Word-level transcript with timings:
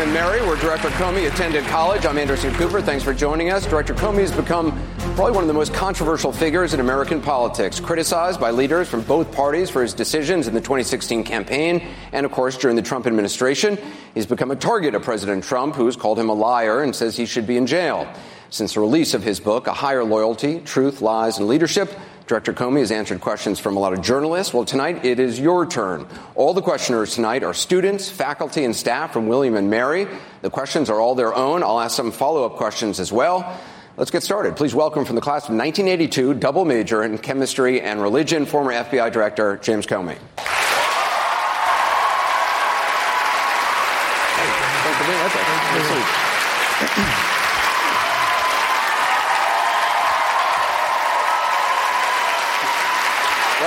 And 0.00 0.14
Mary, 0.14 0.40
where 0.40 0.56
Director 0.56 0.88
Comey 0.88 1.30
attended 1.30 1.62
college. 1.64 2.06
I'm 2.06 2.16
Anderson 2.16 2.54
Cooper. 2.54 2.80
Thanks 2.80 3.04
for 3.04 3.12
joining 3.12 3.50
us. 3.50 3.66
Director 3.66 3.92
Comey 3.92 4.20
has 4.20 4.34
become 4.34 4.72
probably 5.14 5.32
one 5.32 5.44
of 5.44 5.48
the 5.48 5.52
most 5.52 5.74
controversial 5.74 6.32
figures 6.32 6.72
in 6.72 6.80
American 6.80 7.20
politics, 7.20 7.78
criticized 7.80 8.40
by 8.40 8.50
leaders 8.50 8.88
from 8.88 9.02
both 9.02 9.30
parties 9.30 9.68
for 9.68 9.82
his 9.82 9.92
decisions 9.92 10.48
in 10.48 10.54
the 10.54 10.60
2016 10.60 11.22
campaign 11.22 11.86
and, 12.12 12.24
of 12.24 12.32
course, 12.32 12.56
during 12.56 12.76
the 12.76 12.82
Trump 12.82 13.06
administration. 13.06 13.76
He's 14.14 14.24
become 14.24 14.50
a 14.50 14.56
target 14.56 14.94
of 14.94 15.02
President 15.02 15.44
Trump, 15.44 15.74
who's 15.74 15.96
called 15.96 16.18
him 16.18 16.30
a 16.30 16.34
liar 16.34 16.82
and 16.82 16.96
says 16.96 17.14
he 17.14 17.26
should 17.26 17.46
be 17.46 17.58
in 17.58 17.66
jail. 17.66 18.10
Since 18.48 18.72
the 18.72 18.80
release 18.80 19.12
of 19.12 19.22
his 19.22 19.38
book, 19.38 19.66
A 19.66 19.74
Higher 19.74 20.02
Loyalty 20.02 20.60
Truth, 20.60 21.02
Lies, 21.02 21.36
and 21.36 21.46
Leadership, 21.46 21.90
Director 22.30 22.52
Comey 22.52 22.78
has 22.78 22.92
answered 22.92 23.20
questions 23.20 23.58
from 23.58 23.76
a 23.76 23.80
lot 23.80 23.92
of 23.92 24.02
journalists. 24.02 24.54
Well, 24.54 24.64
tonight 24.64 25.04
it 25.04 25.18
is 25.18 25.40
your 25.40 25.66
turn. 25.66 26.06
All 26.36 26.54
the 26.54 26.62
questioners 26.62 27.16
tonight 27.16 27.42
are 27.42 27.52
students, 27.52 28.08
faculty, 28.08 28.64
and 28.64 28.76
staff 28.76 29.12
from 29.12 29.26
William 29.26 29.56
and 29.56 29.68
Mary. 29.68 30.06
The 30.42 30.48
questions 30.48 30.88
are 30.90 31.00
all 31.00 31.16
their 31.16 31.34
own. 31.34 31.64
I'll 31.64 31.80
ask 31.80 31.96
some 31.96 32.12
follow 32.12 32.46
up 32.46 32.54
questions 32.54 33.00
as 33.00 33.10
well. 33.10 33.58
Let's 33.96 34.12
get 34.12 34.22
started. 34.22 34.54
Please 34.54 34.76
welcome 34.76 35.04
from 35.04 35.16
the 35.16 35.20
class 35.20 35.48
of 35.48 35.56
1982, 35.56 36.34
double 36.34 36.64
major 36.64 37.02
in 37.02 37.18
chemistry 37.18 37.80
and 37.80 38.00
religion, 38.00 38.46
former 38.46 38.70
FBI 38.74 39.10
Director 39.10 39.56
James 39.56 39.88
Comey. 39.88 40.16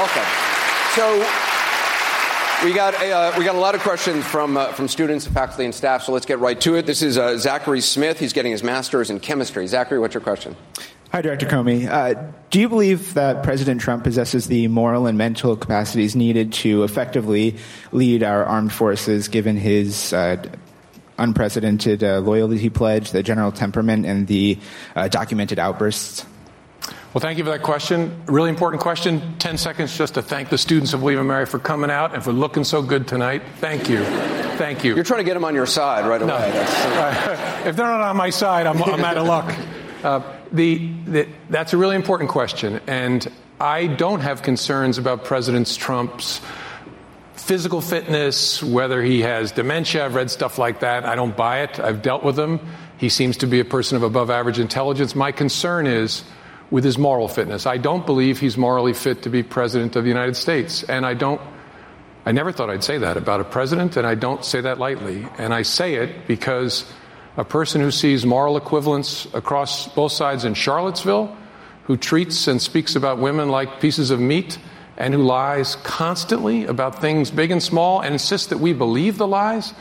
Welcome. 0.03 0.23
So 0.95 1.15
we 2.65 2.73
got 2.73 2.93
a, 2.95 3.09
uh, 3.09 3.39
we 3.39 3.45
got 3.45 3.55
a 3.55 3.59
lot 3.59 3.73
of 3.73 3.79
questions 3.79 4.25
from 4.25 4.57
uh, 4.57 4.73
from 4.73 4.89
students, 4.89 5.25
faculty, 5.25 5.63
and 5.63 5.73
staff. 5.73 6.03
So 6.03 6.11
let's 6.11 6.25
get 6.25 6.39
right 6.39 6.59
to 6.59 6.75
it. 6.75 6.85
This 6.85 7.01
is 7.01 7.17
uh, 7.17 7.37
Zachary 7.37 7.79
Smith. 7.79 8.19
He's 8.19 8.33
getting 8.33 8.51
his 8.51 8.63
master's 8.63 9.09
in 9.09 9.21
chemistry. 9.21 9.65
Zachary, 9.65 9.99
what's 9.99 10.13
your 10.13 10.19
question? 10.19 10.57
Hi, 11.13 11.21
Director 11.21 11.45
Comey. 11.45 11.87
Uh, 11.87 12.21
do 12.49 12.59
you 12.59 12.67
believe 12.67 13.13
that 13.13 13.43
President 13.43 13.79
Trump 13.79 14.03
possesses 14.03 14.47
the 14.47 14.67
moral 14.67 15.07
and 15.07 15.17
mental 15.17 15.55
capacities 15.55 16.17
needed 16.17 16.51
to 16.51 16.83
effectively 16.83 17.55
lead 17.93 18.23
our 18.23 18.43
armed 18.43 18.73
forces, 18.73 19.29
given 19.29 19.55
his 19.55 20.11
uh, 20.11 20.35
unprecedented 21.17 22.03
uh, 22.03 22.19
loyalty 22.19 22.69
pledge, 22.69 23.11
the 23.11 23.23
general 23.23 23.53
temperament, 23.53 24.05
and 24.05 24.27
the 24.27 24.59
documented 25.11 25.59
outbursts? 25.59 26.25
Well, 27.13 27.21
thank 27.21 27.37
you 27.37 27.43
for 27.43 27.51
that 27.51 27.61
question. 27.61 28.23
Really 28.25 28.49
important 28.49 28.81
question. 28.81 29.37
10 29.37 29.59
seconds 29.59 29.95
just 29.95 30.15
to 30.15 30.23
thank 30.23 30.49
the 30.49 30.57
students 30.57 30.93
of 30.93 31.03
William 31.03 31.27
Mary 31.27 31.45
for 31.45 31.59
coming 31.59 31.91
out 31.91 32.15
and 32.15 32.23
for 32.23 32.33
looking 32.33 32.63
so 32.63 32.81
good 32.81 33.07
tonight. 33.07 33.43
Thank 33.57 33.87
you. 33.87 34.03
Thank 34.57 34.83
you. 34.83 34.95
You're 34.95 35.03
trying 35.03 35.19
to 35.19 35.23
get 35.23 35.35
them 35.35 35.45
on 35.45 35.53
your 35.53 35.67
side 35.67 36.07
right 36.07 36.19
away. 36.19 36.31
No. 36.31 36.39
That's- 36.39 37.65
if 37.67 37.75
they're 37.75 37.85
not 37.85 38.01
on 38.01 38.17
my 38.17 38.31
side, 38.31 38.65
I'm, 38.65 38.81
I'm 38.81 39.05
out 39.05 39.17
of 39.17 39.27
luck. 39.27 39.55
Uh, 40.03 40.21
the, 40.51 40.91
the, 41.05 41.27
that's 41.51 41.73
a 41.73 41.77
really 41.77 41.95
important 41.95 42.31
question. 42.31 42.81
And 42.87 43.31
I 43.59 43.85
don't 43.85 44.21
have 44.21 44.41
concerns 44.41 44.97
about 44.97 45.23
President 45.23 45.67
Trump's 45.77 46.41
physical 47.33 47.81
fitness, 47.81 48.63
whether 48.63 49.03
he 49.03 49.21
has 49.21 49.51
dementia. 49.51 50.03
I've 50.03 50.15
read 50.15 50.31
stuff 50.31 50.57
like 50.57 50.79
that. 50.79 51.05
I 51.05 51.13
don't 51.13 51.37
buy 51.37 51.61
it. 51.61 51.79
I've 51.79 52.01
dealt 52.01 52.23
with 52.23 52.39
him. 52.39 52.59
He 52.97 53.09
seems 53.09 53.37
to 53.37 53.45
be 53.45 53.59
a 53.59 53.65
person 53.65 53.97
of 53.97 54.01
above 54.01 54.31
average 54.31 54.57
intelligence. 54.57 55.13
My 55.13 55.31
concern 55.31 55.85
is 55.85 56.23
with 56.71 56.83
his 56.83 56.97
moral 56.97 57.27
fitness. 57.27 57.65
I 57.65 57.77
don't 57.77 58.05
believe 58.05 58.39
he's 58.39 58.57
morally 58.57 58.93
fit 58.93 59.23
to 59.23 59.29
be 59.29 59.43
president 59.43 59.95
of 59.95 60.03
the 60.03 60.09
United 60.09 60.35
States. 60.35 60.83
And 60.83 61.05
I 61.05 61.13
don't, 61.13 61.41
I 62.25 62.31
never 62.31 62.51
thought 62.51 62.69
I'd 62.69 62.83
say 62.83 62.97
that 62.97 63.17
about 63.17 63.41
a 63.41 63.43
president, 63.43 63.97
and 63.97 64.07
I 64.07 64.15
don't 64.15 64.43
say 64.43 64.61
that 64.61 64.79
lightly. 64.79 65.27
And 65.37 65.53
I 65.53 65.61
say 65.61 65.95
it 65.95 66.27
because 66.27 66.91
a 67.37 67.43
person 67.43 67.81
who 67.81 67.91
sees 67.91 68.25
moral 68.25 68.57
equivalence 68.57 69.25
across 69.33 69.87
both 69.87 70.11
sides 70.11 70.45
in 70.45 70.53
Charlottesville, 70.53 71.35
who 71.85 71.97
treats 71.97 72.47
and 72.47 72.61
speaks 72.61 72.95
about 72.95 73.19
women 73.19 73.49
like 73.49 73.81
pieces 73.81 74.09
of 74.09 74.19
meat, 74.19 74.57
and 74.97 75.13
who 75.13 75.23
lies 75.23 75.75
constantly 75.77 76.65
about 76.65 77.01
things 77.01 77.31
big 77.31 77.51
and 77.51 77.61
small 77.61 78.01
and 78.01 78.13
insists 78.13 78.47
that 78.47 78.59
we 78.59 78.73
believe 78.73 79.17
the 79.17 79.27
lies, 79.27 79.73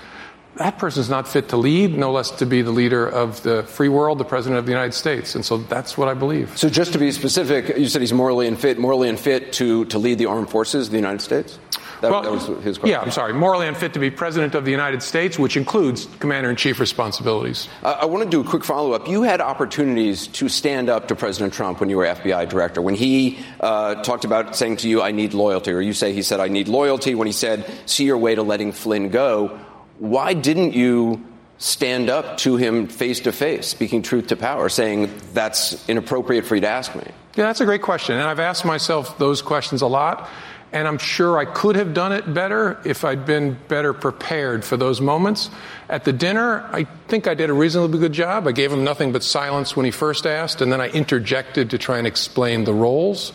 that 0.57 0.79
person's 0.79 1.09
not 1.09 1.27
fit 1.27 1.49
to 1.51 1.57
lead, 1.57 1.97
no 1.97 2.13
less 2.13 2.31
to 2.33 2.47
be 2.47 2.63
the 2.63 2.71
leader 2.71 3.07
of 3.07 3.43
the 3.43 3.63
free 3.63 3.89
world, 3.89 4.19
the 4.19 4.25
president 4.25 4.59
of 4.59 4.67
the 4.67 4.73
United 4.73 4.93
States. 4.93 5.35
And 5.35 5.45
so 5.45 5.57
that's 5.57 5.97
what 5.97 6.09
I 6.09 6.15
believe. 6.15 6.57
So, 6.59 6.69
just 6.69 6.93
to 6.93 6.99
be 6.99 7.11
specific, 7.11 7.77
you 7.79 7.89
said 7.89 8.03
he's 8.03 8.13
morally 8.13 8.47
unfit, 8.47 8.79
morally 8.79 9.09
unfit 9.09 9.53
to, 9.55 9.87
to 9.87 9.99
lead 9.99 10.19
the 10.19 10.27
armed 10.27 10.51
forces 10.51 10.89
of 10.89 10.93
the 10.93 10.99
United 10.99 11.23
States? 11.23 11.59
That, 12.03 12.11
well, 12.11 12.23
that 12.23 12.33
was 12.33 12.47
his 12.65 12.79
question. 12.79 12.89
Yeah, 12.89 13.01
I'm 13.01 13.13
sorry. 13.13 13.33
Morally 13.33 13.69
unfit 13.69 13.93
to 13.95 14.01
be 14.01 14.11
president 14.11 14.57
of 14.57 14.65
the 14.65 14.73
United 14.73 15.05
States, 15.05 15.39
which 15.39 15.57
includes 15.57 16.09
commander 16.19 16.51
in 16.51 16.57
chief 16.57 16.81
responsibilities. 16.81 17.69
Uh, 17.83 17.97
I 18.01 18.07
want 18.07 18.25
to 18.25 18.29
do 18.29 18.41
a 18.41 18.45
quick 18.45 18.65
follow 18.65 18.93
up. 18.93 19.07
You 19.07 19.23
had 19.23 19.41
opportunities 19.41 20.27
to 20.27 20.49
stand 20.49 20.91
up 20.91 21.09
to 21.09 21.15
President 21.15 21.55
Trump 21.55 21.79
when 21.79 21.89
you 21.89 21.97
were 21.97 22.05
FBI 22.05 22.49
director. 22.49 22.83
When 22.83 22.97
he 22.97 23.39
uh, 23.61 24.03
talked 24.03 24.25
about 24.25 24.57
saying 24.57 24.79
to 24.79 24.89
you, 24.89 25.01
I 25.01 25.13
need 25.13 25.33
loyalty, 25.33 25.71
or 25.71 25.81
you 25.81 25.93
say 25.93 26.13
he 26.13 26.23
said, 26.23 26.41
I 26.41 26.49
need 26.49 26.67
loyalty, 26.67 27.15
when 27.15 27.29
he 27.29 27.33
said, 27.33 27.71
see 27.87 28.05
your 28.05 28.19
way 28.19 28.35
to 28.35 28.43
letting 28.43 28.73
Flynn 28.73 29.09
go, 29.09 29.61
why 30.03 30.35
didn't 30.35 30.75
you 30.75 31.25
stand 31.59 32.11
up 32.11 32.37
to 32.39 32.57
him 32.57 32.89
face 32.89 33.21
to 33.21 33.31
face, 33.31 33.69
speaking 33.69 34.03
truth 34.03 34.27
to 34.27 34.37
power, 34.37 34.69
saying 34.69 35.09
that's 35.33 35.89
inappropriate 35.89 36.45
for 36.45 36.57
you 36.57 36.61
to 36.61 36.69
ask 36.69 36.93
me? 36.97 37.05
Yeah, 37.37 37.45
that's 37.45 37.61
a 37.61 37.65
great 37.65 37.83
question. 37.83 38.17
And 38.17 38.25
I've 38.25 38.41
asked 38.41 38.65
myself 38.65 39.17
those 39.19 39.43
questions 39.43 39.81
a 39.81 39.87
lot. 39.87 40.29
And 40.73 40.89
I'm 40.89 40.99
sure 40.99 41.39
I 41.39 41.45
could 41.45 41.77
have 41.77 41.95
done 41.95 42.11
it 42.13 42.35
better 42.35 42.81
if 42.85 43.05
I'd 43.05 43.27
been 43.27 43.57
better 43.69 43.93
prepared 43.93 44.65
for 44.65 44.77
those 44.77 45.01
moments. 45.01 45.51
At 45.89 46.03
the 46.03 46.13
dinner, 46.13 46.69
I 46.73 46.85
think 47.07 47.29
I 47.29 47.35
did 47.35 47.49
a 47.49 47.53
reasonably 47.53 48.01
good 48.01 48.15
job. 48.15 48.49
I 48.49 48.53
gave 48.53 48.73
him 48.73 48.83
nothing 48.83 49.13
but 49.13 49.23
silence 49.23 49.77
when 49.77 49.85
he 49.85 49.93
first 49.93 50.27
asked, 50.27 50.63
and 50.63 50.73
then 50.73 50.81
I 50.81 50.89
interjected 50.89 51.71
to 51.71 51.79
try 51.79 51.99
and 51.99 52.09
explain 52.09 52.65
the 52.65 52.75
roles. 52.75 53.33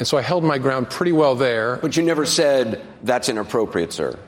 And 0.00 0.08
so 0.08 0.18
I 0.18 0.22
held 0.22 0.42
my 0.42 0.58
ground 0.58 0.90
pretty 0.90 1.12
well 1.12 1.36
there. 1.36 1.76
But 1.76 1.96
you 1.96 2.02
never 2.02 2.26
said, 2.26 2.82
that's 3.04 3.28
inappropriate, 3.28 3.92
sir. 3.92 4.18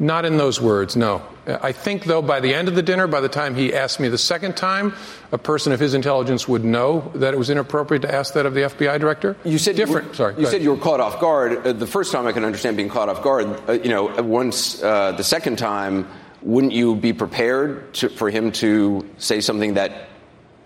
Not 0.00 0.24
in 0.24 0.36
those 0.36 0.60
words, 0.60 0.96
no. 0.96 1.22
I 1.46 1.72
think, 1.72 2.04
though, 2.04 2.22
by 2.22 2.40
the 2.40 2.54
end 2.54 2.68
of 2.68 2.74
the 2.74 2.82
dinner, 2.82 3.06
by 3.06 3.20
the 3.20 3.28
time 3.28 3.54
he 3.54 3.74
asked 3.74 3.98
me 3.98 4.08
the 4.08 4.18
second 4.18 4.56
time, 4.56 4.94
a 5.32 5.38
person 5.38 5.72
of 5.72 5.80
his 5.80 5.94
intelligence 5.94 6.46
would 6.46 6.64
know 6.64 7.10
that 7.16 7.34
it 7.34 7.36
was 7.36 7.50
inappropriate 7.50 8.02
to 8.02 8.14
ask 8.14 8.34
that 8.34 8.46
of 8.46 8.54
the 8.54 8.60
FBI 8.60 9.00
director. 9.00 9.36
You 9.44 9.58
said 9.58 9.74
different. 9.74 10.04
You 10.04 10.10
were, 10.10 10.14
Sorry. 10.14 10.34
You 10.38 10.46
said 10.46 10.62
you 10.62 10.70
were 10.70 10.76
caught 10.76 11.00
off 11.00 11.20
guard. 11.20 11.66
Uh, 11.66 11.72
the 11.72 11.86
first 11.86 12.12
time 12.12 12.26
I 12.26 12.32
can 12.32 12.44
understand 12.44 12.76
being 12.76 12.90
caught 12.90 13.08
off 13.08 13.22
guard. 13.22 13.46
Uh, 13.68 13.72
you 13.72 13.88
know, 13.88 14.04
once 14.22 14.82
uh, 14.82 15.12
the 15.12 15.24
second 15.24 15.56
time, 15.56 16.06
wouldn't 16.42 16.72
you 16.72 16.94
be 16.94 17.12
prepared 17.12 17.94
to, 17.94 18.08
for 18.08 18.30
him 18.30 18.52
to 18.52 19.08
say 19.18 19.40
something 19.40 19.74
that? 19.74 20.08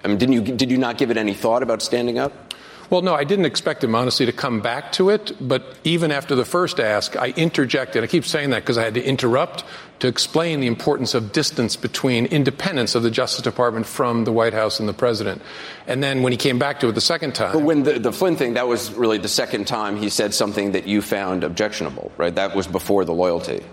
I 0.05 0.09
mean, 0.09 0.19
didn't 0.19 0.35
you? 0.35 0.43
Did 0.43 0.71
you 0.71 0.79
not 0.79 0.99
give 0.99 1.11
it 1.11 1.17
any 1.17 1.33
thought 1.33 1.63
about 1.63 1.81
standing 1.81 2.19
up? 2.19 2.52
Well, 2.93 3.01
no, 3.01 3.15
I 3.15 3.25
didn't 3.25 3.47
expect 3.47 3.83
him, 3.83 3.95
honestly, 3.95 4.27
to 4.27 4.33
come 4.33 4.61
back 4.61 4.93
to 4.93 5.09
it. 5.09 5.33
But 5.41 5.79
even 5.83 6.13
after 6.13 6.35
the 6.35 6.45
first 6.45 6.79
ask, 6.79 7.17
I 7.17 7.31
interjected. 7.31 8.05
I 8.05 8.07
keep 8.07 8.27
saying 8.27 8.51
that 8.51 8.61
because 8.61 8.77
I 8.77 8.85
had 8.85 8.93
to 8.95 9.03
interrupt 9.03 9.65
to 10.01 10.09
explain 10.09 10.61
the 10.61 10.67
importance 10.67 11.15
of 11.15 11.33
distance 11.33 11.75
between 11.75 12.27
independence 12.27 12.95
of 12.95 13.03
the 13.03 13.11
Justice 13.11 13.41
Department 13.41 13.87
from 13.87 14.25
the 14.25 14.33
White 14.33 14.53
House 14.53 14.79
and 14.79 14.87
the 14.87 14.93
president. 14.93 15.41
And 15.87 16.05
then 16.05 16.23
when 16.23 16.33
he 16.33 16.37
came 16.37 16.59
back 16.59 16.81
to 16.81 16.89
it 16.89 16.93
the 16.93 17.01
second 17.01 17.35
time. 17.35 17.55
But 17.55 17.63
when 17.63 17.85
the, 17.85 17.99
the 17.99 18.13
Flynn 18.13 18.37
thing, 18.37 18.55
that 18.55 18.69
was 18.69 18.93
really 18.93 19.17
the 19.17 19.27
second 19.27 19.67
time 19.67 19.97
he 19.97 20.11
said 20.11 20.35
something 20.35 20.73
that 20.73 20.87
you 20.87 21.01
found 21.01 21.45
objectionable, 21.45 22.13
right? 22.19 22.35
That 22.35 22.55
was 22.55 22.67
before 22.67 23.07
the 23.07 23.15
loyalty. 23.15 23.65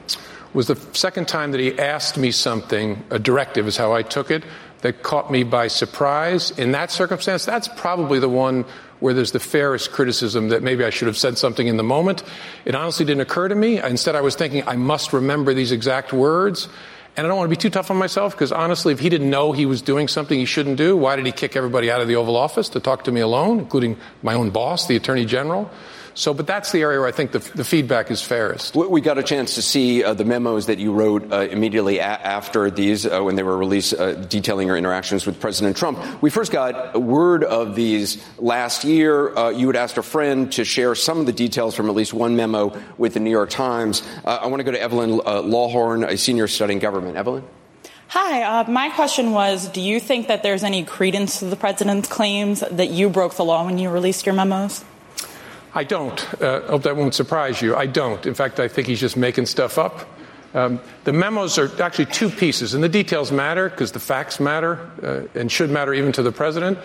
Was 0.54 0.68
the 0.68 0.78
second 0.94 1.28
time 1.28 1.52
that 1.52 1.60
he 1.60 1.78
asked 1.78 2.18
me 2.18 2.32
something, 2.32 3.04
a 3.10 3.20
directive 3.20 3.68
is 3.68 3.76
how 3.76 3.92
I 3.92 4.02
took 4.02 4.32
it, 4.32 4.46
that 4.82 5.04
caught 5.04 5.30
me 5.30 5.44
by 5.44 5.68
surprise. 5.68 6.52
In 6.52 6.72
that 6.72 6.90
circumstance, 6.90 7.44
that's 7.44 7.68
probably 7.68 8.20
the 8.20 8.30
one 8.30 8.64
where 9.00 9.14
there's 9.14 9.32
the 9.32 9.40
fairest 9.40 9.92
criticism 9.92 10.50
that 10.50 10.62
maybe 10.62 10.84
I 10.84 10.90
should 10.90 11.08
have 11.08 11.18
said 11.18 11.38
something 11.38 11.68
in 11.68 11.78
the 11.78 11.84
moment. 11.84 12.24
It 12.66 12.76
honestly 12.76 13.06
didn't 13.06 13.22
occur 13.22 13.48
to 13.48 13.56
me. 13.56 13.82
Instead, 13.82 14.16
I 14.16 14.22
was 14.22 14.36
thinking, 14.36 14.68
I 14.68 14.76
must 14.76 15.14
remember 15.14 15.54
these 15.54 15.72
exact 15.72 16.12
words. 16.12 16.68
And 17.18 17.26
I 17.26 17.28
don't 17.28 17.38
want 17.38 17.50
to 17.50 17.56
be 17.56 17.60
too 17.60 17.70
tough 17.70 17.92
on 17.92 17.98
myself 17.98 18.34
because 18.34 18.52
honestly, 18.52 18.94
if 18.94 19.00
he 19.00 19.10
didn't 19.10 19.30
know 19.30 19.52
he 19.52 19.66
was 19.66 19.82
doing 19.82 20.08
something 20.08 20.38
he 20.38 20.46
shouldn't 20.46 20.78
do, 20.78 20.96
why 20.96 21.16
did 21.16 21.26
he 21.26 21.32
kick 21.32 21.56
everybody 21.56 21.92
out 21.92 22.02
of 22.02 22.08
the 22.08 22.16
Oval 22.16 22.38
Office 22.38 22.70
to 22.70 22.80
talk 22.80 23.04
to 23.06 23.12
me 23.12 23.20
alone, 23.20 23.60
including 23.60 23.98
my 24.22 24.36
own 24.36 24.52
boss, 24.52 24.88
the 24.88 24.96
Attorney 24.96 25.26
General? 25.26 25.70
So, 26.20 26.34
but 26.34 26.46
that's 26.46 26.74
the 26.74 26.82
area 26.82 27.00
where 27.00 27.08
I 27.08 27.14
think 27.14 27.32
the, 27.32 27.40
the 27.40 27.64
feedback 27.64 28.12
is 28.12 28.22
fairest. 28.22 28.76
We 28.76 29.00
got 29.00 29.18
a 29.18 29.24
chance 29.24 29.56
to 29.56 29.62
see 29.62 30.04
uh, 30.04 30.14
the 30.14 30.26
memos 30.26 30.66
that 30.66 30.78
you 30.78 30.92
wrote 30.92 31.32
uh, 31.32 31.48
immediately 31.50 32.00
a- 32.00 32.04
after 32.04 32.70
these, 32.70 33.06
uh, 33.06 33.22
when 33.22 33.36
they 33.38 33.44
were 33.44 33.58
released, 33.58 33.94
uh, 33.94 34.16
detailing 34.16 34.68
your 34.68 34.76
interactions 34.76 35.26
with 35.26 35.40
President 35.40 35.78
Trump. 35.78 35.98
We 36.22 36.30
first 36.30 36.52
got 36.52 36.94
a 36.94 37.00
word 37.00 37.46
of 37.46 37.74
these 37.74 38.22
last 38.38 38.84
year. 38.84 39.34
Uh, 39.34 39.52
you 39.52 39.68
had 39.68 39.78
asked 39.78 39.98
a 39.98 40.04
friend 40.04 40.52
to 40.52 40.66
share 40.66 40.94
some 40.94 41.22
of 41.22 41.26
the 41.26 41.32
details 41.32 41.74
from 41.74 41.88
at 41.88 41.96
least 41.96 42.14
one 42.14 42.36
memo 42.36 42.78
with 42.98 43.14
the 43.14 43.22
New 43.22 43.32
York 43.32 43.50
Times. 43.50 44.06
Uh, 44.26 44.40
I 44.42 44.48
want 44.48 44.60
to 44.60 44.66
go 44.66 44.72
to 44.72 44.82
Evelyn 44.82 45.20
Lawhorn, 45.20 46.06
a 46.06 46.18
senior 46.18 46.50
studying 46.50 46.80
government. 46.80 47.16
Evelyn? 47.16 47.46
Hi, 48.10 48.44
uh, 48.44 48.70
my 48.70 48.90
question 48.90 49.32
was 49.32 49.70
Do 49.70 49.80
you 49.80 50.02
think 50.02 50.28
that 50.28 50.44
there's 50.44 50.66
any 50.66 50.84
credence 50.84 51.40
to 51.40 51.46
the 51.46 51.56
president's 51.56 52.10
claims 52.10 52.60
that 52.60 52.90
you 52.90 53.10
broke 53.10 53.36
the 53.36 53.46
law 53.46 53.64
when 53.64 53.78
you 53.78 53.90
released 53.90 54.26
your 54.26 54.36
memos? 54.36 54.84
I 55.74 55.84
don't. 55.84 56.42
Uh, 56.42 56.62
hope 56.62 56.84
that 56.84 56.96
won't 56.96 57.14
surprise 57.14 57.62
you. 57.62 57.76
I 57.76 57.86
don't. 57.86 58.26
In 58.26 58.34
fact, 58.34 58.60
I 58.60 58.68
think 58.68 58.88
he's 58.88 59.00
just 59.00 59.18
making 59.18 59.46
stuff 59.46 59.78
up. 59.78 60.08
Um, 60.54 60.80
the 61.04 61.14
memos 61.14 61.60
are 61.60 61.70
actually 61.82 62.08
two 62.08 62.30
pieces, 62.30 62.74
and 62.74 62.84
the 62.84 62.90
details 62.90 63.32
matter 63.32 63.70
because 63.70 63.92
the 63.92 64.00
facts 64.00 64.40
matter 64.40 64.90
uh, 65.04 65.40
and 65.40 65.52
should 65.52 65.70
matter 65.70 65.94
even 65.94 66.12
to 66.14 66.24
the 66.24 66.32
president. 66.32 66.80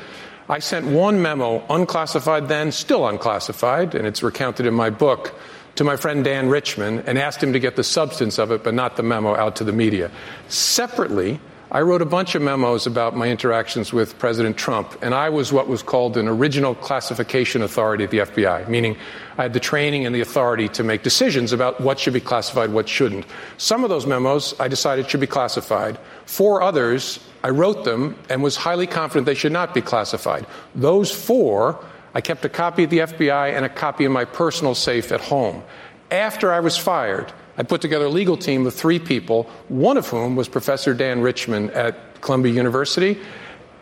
I 0.48 0.58
sent 0.58 0.86
one 0.86 1.22
memo, 1.22 1.64
unclassified 1.70 2.48
then, 2.48 2.72
still 2.72 3.08
unclassified, 3.08 3.94
and 3.94 4.06
it's 4.06 4.22
recounted 4.22 4.66
in 4.66 4.74
my 4.74 4.90
book, 4.90 5.34
to 5.76 5.84
my 5.84 5.96
friend 5.96 6.22
Dan 6.22 6.48
Richman 6.48 7.00
and 7.00 7.18
asked 7.18 7.42
him 7.42 7.54
to 7.54 7.58
get 7.58 7.76
the 7.76 7.84
substance 7.84 8.38
of 8.38 8.50
it, 8.50 8.62
but 8.62 8.74
not 8.74 8.96
the 8.96 9.02
memo, 9.02 9.34
out 9.34 9.56
to 9.56 9.64
the 9.64 9.72
media. 9.72 10.10
Separately, 10.48 11.40
I 11.74 11.80
wrote 11.80 12.02
a 12.02 12.06
bunch 12.06 12.36
of 12.36 12.42
memos 12.42 12.86
about 12.86 13.16
my 13.16 13.28
interactions 13.28 13.92
with 13.92 14.16
President 14.16 14.56
Trump, 14.56 14.96
and 15.02 15.12
I 15.12 15.28
was 15.28 15.52
what 15.52 15.66
was 15.66 15.82
called 15.82 16.16
an 16.16 16.28
original 16.28 16.76
classification 16.76 17.62
authority 17.62 18.04
at 18.04 18.12
the 18.12 18.18
FBI, 18.18 18.68
meaning 18.68 18.96
I 19.36 19.42
had 19.42 19.54
the 19.54 19.58
training 19.58 20.06
and 20.06 20.14
the 20.14 20.20
authority 20.20 20.68
to 20.68 20.84
make 20.84 21.02
decisions 21.02 21.52
about 21.52 21.80
what 21.80 21.98
should 21.98 22.12
be 22.12 22.20
classified, 22.20 22.70
what 22.70 22.88
shouldn't. 22.88 23.26
Some 23.56 23.82
of 23.82 23.90
those 23.90 24.06
memos 24.06 24.54
I 24.60 24.68
decided 24.68 25.10
should 25.10 25.18
be 25.18 25.26
classified. 25.26 25.98
Four 26.26 26.62
others, 26.62 27.18
I 27.42 27.48
wrote 27.48 27.84
them 27.84 28.16
and 28.30 28.40
was 28.40 28.54
highly 28.54 28.86
confident 28.86 29.26
they 29.26 29.34
should 29.34 29.50
not 29.50 29.74
be 29.74 29.82
classified. 29.82 30.46
Those 30.76 31.10
four, 31.10 31.84
I 32.14 32.20
kept 32.20 32.44
a 32.44 32.48
copy 32.48 32.84
at 32.84 32.90
the 32.90 32.98
FBI 32.98 33.52
and 33.52 33.64
a 33.64 33.68
copy 33.68 34.04
in 34.04 34.12
my 34.12 34.24
personal 34.24 34.76
safe 34.76 35.10
at 35.10 35.20
home. 35.20 35.64
After 36.14 36.52
I 36.52 36.60
was 36.60 36.76
fired, 36.76 37.32
I 37.58 37.64
put 37.64 37.80
together 37.80 38.04
a 38.04 38.08
legal 38.08 38.36
team 38.36 38.68
of 38.68 38.72
three 38.72 39.00
people, 39.00 39.50
one 39.66 39.96
of 39.96 40.06
whom 40.06 40.36
was 40.36 40.48
Professor 40.48 40.94
Dan 40.94 41.22
Richman 41.22 41.70
at 41.70 42.20
Columbia 42.20 42.52
University. 42.52 43.18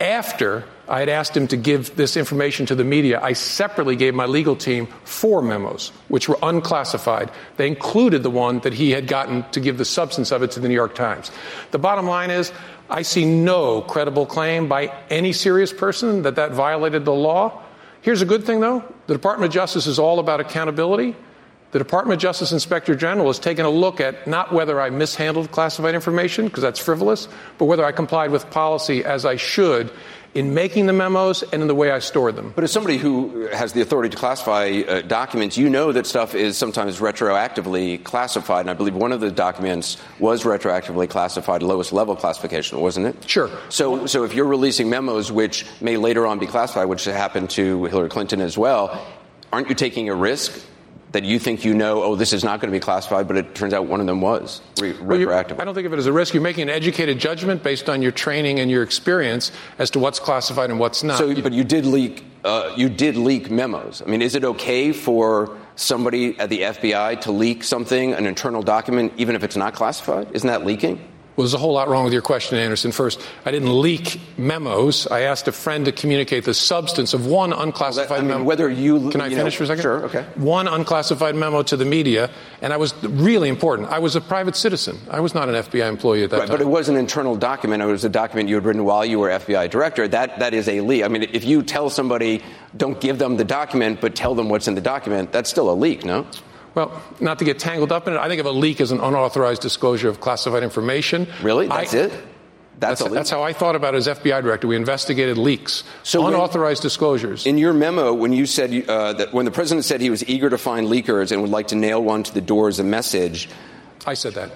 After 0.01 0.63
I 0.87 1.01
had 1.01 1.09
asked 1.09 1.37
him 1.37 1.47
to 1.49 1.57
give 1.57 1.95
this 1.95 2.17
information 2.17 2.65
to 2.65 2.73
the 2.73 2.83
media, 2.83 3.21
I 3.21 3.33
separately 3.33 3.95
gave 3.95 4.15
my 4.15 4.25
legal 4.25 4.55
team 4.55 4.87
four 5.03 5.43
memos, 5.43 5.91
which 6.07 6.27
were 6.27 6.39
unclassified. 6.41 7.29
They 7.57 7.67
included 7.67 8.23
the 8.23 8.31
one 8.31 8.61
that 8.61 8.73
he 8.73 8.89
had 8.89 9.05
gotten 9.05 9.47
to 9.51 9.59
give 9.59 9.77
the 9.77 9.85
substance 9.85 10.31
of 10.31 10.41
it 10.41 10.49
to 10.51 10.59
the 10.59 10.67
New 10.67 10.73
York 10.73 10.95
Times. 10.95 11.29
The 11.69 11.77
bottom 11.77 12.07
line 12.07 12.31
is, 12.31 12.51
I 12.89 13.03
see 13.03 13.25
no 13.25 13.81
credible 13.81 14.25
claim 14.25 14.67
by 14.67 14.91
any 15.11 15.33
serious 15.33 15.71
person 15.71 16.23
that 16.23 16.37
that 16.37 16.53
violated 16.53 17.05
the 17.05 17.13
law. 17.13 17.61
Here's 18.01 18.23
a 18.23 18.25
good 18.25 18.43
thing, 18.43 18.59
though 18.59 18.83
the 19.05 19.13
Department 19.13 19.49
of 19.49 19.53
Justice 19.53 19.85
is 19.85 19.99
all 19.99 20.17
about 20.17 20.39
accountability. 20.39 21.15
The 21.73 21.79
Department 21.79 22.17
of 22.17 22.21
Justice 22.21 22.51
Inspector 22.51 22.93
General 22.97 23.25
has 23.25 23.39
taken 23.39 23.65
a 23.65 23.69
look 23.69 23.99
at 23.99 24.27
not 24.27 24.53
whether 24.53 24.79
I 24.79 24.91
mishandled 24.91 25.49
classified 25.49 25.95
information, 25.95 26.45
because 26.45 26.61
that's 26.61 26.79
frivolous, 26.79 27.27
but 27.57 27.65
whether 27.65 27.83
I 27.83 27.91
complied 27.91 28.29
with 28.29 28.47
policy 28.51 29.03
as 29.03 29.25
I 29.25 29.37
should 29.37 29.91
in 30.35 30.53
making 30.53 30.85
the 30.85 30.93
memos 30.93 31.41
and 31.41 31.63
in 31.63 31.67
the 31.67 31.73
way 31.73 31.89
I 31.89 31.97
stored 31.97 32.35
them. 32.35 32.53
But 32.55 32.63
as 32.63 32.71
somebody 32.71 32.97
who 32.97 33.47
has 33.47 33.73
the 33.73 33.81
authority 33.81 34.09
to 34.09 34.17
classify 34.17 34.83
uh, 34.87 35.01
documents, 35.01 35.57
you 35.57 35.67
know 35.67 35.91
that 35.91 36.05
stuff 36.05 36.35
is 36.35 36.59
sometimes 36.59 36.99
retroactively 36.99 38.03
classified. 38.03 38.61
And 38.61 38.69
I 38.69 38.75
believe 38.75 38.93
one 38.93 39.11
of 39.11 39.19
the 39.19 39.31
documents 39.31 39.97
was 40.19 40.43
retroactively 40.43 41.09
classified, 41.09 41.63
lowest 41.63 41.91
level 41.91 42.15
classification, 42.15 42.81
wasn't 42.81 43.07
it? 43.07 43.27
Sure. 43.27 43.49
So, 43.69 44.05
so 44.05 44.23
if 44.23 44.35
you're 44.35 44.45
releasing 44.45 44.91
memos 44.91 45.31
which 45.31 45.65
may 45.81 45.97
later 45.97 46.27
on 46.27 46.37
be 46.37 46.45
classified, 46.45 46.87
which 46.87 47.05
happened 47.05 47.49
to 47.51 47.85
Hillary 47.85 48.09
Clinton 48.09 48.41
as 48.41 48.59
well, 48.59 49.03
aren't 49.51 49.69
you 49.69 49.75
taking 49.75 50.07
a 50.09 50.13
risk 50.13 50.63
that 51.13 51.23
you 51.23 51.39
think 51.39 51.63
you 51.63 51.73
know, 51.73 52.03
oh, 52.03 52.15
this 52.15 52.33
is 52.33 52.43
not 52.43 52.59
going 52.59 52.71
to 52.71 52.75
be 52.75 52.81
classified, 52.81 53.27
but 53.27 53.37
it 53.37 53.55
turns 53.55 53.73
out 53.73 53.85
one 53.85 54.01
of 54.01 54.07
them 54.07 54.19
was 54.19 54.61
re- 54.81 54.93
retroactive. 54.93 55.59
I 55.59 55.63
don't 55.63 55.75
think 55.75 55.85
of 55.85 55.93
it 55.93 55.99
as 55.99 56.07
a 56.07 56.11
risk. 56.11 56.33
You're 56.33 56.43
making 56.43 56.63
an 56.63 56.69
educated 56.69 57.19
judgment 57.19 57.63
based 57.63 57.87
on 57.87 58.01
your 58.01 58.11
training 58.11 58.59
and 58.59 58.69
your 58.69 58.83
experience 58.83 59.51
as 59.77 59.91
to 59.91 59.99
what's 59.99 60.19
classified 60.19 60.71
and 60.71 60.79
what's 60.79 61.03
not. 61.03 61.19
So, 61.19 61.41
but 61.41 61.53
you 61.53 61.63
did 61.63 61.85
leak. 61.85 62.25
Uh, 62.43 62.73
you 62.75 62.89
did 62.89 63.15
leak 63.15 63.49
memos. 63.49 64.01
I 64.01 64.05
mean, 64.05 64.21
is 64.21 64.35
it 64.35 64.43
okay 64.43 64.91
for 64.91 65.55
somebody 65.75 66.37
at 66.39 66.49
the 66.49 66.61
FBI 66.61 67.21
to 67.21 67.31
leak 67.31 67.63
something, 67.63 68.13
an 68.13 68.25
internal 68.25 68.61
document, 68.63 69.13
even 69.17 69.35
if 69.35 69.43
it's 69.43 69.55
not 69.55 69.75
classified? 69.75 70.27
Isn't 70.33 70.47
that 70.47 70.65
leaking? 70.65 70.99
Well, 71.35 71.45
there's 71.45 71.55
a 71.55 71.57
whole 71.57 71.73
lot 71.73 71.89
wrong 71.89 72.03
with 72.03 72.13
your 72.13 72.21
question, 72.21 72.59
Anderson. 72.59 72.91
First, 72.91 73.19
I 73.43 73.49
didn't 73.49 73.81
leak 73.81 74.21
memos. 74.37 75.07
I 75.07 75.21
asked 75.21 75.47
a 75.47 75.51
friend 75.51 75.85
to 75.85 75.91
communicate 75.91 76.45
the 76.45 76.53
substance 76.53 77.15
of 77.15 77.25
one 77.25 77.53
unclassified 77.53 78.09
well, 78.09 78.19
that, 78.19 78.23
I 78.23 78.27
mean, 78.27 78.37
memo. 78.37 78.43
Whether 78.43 78.69
you 78.69 79.09
can 79.09 79.19
I 79.19 79.27
you 79.27 79.37
finish 79.37 79.55
know, 79.55 79.57
for 79.57 79.63
a 79.63 79.67
second? 79.67 79.81
Sure. 79.81 80.05
Okay. 80.05 80.25
One 80.35 80.67
unclassified 80.67 81.35
memo 81.35 81.63
to 81.63 81.75
the 81.75 81.85
media, 81.85 82.29
and 82.61 82.71
I 82.71 82.77
was 82.77 82.93
really 83.03 83.49
important. 83.49 83.89
I 83.89 83.97
was 83.97 84.15
a 84.15 84.21
private 84.21 84.55
citizen. 84.55 84.99
I 85.09 85.21
was 85.21 85.33
not 85.33 85.49
an 85.49 85.55
FBI 85.55 85.89
employee 85.89 86.23
at 86.23 86.29
that 86.29 86.37
right, 86.37 86.47
time. 86.47 86.57
But 86.57 86.61
it 86.61 86.67
was 86.67 86.87
an 86.87 86.97
internal 86.97 87.35
document. 87.35 87.81
It 87.81 87.87
was 87.87 88.05
a 88.05 88.09
document 88.09 88.47
you 88.47 88.55
had 88.55 88.65
written 88.65 88.83
while 88.83 89.03
you 89.03 89.17
were 89.17 89.29
FBI 89.29 89.71
director. 89.71 90.07
That 90.07 90.37
that 90.37 90.53
is 90.53 90.67
a 90.67 90.81
leak. 90.81 91.03
I 91.03 91.07
mean, 91.07 91.23
if 91.23 91.43
you 91.43 91.63
tell 91.63 91.89
somebody, 91.89 92.43
don't 92.77 93.01
give 93.01 93.17
them 93.17 93.37
the 93.37 93.45
document, 93.45 94.01
but 94.01 94.15
tell 94.15 94.35
them 94.35 94.49
what's 94.49 94.67
in 94.67 94.75
the 94.75 94.81
document, 94.81 95.31
that's 95.31 95.49
still 95.49 95.71
a 95.71 95.73
leak, 95.73 96.05
no? 96.05 96.27
Well, 96.75 97.01
not 97.19 97.39
to 97.39 97.45
get 97.45 97.59
tangled 97.59 97.91
up 97.91 98.07
in 98.07 98.13
it, 98.13 98.17
I 98.17 98.27
think 98.27 98.39
of 98.39 98.45
a 98.45 98.51
leak 98.51 98.81
as 98.81 98.91
an 98.91 98.99
unauthorized 98.99 99.61
disclosure 99.61 100.09
of 100.09 100.19
classified 100.19 100.63
information. 100.63 101.27
Really? 101.41 101.67
That's 101.67 101.93
I, 101.93 101.97
it? 101.97 102.11
That's, 102.79 103.01
that's, 103.01 103.13
that's, 103.13 103.29
how 103.29 103.43
I 103.43 103.53
thought 103.53 103.75
about 103.75 103.93
it 103.93 103.97
as 103.97 104.07
FBI 104.07 104.41
director. 104.41 104.67
We 104.67 104.75
investigated 104.75 105.37
leaks, 105.37 105.83
so 106.01 106.25
unauthorized 106.25 106.81
when, 106.81 106.85
disclosures. 106.85 107.45
In 107.45 107.57
your 107.57 107.71
memo, 107.71 108.13
when 108.13 108.33
you 108.33 108.45
said 108.45 108.89
uh, 108.89 109.13
that 109.13 109.31
when 109.31 109.45
the 109.45 109.51
president 109.51 109.85
said 109.85 110.01
he 110.01 110.09
was 110.09 110.27
eager 110.27 110.49
to 110.49 110.57
find 110.57 110.87
leakers 110.87 111.31
and 111.31 111.41
would 111.41 111.51
like 111.51 111.67
to 111.67 111.75
nail 111.75 112.03
one 112.03 112.23
to 112.23 112.33
the 112.33 112.41
door 112.41 112.67
as 112.67 112.79
a 112.79 112.83
message, 112.83 113.47
I 114.05 114.15
said 114.15 114.33
that. 114.33 114.51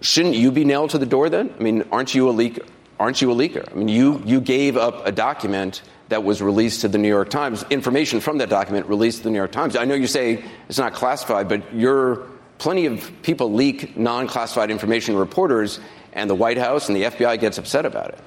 Shouldn't 0.00 0.36
you 0.36 0.52
be 0.52 0.64
nailed 0.64 0.90
to 0.90 0.98
the 0.98 1.06
door 1.06 1.28
then? 1.28 1.52
I 1.58 1.62
mean, 1.62 1.84
aren't 1.90 2.14
you 2.14 2.28
a 2.28 2.30
leak? 2.30 2.60
Aren't 3.00 3.22
you 3.22 3.32
a 3.32 3.34
leaker? 3.34 3.68
I 3.72 3.74
mean, 3.74 3.88
you 3.88 4.22
you 4.24 4.40
gave 4.40 4.76
up 4.76 5.06
a 5.06 5.10
document 5.10 5.82
that 6.12 6.24
was 6.24 6.40
released 6.42 6.82
to 6.82 6.88
the 6.88 6.98
New 6.98 7.08
York 7.08 7.30
Times, 7.30 7.64
information 7.70 8.20
from 8.20 8.38
that 8.38 8.50
document 8.50 8.86
released 8.86 9.18
to 9.18 9.24
the 9.24 9.30
New 9.30 9.38
York 9.38 9.52
Times. 9.52 9.76
I 9.76 9.84
know 9.84 9.94
you 9.94 10.06
say 10.06 10.44
it's 10.68 10.78
not 10.78 10.92
classified, 10.92 11.48
but 11.48 11.74
you're 11.74 12.26
plenty 12.58 12.86
of 12.86 13.10
people 13.22 13.52
leak 13.52 13.96
non-classified 13.96 14.70
information 14.70 15.14
to 15.14 15.20
reporters, 15.20 15.80
and 16.12 16.28
the 16.28 16.34
White 16.34 16.58
House 16.58 16.88
and 16.88 16.96
the 16.96 17.04
FBI 17.04 17.40
gets 17.40 17.58
upset 17.58 17.86
about 17.86 18.10
it. 18.10 18.18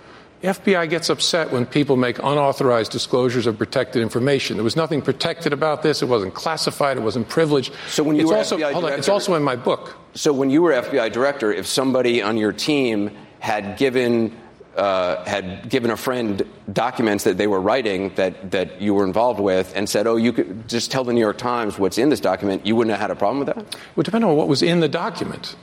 The 0.41 0.47
FBI 0.49 0.89
gets 0.89 1.09
upset 1.09 1.51
when 1.51 1.65
people 1.65 1.95
make 1.95 2.17
unauthorized 2.19 2.91
disclosures 2.91 3.47
of 3.47 3.57
protected 3.57 4.01
information. 4.01 4.57
There 4.57 4.63
was 4.63 4.75
nothing 4.75 5.01
protected 5.01 5.53
about 5.53 5.81
this. 5.81 6.01
It 6.01 6.09
wasn't 6.09 6.33
classified. 6.33 6.97
It 6.97 7.01
wasn't 7.01 7.29
privileged. 7.29 7.71
So 7.87 8.03
when 8.03 8.15
you 8.15 8.23
it's 8.23 8.31
were 8.31 8.37
also, 8.37 8.57
FBI 8.57 8.71
director, 8.71 8.93
on, 8.93 8.99
it's 8.99 9.09
also 9.09 9.35
in 9.35 9.43
my 9.43 9.55
book. 9.55 9.95
So 10.13 10.33
when 10.33 10.49
you 10.49 10.61
were 10.61 10.71
FBI 10.73 11.11
director, 11.11 11.53
if 11.53 11.65
somebody 11.65 12.21
on 12.21 12.37
your 12.37 12.51
team 12.51 13.11
had 13.39 13.77
given 13.77 14.35
uh, 14.75 15.23
had 15.25 15.69
given 15.69 15.89
a 15.89 15.97
friend 15.97 16.43
documents 16.71 17.23
that 17.23 17.37
they 17.37 17.47
were 17.47 17.61
writing 17.61 18.13
that, 18.15 18.51
that 18.51 18.81
you 18.81 18.93
were 18.93 19.05
involved 19.05 19.39
with 19.39 19.71
and 19.75 19.87
said, 19.87 20.07
oh, 20.07 20.17
you 20.17 20.33
could 20.33 20.67
just 20.67 20.91
tell 20.91 21.03
the 21.03 21.13
New 21.13 21.21
York 21.21 21.37
Times 21.37 21.79
what's 21.79 21.97
in 21.97 22.09
this 22.09 22.19
document, 22.19 22.65
you 22.65 22.75
wouldn't 22.75 22.91
have 22.91 22.99
had 22.99 23.11
a 23.11 23.15
problem 23.15 23.39
with 23.39 23.47
that? 23.47 23.57
It 23.57 23.77
would 23.95 24.05
depend 24.05 24.25
on 24.25 24.35
what 24.35 24.47
was 24.47 24.61
in 24.61 24.81
the 24.81 24.89
document. 24.89 25.55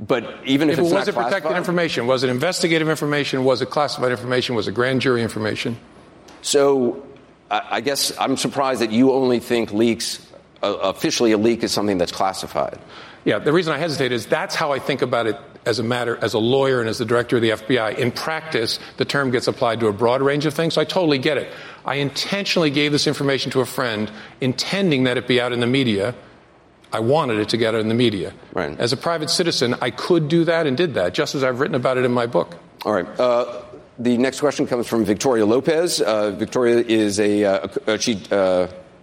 But 0.00 0.24
even 0.44 0.68
if, 0.68 0.78
if 0.78 0.86
it 0.86 0.94
was 0.94 1.08
it 1.08 1.14
protected 1.14 1.52
information, 1.52 2.06
was 2.06 2.24
it 2.24 2.30
investigative 2.30 2.88
information, 2.88 3.44
was 3.44 3.62
it 3.62 3.70
classified 3.70 4.10
information, 4.10 4.54
was 4.54 4.66
it 4.66 4.72
grand 4.72 5.00
jury 5.00 5.22
information? 5.22 5.78
So 6.40 7.06
I, 7.50 7.62
I 7.70 7.80
guess 7.80 8.16
I'm 8.18 8.36
surprised 8.36 8.80
that 8.80 8.90
you 8.90 9.12
only 9.12 9.38
think 9.38 9.72
leaks, 9.72 10.26
uh, 10.62 10.74
officially 10.82 11.32
a 11.32 11.38
leak 11.38 11.62
is 11.62 11.70
something 11.70 11.98
that's 11.98 12.12
classified. 12.12 12.78
Yeah, 13.24 13.38
the 13.38 13.52
reason 13.52 13.72
I 13.72 13.78
hesitate 13.78 14.12
is 14.12 14.26
that's 14.26 14.54
how 14.54 14.72
I 14.72 14.78
think 14.78 15.02
about 15.02 15.26
it 15.26 15.36
as 15.64 15.78
a 15.78 15.82
matter, 15.82 16.18
as 16.20 16.34
a 16.34 16.38
lawyer 16.38 16.80
and 16.80 16.88
as 16.88 16.98
the 16.98 17.04
director 17.04 17.36
of 17.36 17.42
the 17.42 17.50
FBI. 17.50 17.98
In 17.98 18.10
practice, 18.10 18.78
the 18.96 19.04
term 19.04 19.30
gets 19.30 19.46
applied 19.46 19.80
to 19.80 19.86
a 19.86 19.92
broad 19.92 20.22
range 20.22 20.44
of 20.46 20.54
things, 20.54 20.74
so 20.74 20.80
I 20.80 20.84
totally 20.84 21.18
get 21.18 21.38
it. 21.38 21.52
I 21.84 21.96
intentionally 21.96 22.70
gave 22.70 22.90
this 22.92 23.06
information 23.06 23.52
to 23.52 23.60
a 23.60 23.66
friend, 23.66 24.10
intending 24.40 25.04
that 25.04 25.18
it 25.18 25.28
be 25.28 25.40
out 25.40 25.52
in 25.52 25.60
the 25.60 25.66
media. 25.66 26.14
I 26.92 27.00
wanted 27.00 27.38
it 27.38 27.50
to 27.50 27.56
get 27.56 27.74
out 27.74 27.80
in 27.80 27.88
the 27.88 27.94
media. 27.94 28.34
Right. 28.52 28.78
As 28.78 28.92
a 28.92 28.96
private 28.96 29.30
citizen, 29.30 29.76
I 29.80 29.90
could 29.90 30.28
do 30.28 30.44
that 30.44 30.66
and 30.66 30.76
did 30.76 30.94
that, 30.94 31.14
just 31.14 31.34
as 31.34 31.44
I've 31.44 31.60
written 31.60 31.76
about 31.76 31.96
it 31.96 32.04
in 32.04 32.12
my 32.12 32.26
book. 32.26 32.56
All 32.84 32.92
right. 32.92 33.06
Uh, 33.18 33.62
the 33.98 34.18
next 34.18 34.40
question 34.40 34.66
comes 34.66 34.88
from 34.88 35.04
Victoria 35.04 35.46
Lopez. 35.46 36.00
Uh, 36.00 36.32
Victoria 36.32 36.78
is 36.80 37.20
a, 37.20 37.44
uh, 37.44 37.68
uh 37.86 37.98
she. 37.98 38.20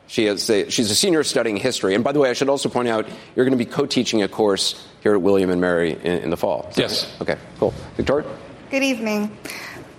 She 0.09 0.25
is 0.25 0.49
a, 0.49 0.67
she's 0.71 0.89
a 0.89 0.95
senior 0.95 1.23
studying 1.23 1.55
history. 1.55 1.93
And 1.93 2.03
by 2.03 2.13
the 2.13 2.19
way, 2.19 2.31
I 2.31 2.33
should 2.33 2.49
also 2.49 2.67
point 2.67 2.87
out 2.87 3.07
you're 3.35 3.45
going 3.45 3.57
to 3.57 3.63
be 3.63 3.69
co 3.69 3.85
teaching 3.85 4.23
a 4.23 4.27
course 4.27 4.83
here 5.01 5.13
at 5.13 5.21
William 5.21 5.51
and 5.51 5.61
Mary 5.61 5.91
in, 5.91 6.23
in 6.23 6.29
the 6.31 6.35
fall. 6.35 6.71
Yes. 6.75 7.07
Okay, 7.21 7.37
cool. 7.59 7.75
Victoria? 7.95 8.27
Good 8.71 8.81
evening. 8.81 9.37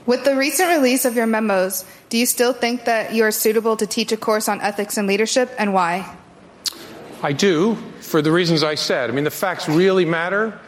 With 0.06 0.24
the 0.24 0.34
recent 0.34 0.68
release 0.68 1.04
of 1.04 1.14
your 1.14 1.28
memos, 1.28 1.84
do 2.08 2.18
you 2.18 2.26
still 2.26 2.52
think 2.52 2.86
that 2.86 3.14
you 3.14 3.22
are 3.22 3.30
suitable 3.30 3.76
to 3.76 3.86
teach 3.86 4.10
a 4.10 4.16
course 4.16 4.48
on 4.48 4.60
ethics 4.60 4.96
and 4.96 5.06
leadership, 5.06 5.48
and 5.58 5.72
why? 5.72 6.12
I 7.22 7.32
do, 7.32 7.76
for 8.00 8.20
the 8.20 8.32
reasons 8.32 8.64
I 8.64 8.74
said. 8.74 9.10
I 9.10 9.12
mean, 9.12 9.22
the 9.22 9.30
facts 9.30 9.68
really 9.68 10.04
matter, 10.04 10.58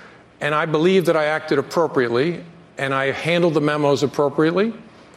and 0.40 0.54
I 0.54 0.66
believe 0.66 1.06
that 1.06 1.16
I 1.16 1.24
acted 1.24 1.58
appropriately, 1.58 2.44
and 2.78 2.94
I 2.94 3.10
handled 3.10 3.54
the 3.54 3.60
memos 3.60 4.04
appropriately 4.04 4.72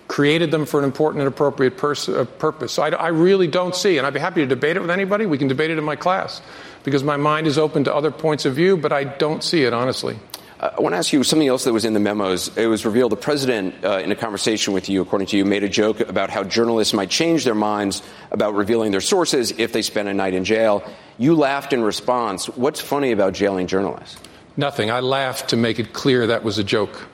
created 0.08 0.52
them 0.52 0.66
for 0.66 0.80
an 0.80 0.86
important 0.86 1.22
and 1.22 1.28
appropriate 1.28 1.78
pers- 1.78 2.10
uh, 2.10 2.26
purpose. 2.38 2.74
So 2.74 2.84
I, 2.84 2.90
I, 2.90 3.08
really 3.08 3.48
don't 3.48 3.76
see, 3.76 3.98
and 3.98 4.06
I'd 4.06 4.14
be 4.14 4.20
happy 4.20 4.42
to 4.42 4.48
debate 4.48 4.78
it 4.78 4.82
with 4.82 4.92
anybody. 4.92 5.26
We 5.26 5.38
can 5.38 5.48
debate 5.48 5.72
it 5.72 5.78
in 5.78 5.84
my 5.84 5.96
class 5.96 6.42
because 6.84 7.04
my 7.04 7.18
mind 7.18 7.48
is 7.48 7.58
open 7.58 7.86
to 7.86 7.94
other 7.94 8.12
points 8.12 8.46
of 8.46 8.54
view, 8.56 8.78
but 8.78 8.94
I 8.94 9.04
don't 9.04 9.44
see 9.44 9.64
it, 9.64 9.74
honestly. 9.74 10.18
Uh, 10.60 10.72
I 10.78 10.82
want 10.82 10.94
to 10.94 10.98
ask 10.98 11.12
you 11.12 11.24
something 11.24 11.48
else 11.48 11.64
that 11.66 11.74
was 11.74 11.86
in 11.86 11.94
the 11.94 12.00
memos. 12.00 12.56
It 12.56 12.68
was 12.68 12.86
revealed 12.86 13.12
the 13.12 13.18
president, 13.18 13.84
uh, 13.84 13.98
in 13.98 14.12
a 14.12 14.16
conversation 14.16 14.74
with 14.74 14.90
you, 14.90 15.02
according 15.02 15.28
to 15.28 15.38
you, 15.38 15.44
made 15.44 15.64
a 15.64 15.70
joke 15.70 16.00
about 16.00 16.30
how 16.30 16.44
journalists 16.44 16.94
might 16.94 17.10
change 17.10 17.44
their 17.44 17.56
minds 17.56 18.02
about 18.32 18.54
revealing 18.54 18.92
their 18.92 19.02
sources 19.02 19.52
if 19.58 19.74
they 19.74 19.82
spend 19.82 20.08
a 20.08 20.14
night 20.14 20.34
in 20.34 20.46
jail. 20.46 20.90
You 21.18 21.36
laughed 21.36 21.74
in 21.74 21.82
response. 21.82 22.46
What's 22.46 22.80
funny 22.80 23.12
about 23.12 23.34
jailing 23.34 23.68
journalists? 23.68 24.18
Nothing. 24.56 24.92
I 24.92 25.02
laughed 25.02 25.50
to 25.50 25.58
make 25.58 25.80
it 25.80 25.92
clear 25.92 26.28
that 26.28 26.44
was 26.44 26.58
a 26.58 26.64
joke. 26.64 27.08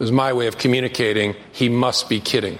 It 0.00 0.04
was 0.04 0.12
my 0.12 0.32
way 0.32 0.46
of 0.46 0.56
communicating 0.56 1.36
he 1.52 1.68
must 1.68 2.08
be 2.08 2.20
kidding. 2.20 2.58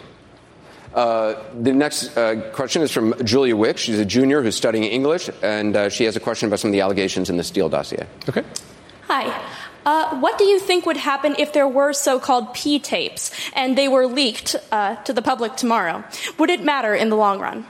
Uh, 0.94 1.36
the 1.58 1.72
next 1.72 2.14
uh, 2.14 2.50
question 2.52 2.82
is 2.82 2.92
from 2.92 3.14
Julia 3.24 3.56
Wick. 3.56 3.78
She's 3.78 3.98
a 3.98 4.04
junior 4.04 4.42
who's 4.42 4.56
studying 4.56 4.84
English, 4.84 5.30
and 5.40 5.74
uh, 5.74 5.88
she 5.88 6.04
has 6.04 6.16
a 6.16 6.20
question 6.20 6.48
about 6.48 6.60
some 6.60 6.68
of 6.68 6.72
the 6.72 6.82
allegations 6.82 7.30
in 7.30 7.38
the 7.38 7.42
Steele 7.42 7.70
dossier. 7.70 8.06
Okay. 8.28 8.44
Hi. 9.06 9.42
Uh, 9.86 10.20
what 10.20 10.36
do 10.36 10.44
you 10.44 10.60
think 10.60 10.84
would 10.84 10.98
happen 10.98 11.34
if 11.38 11.54
there 11.54 11.66
were 11.66 11.94
so 11.94 12.20
called 12.20 12.52
P 12.52 12.78
tapes 12.78 13.30
and 13.54 13.78
they 13.78 13.88
were 13.88 14.06
leaked 14.06 14.54
uh, 14.70 14.96
to 14.96 15.14
the 15.14 15.22
public 15.22 15.56
tomorrow? 15.56 16.04
Would 16.38 16.50
it 16.50 16.62
matter 16.62 16.94
in 16.94 17.08
the 17.08 17.16
long 17.16 17.40
run? 17.40 17.64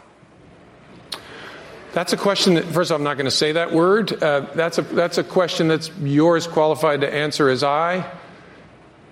That's 1.93 2.13
a 2.13 2.17
question 2.17 2.55
that, 2.55 2.65
first, 2.65 2.91
I'm 2.91 3.05
not 3.05 3.15
going 3.15 3.27
to 3.27 3.31
say 3.31 3.53
that 3.53 3.73
word. 3.73 4.21
Uh, 4.21 4.47
that's, 4.53 4.79
a, 4.79 4.83
that's 4.83 5.19
a 5.19 5.23
question 5.23 5.69
that's 5.69 5.93
yours 6.01 6.49
qualified 6.49 7.03
to 7.03 7.15
answer 7.15 7.49
as 7.49 7.63
I. 7.63 8.11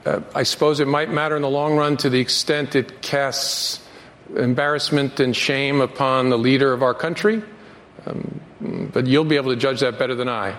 Uh, 0.08 0.22
I 0.34 0.44
suppose 0.44 0.80
it 0.80 0.88
might 0.88 1.10
matter 1.10 1.36
in 1.36 1.42
the 1.42 1.50
long 1.50 1.76
run 1.76 1.98
to 1.98 2.08
the 2.08 2.18
extent 2.18 2.74
it 2.74 3.02
casts 3.02 3.86
embarrassment 4.34 5.20
and 5.20 5.36
shame 5.36 5.82
upon 5.82 6.30
the 6.30 6.38
leader 6.38 6.72
of 6.72 6.82
our 6.82 6.94
country. 6.94 7.42
Um, 8.06 8.40
but 8.92 9.06
you'll 9.06 9.24
be 9.24 9.36
able 9.36 9.50
to 9.50 9.60
judge 9.60 9.80
that 9.80 9.98
better 9.98 10.14
than 10.14 10.28
I. 10.28 10.56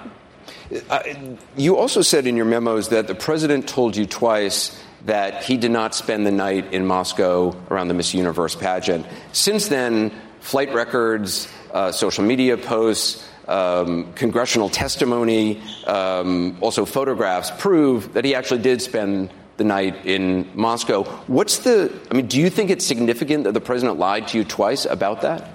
You 1.57 1.77
also 1.77 2.03
said 2.03 2.27
in 2.27 2.35
your 2.35 2.45
memos 2.45 2.89
that 2.89 3.07
the 3.07 3.15
president 3.15 3.67
told 3.67 3.95
you 3.95 4.05
twice 4.05 4.79
that 5.05 5.43
he 5.43 5.57
did 5.57 5.71
not 5.71 5.95
spend 5.95 6.27
the 6.27 6.31
night 6.31 6.71
in 6.71 6.85
Moscow 6.85 7.55
around 7.71 7.87
the 7.87 7.95
Miss 7.95 8.13
Universe 8.13 8.55
pageant. 8.55 9.07
Since 9.31 9.69
then, 9.69 10.11
flight 10.41 10.71
records, 10.73 11.47
uh, 11.73 11.91
social 11.91 12.23
media 12.23 12.55
posts, 12.55 13.27
um, 13.47 14.13
congressional 14.13 14.69
testimony, 14.69 15.59
um, 15.87 16.57
also 16.61 16.85
photographs 16.85 17.51
prove 17.57 18.13
that 18.13 18.23
he 18.23 18.35
actually 18.35 18.61
did 18.61 18.79
spend 18.79 19.31
the 19.59 19.63
night 19.63 20.07
in 20.07 20.49
Moscow. 20.55 21.03
What's 21.27 21.59
the, 21.59 21.95
I 22.09 22.15
mean, 22.15 22.25
do 22.25 22.39
you 22.39 22.49
think 22.49 22.71
it's 22.71 22.83
significant 22.83 23.43
that 23.43 23.51
the 23.51 23.61
president 23.61 23.99
lied 23.99 24.29
to 24.29 24.39
you 24.39 24.43
twice 24.43 24.85
about 24.85 25.21
that? 25.21 25.51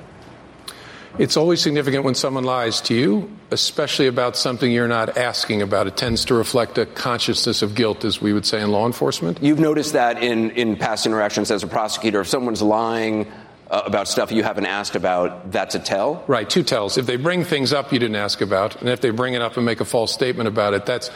It's 1.17 1.37
always 1.37 1.61
significant 1.61 2.05
when 2.05 2.15
someone 2.15 2.43
lies 2.43 2.81
to 2.83 2.95
you, 2.95 3.31
especially 3.53 4.09
about 4.09 4.37
something 4.37 4.71
you're 4.71 4.89
not 4.89 5.17
asking 5.17 5.63
about. 5.63 5.87
It 5.87 5.97
tends 5.97 6.25
to 6.27 6.35
reflect 6.35 6.77
a 6.77 6.87
consciousness 6.87 7.63
of 7.63 7.77
guilt, 7.77 8.05
as 8.05 8.21
we 8.21 8.33
would 8.33 8.45
say 8.45 8.61
in 8.61 8.73
law 8.73 8.85
enforcement. 8.85 9.41
You've 9.41 9.61
noticed 9.61 9.93
that 9.93 10.23
in, 10.23 10.51
in 10.51 10.77
past 10.77 11.07
interactions 11.07 11.53
as 11.53 11.63
a 11.63 11.69
prosecutor. 11.69 12.21
If 12.21 12.29
someone's 12.29 12.63
lying 12.63 13.31
uh, 13.71 13.83
about 13.87 14.09
stuff 14.09 14.33
you 14.33 14.43
haven't 14.43 14.67
asked 14.67 14.97
about, 14.97 15.53
that's 15.53 15.77
a 15.77 15.79
tell? 15.79 16.25
Right, 16.27 16.51
two 16.51 16.65
tells. 16.65 16.99
If 16.99 17.07
they 17.07 17.17
bring 17.17 17.45
things 17.45 17.73
up 17.73 17.93
you 17.93 18.01
didn't 18.01 18.17
ask 18.17 18.41
about, 18.41 18.81
and 18.81 18.89
if 18.89 19.01
they 19.01 19.11
bring 19.11 19.35
it 19.35 19.41
up 19.41 19.57
and 19.57 19.65
make 19.65 19.81
a 19.81 19.85
false 19.85 20.13
statement 20.13 20.49
about 20.49 20.75
it, 20.75 20.85
that's 20.85 21.11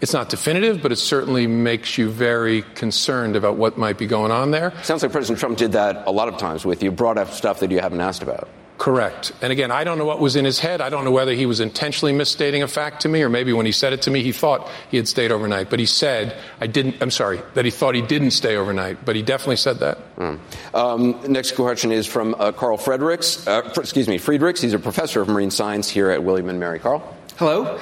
it's 0.00 0.12
not 0.12 0.28
definitive, 0.28 0.82
but 0.82 0.92
it 0.92 0.96
certainly 0.96 1.46
makes 1.46 1.98
you 1.98 2.08
very 2.08 2.62
concerned 2.74 3.36
about 3.36 3.56
what 3.56 3.76
might 3.78 3.98
be 3.98 4.06
going 4.06 4.30
on 4.30 4.50
there. 4.50 4.72
Sounds 4.82 5.02
like 5.02 5.12
President 5.12 5.40
Trump 5.40 5.58
did 5.58 5.72
that 5.72 6.06
a 6.06 6.12
lot 6.12 6.28
of 6.28 6.38
times 6.38 6.64
with 6.64 6.82
you, 6.82 6.90
brought 6.90 7.18
up 7.18 7.30
stuff 7.30 7.60
that 7.60 7.70
you 7.70 7.80
haven't 7.80 8.00
asked 8.00 8.22
about. 8.22 8.48
Correct. 8.78 9.32
And 9.42 9.50
again, 9.50 9.72
I 9.72 9.82
don't 9.82 9.98
know 9.98 10.04
what 10.04 10.20
was 10.20 10.36
in 10.36 10.44
his 10.44 10.60
head. 10.60 10.80
I 10.80 10.88
don't 10.88 11.04
know 11.04 11.10
whether 11.10 11.32
he 11.32 11.46
was 11.46 11.58
intentionally 11.58 12.12
misstating 12.12 12.62
a 12.62 12.68
fact 12.68 13.02
to 13.02 13.08
me, 13.08 13.22
or 13.22 13.28
maybe 13.28 13.52
when 13.52 13.66
he 13.66 13.72
said 13.72 13.92
it 13.92 14.02
to 14.02 14.10
me, 14.10 14.22
he 14.22 14.30
thought 14.30 14.70
he 14.88 14.96
had 14.96 15.08
stayed 15.08 15.32
overnight. 15.32 15.68
But 15.68 15.80
he 15.80 15.86
said, 15.86 16.36
I 16.60 16.68
didn't, 16.68 17.02
I'm 17.02 17.10
sorry, 17.10 17.40
that 17.54 17.64
he 17.64 17.72
thought 17.72 17.96
he 17.96 18.02
didn't 18.02 18.30
stay 18.30 18.56
overnight, 18.56 19.04
but 19.04 19.16
he 19.16 19.22
definitely 19.22 19.56
said 19.56 19.80
that. 19.80 20.16
Mm. 20.16 20.38
Um, 20.74 21.20
next 21.32 21.56
question 21.56 21.90
is 21.90 22.06
from 22.06 22.36
uh, 22.38 22.52
Carl 22.52 22.78
Fredericks, 22.78 23.48
uh, 23.48 23.68
excuse 23.76 24.06
me, 24.06 24.16
Friedrichs. 24.16 24.60
He's 24.60 24.74
a 24.74 24.78
professor 24.78 25.20
of 25.20 25.28
marine 25.28 25.50
science 25.50 25.88
here 25.88 26.10
at 26.10 26.22
William 26.22 26.48
and 26.48 26.60
Mary. 26.60 26.78
Carl? 26.78 27.16
Hello. 27.36 27.80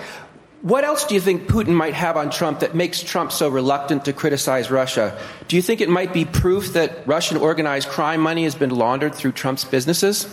What 0.66 0.82
else 0.82 1.04
do 1.04 1.14
you 1.14 1.20
think 1.20 1.46
Putin 1.46 1.74
might 1.74 1.94
have 1.94 2.16
on 2.16 2.28
Trump 2.28 2.58
that 2.58 2.74
makes 2.74 3.00
Trump 3.00 3.30
so 3.30 3.48
reluctant 3.48 4.04
to 4.06 4.12
criticize 4.12 4.68
Russia? 4.68 5.16
Do 5.46 5.54
you 5.54 5.62
think 5.62 5.80
it 5.80 5.88
might 5.88 6.12
be 6.12 6.24
proof 6.24 6.72
that 6.72 7.06
Russian 7.06 7.36
organized 7.36 7.88
crime 7.88 8.20
money 8.20 8.42
has 8.42 8.56
been 8.56 8.70
laundered 8.70 9.14
through 9.14 9.30
Trump's 9.30 9.64
businesses? 9.64 10.26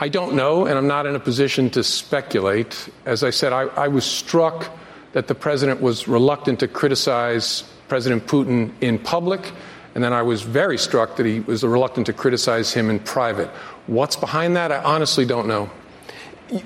I 0.00 0.08
don't 0.08 0.34
know, 0.34 0.66
and 0.66 0.76
I'm 0.76 0.88
not 0.88 1.06
in 1.06 1.14
a 1.14 1.20
position 1.20 1.70
to 1.70 1.84
speculate. 1.84 2.88
As 3.04 3.22
I 3.22 3.30
said, 3.30 3.52
I, 3.52 3.66
I 3.76 3.86
was 3.86 4.04
struck 4.04 4.76
that 5.12 5.28
the 5.28 5.36
president 5.36 5.80
was 5.80 6.08
reluctant 6.08 6.58
to 6.58 6.66
criticize 6.66 7.62
President 7.86 8.26
Putin 8.26 8.72
in 8.80 8.98
public, 8.98 9.52
and 9.94 10.02
then 10.02 10.12
I 10.12 10.22
was 10.22 10.42
very 10.42 10.78
struck 10.78 11.14
that 11.14 11.26
he 11.26 11.38
was 11.38 11.62
reluctant 11.62 12.06
to 12.06 12.12
criticize 12.12 12.72
him 12.72 12.90
in 12.90 12.98
private. 12.98 13.50
What's 13.86 14.16
behind 14.16 14.56
that? 14.56 14.72
I 14.72 14.82
honestly 14.82 15.24
don't 15.24 15.46
know. 15.46 15.70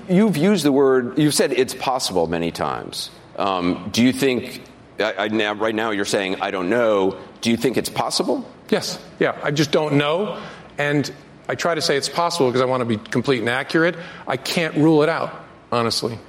You've 0.07 0.37
used 0.37 0.63
the 0.63 0.71
word, 0.71 1.17
you've 1.17 1.33
said 1.33 1.51
it's 1.51 1.73
possible 1.73 2.27
many 2.27 2.51
times. 2.51 3.09
Um, 3.37 3.89
do 3.91 4.03
you 4.03 4.13
think, 4.13 4.61
I, 4.99 5.13
I, 5.13 5.27
now, 5.29 5.53
right 5.53 5.73
now 5.73 5.91
you're 5.91 6.05
saying, 6.05 6.41
I 6.41 6.51
don't 6.51 6.69
know. 6.69 7.17
Do 7.41 7.49
you 7.49 7.57
think 7.57 7.77
it's 7.77 7.89
possible? 7.89 8.45
Yes. 8.69 8.99
Yeah. 9.19 9.37
I 9.41 9.51
just 9.51 9.71
don't 9.71 9.95
know. 9.95 10.41
And 10.77 11.11
I 11.47 11.55
try 11.55 11.75
to 11.75 11.81
say 11.81 11.97
it's 11.97 12.09
possible 12.09 12.47
because 12.49 12.61
I 12.61 12.65
want 12.65 12.81
to 12.81 12.85
be 12.85 12.97
complete 12.97 13.39
and 13.39 13.49
accurate. 13.49 13.95
I 14.27 14.37
can't 14.37 14.75
rule 14.75 15.03
it 15.03 15.09
out, 15.09 15.33
honestly. 15.71 16.19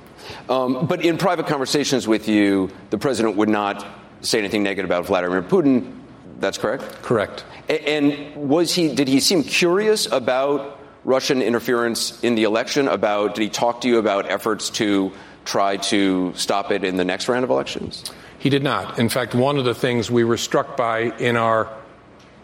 Um, 0.49 0.87
but 0.87 1.05
in 1.05 1.19
private 1.19 1.47
conversations 1.47 2.09
with 2.09 2.29
you, 2.29 2.71
the 2.91 2.99
president 2.99 3.37
would 3.37 3.49
not 3.49 3.85
say 4.23 4.39
anything 4.39 4.63
negative 4.63 4.89
about 4.89 5.07
Vladimir 5.07 5.43
Putin. 5.43 5.99
That's 6.39 6.59
correct. 6.59 7.03
Correct. 7.03 7.45
And 7.69 8.35
was 8.35 8.75
he? 8.75 8.95
Did 8.95 9.09
he 9.09 9.21
seem 9.21 9.45
curious 9.45 10.07
about 10.07 10.81
Russian 11.05 11.43
interference 11.43 12.23
in 12.23 12.35
the 12.35 12.45
election? 12.45 12.89
About 12.89 13.35
did 13.35 13.43
he 13.43 13.49
talk 13.49 13.81
to 13.83 13.89
you 13.89 13.99
about 13.99 14.31
efforts 14.31 14.71
to 14.71 15.13
try 15.45 15.77
to 15.77 16.33
stop 16.37 16.71
it 16.71 16.85
in 16.85 16.97
the 16.97 17.05
next 17.05 17.29
round 17.29 17.45
of 17.45 17.51
elections? 17.51 18.05
He 18.39 18.51
did 18.51 18.63
not. 18.63 18.99
In 18.99 19.09
fact, 19.09 19.35
one 19.35 19.59
of 19.59 19.65
the 19.65 19.75
things 19.75 20.11
we 20.11 20.25
were 20.25 20.37
struck 20.37 20.77
by 20.77 21.17
in 21.19 21.37
our 21.37 21.69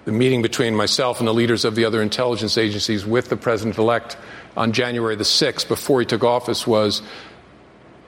the 0.05 0.13
meeting 0.13 0.41
between 0.41 0.75
myself 0.75 1.19
and 1.19 1.29
the 1.29 1.35
leaders 1.35 1.67
of 1.67 1.75
the 1.75 1.85
other 1.85 2.01
intelligence 2.01 2.57
agencies 2.57 3.05
with 3.05 3.29
the 3.29 3.37
president 3.37 3.77
elect 3.77 4.17
on 4.57 4.73
January 4.73 5.17
the 5.17 5.25
6th 5.25 5.69
before 5.69 6.01
he 6.01 6.07
took 6.07 6.25
office 6.25 6.67
was 6.67 7.03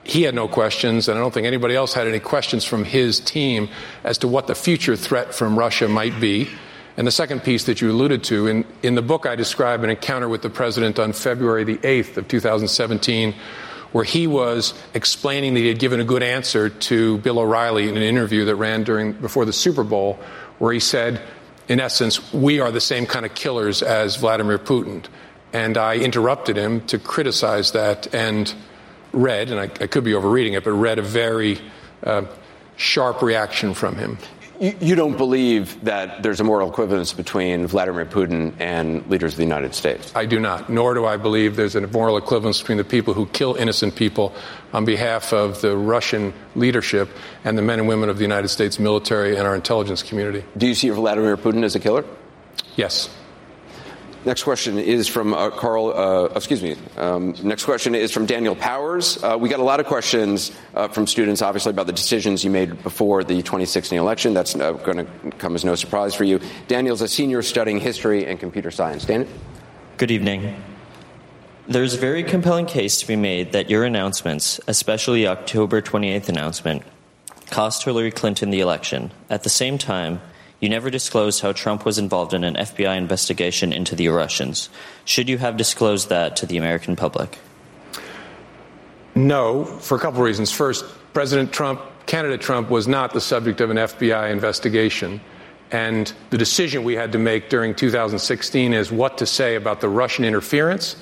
he 0.03 0.23
had 0.23 0.33
no 0.33 0.47
questions, 0.47 1.07
and 1.07 1.17
I 1.17 1.21
don't 1.21 1.31
think 1.31 1.45
anybody 1.45 1.75
else 1.75 1.93
had 1.93 2.07
any 2.07 2.19
questions 2.19 2.65
from 2.65 2.83
his 2.83 3.19
team 3.19 3.69
as 4.03 4.17
to 4.19 4.27
what 4.27 4.47
the 4.47 4.55
future 4.55 4.95
threat 4.95 5.35
from 5.35 5.57
Russia 5.57 5.87
might 5.87 6.19
be. 6.19 6.49
And 6.97 7.07
the 7.07 7.11
second 7.11 7.43
piece 7.43 7.65
that 7.65 7.81
you 7.81 7.89
alluded 7.89 8.23
to, 8.25 8.47
in, 8.47 8.65
in 8.83 8.95
the 8.95 9.01
book, 9.01 9.25
I 9.25 9.35
describe 9.35 9.83
an 9.83 9.89
encounter 9.89 10.27
with 10.27 10.41
the 10.41 10.49
president 10.49 10.99
on 10.99 11.13
February 11.13 11.63
the 11.63 11.77
8th 11.77 12.17
of 12.17 12.27
2017, 12.27 13.33
where 13.93 14.03
he 14.03 14.27
was 14.27 14.73
explaining 14.93 15.53
that 15.53 15.61
he 15.61 15.67
had 15.67 15.79
given 15.79 15.99
a 15.99 16.03
good 16.03 16.23
answer 16.23 16.69
to 16.69 17.17
Bill 17.19 17.39
O'Reilly 17.39 17.87
in 17.87 17.95
an 17.95 18.03
interview 18.03 18.45
that 18.45 18.55
ran 18.55 18.83
during 18.83 19.13
before 19.13 19.45
the 19.45 19.53
Super 19.53 19.83
Bowl, 19.83 20.19
where 20.59 20.73
he 20.73 20.79
said, 20.79 21.21
in 21.67 21.79
essence, 21.79 22.33
we 22.33 22.59
are 22.59 22.71
the 22.71 22.81
same 22.81 23.05
kind 23.05 23.25
of 23.25 23.33
killers 23.35 23.81
as 23.81 24.17
Vladimir 24.17 24.59
Putin. 24.59 25.05
And 25.53 25.77
I 25.77 25.95
interrupted 25.95 26.57
him 26.57 26.81
to 26.87 26.99
criticize 26.99 27.71
that 27.71 28.13
and 28.13 28.53
read, 29.13 29.49
and 29.49 29.59
I, 29.59 29.63
I 29.63 29.87
could 29.87 30.03
be 30.03 30.13
overreading 30.13 30.53
it, 30.53 30.63
but 30.63 30.71
read 30.71 30.99
a 30.99 31.01
very 31.01 31.59
uh, 32.03 32.23
sharp 32.77 33.21
reaction 33.21 33.73
from 33.73 33.95
him. 33.95 34.17
You, 34.61 34.75
you 34.79 34.95
don't 34.95 35.17
believe 35.17 35.83
that 35.85 36.21
there's 36.21 36.39
a 36.39 36.43
moral 36.43 36.69
equivalence 36.69 37.13
between 37.13 37.65
Vladimir 37.65 38.05
Putin 38.05 38.53
and 38.59 39.05
leaders 39.09 39.33
of 39.33 39.37
the 39.37 39.43
United 39.43 39.73
States? 39.73 40.15
I 40.15 40.27
do 40.27 40.39
not, 40.39 40.69
nor 40.69 40.93
do 40.93 41.03
I 41.03 41.17
believe 41.17 41.55
there's 41.55 41.75
a 41.75 41.81
moral 41.87 42.15
equivalence 42.15 42.59
between 42.59 42.77
the 42.77 42.83
people 42.83 43.15
who 43.15 43.25
kill 43.25 43.55
innocent 43.55 43.95
people 43.95 44.35
on 44.71 44.85
behalf 44.85 45.33
of 45.33 45.61
the 45.61 45.75
Russian 45.75 46.31
leadership 46.53 47.09
and 47.43 47.57
the 47.57 47.63
men 47.63 47.79
and 47.79 47.87
women 47.87 48.07
of 48.07 48.17
the 48.17 48.23
United 48.23 48.49
States 48.49 48.77
military 48.77 49.35
and 49.35 49.47
our 49.47 49.55
intelligence 49.55 50.03
community. 50.03 50.45
Do 50.55 50.67
you 50.67 50.75
see 50.75 50.89
Vladimir 50.89 51.37
Putin 51.37 51.63
as 51.63 51.73
a 51.73 51.79
killer? 51.79 52.05
Yes. 52.75 53.09
Next 54.23 54.43
question 54.43 54.77
is 54.77 55.07
from 55.07 55.33
uh, 55.33 55.49
Carl. 55.49 55.93
Uh, 55.95 56.25
excuse 56.35 56.61
me. 56.61 56.75
Um, 56.95 57.33
next 57.41 57.65
question 57.65 57.95
is 57.95 58.11
from 58.11 58.27
Daniel 58.27 58.55
Powers. 58.55 59.21
Uh, 59.23 59.35
we 59.39 59.49
got 59.49 59.59
a 59.59 59.63
lot 59.63 59.79
of 59.79 59.87
questions 59.87 60.51
uh, 60.75 60.87
from 60.89 61.07
students, 61.07 61.41
obviously, 61.41 61.71
about 61.71 61.87
the 61.87 61.93
decisions 61.93 62.43
you 62.43 62.51
made 62.51 62.83
before 62.83 63.23
the 63.23 63.37
2016 63.37 63.97
election. 63.97 64.35
That's 64.35 64.55
uh, 64.55 64.73
going 64.73 64.97
to 64.97 65.31
come 65.39 65.55
as 65.55 65.65
no 65.65 65.73
surprise 65.73 66.13
for 66.13 66.23
you. 66.23 66.39
Daniel's 66.67 67.01
a 67.01 67.07
senior 67.07 67.41
studying 67.41 67.79
history 67.79 68.27
and 68.27 68.39
computer 68.39 68.69
science. 68.69 69.05
Daniel. 69.05 69.27
Good 69.97 70.11
evening. 70.11 70.55
There's 71.67 71.95
a 71.95 71.97
very 71.99 72.23
compelling 72.23 72.67
case 72.67 72.99
to 72.99 73.07
be 73.07 73.15
made 73.15 73.53
that 73.53 73.71
your 73.71 73.85
announcements, 73.85 74.59
especially 74.67 75.25
October 75.25 75.81
28th 75.81 76.29
announcement, 76.29 76.83
cost 77.49 77.83
Hillary 77.83 78.11
Clinton 78.11 78.51
the 78.51 78.59
election. 78.59 79.11
At 79.31 79.41
the 79.41 79.49
same 79.49 79.79
time, 79.79 80.21
you 80.61 80.69
never 80.69 80.89
disclosed 80.89 81.41
how 81.41 81.51
Trump 81.51 81.83
was 81.85 81.97
involved 81.97 82.33
in 82.33 82.43
an 82.43 82.55
FBI 82.55 82.95
investigation 82.95 83.73
into 83.73 83.95
the 83.95 84.07
Russians. 84.09 84.69
Should 85.03 85.27
you 85.27 85.39
have 85.39 85.57
disclosed 85.57 86.09
that 86.09 86.37
to 86.37 86.45
the 86.45 86.57
American 86.57 86.95
public? 86.95 87.39
No, 89.15 89.65
for 89.65 89.97
a 89.97 89.99
couple 89.99 90.21
of 90.21 90.25
reasons. 90.25 90.51
First, 90.51 90.85
President 91.13 91.51
Trump, 91.51 91.81
candidate 92.05 92.41
Trump, 92.41 92.69
was 92.69 92.87
not 92.87 93.11
the 93.13 93.19
subject 93.19 93.59
of 93.59 93.71
an 93.71 93.77
FBI 93.77 94.31
investigation. 94.31 95.19
And 95.71 96.13
the 96.29 96.37
decision 96.37 96.83
we 96.83 96.95
had 96.95 97.11
to 97.13 97.17
make 97.17 97.49
during 97.49 97.73
2016 97.73 98.73
is 98.73 98.91
what 98.91 99.17
to 99.17 99.25
say 99.25 99.55
about 99.55 99.81
the 99.81 99.89
Russian 99.89 100.25
interference 100.25 100.95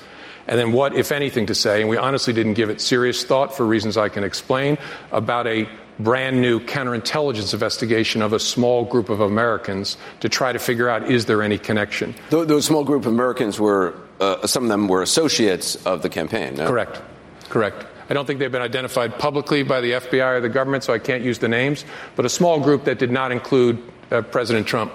and 0.46 0.58
then 0.58 0.72
what, 0.72 0.94
if 0.96 1.12
anything, 1.12 1.46
to 1.46 1.54
say. 1.54 1.80
And 1.80 1.90
we 1.90 1.96
honestly 1.96 2.32
didn't 2.32 2.54
give 2.54 2.70
it 2.70 2.80
serious 2.80 3.24
thought 3.24 3.56
for 3.56 3.66
reasons 3.66 3.96
I 3.96 4.08
can 4.08 4.24
explain 4.24 4.78
about 5.12 5.46
a 5.46 5.68
brand 6.02 6.40
new 6.40 6.60
counterintelligence 6.60 7.52
investigation 7.52 8.22
of 8.22 8.32
a 8.32 8.38
small 8.38 8.84
group 8.84 9.08
of 9.08 9.20
Americans 9.20 9.96
to 10.20 10.28
try 10.28 10.52
to 10.52 10.58
figure 10.58 10.88
out 10.88 11.10
is 11.10 11.26
there 11.26 11.42
any 11.42 11.58
connection. 11.58 12.14
Those 12.30 12.64
small 12.64 12.84
group 12.84 13.06
of 13.06 13.12
Americans 13.12 13.58
were, 13.58 13.94
uh, 14.20 14.46
some 14.46 14.64
of 14.64 14.68
them 14.68 14.88
were 14.88 15.02
associates 15.02 15.76
of 15.86 16.02
the 16.02 16.08
campaign. 16.08 16.56
No? 16.56 16.66
Correct. 16.66 17.00
Correct. 17.48 17.86
I 18.08 18.14
don't 18.14 18.26
think 18.26 18.40
they've 18.40 18.50
been 18.50 18.62
identified 18.62 19.18
publicly 19.18 19.62
by 19.62 19.80
the 19.80 19.92
FBI 19.92 20.38
or 20.38 20.40
the 20.40 20.48
government, 20.48 20.82
so 20.82 20.92
I 20.92 20.98
can't 20.98 21.22
use 21.22 21.38
the 21.38 21.48
names, 21.48 21.84
but 22.16 22.24
a 22.24 22.28
small 22.28 22.58
group 22.58 22.84
that 22.84 22.98
did 22.98 23.10
not 23.10 23.30
include 23.30 23.80
uh, 24.10 24.22
President 24.22 24.66
Trump. 24.66 24.92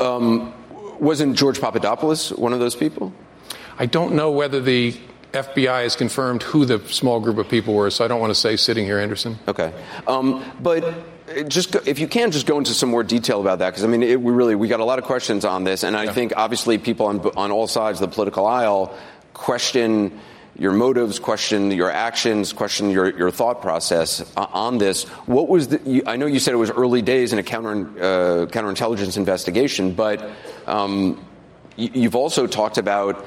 Um, 0.00 0.54
wasn't 0.98 1.36
George 1.36 1.60
Papadopoulos 1.60 2.30
one 2.32 2.52
of 2.52 2.58
those 2.58 2.74
people? 2.74 3.12
I 3.78 3.86
don't 3.86 4.14
know 4.14 4.30
whether 4.30 4.60
the 4.60 4.98
FBI 5.32 5.82
has 5.82 5.96
confirmed 5.96 6.42
who 6.42 6.64
the 6.64 6.78
small 6.88 7.20
group 7.20 7.38
of 7.38 7.48
people 7.48 7.74
were, 7.74 7.90
so 7.90 8.04
I 8.04 8.08
don't 8.08 8.20
want 8.20 8.30
to 8.30 8.34
say 8.34 8.56
sitting 8.56 8.84
here, 8.84 8.98
Anderson. 8.98 9.38
Okay, 9.46 9.72
um, 10.06 10.44
but 10.60 11.48
just 11.48 11.74
if 11.86 11.98
you 11.98 12.08
can, 12.08 12.30
just 12.30 12.46
go 12.46 12.58
into 12.58 12.72
some 12.72 12.88
more 12.88 13.02
detail 13.02 13.40
about 13.40 13.58
that, 13.58 13.70
because 13.70 13.84
I 13.84 13.88
mean, 13.88 14.02
it, 14.02 14.20
we 14.20 14.32
really 14.32 14.54
we 14.54 14.68
got 14.68 14.80
a 14.80 14.84
lot 14.84 14.98
of 14.98 15.04
questions 15.04 15.44
on 15.44 15.64
this, 15.64 15.84
and 15.84 15.96
I 15.96 16.04
yeah. 16.04 16.12
think 16.12 16.32
obviously 16.36 16.78
people 16.78 17.06
on 17.06 17.20
on 17.36 17.50
all 17.50 17.66
sides 17.66 18.00
of 18.00 18.08
the 18.08 18.14
political 18.14 18.46
aisle 18.46 18.96
question 19.34 20.18
your 20.58 20.72
motives, 20.72 21.20
question 21.20 21.70
your 21.70 21.90
actions, 21.90 22.52
question 22.52 22.90
your, 22.90 23.16
your 23.16 23.30
thought 23.30 23.62
process 23.62 24.30
on 24.36 24.78
this. 24.78 25.04
What 25.26 25.48
was 25.48 25.68
the? 25.68 25.80
You, 25.84 26.02
I 26.04 26.16
know 26.16 26.26
you 26.26 26.40
said 26.40 26.52
it 26.52 26.58
was 26.58 26.70
early 26.70 27.00
days 27.00 27.32
in 27.32 27.38
a 27.38 27.44
counter 27.44 27.70
uh, 27.70 28.46
counterintelligence 28.46 29.16
investigation, 29.16 29.94
but 29.94 30.30
um, 30.66 31.24
you, 31.76 32.02
have 32.02 32.16
also 32.16 32.48
talked 32.48 32.76
about 32.76 33.24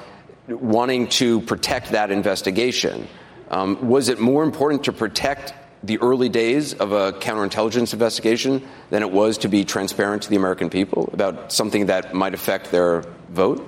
wanting 0.47 1.07
to 1.07 1.41
protect 1.41 1.91
that 1.91 2.11
investigation. 2.11 3.07
Um, 3.49 3.87
was 3.87 4.09
it 4.09 4.19
more 4.19 4.43
important 4.43 4.85
to 4.85 4.93
protect 4.93 5.53
the 5.83 5.97
early 5.99 6.29
days 6.29 6.73
of 6.73 6.91
a 6.91 7.11
counterintelligence 7.13 7.93
investigation 7.93 8.67
than 8.89 9.01
it 9.01 9.11
was 9.11 9.39
to 9.39 9.47
be 9.47 9.65
transparent 9.65 10.23
to 10.23 10.29
the 10.29 10.35
American 10.35 10.69
people 10.69 11.09
about 11.11 11.51
something 11.51 11.87
that 11.87 12.13
might 12.13 12.33
affect 12.33 12.71
their 12.71 13.03
vote? 13.29 13.67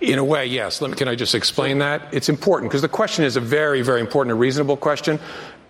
In 0.00 0.18
a 0.18 0.24
way, 0.24 0.46
yes. 0.46 0.80
Me, 0.80 0.92
can 0.92 1.08
I 1.08 1.14
just 1.14 1.34
explain 1.34 1.78
that? 1.78 2.12
It's 2.12 2.28
important 2.28 2.70
because 2.70 2.82
the 2.82 2.88
question 2.88 3.24
is 3.24 3.36
a 3.36 3.40
very, 3.40 3.82
very 3.82 4.00
important 4.00 4.32
and 4.32 4.40
reasonable 4.40 4.76
question. 4.76 5.18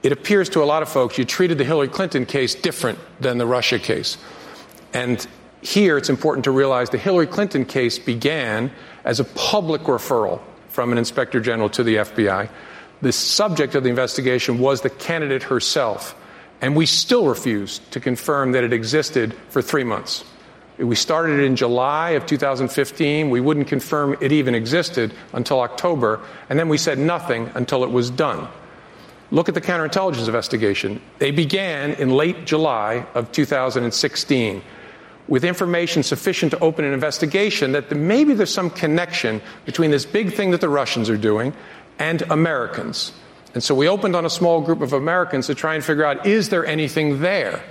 It 0.02 0.12
appears 0.12 0.50
to 0.50 0.62
a 0.62 0.66
lot 0.66 0.82
of 0.82 0.88
folks 0.90 1.16
you 1.16 1.24
treated 1.24 1.56
the 1.56 1.64
Hillary 1.64 1.88
Clinton 1.88 2.26
case 2.26 2.54
different 2.54 2.98
than 3.20 3.38
the 3.38 3.46
Russia 3.46 3.78
case. 3.78 4.18
And 4.92 5.26
here 5.62 5.96
it's 5.96 6.10
important 6.10 6.44
to 6.44 6.50
realize 6.50 6.90
the 6.90 6.98
Hillary 6.98 7.26
Clinton 7.26 7.64
case 7.64 7.98
began 7.98 8.70
as 9.04 9.20
a 9.20 9.24
public 9.24 9.82
referral 9.82 10.40
from 10.68 10.92
an 10.92 10.98
inspector 10.98 11.40
general 11.40 11.68
to 11.70 11.82
the 11.82 11.96
FBI. 11.96 12.48
The 13.02 13.12
subject 13.12 13.74
of 13.74 13.84
the 13.84 13.90
investigation 13.90 14.58
was 14.58 14.80
the 14.80 14.90
candidate 14.90 15.44
herself, 15.44 16.16
and 16.60 16.74
we 16.74 16.86
still 16.86 17.26
refused 17.26 17.90
to 17.92 18.00
confirm 18.00 18.52
that 18.52 18.64
it 18.64 18.72
existed 18.72 19.34
for 19.50 19.62
three 19.62 19.84
months. 19.84 20.24
We 20.78 20.96
started 20.96 21.38
it 21.38 21.44
in 21.44 21.54
July 21.54 22.10
of 22.10 22.26
2015. 22.26 23.30
We 23.30 23.40
wouldn't 23.40 23.68
confirm 23.68 24.16
it 24.20 24.32
even 24.32 24.54
existed 24.54 25.14
until 25.32 25.60
October, 25.60 26.20
and 26.48 26.58
then 26.58 26.68
we 26.68 26.78
said 26.78 26.98
nothing 26.98 27.50
until 27.54 27.84
it 27.84 27.90
was 27.90 28.10
done. 28.10 28.48
Look 29.30 29.48
at 29.48 29.54
the 29.54 29.60
counterintelligence 29.60 30.26
investigation. 30.26 31.00
They 31.18 31.30
began 31.30 31.92
in 31.92 32.10
late 32.10 32.44
July 32.44 33.06
of 33.14 33.30
2016 33.32 34.62
with 35.28 35.44
information 35.44 36.02
sufficient 36.02 36.50
to 36.52 36.58
open 36.58 36.84
an 36.84 36.92
investigation 36.92 37.72
that 37.72 37.90
maybe 37.94 38.34
there's 38.34 38.52
some 38.52 38.70
connection 38.70 39.40
between 39.64 39.90
this 39.90 40.04
big 40.04 40.34
thing 40.34 40.50
that 40.50 40.60
the 40.60 40.68
Russians 40.68 41.08
are 41.08 41.16
doing 41.16 41.54
and 41.98 42.22
Americans. 42.22 43.12
And 43.54 43.62
so 43.62 43.74
we 43.74 43.88
opened 43.88 44.16
on 44.16 44.26
a 44.26 44.30
small 44.30 44.60
group 44.60 44.82
of 44.82 44.92
Americans 44.92 45.46
to 45.46 45.54
try 45.54 45.74
and 45.74 45.84
figure 45.84 46.04
out 46.04 46.26
is 46.26 46.48
there 46.48 46.66
anything 46.66 47.20
there? 47.20 47.62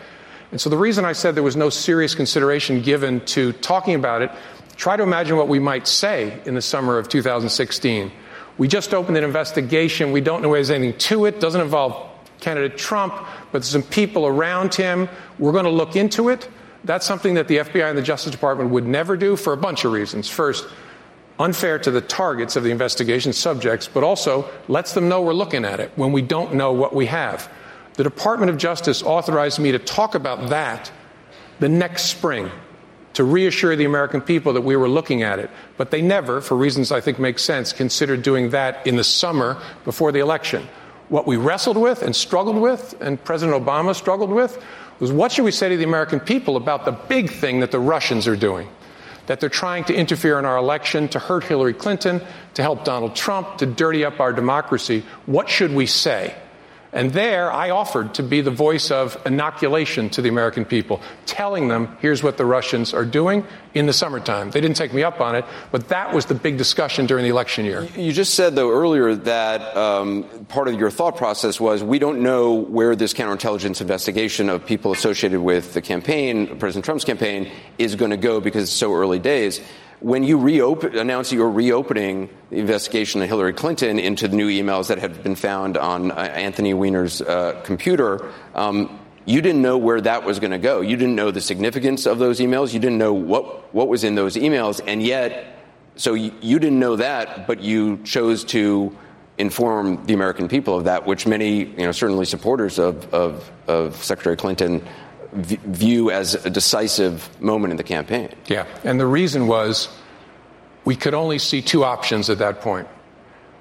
And 0.52 0.62
so 0.62 0.70
the 0.70 0.78
reason 0.78 1.04
I 1.04 1.14
said 1.14 1.36
there 1.36 1.44
was 1.44 1.56
no 1.56 1.70
serious 1.70 2.16
consideration 2.16 2.82
given 2.82 3.22
to 3.26 3.54
talking 3.54 3.96
about 3.96 4.22
it, 4.22 4.32
try 4.76 4.96
to 4.96 5.04
imagine 5.04 5.36
what 5.36 5.48
we 5.48 5.60
might 5.60 5.88
say 5.88 6.40
in 6.46 6.56
the 6.56 6.62
summer 6.62 6.98
of 6.98 7.10
2016. 7.10 8.12
We 8.58 8.68
just 8.68 8.94
opened 8.94 9.18
an 9.18 9.24
investigation. 9.24 10.12
We 10.12 10.22
don't 10.22 10.42
know 10.42 10.50
whether 10.50 10.60
there's 10.60 10.70
anything 10.70 11.00
to 11.00 11.26
it. 11.26 11.40
Doesn't 11.40 11.60
involve 11.60 12.10
candidate 12.40 12.78
Trump, 12.78 13.14
but 13.52 13.64
there's 13.64 13.70
some 13.70 13.84
people 13.84 14.28
around 14.28 14.76
him. 14.76 15.10
We're 15.40 15.54
going 15.54 15.66
to 15.66 15.72
look 15.72 15.96
into 15.96 16.30
it. 16.30 16.48
That's 16.84 17.06
something 17.06 17.36
that 17.36 17.48
the 17.48 17.58
FBI 17.58 17.90
and 17.90 17.98
the 17.98 18.04
Justice 18.04 18.32
Department 18.32 18.72
would 18.72 18.86
never 18.86 19.16
do 19.16 19.36
for 19.36 19.54
a 19.54 19.58
bunch 19.58 19.86
of 19.86 19.92
reasons. 19.92 20.30
First, 20.30 20.68
unfair 21.40 21.80
to 21.80 21.92
the 21.92 22.02
targets 22.02 22.56
of 22.56 22.64
the 22.64 22.72
investigation 22.72 23.34
subjects, 23.34 23.88
but 23.88 24.04
also 24.04 24.50
lets 24.68 24.94
them 24.94 25.10
know 25.10 25.22
we're 25.22 25.34
looking 25.34 25.66
at 25.66 25.80
it 25.80 25.92
when 25.96 26.12
we 26.12 26.22
don't 26.22 26.54
know 26.54 26.74
what 26.74 26.94
we 26.94 27.06
have. 27.06 27.50
The 27.96 28.04
Department 28.04 28.50
of 28.50 28.58
Justice 28.58 29.04
authorized 29.04 29.60
me 29.60 29.72
to 29.72 29.80
talk 29.80 30.16
about 30.16 30.50
that 30.50 30.92
the 31.60 31.70
next 31.70 32.06
spring 32.06 32.50
to 33.14 33.24
reassure 33.24 33.76
the 33.76 33.86
American 33.86 34.22
people 34.22 34.54
that 34.54 34.62
we 34.62 34.76
were 34.76 34.90
looking 34.90 35.22
at 35.22 35.40
it. 35.40 35.50
But 35.78 35.92
they 35.92 36.02
never, 36.02 36.42
for 36.42 36.58
reasons 36.58 36.92
I 36.92 37.00
think 37.00 37.20
make 37.20 37.40
sense, 37.40 37.72
considered 37.72 38.24
doing 38.24 38.50
that 38.50 38.86
in 38.88 38.96
the 38.96 39.04
summer 39.04 39.62
before 39.86 40.12
the 40.12 40.20
election. 40.20 40.68
What 41.10 41.28
we 41.28 41.38
wrestled 41.38 41.78
with 41.78 42.02
and 42.02 42.16
struggled 42.16 42.58
with, 42.58 43.00
and 43.02 43.24
President 43.24 43.64
Obama 43.64 43.94
struggled 43.94 44.32
with, 44.32 44.64
was 45.04 45.12
what 45.12 45.34
should 45.34 45.44
we 45.44 45.52
say 45.52 45.68
to 45.68 45.76
the 45.76 45.84
American 45.84 46.22
people 46.22 46.56
about 46.56 46.86
the 46.86 46.94
big 46.94 47.30
thing 47.30 47.60
that 47.60 47.72
the 47.72 47.80
Russians 47.80 48.26
are 48.26 48.38
doing? 48.38 48.70
That 49.28 49.42
they're 49.42 49.50
trying 49.50 49.84
to 49.86 49.94
interfere 49.94 50.40
in 50.40 50.46
our 50.46 50.56
election, 50.56 51.10
to 51.10 51.20
hurt 51.20 51.44
Hillary 51.44 51.74
Clinton, 51.74 52.22
to 52.54 52.62
help 52.62 52.86
Donald 52.86 53.14
Trump, 53.14 53.58
to 53.58 53.66
dirty 53.66 54.06
up 54.06 54.22
our 54.22 54.32
democracy. 54.32 55.04
What 55.26 55.50
should 55.50 55.74
we 55.74 55.88
say? 55.88 56.34
And 56.94 57.12
there, 57.12 57.52
I 57.52 57.72
offered 57.72 58.14
to 58.16 58.24
be 58.24 58.42
the 58.42 58.52
voice 58.52 58.92
of 58.92 59.18
inoculation 59.26 60.12
to 60.12 60.22
the 60.22 60.30
American 60.30 60.64
people, 60.64 61.02
telling 61.26 61.68
them, 61.68 61.98
here's 62.00 62.22
what 62.22 62.38
the 62.38 62.46
Russians 62.46 62.94
are 62.94 63.04
doing 63.04 63.46
in 63.74 63.88
the 63.88 63.94
summertime. 63.94 64.52
They 64.52 64.62
didn't 64.62 64.78
take 64.78 64.94
me 64.94 65.04
up 65.04 65.20
on 65.20 65.36
it, 65.36 65.44
but 65.72 65.90
that 65.90 66.14
was 66.14 66.28
the 66.28 66.36
big 66.36 66.58
discussion 66.58 67.08
during 67.08 67.24
the 67.24 67.32
election 67.32 67.66
year. 67.66 67.84
You 67.98 68.14
just 68.14 68.36
said, 68.36 68.56
though, 68.56 68.72
earlier 68.72 69.16
that 69.16 69.76
um, 69.76 70.46
part 70.50 70.68
of 70.68 70.80
your 70.80 70.92
thought 70.92 71.18
process 71.18 71.60
was 71.60 71.84
we 71.84 71.98
don't 71.98 72.22
know 72.22 72.54
where 72.54 72.96
this 72.96 73.14
counterintelligence 73.14 73.82
investigation 73.82 74.48
of 74.48 74.64
people 74.64 74.92
associated 74.92 75.42
with 75.42 75.74
the 75.74 75.82
campaign, 75.82 76.60
President 76.60 76.86
Trump's 76.86 77.06
campaign, 77.06 77.52
is 77.80 77.96
going 77.96 78.12
to 78.12 78.18
go 78.18 78.40
because 78.40 78.64
it's 78.64 78.72
so 78.72 78.94
early 78.94 79.18
days 79.18 79.60
when 80.04 80.24
you 80.26 80.38
reopen, 80.38 80.98
announce 80.98 81.32
you're 81.32 81.50
reopening 81.50 82.30
the 82.50 82.58
investigation 82.58 83.22
of 83.22 83.30
Hillary 83.30 83.54
Clinton 83.54 84.00
into 84.00 84.28
the 84.28 84.36
new 84.36 84.50
emails 84.50 84.90
that 84.90 84.98
had 84.98 85.24
been 85.24 85.36
found 85.36 85.78
on 85.78 86.12
uh, 86.12 86.16
Anthony 86.16 86.74
Weiner's 86.74 87.22
uh, 87.22 87.62
computer, 87.64 88.30
um, 88.54 89.00
you 89.24 89.42
didn't 89.42 89.62
know 89.62 89.78
where 89.78 90.02
that 90.02 90.26
was 90.26 90.40
going 90.40 90.52
to 90.52 90.58
go. 90.58 90.82
You 90.82 90.98
didn't 90.98 91.16
know 91.16 91.32
the 91.32 91.40
significance 91.40 92.06
of 92.06 92.20
those 92.20 92.42
emails. 92.42 92.74
You 92.74 92.82
didn't 92.82 92.98
know 92.98 93.14
what, 93.14 93.74
what 93.74 93.88
was 93.88 94.04
in 94.04 94.16
those 94.16 94.36
emails. 94.36 94.82
And 94.86 95.02
yet, 95.02 95.58
so 95.96 96.16
you, 96.16 96.34
you 96.42 96.60
didn't 96.60 96.82
know 96.82 96.98
that, 96.98 97.48
but 97.48 97.62
you 97.62 98.04
chose 98.04 98.44
to 98.46 98.94
inform 99.38 100.06
the 100.06 100.14
American 100.14 100.50
people 100.50 100.76
of 100.76 100.84
that, 100.84 101.08
which 101.08 101.26
many, 101.26 101.60
you 101.64 101.86
know, 101.86 101.94
certainly 101.94 102.26
supporters 102.26 102.78
of, 102.78 103.12
of, 103.14 103.50
of 103.68 103.96
Secretary 104.04 104.36
Clinton 104.36 104.86
v- 105.34 105.60
view 105.64 106.12
as 106.12 106.36
a 106.46 106.50
decisive 106.50 107.30
moment 107.42 107.72
in 107.72 107.78
the 107.78 107.84
campaign. 107.84 108.30
Yeah. 108.48 108.66
And 108.84 109.00
the 109.00 109.08
reason 109.08 109.48
was 109.48 109.90
we 110.86 110.96
could 110.96 111.14
only 111.14 111.40
see 111.40 111.62
two 111.62 111.84
options 111.84 112.30
at 112.30 112.40
that 112.40 112.62
point. 112.62 112.88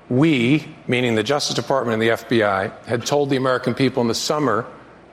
We, 0.08 0.68
meaning 0.86 1.14
the 1.14 1.22
Justice 1.22 1.54
Department 1.54 1.94
and 1.94 2.02
the 2.02 2.14
FBI, 2.16 2.86
had 2.86 3.06
told 3.06 3.30
the 3.30 3.36
American 3.36 3.74
people 3.74 4.02
in 4.02 4.08
the 4.08 4.14
summer 4.14 4.66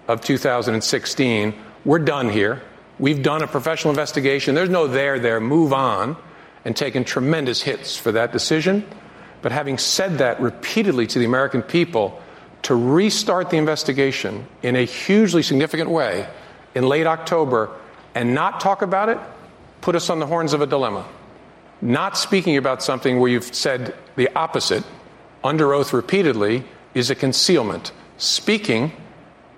of 0.08 0.22
2016, 0.22 1.54
we're 1.86 2.00
done 2.00 2.30
here. 2.30 2.62
We've 2.98 3.24
done 3.24 3.42
a 3.42 3.48
professional 3.48 3.92
investigation. 3.92 4.56
There's 4.56 4.70
no 4.70 4.88
there 4.88 5.20
there. 5.20 5.40
Move 5.40 5.72
on. 5.72 6.18
And 6.66 6.76
taken 6.76 7.06
tremendous 7.06 7.62
hits 7.62 7.96
for 7.96 8.12
that 8.12 8.34
decision. 8.34 8.86
But 9.42 9.54
having 9.54 9.78
said 9.78 10.18
that 10.18 10.42
repeatedly 10.42 11.08
to 11.08 11.20
the 11.20 11.26
American 11.26 11.62
people, 11.62 12.22
to 12.64 12.76
restart 12.76 13.50
the 13.50 13.58
investigation 13.58 14.46
in 14.62 14.76
a 14.76 14.84
hugely 14.84 15.42
significant 15.44 15.90
way 15.90 16.28
in 16.80 16.88
late 16.88 17.06
October 17.06 17.70
and 18.16 18.34
not 18.34 18.62
talk 18.62 18.82
about 18.82 19.10
it 19.10 19.20
put 19.82 19.96
us 19.96 20.10
on 20.10 20.20
the 20.20 20.26
horns 20.26 20.54
of 20.54 20.62
a 20.62 20.66
dilemma. 20.66 21.06
Not 21.82 22.18
speaking 22.18 22.56
about 22.56 22.82
something 22.82 23.20
where 23.20 23.30
you've 23.30 23.54
said 23.54 23.94
the 24.16 24.34
opposite 24.34 24.86
under 25.44 25.74
oath 25.74 25.92
repeatedly 25.92 26.64
is 26.94 27.10
a 27.10 27.16
concealment. 27.16 27.92
Speaking 28.18 28.94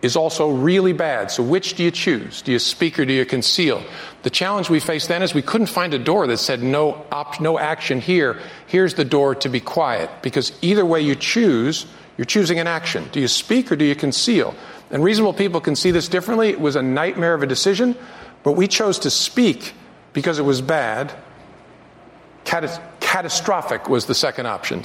is 0.01 0.15
also 0.15 0.49
really 0.49 0.93
bad. 0.93 1.29
So 1.29 1.43
which 1.43 1.75
do 1.75 1.83
you 1.83 1.91
choose? 1.91 2.41
Do 2.41 2.51
you 2.51 2.57
speak 2.57 2.97
or 2.97 3.05
do 3.05 3.13
you 3.13 3.23
conceal? 3.23 3.83
The 4.23 4.31
challenge 4.31 4.71
we 4.71 4.79
faced 4.79 5.07
then 5.07 5.21
is 5.21 5.35
we 5.35 5.43
couldn't 5.43 5.67
find 5.67 5.93
a 5.93 5.99
door 5.99 6.25
that 6.25 6.37
said 6.37 6.63
no 6.63 7.05
op- 7.11 7.39
no 7.39 7.59
action 7.59 8.01
here. 8.01 8.39
Here's 8.65 8.95
the 8.95 9.05
door 9.05 9.35
to 9.35 9.49
be 9.49 9.59
quiet 9.59 10.09
because 10.23 10.53
either 10.63 10.83
way 10.83 11.01
you 11.01 11.13
choose, 11.13 11.85
you're 12.17 12.25
choosing 12.25 12.59
an 12.59 12.65
action. 12.65 13.09
Do 13.11 13.19
you 13.19 13.27
speak 13.27 13.71
or 13.71 13.75
do 13.75 13.85
you 13.85 13.95
conceal? 13.95 14.55
And 14.91 15.03
reasonable 15.03 15.33
people 15.33 15.61
can 15.61 15.75
see 15.75 15.91
this 15.91 16.07
differently. 16.07 16.49
It 16.49 16.59
was 16.59 16.75
a 16.75 16.81
nightmare 16.81 17.33
of 17.33 17.43
a 17.43 17.47
decision, 17.47 17.95
but 18.43 18.53
we 18.53 18.67
chose 18.67 18.99
to 18.99 19.09
speak 19.09 19.73
because 20.13 20.37
it 20.37 20.43
was 20.43 20.61
bad. 20.61 21.13
Catas- 22.43 22.81
catastrophic 22.99 23.87
was 23.87 24.05
the 24.05 24.15
second 24.15 24.47
option. 24.47 24.83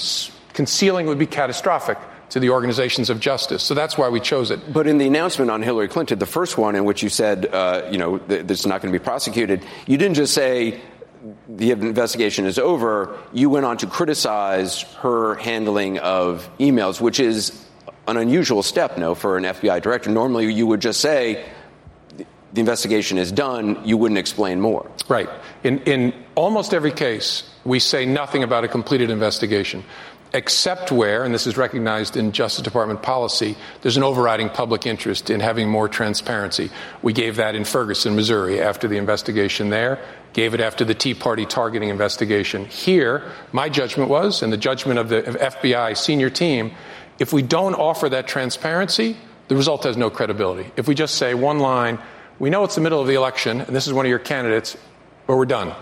Concealing 0.52 1.06
would 1.06 1.18
be 1.18 1.26
catastrophic 1.26 1.98
to 2.30 2.40
the 2.40 2.50
organizations 2.50 3.10
of 3.10 3.20
justice. 3.20 3.62
So 3.62 3.74
that's 3.74 3.96
why 3.96 4.08
we 4.08 4.20
chose 4.20 4.50
it. 4.50 4.72
But 4.72 4.86
in 4.86 4.98
the 4.98 5.06
announcement 5.06 5.50
on 5.50 5.62
Hillary 5.62 5.88
Clinton, 5.88 6.18
the 6.18 6.26
first 6.26 6.58
one 6.58 6.74
in 6.74 6.84
which 6.84 7.02
you 7.02 7.08
said, 7.08 7.46
uh, 7.46 7.88
you 7.90 7.98
know, 7.98 8.18
th- 8.18 8.46
this 8.46 8.60
is 8.60 8.66
not 8.66 8.82
going 8.82 8.92
to 8.92 8.98
be 8.98 9.02
prosecuted, 9.02 9.64
you 9.86 9.96
didn't 9.96 10.14
just 10.14 10.34
say 10.34 10.80
the 11.48 11.70
investigation 11.72 12.46
is 12.46 12.58
over. 12.58 13.16
You 13.32 13.50
went 13.50 13.66
on 13.66 13.78
to 13.78 13.86
criticize 13.86 14.82
her 15.00 15.36
handling 15.36 15.98
of 15.98 16.48
emails, 16.58 17.00
which 17.00 17.20
is 17.20 17.65
an 18.06 18.16
unusual 18.16 18.62
step, 18.62 18.98
no, 18.98 19.14
for 19.14 19.36
an 19.36 19.44
FBI 19.44 19.82
director. 19.82 20.10
Normally, 20.10 20.52
you 20.52 20.66
would 20.66 20.80
just 20.80 21.00
say, 21.00 21.44
the 22.52 22.60
investigation 22.60 23.18
is 23.18 23.32
done, 23.32 23.84
you 23.84 23.96
wouldn't 23.96 24.18
explain 24.18 24.60
more. 24.60 24.90
Right. 25.08 25.28
In, 25.62 25.80
in 25.80 26.14
almost 26.34 26.72
every 26.72 26.92
case, 26.92 27.48
we 27.64 27.80
say 27.80 28.06
nothing 28.06 28.42
about 28.42 28.64
a 28.64 28.68
completed 28.68 29.10
investigation 29.10 29.84
except 30.32 30.92
where, 30.92 31.24
and 31.24 31.32
this 31.32 31.46
is 31.46 31.56
recognized 31.56 32.16
in 32.16 32.32
Justice 32.32 32.62
Department 32.62 33.02
policy, 33.02 33.56
there's 33.82 33.96
an 33.96 34.02
overriding 34.02 34.50
public 34.50 34.86
interest 34.86 35.30
in 35.30 35.40
having 35.40 35.68
more 35.68 35.88
transparency. 35.88 36.70
We 37.02 37.12
gave 37.12 37.36
that 37.36 37.54
in 37.54 37.64
Ferguson, 37.64 38.14
Missouri, 38.14 38.60
after 38.60 38.86
the 38.86 38.98
investigation 38.98 39.70
there, 39.70 39.98
gave 40.32 40.52
it 40.52 40.60
after 40.60 40.84
the 40.84 40.94
Tea 40.94 41.14
Party 41.14 41.46
targeting 41.46 41.88
investigation. 41.88 42.66
Here, 42.66 43.30
my 43.52 43.68
judgment 43.68 44.10
was, 44.10 44.42
and 44.42 44.52
the 44.52 44.58
judgment 44.58 44.98
of 44.98 45.08
the 45.08 45.22
FBI 45.22 45.96
senior 45.96 46.28
team, 46.28 46.72
if 47.18 47.32
we 47.32 47.42
don't 47.42 47.74
offer 47.74 48.08
that 48.08 48.26
transparency, 48.28 49.16
the 49.48 49.56
result 49.56 49.84
has 49.84 49.96
no 49.96 50.10
credibility. 50.10 50.70
If 50.76 50.88
we 50.88 50.94
just 50.94 51.14
say 51.14 51.34
one 51.34 51.58
line, 51.58 51.98
we 52.38 52.50
know 52.50 52.64
it's 52.64 52.74
the 52.74 52.80
middle 52.80 53.00
of 53.00 53.06
the 53.06 53.14
election, 53.14 53.60
and 53.60 53.74
this 53.74 53.86
is 53.86 53.92
one 53.92 54.04
of 54.04 54.10
your 54.10 54.18
candidates, 54.18 54.76
but 55.26 55.36
we're 55.36 55.46
done. 55.46 55.72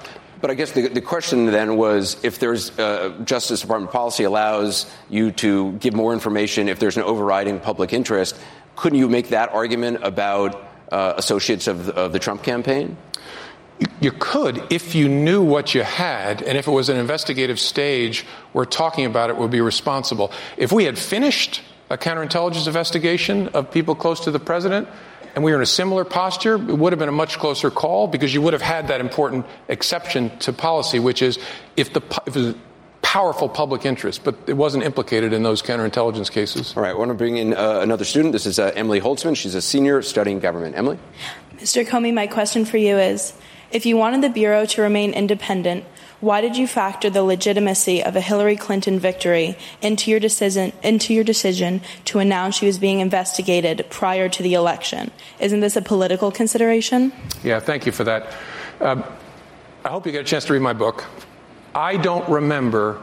But 0.40 0.50
I 0.50 0.54
guess 0.54 0.72
the, 0.72 0.88
the 0.88 1.00
question 1.00 1.46
then 1.46 1.76
was 1.76 2.22
if 2.22 2.38
there's 2.38 2.78
uh, 2.78 3.18
Justice 3.24 3.62
Department 3.62 3.92
policy 3.92 4.24
allows 4.24 4.90
you 5.08 5.32
to 5.32 5.72
give 5.72 5.94
more 5.94 6.12
information 6.12 6.68
if 6.68 6.78
there's 6.78 6.98
an 6.98 7.02
overriding 7.02 7.60
public 7.60 7.92
interest, 7.92 8.38
couldn't 8.76 8.98
you 8.98 9.08
make 9.08 9.28
that 9.28 9.50
argument 9.50 10.00
about 10.02 10.62
uh, 10.92 11.14
associates 11.16 11.66
of 11.66 11.88
of 11.88 12.12
the 12.12 12.18
Trump 12.18 12.42
campaign? 12.42 12.96
You 14.00 14.12
could 14.12 14.62
if 14.70 14.94
you 14.94 15.08
knew 15.08 15.42
what 15.42 15.74
you 15.74 15.82
had, 15.82 16.42
and 16.42 16.56
if 16.56 16.68
it 16.68 16.70
was 16.70 16.88
an 16.88 16.96
investigative 16.96 17.58
stage 17.58 18.24
where 18.52 18.64
talking 18.64 19.04
about 19.04 19.30
it 19.30 19.36
would 19.36 19.50
be 19.50 19.60
responsible. 19.60 20.30
If 20.56 20.72
we 20.72 20.84
had 20.84 20.98
finished 20.98 21.62
a 21.90 21.98
counterintelligence 21.98 22.66
investigation 22.66 23.48
of 23.48 23.70
people 23.70 23.94
close 23.94 24.20
to 24.20 24.30
the 24.30 24.38
president, 24.38 24.88
and 25.34 25.42
we 25.42 25.50
were 25.50 25.56
in 25.56 25.62
a 25.62 25.66
similar 25.66 26.04
posture, 26.04 26.54
it 26.54 26.78
would 26.78 26.92
have 26.92 27.00
been 27.00 27.08
a 27.08 27.12
much 27.12 27.38
closer 27.38 27.70
call 27.70 28.06
because 28.06 28.32
you 28.32 28.40
would 28.42 28.52
have 28.52 28.62
had 28.62 28.88
that 28.88 29.00
important 29.00 29.44
exception 29.68 30.36
to 30.38 30.52
policy, 30.52 31.00
which 31.00 31.22
is 31.22 31.38
if 31.76 31.92
the 31.92 32.02
if 32.26 32.36
it 32.36 32.56
powerful 33.14 33.48
public 33.48 33.84
interest, 33.86 34.24
but 34.24 34.34
it 34.48 34.54
wasn't 34.54 34.82
implicated 34.82 35.32
in 35.32 35.44
those 35.44 35.62
counterintelligence 35.62 36.30
cases. 36.30 36.76
All 36.76 36.82
right, 36.82 36.90
I 36.90 36.94
want 36.94 37.10
to 37.10 37.14
bring 37.14 37.36
in 37.36 37.54
uh, 37.54 37.78
another 37.80 38.04
student. 38.04 38.32
This 38.32 38.44
is 38.44 38.58
uh, 38.58 38.72
Emily 38.74 39.00
Holtzman. 39.00 39.36
She's 39.36 39.54
a 39.54 39.62
senior 39.62 40.02
studying 40.02 40.40
government. 40.40 40.74
Emily? 40.76 40.98
Mr. 41.58 41.86
Comey, 41.86 42.12
my 42.12 42.26
question 42.26 42.64
for 42.64 42.76
you 42.76 42.98
is 42.98 43.32
if 43.74 43.84
you 43.84 43.96
wanted 43.96 44.22
the 44.22 44.28
Bureau 44.30 44.64
to 44.64 44.82
remain 44.82 45.12
independent, 45.12 45.84
why 46.20 46.40
did 46.40 46.56
you 46.56 46.66
factor 46.66 47.10
the 47.10 47.24
legitimacy 47.24 48.02
of 48.02 48.14
a 48.14 48.20
Hillary 48.20 48.56
Clinton 48.56 49.00
victory 49.00 49.58
into 49.82 50.10
your 50.12 50.20
decision 50.20 50.72
into 50.82 51.12
your 51.12 51.24
decision 51.24 51.82
to 52.06 52.20
announce 52.20 52.54
she 52.54 52.66
was 52.66 52.78
being 52.78 53.00
investigated 53.00 53.84
prior 53.90 54.28
to 54.28 54.42
the 54.42 54.54
election? 54.54 55.10
Isn't 55.40 55.60
this 55.60 55.76
a 55.76 55.82
political 55.82 56.30
consideration? 56.30 57.12
Yeah, 57.42 57.58
thank 57.58 57.84
you 57.84 57.92
for 57.92 58.04
that. 58.04 58.32
Um, 58.80 59.04
I 59.84 59.88
hope 59.88 60.06
you 60.06 60.12
get 60.12 60.22
a 60.22 60.24
chance 60.24 60.44
to 60.46 60.52
read 60.52 60.62
my 60.62 60.72
book. 60.72 61.04
I 61.74 61.96
don't 61.96 62.26
remember 62.28 63.02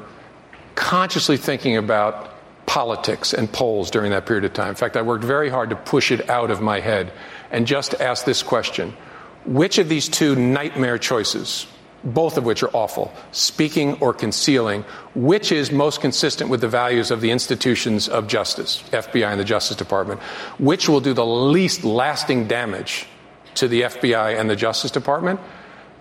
consciously 0.76 1.36
thinking 1.36 1.76
about 1.76 2.34
politics 2.66 3.34
and 3.34 3.52
polls 3.52 3.92
during 3.92 4.12
that 4.12 4.26
period 4.26 4.46
of 4.46 4.54
time. 4.54 4.70
In 4.70 4.76
fact, 4.76 4.96
I 4.96 5.02
worked 5.02 5.26
very 5.26 5.50
hard 5.50 5.70
to 5.72 5.76
push 5.76 6.12
it 6.12 6.30
out 6.30 6.50
of 6.50 6.62
my 6.62 6.80
head 6.80 7.12
and 7.52 7.68
just 7.68 7.94
ask 7.96 8.24
this 8.24 8.42
question 8.42 8.96
Which 9.45 9.77
of 9.77 9.89
these 9.89 10.08
two 10.08 10.36
nightmare 10.36 10.97
choices, 10.97 11.65
both 12.04 12.38
of 12.38 12.45
which 12.45 12.63
are 12.63 12.69
awful, 12.69 13.13
speaking 13.32 13.97
or 13.99 14.13
concealing, 14.13 14.84
which 15.15 15.51
is 15.51 15.71
most 15.71 16.01
consistent 16.01 16.49
with 16.49 16.62
the 16.62 16.67
values 16.67 17.12
of 17.12 17.21
the 17.21 17.32
institutions 17.32 18.08
of 18.08 18.27
justice, 18.27 18.84
FBI 18.91 19.30
and 19.30 19.39
the 19.39 19.45
Justice 19.45 19.77
Department? 19.77 20.19
Which 20.60 20.88
will 20.88 21.01
do 21.01 21.13
the 21.13 21.25
least 21.25 21.84
lasting 21.84 22.47
damage 22.47 23.08
to 23.56 23.67
the 23.67 23.82
FBI 23.82 24.39
and 24.39 24.49
the 24.49 24.56
Justice 24.56 24.91
Department? 24.91 25.39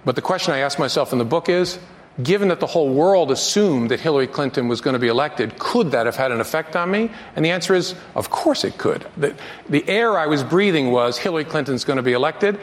But 0.04 0.16
the 0.16 0.22
question 0.22 0.54
I 0.54 0.58
ask 0.58 0.78
myself 0.78 1.12
in 1.12 1.18
the 1.18 1.24
book 1.24 1.48
is 1.48 1.78
given 2.22 2.48
that 2.48 2.60
the 2.60 2.66
whole 2.66 2.92
world 2.92 3.30
assumed 3.30 3.90
that 3.90 4.00
Hillary 4.00 4.26
Clinton 4.26 4.68
was 4.68 4.80
going 4.80 4.94
to 4.94 5.00
be 5.00 5.08
elected, 5.08 5.58
could 5.58 5.92
that 5.92 6.06
have 6.06 6.16
had 6.16 6.32
an 6.32 6.40
effect 6.40 6.76
on 6.76 6.90
me? 6.90 7.10
And 7.36 7.44
the 7.44 7.50
answer 7.50 7.74
is, 7.74 7.94
of 8.14 8.30
course 8.30 8.64
it 8.64 8.78
could. 8.78 9.06
The, 9.16 9.34
the 9.68 9.88
air 9.88 10.18
I 10.18 10.26
was 10.26 10.42
breathing 10.42 10.90
was 10.90 11.18
Hillary 11.18 11.44
Clinton's 11.44 11.84
going 11.84 11.98
to 11.98 12.02
be 12.02 12.12
elected. 12.12 12.58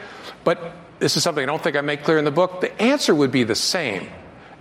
But 0.48 0.72
this 0.98 1.18
is 1.18 1.22
something 1.22 1.42
I 1.42 1.46
don't 1.46 1.62
think 1.62 1.76
I 1.76 1.82
make 1.82 2.04
clear 2.04 2.16
in 2.16 2.24
the 2.24 2.30
book. 2.30 2.62
The 2.62 2.72
answer 2.80 3.14
would 3.14 3.30
be 3.30 3.44
the 3.44 3.54
same. 3.54 4.08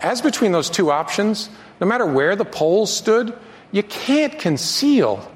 As 0.02 0.22
between 0.22 0.52
those 0.52 0.70
two 0.70 0.92
options, 0.92 1.50
no 1.80 1.88
matter 1.88 2.06
where 2.06 2.36
the 2.36 2.44
polls 2.44 2.94
stood, 2.94 3.34
you 3.72 3.84
can't 3.84 4.38
conceal 4.38 5.32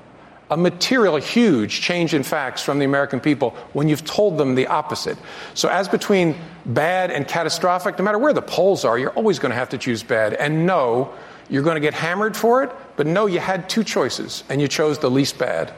a 0.49 0.57
material, 0.57 1.15
huge 1.15 1.79
change 1.79 2.13
in 2.13 2.23
facts 2.23 2.61
from 2.61 2.79
the 2.79 2.83
American 2.83 3.21
people 3.21 3.51
when 3.71 3.87
you've 3.87 4.03
told 4.03 4.37
them 4.37 4.55
the 4.55 4.67
opposite. 4.67 5.17
So, 5.53 5.69
as 5.69 5.87
between 5.87 6.35
bad 6.65 7.11
and 7.11 7.25
catastrophic, 7.25 7.97
no 7.97 8.03
matter 8.03 8.19
where 8.19 8.33
the 8.33 8.41
polls 8.41 8.83
are, 8.83 8.99
you're 8.99 9.11
always 9.11 9.39
going 9.39 9.51
to 9.51 9.55
have 9.57 9.69
to 9.69 9.77
choose 9.77 10.03
bad. 10.03 10.33
And 10.33 10.65
no, 10.65 11.13
you're 11.49 11.63
going 11.63 11.75
to 11.75 11.79
get 11.79 11.93
hammered 11.93 12.35
for 12.35 12.61
it, 12.61 12.71
but 12.97 13.07
no, 13.07 13.25
you 13.25 13.39
had 13.39 13.69
two 13.69 13.85
choices, 13.85 14.43
and 14.49 14.59
you 14.59 14.67
chose 14.67 14.99
the 14.99 15.09
least 15.09 15.37
bad. 15.37 15.73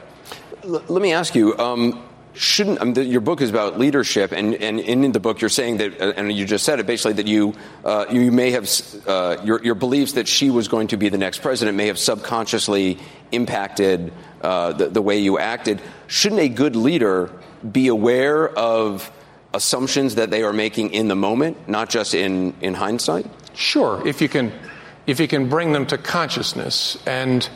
L- 0.64 0.82
let 0.88 1.00
me 1.00 1.12
ask 1.12 1.36
you. 1.36 1.56
Um, 1.58 2.02
shouldn't 2.34 2.80
um, 2.80 2.94
the, 2.94 3.04
your 3.04 3.20
book 3.20 3.40
is 3.40 3.50
about 3.50 3.78
leadership, 3.78 4.32
and, 4.32 4.54
and 4.54 4.80
in 4.80 5.12
the 5.12 5.20
book 5.20 5.40
you're 5.40 5.48
saying 5.48 5.78
that, 5.78 6.00
uh, 6.00 6.12
and 6.16 6.32
you 6.32 6.44
just 6.44 6.64
said 6.64 6.80
it 6.80 6.86
basically 6.86 7.14
that 7.14 7.26
you 7.26 7.54
uh, 7.84 8.06
you 8.10 8.30
may 8.32 8.50
have 8.50 8.68
uh, 9.06 9.36
your 9.44 9.62
your 9.62 9.74
beliefs 9.74 10.12
that 10.12 10.28
she 10.28 10.50
was 10.50 10.68
going 10.68 10.88
to 10.88 10.96
be 10.96 11.08
the 11.08 11.18
next 11.18 11.38
president 11.38 11.76
may 11.76 11.86
have 11.86 11.98
subconsciously 11.98 12.98
impacted 13.32 14.12
uh, 14.42 14.72
the, 14.72 14.88
the 14.88 15.02
way 15.02 15.18
you 15.18 15.38
acted. 15.38 15.80
Shouldn't 16.06 16.40
a 16.40 16.48
good 16.48 16.76
leader 16.76 17.30
be 17.70 17.88
aware 17.88 18.48
of 18.48 19.10
assumptions 19.52 20.16
that 20.16 20.30
they 20.30 20.42
are 20.42 20.52
making 20.52 20.92
in 20.92 21.08
the 21.08 21.16
moment, 21.16 21.68
not 21.68 21.88
just 21.88 22.14
in 22.14 22.54
in 22.60 22.74
hindsight? 22.74 23.26
Sure, 23.54 24.06
if 24.06 24.20
you 24.20 24.28
can 24.28 24.52
if 25.06 25.20
you 25.20 25.28
can 25.28 25.48
bring 25.48 25.72
them 25.72 25.86
to 25.86 25.98
consciousness 25.98 26.98
and 27.06 27.48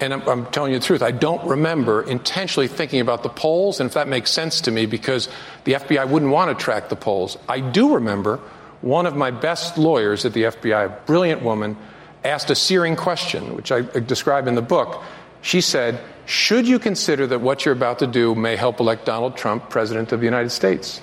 and 0.00 0.12
I'm, 0.12 0.28
I'm, 0.28 0.46
telling 0.46 0.72
you 0.72 0.78
the 0.78 0.84
truth, 0.84 1.02
I 1.02 1.10
don't 1.10 1.46
remember 1.46 2.02
intentionally 2.02 2.68
thinking 2.68 3.00
about 3.00 3.22
the 3.22 3.28
polls, 3.28 3.80
and 3.80 3.88
if 3.88 3.94
that 3.94 4.08
makes 4.08 4.30
sense 4.30 4.60
to 4.62 4.70
me, 4.70 4.86
because 4.86 5.28
the 5.64 5.72
FBI 5.72 6.08
wouldn't 6.08 6.30
want 6.30 6.56
to 6.56 6.64
track 6.64 6.88
the 6.88 6.96
polls. 6.96 7.38
I 7.48 7.60
do 7.60 7.94
remember 7.94 8.38
one 8.82 9.06
of 9.06 9.16
my 9.16 9.30
best 9.30 9.78
lawyers 9.78 10.24
at 10.24 10.32
the 10.32 10.44
FBI, 10.44 10.86
a 10.86 10.88
brilliant 11.06 11.42
woman, 11.42 11.76
asked 12.24 12.50
a 12.50 12.54
searing 12.54 12.96
question, 12.96 13.54
which 13.56 13.72
I 13.72 13.82
describe 13.82 14.48
in 14.48 14.54
the 14.54 14.62
book. 14.62 15.02
She 15.40 15.60
said, 15.60 16.00
Should 16.26 16.68
you 16.68 16.78
consider 16.78 17.26
that 17.28 17.40
what 17.40 17.64
you're 17.64 17.74
about 17.74 18.00
to 18.00 18.06
do 18.06 18.34
may 18.34 18.56
help 18.56 18.80
elect 18.80 19.06
Donald 19.06 19.36
Trump 19.36 19.70
president 19.70 20.12
of 20.12 20.20
the 20.20 20.26
United 20.26 20.50
States? 20.50 21.00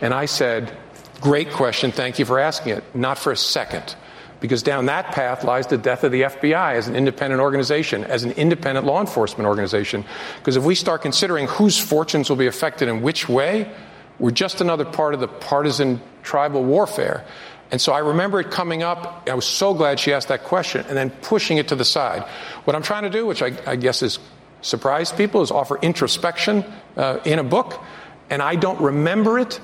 And 0.00 0.14
I 0.14 0.26
said, 0.26 0.76
Great 1.20 1.50
question. 1.50 1.92
Thank 1.92 2.18
you 2.18 2.24
for 2.24 2.38
asking 2.38 2.74
it. 2.74 2.84
Not 2.94 3.18
for 3.18 3.32
a 3.32 3.36
second. 3.36 3.94
Because 4.40 4.62
down 4.62 4.86
that 4.86 5.12
path 5.12 5.44
lies 5.44 5.66
the 5.66 5.76
death 5.76 6.02
of 6.02 6.12
the 6.12 6.22
FBI 6.22 6.74
as 6.74 6.88
an 6.88 6.96
independent 6.96 7.42
organization, 7.42 8.04
as 8.04 8.24
an 8.24 8.32
independent 8.32 8.86
law 8.86 9.00
enforcement 9.00 9.46
organization. 9.46 10.04
Because 10.38 10.56
if 10.56 10.64
we 10.64 10.74
start 10.74 11.02
considering 11.02 11.46
whose 11.46 11.78
fortunes 11.78 12.30
will 12.30 12.36
be 12.36 12.46
affected 12.46 12.88
in 12.88 13.02
which 13.02 13.28
way, 13.28 13.70
we're 14.18 14.30
just 14.30 14.60
another 14.60 14.84
part 14.84 15.14
of 15.14 15.20
the 15.20 15.28
partisan 15.28 16.00
tribal 16.22 16.64
warfare. 16.64 17.24
And 17.70 17.80
so 17.80 17.92
I 17.92 17.98
remember 17.98 18.40
it 18.40 18.50
coming 18.50 18.82
up. 18.82 19.28
I 19.28 19.34
was 19.34 19.46
so 19.46 19.74
glad 19.74 20.00
she 20.00 20.12
asked 20.12 20.28
that 20.28 20.44
question 20.44 20.84
and 20.88 20.96
then 20.96 21.10
pushing 21.10 21.58
it 21.58 21.68
to 21.68 21.76
the 21.76 21.84
side. 21.84 22.22
What 22.64 22.74
I'm 22.74 22.82
trying 22.82 23.04
to 23.04 23.10
do, 23.10 23.26
which 23.26 23.42
I, 23.42 23.52
I 23.66 23.76
guess 23.76 24.02
is 24.02 24.18
surprise 24.62 25.12
people, 25.12 25.42
is 25.42 25.50
offer 25.50 25.78
introspection 25.80 26.64
uh, 26.96 27.20
in 27.24 27.38
a 27.38 27.44
book. 27.44 27.80
And 28.28 28.42
I 28.42 28.56
don't 28.56 28.80
remember 28.80 29.38
it, 29.38 29.60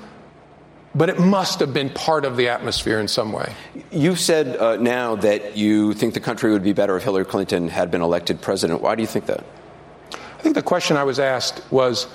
but 0.97 1.09
it 1.09 1.19
must 1.19 1.59
have 1.59 1.73
been 1.73 1.91
part 1.91 2.25
of 2.25 2.37
the 2.37 2.49
atmosphere 2.49 2.99
in 2.99 3.07
some 3.07 3.31
way. 3.31 3.53
You've 3.91 4.19
said 4.19 4.57
uh, 4.57 4.77
now 4.77 5.15
that 5.17 5.55
you 5.55 5.93
think 5.93 6.15
the 6.15 6.19
country 6.19 6.51
would 6.51 6.63
be 6.63 6.73
better 6.73 6.97
if 6.97 7.03
Hillary 7.03 7.25
Clinton 7.25 7.69
had 7.69 7.91
been 7.91 8.01
elected 8.01 8.41
president. 8.41 8.81
Why 8.81 8.95
do 8.95 9.03
you 9.03 9.07
think 9.07 9.27
that? 9.27 9.43
I 10.11 10.41
think 10.41 10.55
the 10.55 10.63
question 10.63 10.97
I 10.97 11.03
was 11.03 11.19
asked 11.19 11.61
was 11.71 12.07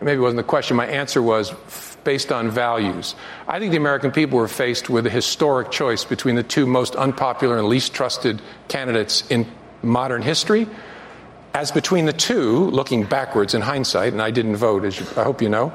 maybe 0.00 0.18
it 0.18 0.22
wasn't 0.22 0.38
the 0.38 0.42
question, 0.42 0.76
my 0.76 0.86
answer 0.86 1.22
was 1.22 1.54
based 2.02 2.32
on 2.32 2.50
values. 2.50 3.14
I 3.46 3.60
think 3.60 3.70
the 3.70 3.76
American 3.76 4.10
people 4.10 4.38
were 4.38 4.48
faced 4.48 4.90
with 4.90 5.06
a 5.06 5.10
historic 5.10 5.70
choice 5.70 6.04
between 6.04 6.34
the 6.34 6.42
two 6.42 6.66
most 6.66 6.96
unpopular 6.96 7.58
and 7.58 7.68
least 7.68 7.94
trusted 7.94 8.42
candidates 8.66 9.24
in 9.30 9.46
modern 9.82 10.22
history. 10.22 10.66
As 11.54 11.70
between 11.70 12.06
the 12.06 12.12
two, 12.12 12.70
looking 12.70 13.04
backwards 13.04 13.54
in 13.54 13.60
hindsight, 13.60 14.12
and 14.12 14.20
I 14.20 14.32
didn't 14.32 14.56
vote, 14.56 14.84
as 14.84 14.98
you, 14.98 15.06
I 15.16 15.22
hope 15.22 15.40
you 15.40 15.48
know, 15.48 15.72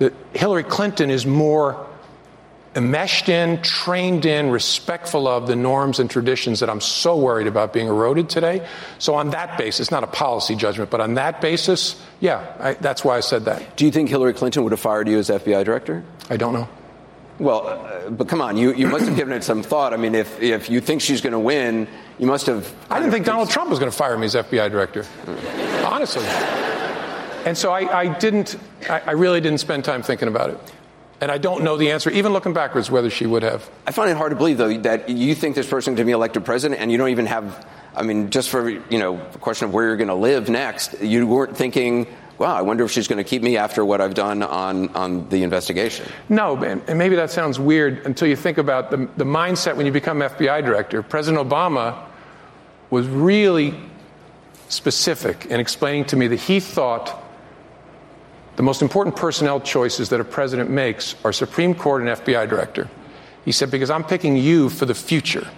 that 0.00 0.12
Hillary 0.34 0.64
Clinton 0.64 1.10
is 1.10 1.24
more 1.24 1.86
enmeshed 2.74 3.28
in, 3.28 3.60
trained 3.62 4.24
in, 4.24 4.50
respectful 4.50 5.26
of 5.26 5.46
the 5.46 5.56
norms 5.56 5.98
and 5.98 6.08
traditions 6.08 6.60
that 6.60 6.70
I'm 6.70 6.80
so 6.80 7.16
worried 7.16 7.46
about 7.46 7.72
being 7.72 7.88
eroded 7.88 8.28
today. 8.28 8.66
So, 8.98 9.14
on 9.14 9.30
that 9.30 9.58
basis, 9.58 9.90
not 9.90 10.04
a 10.04 10.06
policy 10.06 10.54
judgment, 10.56 10.90
but 10.90 11.00
on 11.00 11.14
that 11.14 11.40
basis, 11.40 12.00
yeah, 12.20 12.54
I, 12.58 12.74
that's 12.74 13.04
why 13.04 13.16
I 13.16 13.20
said 13.20 13.44
that. 13.44 13.76
Do 13.76 13.84
you 13.84 13.90
think 13.90 14.08
Hillary 14.08 14.34
Clinton 14.34 14.62
would 14.64 14.72
have 14.72 14.80
fired 14.80 15.08
you 15.08 15.18
as 15.18 15.28
FBI 15.28 15.64
director? 15.64 16.04
I 16.28 16.36
don't 16.36 16.54
know. 16.54 16.68
Well, 17.38 17.66
uh, 17.66 18.10
but 18.10 18.28
come 18.28 18.40
on, 18.40 18.56
you, 18.56 18.72
you 18.74 18.86
must 18.86 19.06
have 19.06 19.16
given 19.16 19.32
it 19.32 19.42
some 19.42 19.62
thought. 19.62 19.94
I 19.94 19.96
mean, 19.96 20.14
if, 20.14 20.40
if 20.40 20.68
you 20.68 20.80
think 20.80 21.00
she's 21.00 21.22
going 21.22 21.32
to 21.32 21.38
win, 21.38 21.88
you 22.18 22.26
must 22.26 22.46
have. 22.46 22.72
I 22.90 22.98
didn't 22.98 23.12
think 23.12 23.26
Donald 23.26 23.50
Trump 23.50 23.70
was 23.70 23.78
going 23.78 23.90
to 23.90 23.96
fire 23.96 24.16
me 24.16 24.26
as 24.26 24.34
FBI 24.34 24.70
director. 24.70 25.06
Honestly. 25.84 26.24
And 27.44 27.56
so 27.56 27.72
I, 27.72 28.00
I 28.00 28.18
didn't, 28.18 28.56
I, 28.88 29.00
I 29.06 29.10
really 29.12 29.40
didn't 29.40 29.58
spend 29.58 29.84
time 29.84 30.02
thinking 30.02 30.28
about 30.28 30.50
it. 30.50 30.58
And 31.20 31.30
I 31.30 31.36
don't 31.36 31.64
know 31.64 31.76
the 31.76 31.90
answer, 31.90 32.10
even 32.10 32.32
looking 32.32 32.54
backwards, 32.54 32.90
whether 32.90 33.10
she 33.10 33.26
would 33.26 33.42
have. 33.42 33.68
I 33.86 33.92
find 33.92 34.10
it 34.10 34.16
hard 34.16 34.30
to 34.30 34.36
believe, 34.36 34.56
though, 34.56 34.76
that 34.78 35.10
you 35.10 35.34
think 35.34 35.54
this 35.54 35.68
person 35.68 35.94
can 35.94 36.06
be 36.06 36.12
elected 36.12 36.44
president 36.46 36.80
and 36.80 36.90
you 36.90 36.96
don't 36.96 37.10
even 37.10 37.26
have, 37.26 37.66
I 37.94 38.02
mean, 38.02 38.30
just 38.30 38.48
for, 38.48 38.68
you 38.70 38.98
know, 38.98 39.18
a 39.18 39.38
question 39.38 39.68
of 39.68 39.74
where 39.74 39.86
you're 39.86 39.98
going 39.98 40.08
to 40.08 40.14
live 40.14 40.48
next, 40.48 40.98
you 41.02 41.26
weren't 41.26 41.54
thinking, 41.54 42.06
wow, 42.38 42.56
I 42.56 42.62
wonder 42.62 42.84
if 42.84 42.90
she's 42.90 43.06
going 43.06 43.22
to 43.22 43.28
keep 43.28 43.42
me 43.42 43.58
after 43.58 43.84
what 43.84 44.00
I've 44.00 44.14
done 44.14 44.42
on, 44.42 44.88
on 44.96 45.28
the 45.28 45.42
investigation. 45.42 46.06
No, 46.30 46.56
and 46.56 46.98
maybe 46.98 47.16
that 47.16 47.30
sounds 47.30 47.60
weird 47.60 48.06
until 48.06 48.26
you 48.26 48.36
think 48.36 48.56
about 48.56 48.90
the, 48.90 49.08
the 49.18 49.24
mindset 49.24 49.76
when 49.76 49.84
you 49.84 49.92
become 49.92 50.20
FBI 50.20 50.64
director. 50.64 51.02
President 51.02 51.46
Obama 51.46 52.02
was 52.88 53.06
really 53.06 53.78
specific 54.70 55.46
in 55.46 55.60
explaining 55.60 56.06
to 56.06 56.16
me 56.16 56.28
that 56.28 56.40
he 56.40 56.60
thought 56.60 57.19
the 58.60 58.64
most 58.64 58.82
important 58.82 59.16
personnel 59.16 59.58
choices 59.58 60.10
that 60.10 60.20
a 60.20 60.24
president 60.24 60.68
makes 60.68 61.16
are 61.24 61.32
Supreme 61.32 61.74
Court 61.74 62.02
and 62.02 62.10
FBI 62.10 62.46
director. 62.46 62.90
He 63.42 63.52
said, 63.52 63.70
because 63.70 63.88
I'm 63.88 64.04
picking 64.04 64.36
you 64.36 64.68
for 64.68 64.84
the 64.84 64.94
future. 64.94 65.48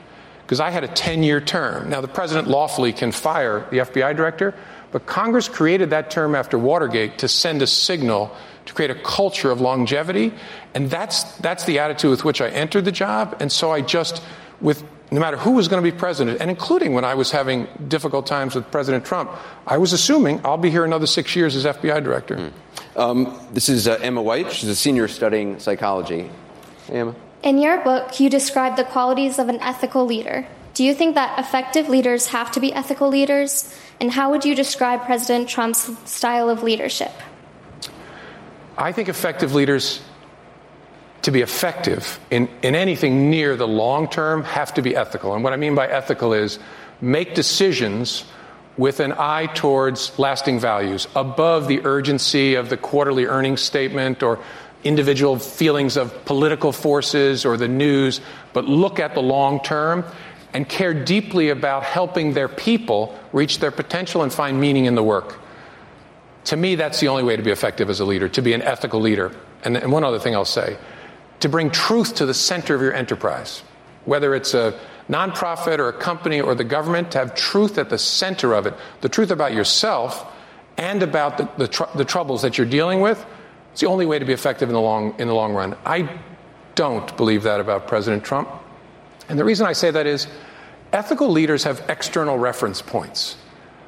Because 0.43 0.61
I 0.61 0.71
had 0.71 0.85
a 0.85 0.87
10 0.87 1.25
year 1.25 1.41
term. 1.41 1.91
Now, 1.91 2.01
the 2.01 2.07
president 2.07 2.47
lawfully 2.47 2.93
can 2.93 3.11
fire 3.11 3.67
the 3.73 3.79
FBI 3.79 4.15
director, 4.15 4.55
but 4.93 5.05
Congress 5.05 5.49
created 5.49 5.91
that 5.91 6.12
term 6.12 6.37
after 6.37 6.57
Watergate 6.57 7.19
to 7.19 7.27
send 7.27 7.61
a 7.61 7.67
signal 7.67 8.37
to 8.67 8.73
create 8.73 8.93
a 8.93 9.03
culture 9.03 9.51
of 9.51 9.61
longevity. 9.61 10.33
And 10.73 10.88
that's, 10.88 11.25
that's 11.38 11.65
the 11.65 11.81
attitude 11.81 12.12
with 12.12 12.25
which 12.25 12.41
I 12.41 12.51
entered 12.51 12.85
the 12.85 12.93
job. 12.93 13.37
And 13.41 13.51
so 13.51 13.73
I 13.73 13.81
just, 13.81 14.23
with 14.61 14.85
no 15.12 15.21
matter 15.21 15.37
who 15.37 15.51
was 15.51 15.69
going 15.69 15.83
to 15.83 15.91
be 15.91 15.97
president, 15.97 16.41
and 16.41 16.51
including 16.51 16.95
when 16.95 17.05
I 17.05 17.15
was 17.15 17.31
having 17.31 17.69
difficult 17.87 18.27
times 18.27 18.55
with 18.55 18.71
President 18.71 19.05
Trump, 19.05 19.31
I 19.67 19.77
was 19.77 19.93
assuming 19.93 20.41
I'll 20.43 20.57
be 20.57 20.71
here 20.71 20.85
another 20.85 21.07
six 21.07 21.37
years 21.37 21.55
as 21.55 21.67
FBI 21.67 22.03
director. 22.03 22.37
Mm. 22.37 22.53
Um, 22.94 23.38
this 23.52 23.68
is 23.68 23.88
uh, 23.88 23.98
Emma 24.02 24.20
White. 24.20 24.52
She's 24.52 24.68
a 24.68 24.76
senior 24.76 25.09
studying 25.09 25.59
psychology. 25.59 26.31
Hey, 26.87 27.00
Emma. 27.00 27.14
In 27.42 27.59
your 27.59 27.83
book, 27.83 28.20
you 28.20 28.28
describe 28.28 28.76
the 28.76 28.85
qualities 28.85 29.38
of 29.38 29.48
an 29.48 29.61
ethical 29.61 30.07
leader. 30.07 30.46
Do 30.74 30.85
you 30.85 30.94
think 30.94 31.16
that 31.16 31.38
effective 31.38 31.88
leaders 31.88 32.28
have 32.28 32.50
to 32.52 32.61
be 32.61 32.72
ethical 32.72 33.09
leaders? 33.09 33.74
And 34.00 34.11
how 34.11 34.31
would 34.31 34.44
you 34.44 34.55
describe 34.55 35.05
President 35.05 35.48
Trump's 35.48 35.90
style 36.11 36.48
of 36.48 36.62
leadership? 36.62 37.12
I 38.76 38.92
think 38.92 39.09
effective 39.09 39.55
leaders 39.55 40.00
to 41.22 41.31
be 41.31 41.40
effective 41.40 42.18
in, 42.31 42.48
in 42.62 42.74
anything 42.74 43.31
near 43.31 43.57
the 43.57 43.68
long 43.68 44.09
term 44.09 44.44
have 44.44 44.74
to 44.74 44.83
be 44.83 44.96
ethical. 44.96 45.35
And 45.35 45.44
what 45.44 45.52
I 45.52 45.57
mean 45.57 45.74
by 45.74 45.87
ethical 45.87 46.33
is 46.33 46.59
make 47.00 47.35
decisions 47.35 48.24
with 48.77 49.01
an 49.01 49.13
eye 49.13 49.47
towards 49.47 50.19
lasting 50.19 50.59
values 50.59 51.07
above 51.15 51.69
the 51.69 51.85
urgency 51.85 52.55
of 52.55 52.69
the 52.71 52.77
quarterly 52.77 53.27
earnings 53.27 53.61
statement 53.61 54.23
or 54.23 54.39
individual 54.85 55.39
feelings 55.39 55.97
of 55.97 56.25
political 56.25 56.73
forces 56.73 57.45
or 57.45 57.57
the 57.57 57.69
news, 57.69 58.21
but 58.53 58.65
look 58.65 58.99
at 58.99 59.15
the 59.15 59.23
long 59.23 59.63
term 59.63 60.05
and 60.53 60.69
care 60.69 60.93
deeply 60.93 61.49
about 61.49 61.83
helping 61.83 62.33
their 62.35 62.49
people 62.49 63.19
reach 63.33 63.59
their 63.59 63.71
potential 63.71 64.23
and 64.23 64.33
find 64.33 64.61
meaning 64.61 64.87
in 64.87 64.95
the 64.95 65.03
work. 65.03 65.39
To 66.45 66.57
me, 66.57 66.75
that's 66.75 67.01
the 67.01 67.09
only 67.09 67.23
way 67.23 67.37
to 67.37 67.43
be 67.43 67.51
effective 67.51 67.89
as 67.89 68.01
a 68.01 68.05
leader, 68.05 68.29
to 68.31 68.43
be 68.43 68.53
an 68.53 68.63
ethical 68.63 69.01
leader. 69.01 69.33
And, 69.65 69.77
and 69.77 69.93
one 69.93 70.05
other 70.05 70.19
thing 70.19 70.35
I'll 70.35 70.45
say 70.45 70.77
to 71.41 71.49
bring 71.49 71.71
truth 71.71 72.17
to 72.17 72.27
the 72.27 72.35
center 72.35 72.75
of 72.75 72.83
your 72.83 72.93
enterprise, 72.93 73.63
whether 74.05 74.35
it's 74.35 74.55
a 74.55 74.79
nonprofit 75.09 75.79
or 75.79 75.88
a 75.88 75.93
company 75.93 76.41
or 76.41 76.55
the 76.55 76.65
government, 76.65 77.12
to 77.12 77.19
have 77.19 77.35
truth 77.35 77.79
at 77.79 77.91
the 77.91 77.99
center 77.99 78.55
of 78.55 78.67
it, 78.67 78.75
the 79.01 79.09
truth 79.09 79.31
about 79.31 79.53
yourself 79.53 80.27
and 80.77 81.03
about 81.03 81.38
the, 81.38 81.49
the, 81.59 81.69
tr- 81.69 81.97
the 81.97 82.05
troubles 82.05 82.43
that 82.43 82.59
you're 82.59 82.67
dealing 82.67 83.01
with. 83.01 83.25
It's 83.73 83.81
the 83.81 83.88
only 83.88 84.07
way 84.07 84.19
to 84.19 84.25
be 84.25 84.33
effective 84.33 84.69
in 84.69 84.75
the 84.75 84.81
long, 84.81 85.15
in 85.19 85.29
the 85.29 85.35
long 85.35 85.55
run. 85.55 85.77
I 85.85 86.19
don't 86.75 87.17
believe 87.17 87.43
that 87.45 87.61
about 87.61 87.87
President 87.87 88.25
Trump. 88.25 88.49
And 89.29 89.38
the 89.38 89.45
reason 89.45 89.67
I 89.67 89.73
say 89.73 89.91
that 89.91 90.07
is 90.07 90.27
ethical 90.93 91.29
leaders 91.31 91.65
have 91.65 91.85
external 91.88 92.38
reference 92.38 92.83
points. 92.83 93.37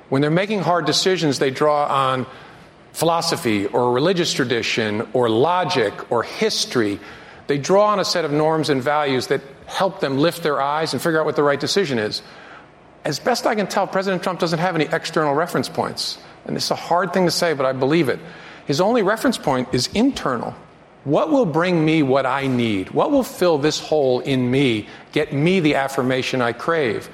When 0.09 0.23
they're 0.23 0.31
making 0.31 0.61
hard 0.61 0.85
decisions, 0.85 1.39
they 1.39 1.51
draw 1.51 1.87
on 1.87 2.27
philosophy 2.93 3.67
or 3.67 3.93
religious 3.93 4.33
tradition 4.33 5.07
or 5.13 5.29
logic 5.29 6.13
or 6.13 6.23
history 6.23 7.01
they 7.47 7.59
draw 7.59 7.89
on 7.89 8.01
a 8.01 8.05
set 8.05 8.25
of 8.25 8.33
norms 8.33 8.71
and 8.71 8.83
values 8.83 9.27
that 9.27 9.43
help 9.67 10.01
them 10.01 10.19
lift 10.19 10.43
their 10.43 10.61
eyes 10.61 10.93
and 10.93 11.03
figure 11.03 11.19
out 11.19 11.27
what 11.27 11.37
the 11.37 11.43
right 11.43 11.61
decision 11.61 11.99
is. 11.99 12.23
As 13.05 13.19
best 13.19 13.47
I 13.47 13.55
can 13.55 13.67
tell, 13.67 13.87
President 13.87 14.23
Trump 14.23 14.41
doesn't 14.41 14.59
have 14.59 14.75
any 14.75 14.87
external 14.87 15.35
reference 15.35 15.69
points. 15.69 16.19
And 16.47 16.57
it's 16.57 16.71
a 16.71 16.75
hard 16.75 17.13
thing 17.13 17.25
to 17.27 17.31
say, 17.31 17.53
but 17.53 17.67
I 17.67 17.73
believe 17.73 18.09
it. 18.09 18.19
His 18.67 18.81
only 18.81 19.03
reference 19.03 19.37
point 19.37 19.69
is 19.73 19.89
internal. 19.89 20.55
What 21.05 21.31
will 21.31 21.45
bring 21.45 21.85
me 21.85 22.03
what 22.03 22.25
I 22.25 22.47
need? 22.47 22.91
What 22.91 23.11
will 23.11 23.23
fill 23.23 23.59
this 23.59 23.79
hole 23.79 24.21
in 24.21 24.51
me, 24.51 24.89
get 25.13 25.35
me 25.35 25.61
the 25.61 25.75
affirmation 25.75 26.41
I 26.41 26.53
crave? 26.53 27.11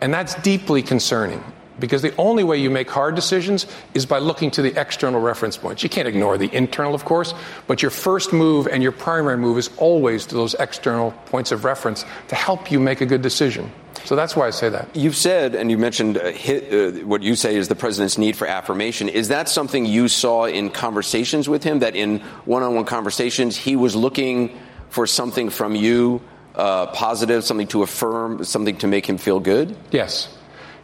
And 0.00 0.12
that's 0.12 0.34
deeply 0.36 0.82
concerning. 0.82 1.42
Because 1.80 2.02
the 2.02 2.14
only 2.16 2.44
way 2.44 2.58
you 2.58 2.70
make 2.70 2.90
hard 2.90 3.14
decisions 3.14 3.66
is 3.94 4.06
by 4.06 4.18
looking 4.18 4.50
to 4.52 4.62
the 4.62 4.78
external 4.80 5.20
reference 5.20 5.56
points. 5.56 5.82
You 5.82 5.88
can't 5.88 6.06
ignore 6.06 6.38
the 6.38 6.54
internal, 6.54 6.94
of 6.94 7.04
course, 7.04 7.34
but 7.66 7.82
your 7.82 7.90
first 7.90 8.32
move 8.32 8.68
and 8.68 8.82
your 8.82 8.92
primary 8.92 9.38
move 9.38 9.58
is 9.58 9.70
always 9.78 10.26
to 10.26 10.34
those 10.34 10.54
external 10.54 11.12
points 11.26 11.52
of 11.52 11.64
reference 11.64 12.04
to 12.28 12.34
help 12.34 12.70
you 12.70 12.78
make 12.78 13.00
a 13.00 13.06
good 13.06 13.22
decision. 13.22 13.72
So 14.04 14.16
that's 14.16 14.34
why 14.34 14.46
I 14.46 14.50
say 14.50 14.68
that. 14.70 14.94
You've 14.96 15.16
said, 15.16 15.54
and 15.54 15.70
you 15.70 15.76
mentioned 15.76 16.16
uh, 16.16 16.30
hit, 16.30 16.72
uh, 16.72 17.06
what 17.06 17.22
you 17.22 17.34
say 17.34 17.56
is 17.56 17.68
the 17.68 17.74
president's 17.74 18.16
need 18.16 18.36
for 18.36 18.46
affirmation. 18.46 19.08
Is 19.08 19.28
that 19.28 19.48
something 19.48 19.84
you 19.84 20.08
saw 20.08 20.46
in 20.46 20.70
conversations 20.70 21.48
with 21.48 21.64
him? 21.64 21.80
That 21.80 21.96
in 21.96 22.20
one 22.44 22.62
on 22.62 22.74
one 22.74 22.86
conversations, 22.86 23.56
he 23.56 23.76
was 23.76 23.94
looking 23.94 24.58
for 24.88 25.06
something 25.06 25.50
from 25.50 25.74
you 25.74 26.22
uh, 26.54 26.86
positive, 26.86 27.44
something 27.44 27.68
to 27.68 27.82
affirm, 27.82 28.44
something 28.44 28.76
to 28.78 28.86
make 28.86 29.06
him 29.06 29.18
feel 29.18 29.40
good? 29.40 29.76
Yes. 29.90 30.28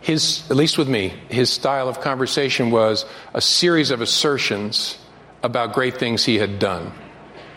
His, 0.06 0.48
at 0.50 0.56
least 0.56 0.78
with 0.78 0.88
me, 0.88 1.08
his 1.28 1.50
style 1.50 1.88
of 1.88 2.00
conversation 2.00 2.70
was 2.70 3.04
a 3.34 3.40
series 3.40 3.90
of 3.90 4.00
assertions 4.00 4.96
about 5.42 5.72
great 5.72 5.96
things 5.98 6.24
he 6.24 6.38
had 6.38 6.60
done. 6.60 6.92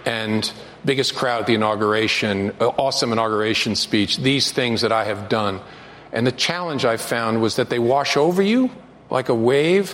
And 0.03 0.51
biggest 0.83 1.13
crowd 1.13 1.41
at 1.41 1.45
the 1.45 1.53
inauguration, 1.53 2.55
uh, 2.59 2.69
awesome 2.69 3.11
inauguration 3.11 3.75
speech, 3.75 4.17
these 4.17 4.51
things 4.51 4.81
that 4.81 4.91
I 4.91 5.03
have 5.03 5.29
done. 5.29 5.61
And 6.11 6.25
the 6.25 6.31
challenge 6.31 6.85
I 6.85 6.97
found 6.97 7.39
was 7.39 7.57
that 7.57 7.69
they 7.69 7.77
wash 7.77 8.17
over 8.17 8.41
you 8.41 8.71
like 9.11 9.29
a 9.29 9.35
wave. 9.35 9.93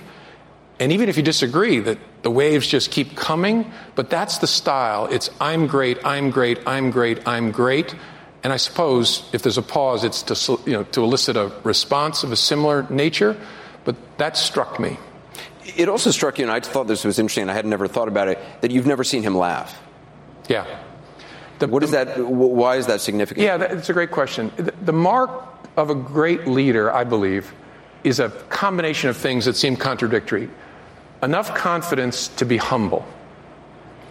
And 0.79 0.93
even 0.93 1.09
if 1.09 1.17
you 1.17 1.23
disagree, 1.23 1.81
that 1.81 1.97
the 2.21 2.31
waves 2.31 2.67
just 2.67 2.89
keep 2.89 3.17
coming. 3.17 3.69
But 3.95 4.09
that's 4.09 4.37
the 4.37 4.47
style. 4.47 5.07
It's 5.07 5.29
I'm 5.41 5.67
great, 5.67 5.97
I'm 6.05 6.29
great, 6.29 6.59
I'm 6.65 6.89
great, 6.89 7.27
I'm 7.27 7.51
great. 7.51 7.93
And 8.45 8.53
I 8.53 8.57
suppose 8.57 9.27
if 9.33 9.41
there's 9.41 9.57
a 9.57 9.63
pause, 9.63 10.03
it's 10.03 10.21
to, 10.21 10.59
you 10.67 10.73
know, 10.73 10.83
to 10.83 11.03
elicit 11.03 11.35
a 11.35 11.51
response 11.63 12.21
of 12.23 12.31
a 12.31 12.35
similar 12.35 12.85
nature. 12.91 13.35
But 13.85 13.95
that 14.19 14.37
struck 14.37 14.79
me. 14.79 14.99
It 15.75 15.89
also 15.89 16.11
struck 16.11 16.37
you, 16.37 16.45
and 16.45 16.51
I 16.51 16.59
thought 16.59 16.85
this 16.85 17.03
was 17.03 17.17
interesting, 17.17 17.41
and 17.41 17.49
I 17.49 17.55
had 17.55 17.65
never 17.65 17.87
thought 17.87 18.07
about 18.07 18.27
it, 18.27 18.37
that 18.61 18.69
you've 18.69 18.85
never 18.85 19.03
seen 19.03 19.23
him 19.23 19.35
laugh. 19.35 19.81
Yeah. 20.47 20.67
The, 21.57 21.65
what 21.65 21.81
is 21.81 21.89
that? 21.89 22.19
Why 22.19 22.75
is 22.75 22.85
that 22.85 23.01
significant? 23.01 23.43
Yeah, 23.43 23.63
it's 23.63 23.89
a 23.89 23.93
great 23.93 24.11
question. 24.11 24.51
The 24.79 24.93
mark 24.93 25.31
of 25.75 25.89
a 25.89 25.95
great 25.95 26.45
leader, 26.45 26.93
I 26.93 27.03
believe, 27.03 27.51
is 28.03 28.19
a 28.19 28.29
combination 28.29 29.09
of 29.09 29.17
things 29.17 29.45
that 29.45 29.55
seem 29.55 29.75
contradictory. 29.75 30.51
Enough 31.23 31.55
confidence 31.55 32.27
to 32.27 32.45
be 32.45 32.57
humble. 32.57 33.07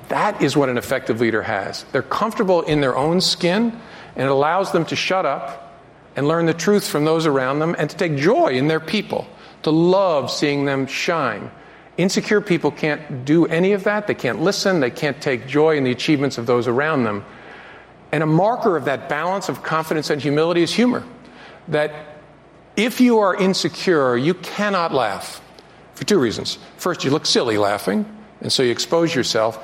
That 0.08 0.42
is 0.42 0.56
what 0.56 0.70
an 0.70 0.76
effective 0.76 1.20
leader 1.20 1.42
has. 1.42 1.84
They're 1.92 2.02
comfortable 2.02 2.62
in 2.62 2.80
their 2.80 2.96
own 2.96 3.20
skin, 3.20 3.80
and 4.16 4.24
it 4.27 4.31
allows 4.31 4.72
them 4.72 4.85
to 4.87 4.96
shut 4.96 5.27
up 5.27 5.81
and 6.16 6.29
learn 6.29 6.46
the 6.46 6.55
truth 6.55 6.88
from 6.88 7.05
those 7.05 7.27
around 7.27 7.59
them 7.59 7.74
and 7.79 7.90
to 7.90 7.96
take 7.96 8.16
joy 8.16 8.53
in 8.53 8.68
their 8.68 8.81
people, 8.81 9.27
to 9.62 9.70
love 9.70 10.31
seeing 10.31 10.64
them 10.64 10.87
shine. 10.87 11.50
Insecure 11.96 12.40
people 12.40 12.70
can't 12.70 13.24
do 13.24 13.46
any 13.46 13.72
of 13.72 13.85
that. 13.85 14.07
They 14.07 14.14
can't 14.14 14.40
listen. 14.40 14.81
They 14.81 14.90
can't 14.90 15.20
take 15.20 15.46
joy 15.46 15.77
in 15.77 15.85
the 15.85 15.92
achievements 15.92 16.38
of 16.38 16.46
those 16.46 16.66
around 16.66 17.05
them. 17.05 17.24
And 18.12 18.22
a 18.22 18.27
marker 18.27 18.77
of 18.77 18.85
that 18.85 19.09
balance 19.09 19.48
of 19.48 19.62
confidence 19.62 20.11
and 20.11 20.20
humility 20.20 20.62
is 20.62 20.72
humor. 20.72 21.05
That 21.68 21.92
if 22.77 23.00
you 23.00 23.20
are 23.20 23.35
insecure, 23.35 24.16
you 24.16 24.35
cannot 24.35 24.92
laugh 24.92 25.40
for 25.94 26.05
two 26.05 26.18
reasons. 26.18 26.59
First, 26.77 27.05
you 27.05 27.11
look 27.11 27.27
silly 27.27 27.59
laughing, 27.59 28.05
and 28.40 28.53
so 28.53 28.62
you 28.62 28.72
expose 28.72 29.14
yourself. 29.14 29.59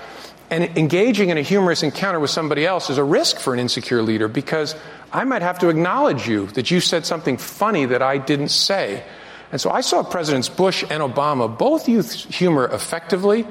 And 0.51 0.77
engaging 0.77 1.31
in 1.31 1.39
a 1.39 1.43
humorous 1.43 1.85
encounter 1.85 2.19
with 2.19 2.31
somebody 2.31 2.67
else 2.67 2.91
is 2.91 2.99
a 2.99 3.05
risk 3.05 3.39
for 3.39 3.55
an 3.55 3.61
insecure 3.61 4.03
leader 4.03 4.27
because 4.27 4.75
I 5.13 5.23
might 5.23 5.43
have 5.43 5.61
to 5.61 5.69
acknowledge 5.69 6.29
you 6.29 6.47
that 6.49 6.71
you 6.73 6.81
said 6.81 7.07
something 7.07 7.37
funny 7.37 7.87
that 7.87 8.03
I 8.03 8.19
didn't 8.19 8.49
say. 8.49 9.05
And 9.53 9.61
so 9.61 9.71
I 9.71 9.81
saw 9.81 10.03
Presidents 10.03 10.49
Bush 10.49 10.83
and 10.83 11.03
Obama 11.03 11.57
both 11.57 11.89
use 11.89 12.25
humor 12.25 12.67
effectively 12.67 13.47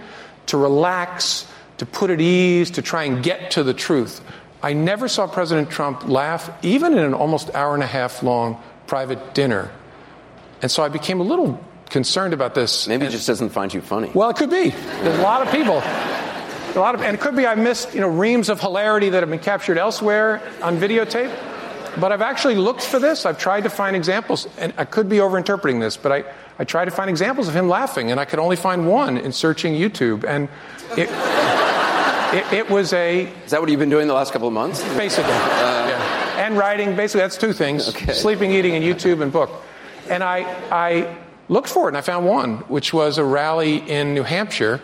to 0.48 0.58
relax, 0.58 1.48
to 1.78 1.86
put 1.86 2.10
at 2.10 2.20
ease, 2.20 2.72
to 2.72 2.82
try 2.82 3.04
and 3.04 3.24
get 3.24 3.52
to 3.52 3.64
the 3.64 3.74
truth. 3.74 4.22
I 4.62 4.74
never 4.74 5.08
saw 5.08 5.26
President 5.26 5.70
Trump 5.70 6.08
laugh, 6.08 6.52
even 6.64 6.94
in 6.94 7.00
an 7.00 7.14
almost 7.14 7.54
hour 7.56 7.74
and 7.74 7.84
a 7.84 7.88
half 7.88 8.24
long 8.24 8.62
private 8.88 9.34
dinner. 9.34 9.72
And 10.62 10.70
so 10.70 10.84
I 10.84 10.90
became 10.90 11.22
a 11.22 11.24
little 11.24 11.64
concerned 11.90 12.34
about 12.34 12.56
this. 12.56 12.88
Maybe 12.88 13.06
he 13.06 13.12
just 13.12 13.28
doesn't 13.28 13.50
find 13.50 13.74
you 13.74 13.82
funny. 13.82 14.12
Well, 14.14 14.30
it 14.30 14.36
could 14.36 14.50
be. 14.50 14.70
There's 14.70 15.18
a 15.18 15.22
lot 15.22 15.46
of 15.46 15.54
people. 15.54 15.82
A 16.76 16.80
lot 16.80 16.94
of, 16.94 17.02
and 17.02 17.16
it 17.16 17.20
could 17.20 17.36
be 17.36 17.48
I 17.48 17.56
missed, 17.56 17.94
you 17.96 18.02
know, 18.02 18.10
reams 18.10 18.48
of 18.48 18.62
hilarity 18.62 19.10
that 19.10 19.24
have 19.24 19.30
been 19.30 19.40
captured 19.40 19.78
elsewhere 19.78 20.42
on 20.62 20.78
videotape. 20.78 21.36
But 22.00 22.12
I've 22.12 22.22
actually 22.22 22.56
looked 22.56 22.84
for 22.84 23.00
this. 23.00 23.26
I've 23.26 23.40
tried 23.40 23.64
to 23.64 23.70
find 23.70 23.96
examples, 23.96 24.48
and 24.58 24.74
I 24.78 24.86
could 24.86 25.10
be 25.10 25.18
overinterpreting 25.18 25.80
this, 25.80 25.98
but 25.98 26.12
I, 26.12 26.24
I 26.60 26.64
tried 26.64 26.86
to 26.86 26.92
find 26.92 27.10
examples 27.10 27.48
of 27.48 27.56
him 27.56 27.68
laughing, 27.68 28.12
and 28.12 28.20
I 28.20 28.26
could 28.26 28.40
only 28.40 28.56
find 28.56 28.88
one 28.88 29.18
in 29.18 29.32
searching 29.32 29.74
YouTube. 29.74 30.24
And 30.24 30.48
it, 30.92 31.10
it, 32.36 32.54
it 32.54 32.70
was 32.70 32.94
a. 32.94 33.24
Is 33.46 33.52
that 33.52 33.60
what 33.60 33.70
you've 33.70 33.80
been 33.80 33.90
doing 33.90 34.08
the 34.08 34.14
last 34.14 34.32
couple 34.32 34.48
of 34.48 34.54
months? 34.54 34.84
Basically. 34.96 35.32
Uh, 35.32 35.88
yeah. 35.88 36.46
And 36.46 36.56
writing. 36.58 36.96
Basically, 36.96 37.22
that's 37.22 37.38
two 37.38 37.54
things 37.54 37.90
okay. 37.90 38.14
sleeping, 38.14 38.52
eating, 38.52 38.76
and 38.76 38.86
YouTube 38.86 39.22
and 39.22 39.32
book. 39.32 39.50
And 40.08 40.24
I, 40.24 40.42
I 40.72 41.18
looked 41.50 41.70
for 41.70 41.86
it, 41.86 41.90
and 41.90 41.98
I 41.98 42.02
found 42.02 42.28
one, 42.28 42.58
which 42.70 42.94
was 42.94 43.18
a 43.18 43.24
rally 43.24 43.78
in 43.78 44.14
New 44.14 44.24
Hampshire 44.24 44.80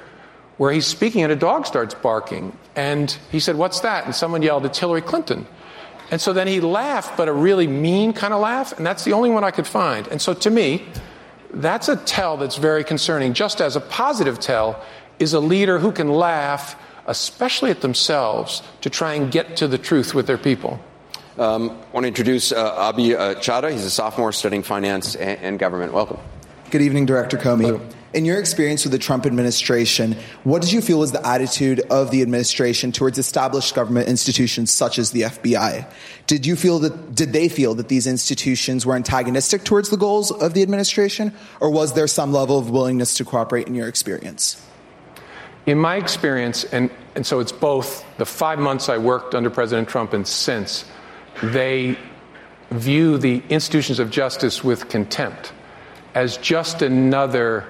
where 0.57 0.71
he's 0.71 0.85
speaking 0.85 1.23
and 1.23 1.31
a 1.31 1.35
dog 1.35 1.65
starts 1.65 1.93
barking. 1.93 2.57
And 2.75 3.11
he 3.31 3.39
said, 3.39 3.55
What's 3.55 3.81
that? 3.81 4.05
And 4.05 4.15
someone 4.15 4.41
yelled, 4.41 4.65
It's 4.65 4.79
Hillary 4.79 5.01
Clinton. 5.01 5.45
And 6.11 6.21
so 6.21 6.33
then 6.33 6.47
he 6.47 6.61
laughed, 6.61 7.17
but 7.17 7.27
a 7.27 7.33
really 7.33 7.67
mean 7.67 8.13
kind 8.13 8.33
of 8.33 8.39
laugh, 8.39 8.77
and 8.77 8.85
that's 8.85 9.03
the 9.05 9.13
only 9.13 9.31
one 9.31 9.43
I 9.43 9.51
could 9.51 9.65
find. 9.65 10.07
And 10.07 10.21
so 10.21 10.33
to 10.35 10.49
me, 10.51 10.85
that's 11.51 11.87
a 11.87 11.95
tell 11.95 12.37
that's 12.37 12.57
very 12.57 12.83
concerning. 12.83 13.33
Just 13.33 13.59
as 13.59 13.75
a 13.75 13.81
positive 13.81 14.39
tell 14.39 14.83
is 15.17 15.33
a 15.33 15.39
leader 15.39 15.79
who 15.79 15.91
can 15.91 16.09
laugh, 16.09 16.75
especially 17.07 17.71
at 17.71 17.81
themselves, 17.81 18.61
to 18.81 18.89
try 18.89 19.15
and 19.15 19.31
get 19.31 19.57
to 19.57 19.67
the 19.67 19.77
truth 19.77 20.13
with 20.13 20.27
their 20.27 20.37
people. 20.37 20.79
Um, 21.37 21.71
I 21.71 21.91
want 21.91 22.03
to 22.03 22.07
introduce 22.07 22.51
uh, 22.51 22.93
Abhi 22.93 23.15
uh, 23.17 23.35
Chadha. 23.35 23.71
He's 23.71 23.83
a 23.83 23.89
sophomore 23.89 24.31
studying 24.31 24.63
finance 24.63 25.15
and, 25.15 25.39
and 25.39 25.59
government. 25.59 25.91
Welcome. 25.91 26.19
Good 26.71 26.81
evening, 26.81 27.05
Director 27.05 27.37
Comey. 27.37 27.81
In 28.15 28.23
your 28.23 28.39
experience 28.39 28.85
with 28.85 28.93
the 28.93 28.97
Trump 28.97 29.25
administration, 29.25 30.15
what 30.45 30.61
did 30.61 30.71
you 30.71 30.79
feel 30.79 30.99
was 30.99 31.11
the 31.11 31.27
attitude 31.27 31.81
of 31.89 32.11
the 32.11 32.21
administration 32.21 32.93
towards 32.93 33.17
established 33.17 33.75
government 33.75 34.07
institutions 34.07 34.71
such 34.71 34.97
as 34.99 35.11
the 35.11 35.23
FBI? 35.23 35.85
Did 36.25 36.45
you 36.45 36.55
feel 36.55 36.79
that 36.79 37.13
did 37.13 37.33
they 37.33 37.49
feel 37.49 37.75
that 37.75 37.89
these 37.89 38.07
institutions 38.07 38.85
were 38.85 38.95
antagonistic 38.95 39.65
towards 39.65 39.89
the 39.89 39.97
goals 39.97 40.31
of 40.31 40.53
the 40.53 40.61
administration, 40.61 41.33
or 41.59 41.69
was 41.69 41.91
there 41.91 42.07
some 42.07 42.31
level 42.31 42.57
of 42.57 42.69
willingness 42.69 43.15
to 43.15 43.25
cooperate 43.25 43.67
in 43.67 43.75
your 43.75 43.89
experience? 43.89 44.65
In 45.65 45.77
my 45.77 45.97
experience, 45.97 46.63
and, 46.63 46.89
and 47.15 47.27
so 47.27 47.41
it's 47.41 47.51
both 47.51 48.05
the 48.17 48.25
five 48.25 48.59
months 48.59 48.87
I 48.87 48.97
worked 48.97 49.35
under 49.35 49.49
President 49.49 49.89
Trump 49.89 50.13
and 50.13 50.25
since, 50.25 50.85
they 51.43 51.97
view 52.71 53.17
the 53.17 53.43
institutions 53.49 53.99
of 53.99 54.09
justice 54.09 54.63
with 54.63 54.87
contempt 54.87 55.51
as 56.13 56.37
just 56.37 56.81
another 56.81 57.67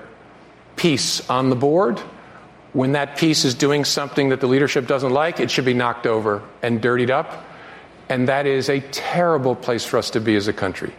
piece 0.75 1.27
on 1.29 1.49
the 1.49 1.55
board. 1.55 1.99
When 2.73 2.91
that 2.91 3.17
piece 3.17 3.45
is 3.45 3.55
doing 3.55 3.85
something 3.85 4.29
that 4.29 4.41
the 4.41 4.47
leadership 4.47 4.87
doesn't 4.87 5.11
like, 5.11 5.39
it 5.39 5.49
should 5.49 5.65
be 5.65 5.73
knocked 5.73 6.05
over 6.05 6.43
and 6.61 6.81
dirtied 6.81 7.11
up. 7.11 7.45
And 8.09 8.27
that 8.27 8.45
is 8.45 8.69
a 8.69 8.81
terrible 8.81 9.55
place 9.55 9.85
for 9.85 9.97
us 9.97 10.09
to 10.11 10.19
be 10.19 10.35
as 10.35 10.47
a 10.47 10.53
country. 10.53 10.93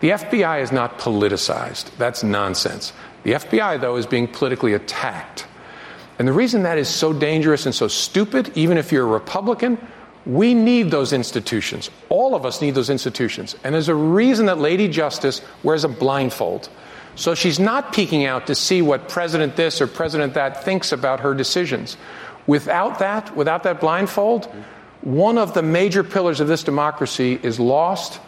The 0.00 0.10
FBI 0.10 0.62
is 0.62 0.72
not 0.72 0.98
politicized. 0.98 1.96
That's 1.96 2.22
nonsense. 2.22 2.92
The 3.22 3.32
FBI, 3.32 3.80
though, 3.80 3.96
is 3.96 4.06
being 4.06 4.28
politically 4.28 4.74
attacked. 4.74 5.46
And 6.18 6.28
the 6.28 6.32
reason 6.32 6.64
that 6.64 6.78
is 6.78 6.88
so 6.88 7.12
dangerous 7.12 7.66
and 7.66 7.74
so 7.74 7.88
stupid, 7.88 8.52
even 8.54 8.76
if 8.76 8.92
you're 8.92 9.04
a 9.04 9.10
Republican, 9.10 9.78
we 10.26 10.54
need 10.54 10.90
those 10.90 11.12
institutions. 11.12 11.90
All 12.08 12.34
of 12.34 12.44
us 12.44 12.60
need 12.60 12.74
those 12.74 12.90
institutions. 12.90 13.56
And 13.64 13.74
there's 13.74 13.88
a 13.88 13.94
reason 13.94 14.46
that 14.46 14.58
Lady 14.58 14.88
Justice 14.88 15.40
wears 15.62 15.84
a 15.84 15.88
blindfold. 15.88 16.68
So 17.14 17.34
she's 17.34 17.58
not 17.58 17.92
peeking 17.92 18.24
out 18.24 18.46
to 18.46 18.54
see 18.54 18.82
what 18.82 19.08
President 19.08 19.56
this 19.56 19.80
or 19.80 19.86
President 19.86 20.34
that 20.34 20.64
thinks 20.64 20.92
about 20.92 21.20
her 21.20 21.34
decisions. 21.34 21.96
Without 22.46 22.98
that, 23.00 23.36
without 23.36 23.62
that 23.64 23.80
blindfold, 23.80 24.46
one 25.02 25.38
of 25.38 25.54
the 25.54 25.62
major 25.62 26.02
pillars 26.02 26.40
of 26.40 26.48
this 26.48 26.62
democracy 26.64 27.38
is 27.42 27.60
lost, 27.60 28.20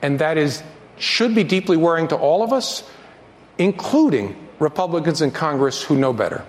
and 0.00 0.18
that 0.18 0.38
is 0.38 0.62
should 0.98 1.34
be 1.34 1.44
deeply 1.44 1.76
worrying 1.76 2.08
to 2.08 2.16
all 2.16 2.42
of 2.42 2.52
us, 2.52 2.88
including 3.58 4.36
Republicans 4.58 5.20
in 5.20 5.30
Congress 5.30 5.82
who 5.82 5.96
know 5.96 6.12
better. 6.12 6.44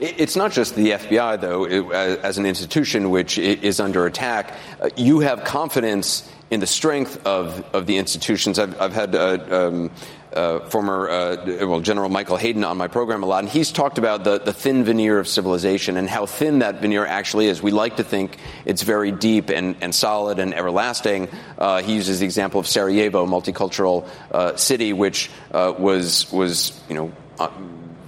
It's 0.00 0.36
not 0.36 0.52
just 0.52 0.74
the 0.76 0.92
FBI, 0.92 1.40
though, 1.40 1.64
as 1.66 2.38
an 2.38 2.46
institution 2.46 3.10
which 3.10 3.38
is 3.38 3.80
under 3.80 4.06
attack. 4.06 4.54
Uh, 4.80 4.88
you 4.96 5.20
have 5.20 5.44
confidence 5.44 6.28
in 6.50 6.60
the 6.60 6.66
strength 6.66 7.24
of, 7.26 7.64
of 7.74 7.86
the 7.86 7.98
institutions. 7.98 8.58
I've, 8.58 8.80
I've 8.80 8.92
had 8.92 9.14
uh, 9.14 9.38
um, 9.50 9.86
uh, 9.86 9.90
former 10.34 11.08
uh, 11.08 11.66
well 11.66 11.80
General 11.80 12.08
Michael 12.08 12.36
Hayden 12.36 12.64
on 12.64 12.76
my 12.76 12.88
program 12.88 13.22
a 13.22 13.26
lot, 13.26 13.44
and 13.44 13.48
he's 13.48 13.70
talked 13.70 13.98
about 13.98 14.24
the, 14.24 14.38
the 14.38 14.52
thin 14.52 14.84
veneer 14.84 15.18
of 15.18 15.28
civilization 15.28 15.96
and 15.96 16.08
how 16.08 16.26
thin 16.26 16.58
that 16.58 16.80
veneer 16.80 17.06
actually 17.06 17.46
is. 17.46 17.62
We 17.62 17.70
like 17.70 17.96
to 17.96 18.04
think 18.04 18.38
it's 18.64 18.82
very 18.82 19.12
deep 19.12 19.48
and, 19.48 19.76
and 19.80 19.94
solid 19.94 20.38
and 20.38 20.52
everlasting. 20.52 21.28
Uh, 21.56 21.82
he 21.82 21.94
uses 21.94 22.18
the 22.18 22.24
example 22.24 22.58
of 22.58 22.66
Sarajevo, 22.66 23.24
a 23.24 23.26
multicultural 23.26 24.08
uh, 24.32 24.56
city, 24.56 24.92
which 24.92 25.30
uh, 25.52 25.72
was 25.78 26.30
was 26.32 26.80
you 26.88 26.96
know 26.96 27.12
uh, 27.38 27.50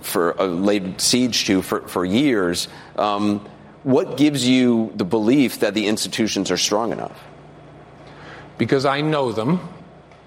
for 0.02 0.34
laid 0.34 1.00
siege 1.00 1.44
to 1.46 1.62
for, 1.62 1.86
for 1.88 2.04
years. 2.04 2.68
Um, 2.96 3.46
what 3.82 4.16
gives 4.16 4.46
you 4.46 4.92
the 4.96 5.04
belief 5.04 5.60
that 5.60 5.74
the 5.74 5.86
institutions 5.86 6.50
are 6.50 6.56
strong 6.56 6.90
enough? 6.90 7.22
Because 8.58 8.84
I 8.84 9.00
know 9.00 9.30
them 9.30 9.60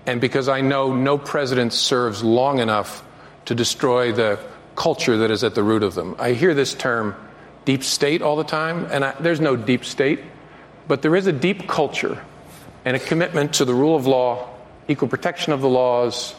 and 0.10 0.20
because 0.20 0.50
I 0.50 0.62
know 0.62 0.92
no 0.92 1.20
president 1.20 1.72
serves 1.72 2.24
long 2.24 2.58
enough 2.58 3.06
to 3.46 3.54
destroy 3.54 4.12
the 4.12 4.40
culture 4.76 5.18
that 5.18 5.30
is 5.30 5.44
at 5.44 5.54
the 5.54 5.62
root 5.62 5.84
of 5.84 5.94
them. 5.94 6.16
I 6.18 6.32
hear 6.32 6.56
this 6.56 6.74
term 6.74 7.16
deep 7.64 7.84
state 7.84 8.24
all 8.24 8.36
the 8.36 8.44
time, 8.44 8.88
and 8.90 9.06
I, 9.06 9.12
there's 9.20 9.40
no 9.40 9.56
deep 9.56 9.86
state, 9.86 10.22
but 10.88 11.04
there 11.04 11.16
is 11.16 11.28
a 11.28 11.32
deep 11.32 11.68
culture 11.68 12.20
and 12.86 12.98
a 12.98 13.00
commitment 13.00 13.54
to 13.56 13.66
the 13.66 13.74
rule 13.76 13.96
of 13.96 14.08
law, 14.08 14.50
equal 14.88 15.08
protection 15.08 15.54
of 15.54 15.62
the 15.62 15.70
laws, 15.70 16.34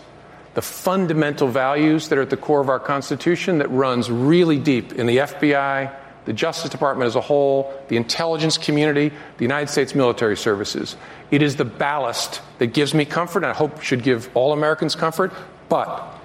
the 0.55 0.63
fundamental 0.63 1.47
values 1.47 2.09
that 2.09 2.19
are 2.19 2.23
at 2.23 2.31
the 2.31 2.37
core 2.37 2.61
of 2.61 2.69
our 2.69 2.81
Constitution 2.81 3.59
that 3.59 3.71
runs 3.71 4.11
really 4.11 4.59
deep 4.59 4.95
in 4.95 5.07
the 5.07 5.19
FBI, 5.19 5.95
the 6.25 6.33
Justice 6.33 6.71
Department 6.71 7.07
as 7.07 7.17
a 7.17 7.21
whole, 7.21 7.73
the 7.89 7.97
intelligence 7.97 8.59
community, 8.59 9.09
the 9.09 9.45
United 9.45 9.69
States 9.69 9.95
military 9.95 10.37
services. 10.37 10.97
It 11.31 11.43
is 11.43 11.57
the 11.57 11.65
ballast 11.65 12.43
that 12.59 12.69
gives 12.69 12.95
me 12.95 13.05
comfort, 13.05 13.39
and 13.39 13.47
I 13.47 13.55
hope 13.55 13.83
should 13.83 14.03
give 14.03 14.29
all 14.35 14.53
Americans 14.53 14.95
comfort, 14.95 15.33
but 15.69 16.19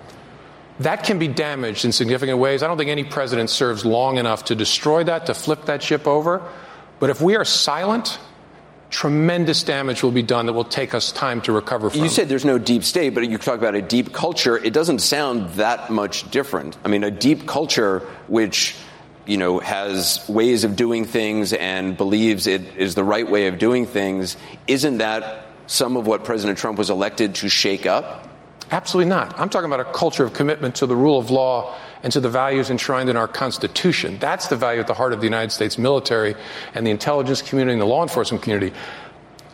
that 0.80 1.04
can 1.04 1.20
be 1.20 1.28
damaged 1.28 1.86
in 1.86 1.92
significant 1.92 2.40
ways. 2.40 2.62
I 2.62 2.68
don't 2.68 2.78
think 2.78 2.90
any 2.90 3.06
president 3.06 3.50
serves 3.50 3.86
long 3.86 4.18
enough 4.18 4.46
to 4.46 4.56
destroy 4.56 5.04
that, 5.06 5.28
to 5.28 5.34
flip 5.34 5.66
that 5.66 5.82
ship 5.82 6.06
over. 6.08 6.42
But 7.00 7.10
if 7.10 7.22
we 7.22 7.36
are 7.36 7.46
silent, 7.46 8.20
tremendous 8.90 9.64
damage 9.64 10.04
will 10.04 10.12
be 10.12 10.22
done 10.22 10.46
that 10.48 10.54
will 10.54 10.66
take 10.66 10.94
us 10.94 11.12
time 11.12 11.42
to 11.42 11.52
recover 11.52 11.90
from. 11.90 12.02
You 12.02 12.10
said 12.10 12.28
there's 12.28 12.46
no 12.46 12.58
deep 12.58 12.84
state, 12.84 13.14
but 13.14 13.28
you 13.28 13.38
talk 13.38 13.58
about 13.58 13.76
a 13.76 13.82
deep 13.82 14.14
culture. 14.14 14.58
It 14.58 14.74
doesn't 14.74 15.00
sound 15.00 15.50
that 15.52 15.90
much 15.90 16.30
different. 16.32 16.78
I 16.84 16.90
mean, 16.90 17.04
a 17.04 17.12
deep 17.12 17.48
culture 17.48 18.00
which 18.28 18.76
you 19.26 19.38
know 19.38 19.60
has 19.60 20.24
ways 20.28 20.64
of 20.64 20.76
doing 20.76 21.06
things 21.06 21.54
and 21.54 21.98
believes 21.98 22.48
it 22.48 22.78
is 22.78 22.96
the 22.96 23.04
right 23.04 23.30
way 23.30 23.48
of 23.48 23.58
doing 23.58 23.86
things. 23.86 24.38
Isn't 24.68 25.00
that 25.00 25.46
some 25.68 25.98
of 25.98 26.08
what 26.08 26.24
President 26.24 26.58
Trump 26.58 26.78
was 26.78 26.90
elected 26.90 27.36
to 27.36 27.50
shake 27.50 27.86
up? 27.86 28.30
Absolutely 28.72 29.10
not. 29.10 29.40
I'm 29.40 29.50
talking 29.50 29.72
about 29.72 29.80
a 29.80 29.92
culture 29.92 30.24
of 30.24 30.34
commitment 30.34 30.76
to 30.76 30.88
the 30.88 30.96
rule 30.96 31.20
of 31.20 31.30
law 31.30 31.76
and 32.02 32.12
to 32.14 32.20
the 32.20 32.30
values 32.30 32.70
enshrined 32.70 33.10
in 33.10 33.18
our 33.18 33.28
Constitution. 33.28 34.18
That's 34.20 34.48
the 34.48 34.56
value 34.56 34.80
at 34.80 34.88
the 34.88 34.94
heart 34.94 35.14
of 35.14 35.20
the 35.20 35.26
United 35.26 35.52
States 35.52 35.78
military 35.78 36.36
and 36.74 36.86
the 36.86 36.92
intelligence 36.92 37.42
community 37.42 37.74
and 37.74 37.82
the 37.82 37.86
law 37.86 38.02
enforcement 38.02 38.44
community. 38.44 38.76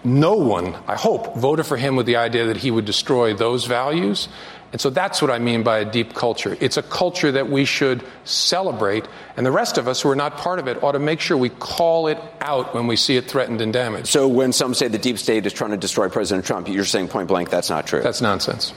No 0.04 0.36
one, 0.36 0.76
I 0.88 0.96
hope, 0.96 1.36
voted 1.36 1.66
for 1.66 1.78
him 1.78 1.96
with 1.96 2.06
the 2.06 2.16
idea 2.16 2.48
that 2.48 2.58
he 2.58 2.72
would 2.72 2.86
destroy 2.86 3.34
those 3.34 3.66
values. 3.66 4.30
And 4.72 4.80
so 4.80 4.90
that's 4.90 5.22
what 5.22 5.30
I 5.30 5.40
mean 5.40 5.64
by 5.64 5.80
a 5.80 5.86
deep 5.86 6.14
culture. 6.14 6.56
It's 6.62 6.78
a 6.78 6.84
culture 6.84 7.32
that 7.34 7.50
we 7.50 7.66
should 7.66 8.04
celebrate, 8.24 9.06
and 9.36 9.46
the 9.46 9.52
rest 9.52 9.78
of 9.78 9.88
us 9.88 10.02
who 10.02 10.10
are 10.10 10.16
not 10.16 10.38
part 10.38 10.60
of 10.60 10.68
it 10.68 10.82
ought 10.82 10.94
to 10.94 11.00
make 11.00 11.20
sure 11.20 11.36
we 11.36 11.50
call 11.50 12.08
it 12.08 12.18
out 12.40 12.74
when 12.74 12.88
we 12.88 12.96
see 12.96 13.18
it 13.18 13.30
threatened 13.30 13.60
and 13.60 13.74
damaged. 13.74 14.08
So 14.08 14.30
when 14.30 14.54
some 14.54 14.74
say 14.74 14.88
the 14.88 14.98
deep 14.98 15.18
state 15.18 15.46
is 15.46 15.52
trying 15.52 15.72
to 15.72 15.78
destroy 15.78 16.08
President 16.08 16.46
Trump, 16.46 16.70
you're 16.70 16.86
saying 16.86 17.10
point 17.10 17.28
blank 17.28 17.50
that's 17.50 17.70
not 17.70 17.86
true. 17.86 18.02
That's 18.02 18.22
nonsense. 18.22 18.74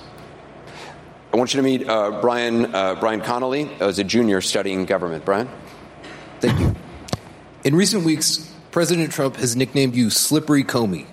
I 1.32 1.36
want 1.36 1.54
you 1.54 1.58
to 1.58 1.64
meet 1.64 1.88
uh, 1.88 2.20
Brian, 2.20 2.74
uh, 2.74 2.94
Brian 2.96 3.20
Connolly 3.20 3.70
as 3.80 3.98
a 3.98 4.04
junior 4.04 4.40
studying 4.40 4.86
government. 4.86 5.24
Brian? 5.24 5.48
Thank 6.40 6.58
you. 6.60 6.74
In 7.64 7.74
recent 7.74 8.04
weeks, 8.04 8.52
President 8.72 9.12
Trump 9.12 9.36
has 9.36 9.56
nicknamed 9.56 9.94
you 9.94 10.10
Slippery 10.10 10.64
Comey. 10.64 11.06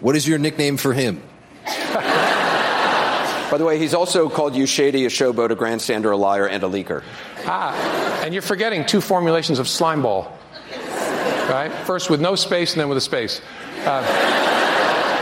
What 0.00 0.14
is 0.16 0.26
your 0.26 0.38
nickname 0.38 0.76
for 0.76 0.92
him? 0.92 1.22
By 3.50 3.56
the 3.56 3.64
way, 3.64 3.78
he's 3.78 3.94
also 3.94 4.28
called 4.28 4.54
you 4.54 4.66
shady, 4.66 5.06
a 5.06 5.08
showboat, 5.08 5.50
a 5.50 5.56
grandstander, 5.56 6.12
a 6.12 6.16
liar, 6.16 6.46
and 6.46 6.62
a 6.62 6.66
leaker. 6.66 7.02
Ah, 7.46 8.22
and 8.22 8.34
you're 8.34 8.42
forgetting 8.42 8.84
two 8.84 9.00
formulations 9.00 9.58
of 9.58 9.66
slimeball. 9.66 10.30
Right? 11.48 11.72
First 11.86 12.10
with 12.10 12.20
no 12.20 12.34
space 12.34 12.72
and 12.72 12.80
then 12.80 12.90
with 12.90 12.98
a 12.98 13.02
space. 13.02 13.40
Uh, 13.86 14.04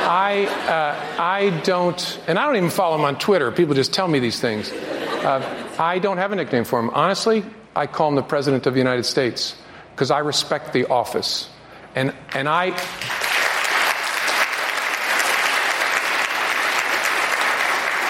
I, 0.09 0.47
uh, 0.47 1.23
I 1.23 1.51
don't, 1.63 2.21
and 2.27 2.37
I 2.37 2.47
don't 2.47 2.57
even 2.57 2.71
follow 2.71 2.97
him 2.97 3.05
on 3.05 3.17
Twitter. 3.17 3.53
People 3.53 3.75
just 3.75 3.93
tell 3.93 4.09
me 4.09 4.19
these 4.19 4.41
things. 4.41 4.73
Uh, 4.73 5.75
I 5.79 6.01
don't 6.01 6.19
have 6.19 6.33
a 6.33 6.37
nickname 6.37 6.65
for 6.65 6.81
him. 6.81 6.91
Honestly, 6.91 7.45
I 7.77 7.87
call 7.87 8.09
him 8.09 8.17
the 8.17 8.23
President 8.23 8.67
of 8.67 8.75
the 8.75 8.81
United 8.81 9.05
States 9.05 9.55
because 9.95 10.11
I 10.11 10.19
respect 10.19 10.73
the 10.73 10.87
office. 10.87 11.49
And, 11.95 12.13
and 12.35 12.49
I. 12.49 12.77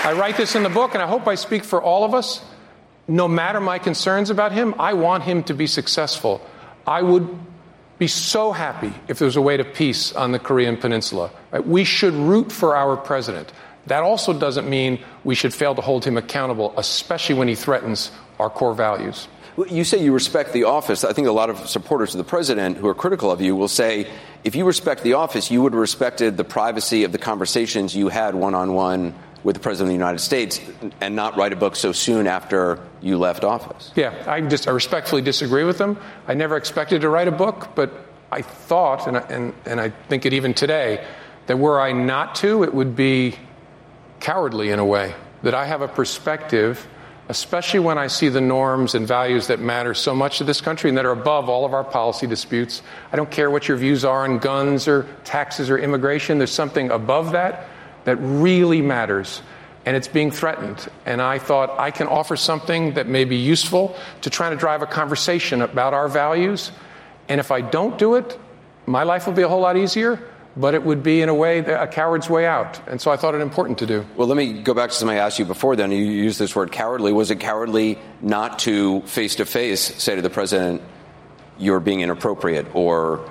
I 0.07 0.13
write 0.13 0.37
this 0.37 0.55
in 0.55 0.63
the 0.63 0.69
book, 0.69 0.95
and 0.95 1.03
I 1.03 1.09
hope 1.09 1.27
I 1.27 1.35
speak 1.35 1.65
for 1.65 1.83
all 1.83 2.05
of 2.05 2.15
us. 2.15 2.41
No 3.09 3.27
matter 3.27 3.59
my 3.59 3.81
concerns 3.81 4.31
about 4.31 4.53
him, 4.53 4.73
I 4.79 4.93
want 4.93 5.25
him 5.25 5.43
to 5.43 5.53
be 5.53 5.67
successful. 5.67 6.41
I 6.87 7.03
would 7.03 7.29
be 7.99 8.07
so 8.07 8.53
happy 8.53 8.93
if 9.09 9.19
there 9.19 9.27
was 9.27 9.35
a 9.35 9.43
way 9.43 9.57
to 9.57 9.65
peace 9.65 10.13
on 10.13 10.31
the 10.31 10.39
Korean 10.39 10.77
Peninsula. 10.77 11.33
Right? 11.51 11.67
We 11.67 11.83
should 11.83 12.15
root 12.15 12.53
for 12.53 12.77
our 12.77 12.97
president. 12.97 13.53
That 13.89 14.05
also 14.05 14.33
doesn't 14.33 14.71
mean 14.71 15.01
we 15.25 15.35
should 15.35 15.53
fail 15.53 15.75
to 15.75 15.83
hold 15.83 16.05
him 16.05 16.17
accountable, 16.17 16.73
especially 16.77 17.35
when 17.35 17.49
he 17.49 17.57
threatens 17.57 18.13
our 18.39 18.49
core 18.49 18.75
values. 18.75 19.27
You 19.69 19.83
say 19.83 20.05
you 20.05 20.13
respect 20.13 20.53
the 20.53 20.65
office. 20.65 21.03
I 21.03 21.15
think 21.15 21.27
a 21.27 21.33
lot 21.33 21.51
of 21.51 21.69
supporters 21.69 22.15
of 22.15 22.19
the 22.19 22.25
president 22.25 22.77
who 22.77 22.87
are 22.87 22.95
critical 22.95 23.33
of 23.33 23.41
you 23.41 23.57
will 23.57 23.67
say 23.67 24.07
if 24.45 24.55
you 24.55 24.67
respect 24.67 25.03
the 25.03 25.15
office, 25.15 25.51
you 25.51 25.63
would 25.63 25.73
have 25.73 25.81
respected 25.81 26.37
the 26.37 26.45
privacy 26.45 27.03
of 27.03 27.11
the 27.11 27.19
conversations 27.19 27.97
you 27.97 28.07
had 28.07 28.37
one 28.37 28.55
on 28.55 28.75
one 28.75 29.13
with 29.47 29.55
the 29.55 29.61
President 29.61 29.87
of 29.87 29.91
the 29.91 29.95
United 29.95 30.19
States 30.19 30.61
and 31.01 31.15
not 31.15 31.37
write 31.37 31.53
a 31.53 31.57
book 31.57 31.77
so 31.77 31.93
soon 31.93 32.27
after 32.27 32.81
you 33.01 33.17
left 33.17 33.45
office. 33.45 33.93
Yeah, 33.95 34.13
I 34.27 34.41
just 34.41 34.67
I 34.67 34.73
respectfully 34.73 35.23
disagree 35.23 35.63
with 35.63 35.79
them. 35.79 35.99
I 36.27 36.35
never 36.35 36.57
expected 36.57 37.03
to 37.03 37.09
write 37.09 37.29
a 37.29 37.33
book, 37.33 37.69
but 37.77 37.93
I 38.33 38.43
thought, 38.43 39.07
and 39.07 39.17
I, 39.17 39.21
and, 39.21 39.55
and 39.65 39.81
I 39.81 39.91
think 40.09 40.27
it 40.27 40.33
even 40.33 40.53
today, 40.53 41.07
that 41.47 41.61
were 41.61 41.81
I 41.81 41.93
not 41.93 42.35
to, 42.37 42.65
it 42.65 42.75
would 42.75 42.97
be 42.97 43.37
cowardly 44.19 44.71
in 44.71 44.81
a 44.81 44.85
way. 44.85 45.15
That 45.45 45.55
I 45.55 45.65
have 45.65 45.81
a 45.81 45.87
perspective, 45.87 46.85
especially 47.29 47.79
when 47.79 47.99
I 47.99 48.09
see 48.09 48.29
the 48.29 48.41
norms 48.41 48.97
and 48.97 49.07
values 49.07 49.47
that 49.47 49.61
matter 49.61 49.95
so 49.95 50.13
much 50.13 50.39
to 50.39 50.45
this 50.45 50.61
country 50.61 50.91
and 50.91 50.99
that 50.99 51.07
are 51.07 51.13
above 51.13 51.49
all 51.49 51.65
of 51.65 51.73
our 51.73 51.85
policy 51.85 52.27
disputes. 52.27 52.83
I 53.13 53.17
don't 53.17 53.31
care 53.31 53.49
what 53.49 53.69
your 53.69 53.77
views 53.77 54.05
are 54.05 54.25
on 54.25 54.39
guns 54.39 54.89
or 54.89 55.07
taxes 55.23 55.71
or 55.71 55.79
immigration, 55.79 56.39
there's 56.39 56.51
something 56.51 56.91
above 56.91 57.31
that 57.31 57.69
that 58.07 58.17
really 58.17 58.81
matters 58.81 59.43
and 59.85 59.97
it's 59.97 60.09
being 60.09 60.33
threatened. 60.33 60.89
And 61.07 61.23
I 61.23 61.39
thought 61.39 61.79
I 61.79 61.93
can 61.93 62.09
offer 62.09 62.35
something 62.37 62.95
that 62.95 63.07
may 63.07 63.25
be 63.25 63.37
useful 63.37 63.97
to 64.23 64.31
try 64.31 64.51
to 64.51 64.57
drive 64.57 64.83
a 64.83 64.87
conversation 64.87 65.63
about 65.63 65.95
our 65.95 66.09
values. 66.09 66.73
And 67.29 67.39
if 67.41 67.53
I 67.53 67.61
don't 67.61 67.97
do 67.97 68.17
it, 68.17 68.37
my 68.87 69.05
life 69.05 69.27
will 69.27 69.33
be 69.33 69.43
a 69.43 69.49
whole 69.49 69.61
lot 69.61 69.77
easier, 69.77 70.21
but 70.57 70.75
it 70.75 70.83
would 70.83 71.05
be 71.05 71.21
in 71.21 71.29
a 71.29 71.35
way 71.35 71.59
a 71.59 71.87
coward's 71.87 72.29
way 72.29 72.47
out. 72.47 72.81
And 72.89 73.01
so 73.01 73.13
I 73.13 73.17
thought 73.17 73.37
it 73.37 73.41
important 73.41 73.79
to 73.79 73.87
do. 73.87 74.05
Well, 74.17 74.27
let 74.27 74.37
me 74.37 74.61
go 74.61 74.75
back 74.75 74.91
to 74.91 74.97
something 74.97 75.17
I 75.17 75.21
asked 75.21 75.39
you 75.39 75.45
before 75.45 75.77
then. 75.77 75.93
You 75.93 75.99
used 75.99 76.41
this 76.41 76.57
word 76.57 76.73
cowardly. 76.73 77.13
Was 77.13 77.31
it 77.31 77.39
cowardly 77.39 77.99
not 78.21 78.59
to 78.61 79.03
face 79.03 79.37
to 79.37 79.45
face 79.45 79.81
say 79.81 80.17
to 80.17 80.23
the 80.23 80.31
president, 80.31 80.83
you're 81.59 81.81
being 81.81 82.01
inappropriate 82.01 82.67
or 82.75 83.29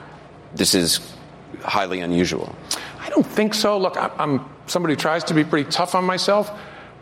this 0.53 0.73
is 0.73 0.99
highly 1.63 1.99
unusual? 1.99 2.55
Don't 3.15 3.25
think 3.25 3.53
so. 3.53 3.77
Look, 3.77 3.95
I'm 3.97 4.45
somebody 4.67 4.93
who 4.93 4.99
tries 4.99 5.23
to 5.25 5.33
be 5.33 5.45
pretty 5.45 5.69
tough 5.69 5.95
on 5.95 6.03
myself. 6.03 6.51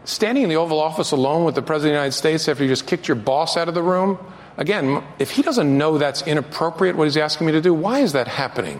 Standing 0.05 0.43
in 0.43 0.49
the 0.49 0.57
Oval 0.57 0.79
Office 0.79 1.11
alone 1.11 1.43
with 1.43 1.55
the 1.55 1.63
President 1.63 1.89
of 1.89 1.93
the 1.93 1.99
United 2.01 2.11
States 2.11 2.47
after 2.47 2.63
you 2.63 2.69
just 2.69 2.85
kicked 2.85 3.07
your 3.07 3.15
boss 3.15 3.57
out 3.57 3.67
of 3.67 3.73
the 3.73 3.81
room, 3.81 4.19
again, 4.57 5.03
if 5.17 5.31
he 5.31 5.41
doesn't 5.41 5.75
know 5.75 5.97
that's 5.97 6.21
inappropriate, 6.27 6.95
what 6.95 7.05
he's 7.05 7.17
asking 7.17 7.47
me 7.47 7.53
to 7.53 7.61
do, 7.61 7.73
why 7.73 7.99
is 8.01 8.13
that 8.13 8.27
happening? 8.27 8.79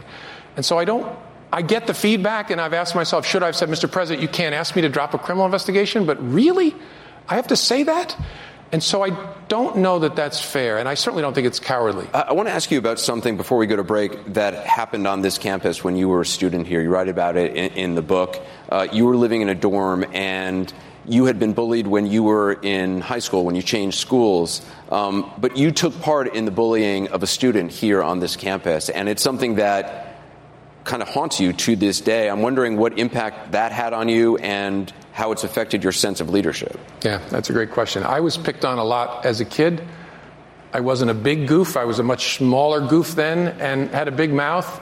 And 0.56 0.64
so 0.64 0.78
I 0.78 0.86
don't, 0.86 1.12
I 1.52 1.64
get 1.64 1.88
the 1.88 1.96
feedback, 1.96 2.52
and 2.52 2.62
I've 2.62 2.74
asked 2.74 2.94
myself, 2.94 3.26
should 3.26 3.42
I 3.42 3.48
have 3.48 3.56
said, 3.56 3.70
Mr. 3.70 3.92
President, 3.92 4.22
you 4.22 4.28
can't 4.28 4.54
ask 4.54 4.76
me 4.76 4.84
to 4.84 4.90
drop 4.90 5.16
a 5.16 5.18
criminal 5.18 5.46
investigation, 5.46 6.06
but 6.06 6.22
really? 6.22 6.76
I 7.28 7.36
have 7.36 7.48
to 7.48 7.56
say 7.56 7.82
that? 7.82 8.16
And 8.74 8.82
so 8.82 9.04
I 9.04 9.12
don't 9.50 9.78
know 9.78 10.00
that 10.00 10.16
that's 10.16 10.42
fair, 10.42 10.80
and 10.80 10.90
I 10.90 10.96
certainly 10.96 11.22
don't 11.22 11.36
think 11.36 11.46
it's 11.46 11.60
cowardly. 11.60 12.08
I, 12.12 12.22
I 12.22 12.34
want 12.34 12.50
to 12.50 12.54
ask 12.54 12.72
you 12.72 12.80
about 12.80 13.00
something 13.00 13.38
before 13.38 13.60
we 13.60 13.68
go 13.68 13.76
to 13.76 13.84
break 13.84 14.34
that 14.34 14.56
happened 14.66 15.06
on 15.06 15.22
this 15.22 15.38
campus 15.38 15.84
when 15.84 15.96
you 15.96 16.10
were 16.10 16.22
a 16.22 16.26
student 16.26 16.66
here. 16.66 16.82
You 16.82 16.90
write 16.90 17.08
about 17.08 17.38
it 17.38 17.56
in, 17.56 17.72
in 17.74 17.96
the 17.96 18.02
book. 18.02 18.42
Uh, 18.68 18.88
you 18.92 19.06
were 19.06 19.16
living 19.16 19.42
in 19.42 19.50
a 19.50 19.54
dorm, 19.54 20.04
and 20.12 20.74
you 21.06 21.26
had 21.26 21.38
been 21.38 21.54
bullied 21.54 21.86
when 21.86 22.08
you 22.08 22.24
were 22.24 22.54
in 22.54 23.00
high 23.00 23.20
school, 23.20 23.46
when 23.46 23.54
you 23.54 23.62
changed 23.62 24.00
schools. 24.00 24.66
Um, 24.90 25.32
but 25.38 25.56
you 25.56 25.70
took 25.70 26.02
part 26.02 26.34
in 26.34 26.46
the 26.46 26.52
bullying 26.52 27.10
of 27.10 27.22
a 27.22 27.28
student 27.28 27.72
here 27.72 28.02
on 28.02 28.22
this 28.22 28.36
campus, 28.36 28.90
and 28.90 29.08
it's 29.08 29.22
something 29.22 29.56
that 29.56 30.03
kind 30.84 31.02
of 31.02 31.10
haunts 31.10 31.40
you 31.40 31.54
to 31.54 31.76
this 31.76 32.02
day. 32.02 32.30
I'm 32.30 32.42
wondering 32.42 32.78
what 32.78 33.00
impact 33.00 33.54
that 33.54 33.72
had 33.72 33.94
on 33.94 34.10
you 34.10 34.38
and 34.38 34.92
how 35.12 35.32
it's 35.32 35.44
affected 35.44 35.84
your 35.84 35.92
sense 35.92 36.22
of 36.22 36.30
leadership. 36.30 36.80
Yeah, 37.04 37.20
that's 37.30 37.50
a 37.50 37.54
great 37.54 37.72
question. 37.72 38.04
I 38.04 38.20
was 38.20 38.38
picked 38.38 38.66
on 38.66 38.80
a 38.80 38.84
lot 38.84 39.26
as 39.26 39.40
a 39.40 39.46
kid. 39.46 39.84
I 40.74 40.80
wasn't 40.80 41.12
a 41.12 41.14
big 41.14 41.48
goof, 41.48 41.78
I 41.78 41.86
was 41.86 42.00
a 42.00 42.04
much 42.04 42.38
smaller 42.38 42.88
goof 42.88 43.14
then 43.14 43.60
and 43.60 43.92
had 43.92 44.08
a 44.08 44.12
big 44.12 44.34
mouth, 44.34 44.82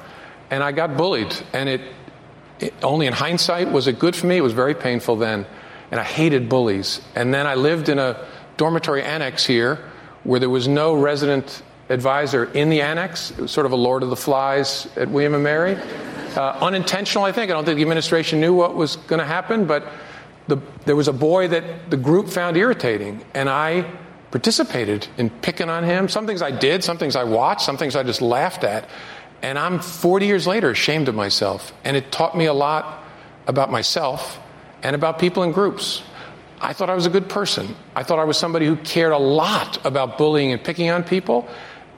and 0.49 0.63
I 0.63 0.71
got 0.71 0.95
bullied. 0.95 1.35
And 1.51 1.67
it, 1.67 1.81
it 2.61 2.73
only 2.81 3.07
in 3.07 3.13
hindsight 3.13 3.71
was 3.71 3.87
it 3.87 3.99
good 3.99 4.15
for 4.15 4.27
me? 4.27 4.37
It 4.37 4.41
was 4.41 4.53
very 4.53 4.73
painful 4.73 5.17
then. 5.17 5.45
And 5.91 5.99
I 5.99 6.03
hated 6.03 6.47
bullies. 6.47 7.01
And 7.15 7.33
then 7.33 7.45
I 7.45 7.55
lived 7.55 7.89
in 7.89 7.99
a 7.99 8.25
dormitory 8.55 9.03
annex 9.03 9.45
here 9.45 9.79
where 10.23 10.39
there 10.39 10.49
was 10.49 10.65
no 10.65 10.93
resident 10.93 11.61
advisor 11.91 12.45
in 12.45 12.69
the 12.69 12.81
annex. 12.81 13.33
Sort 13.45 13.65
of 13.65 13.71
a 13.71 13.75
Lord 13.75 14.03
of 14.03 14.09
the 14.09 14.15
Flies 14.15 14.87
at 14.95 15.09
William 15.09 15.33
and 15.33 15.43
Mary. 15.43 15.75
Uh, 16.35 16.57
unintentional, 16.61 17.25
I 17.25 17.31
think. 17.31 17.51
I 17.51 17.53
don't 17.53 17.65
think 17.65 17.75
the 17.75 17.81
administration 17.81 18.39
knew 18.39 18.53
what 18.53 18.75
was 18.75 18.95
going 18.95 19.19
to 19.19 19.25
happen, 19.25 19.65
but 19.65 19.87
the, 20.47 20.57
there 20.85 20.95
was 20.95 21.07
a 21.07 21.13
boy 21.13 21.49
that 21.49 21.89
the 21.89 21.97
group 21.97 22.29
found 22.29 22.57
irritating, 22.57 23.23
and 23.33 23.49
I 23.49 23.85
participated 24.31 25.07
in 25.17 25.29
picking 25.29 25.69
on 25.69 25.83
him. 25.83 26.07
Some 26.07 26.25
things 26.25 26.41
I 26.41 26.51
did, 26.51 26.83
some 26.83 26.97
things 26.97 27.15
I 27.15 27.25
watched, 27.25 27.61
some 27.61 27.77
things 27.77 27.95
I 27.95 28.03
just 28.03 28.21
laughed 28.21 28.63
at. 28.63 28.89
And 29.41 29.59
I'm 29.59 29.79
40 29.79 30.25
years 30.25 30.47
later 30.47 30.71
ashamed 30.71 31.09
of 31.09 31.15
myself. 31.15 31.73
And 31.83 31.97
it 31.97 32.11
taught 32.11 32.37
me 32.37 32.45
a 32.45 32.53
lot 32.53 33.03
about 33.47 33.71
myself 33.71 34.39
and 34.83 34.95
about 34.95 35.19
people 35.19 35.43
in 35.43 35.51
groups. 35.51 36.03
I 36.61 36.73
thought 36.73 36.89
I 36.89 36.95
was 36.95 37.07
a 37.07 37.09
good 37.09 37.27
person. 37.27 37.75
I 37.95 38.03
thought 38.03 38.19
I 38.19 38.23
was 38.23 38.37
somebody 38.37 38.67
who 38.67 38.75
cared 38.77 39.13
a 39.13 39.17
lot 39.17 39.83
about 39.85 40.17
bullying 40.17 40.51
and 40.51 40.63
picking 40.63 40.89
on 40.91 41.03
people 41.03 41.49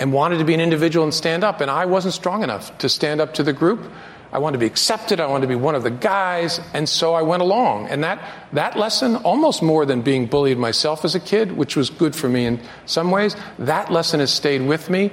and 0.04 0.12
wanted 0.12 0.38
to 0.38 0.44
be 0.44 0.54
an 0.54 0.60
individual 0.60 1.06
and 1.06 1.14
stand 1.14 1.46
up. 1.46 1.62
And 1.62 1.72
I 1.72 1.86
wasn't 1.86 2.14
strong 2.14 2.44
enough 2.44 2.78
to 2.80 2.90
stand 2.90 3.22
up 3.22 3.36
to 3.36 3.44
the 3.44 3.54
group. 3.54 3.90
I 4.34 4.40
wanted 4.40 4.58
to 4.58 4.60
be 4.60 4.66
accepted. 4.66 5.22
I 5.22 5.28
wanted 5.28 5.44
to 5.44 5.48
be 5.48 5.56
one 5.56 5.76
of 5.76 5.84
the 5.84 5.92
guys. 5.92 6.60
And 6.74 6.90
so 6.90 7.14
I 7.14 7.22
went 7.22 7.42
along. 7.42 7.88
And 7.88 8.04
that, 8.04 8.22
that 8.52 8.78
lesson, 8.78 9.16
almost 9.16 9.64
more 9.64 9.86
than 9.86 10.02
being 10.02 10.26
bullied 10.26 10.58
myself 10.58 11.06
as 11.06 11.16
a 11.16 11.22
kid, 11.22 11.54
which 11.54 11.78
was 11.78 11.90
good 11.90 12.18
for 12.18 12.28
me 12.28 12.46
in 12.46 12.60
some 12.86 13.12
ways, 13.12 13.38
that 13.60 13.94
lesson 13.94 14.20
has 14.20 14.30
stayed 14.30 14.64
with 14.64 14.90
me 14.90 15.10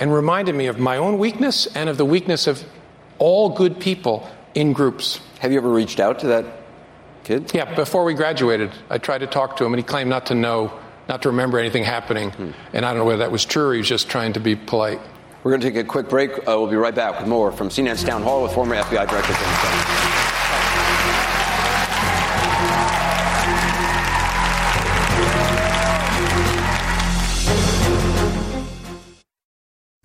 and 0.00 0.12
reminded 0.12 0.56
me 0.56 0.66
of 0.66 0.76
my 0.76 0.96
own 0.96 1.18
weakness 1.18 1.68
and 1.76 1.88
of 1.88 1.96
the 1.96 2.04
weakness 2.04 2.48
of 2.48 2.64
all 3.20 3.50
good 3.50 3.78
people 3.78 4.28
in 4.56 4.72
groups. 4.72 5.20
Have 5.38 5.52
you 5.52 5.58
ever 5.58 5.70
reached 5.70 6.00
out 6.00 6.18
to 6.18 6.26
that 6.26 6.46
kid? 7.22 7.54
Yeah, 7.54 7.72
before 7.76 8.02
we 8.02 8.14
graduated, 8.14 8.72
I 8.90 8.98
tried 8.98 9.18
to 9.18 9.28
talk 9.28 9.58
to 9.58 9.64
him, 9.64 9.72
and 9.72 9.78
he 9.78 9.84
claimed 9.84 10.10
not 10.10 10.26
to 10.26 10.34
know, 10.34 10.76
not 11.08 11.22
to 11.22 11.30
remember 11.30 11.58
anything 11.58 11.84
happening. 11.84 12.30
Hmm. 12.30 12.50
And 12.72 12.84
I 12.84 12.90
don't 12.90 12.98
know 12.98 13.04
whether 13.04 13.18
that 13.18 13.32
was 13.32 13.44
true 13.44 13.68
or 13.68 13.72
he 13.72 13.78
was 13.78 13.88
just 13.88 14.08
trying 14.08 14.32
to 14.34 14.40
be 14.40 14.56
polite. 14.56 15.00
We're 15.42 15.50
going 15.50 15.60
to 15.60 15.70
take 15.70 15.76
a 15.76 15.86
quick 15.86 16.08
break. 16.08 16.30
Uh, 16.38 16.42
we'll 16.46 16.68
be 16.68 16.76
right 16.76 16.94
back 16.94 17.18
with 17.18 17.28
more 17.28 17.50
from 17.50 17.68
CNN's 17.68 18.04
Town 18.04 18.22
Hall 18.22 18.42
with 18.42 18.52
former 18.52 18.76
FBI 18.76 19.08
Director 19.08 19.32
James 19.32 19.58
Comey. 19.58 20.01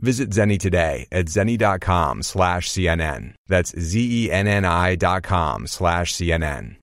Visit 0.00 0.30
Zenni 0.30 0.58
today 0.58 1.06
at 1.12 1.26
zenni.com 1.26 2.22
slash 2.22 2.70
CNN. 2.70 3.34
That's 3.48 3.78
Z-E-N-N-I 3.78 4.96
dot 4.96 5.22
com 5.22 5.66
slash 5.66 6.14
CNN. 6.14 6.76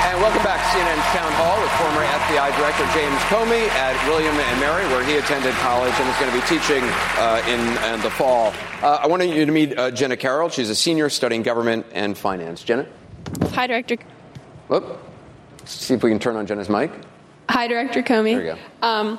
And 0.00 0.20
welcome 0.22 0.42
back 0.42 0.64
to 0.64 0.78
CNN's 0.78 1.04
Town 1.12 1.30
Hall 1.32 1.60
with 1.60 1.70
former 1.72 2.00
FBI 2.00 2.56
Director 2.56 2.86
James 2.94 3.20
Comey 3.28 3.68
at 3.76 4.08
William 4.08 4.34
and 4.34 4.60
Mary, 4.60 4.86
where 4.86 5.04
he 5.04 5.18
attended 5.18 5.52
college 5.56 5.92
and 5.98 6.08
is 6.08 6.16
going 6.16 6.32
to 6.32 6.40
be 6.40 6.46
teaching 6.46 6.82
uh, 7.18 7.42
in, 7.46 7.60
in, 7.92 8.00
the 8.00 8.10
fall. 8.10 8.54
Uh, 8.82 9.00
I 9.02 9.06
wanted 9.06 9.28
you 9.34 9.44
to 9.44 9.52
meet 9.52 9.78
uh, 9.78 9.90
Jenna 9.90 10.16
Carroll. 10.16 10.48
She's 10.48 10.70
a 10.70 10.74
senior 10.74 11.10
studying 11.10 11.42
government 11.42 11.84
and 11.92 12.16
finance. 12.16 12.62
Jenna? 12.62 12.86
Hi, 13.50 13.66
Director. 13.66 13.98
Whoop. 14.68 14.98
See 15.66 15.92
if 15.92 16.02
we 16.02 16.08
can 16.08 16.18
turn 16.18 16.36
on 16.36 16.46
Jenna's 16.46 16.70
mic. 16.70 16.90
Hi, 17.48 17.66
Director 17.66 18.02
Comey. 18.02 18.34
There 18.34 18.44
you 18.44 18.52
go. 18.52 18.86
Um, 18.86 19.18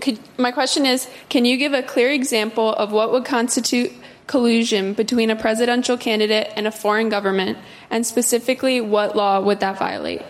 could, 0.00 0.18
my 0.38 0.50
question 0.50 0.86
is 0.86 1.08
Can 1.28 1.44
you 1.44 1.56
give 1.56 1.72
a 1.72 1.82
clear 1.82 2.10
example 2.10 2.72
of 2.74 2.92
what 2.92 3.12
would 3.12 3.24
constitute 3.24 3.92
collusion 4.26 4.94
between 4.94 5.30
a 5.30 5.36
presidential 5.36 5.96
candidate 5.96 6.52
and 6.56 6.66
a 6.66 6.70
foreign 6.70 7.08
government, 7.08 7.58
and 7.90 8.06
specifically, 8.06 8.80
what 8.80 9.16
law 9.16 9.40
would 9.40 9.60
that 9.60 9.78
violate? 9.78 10.22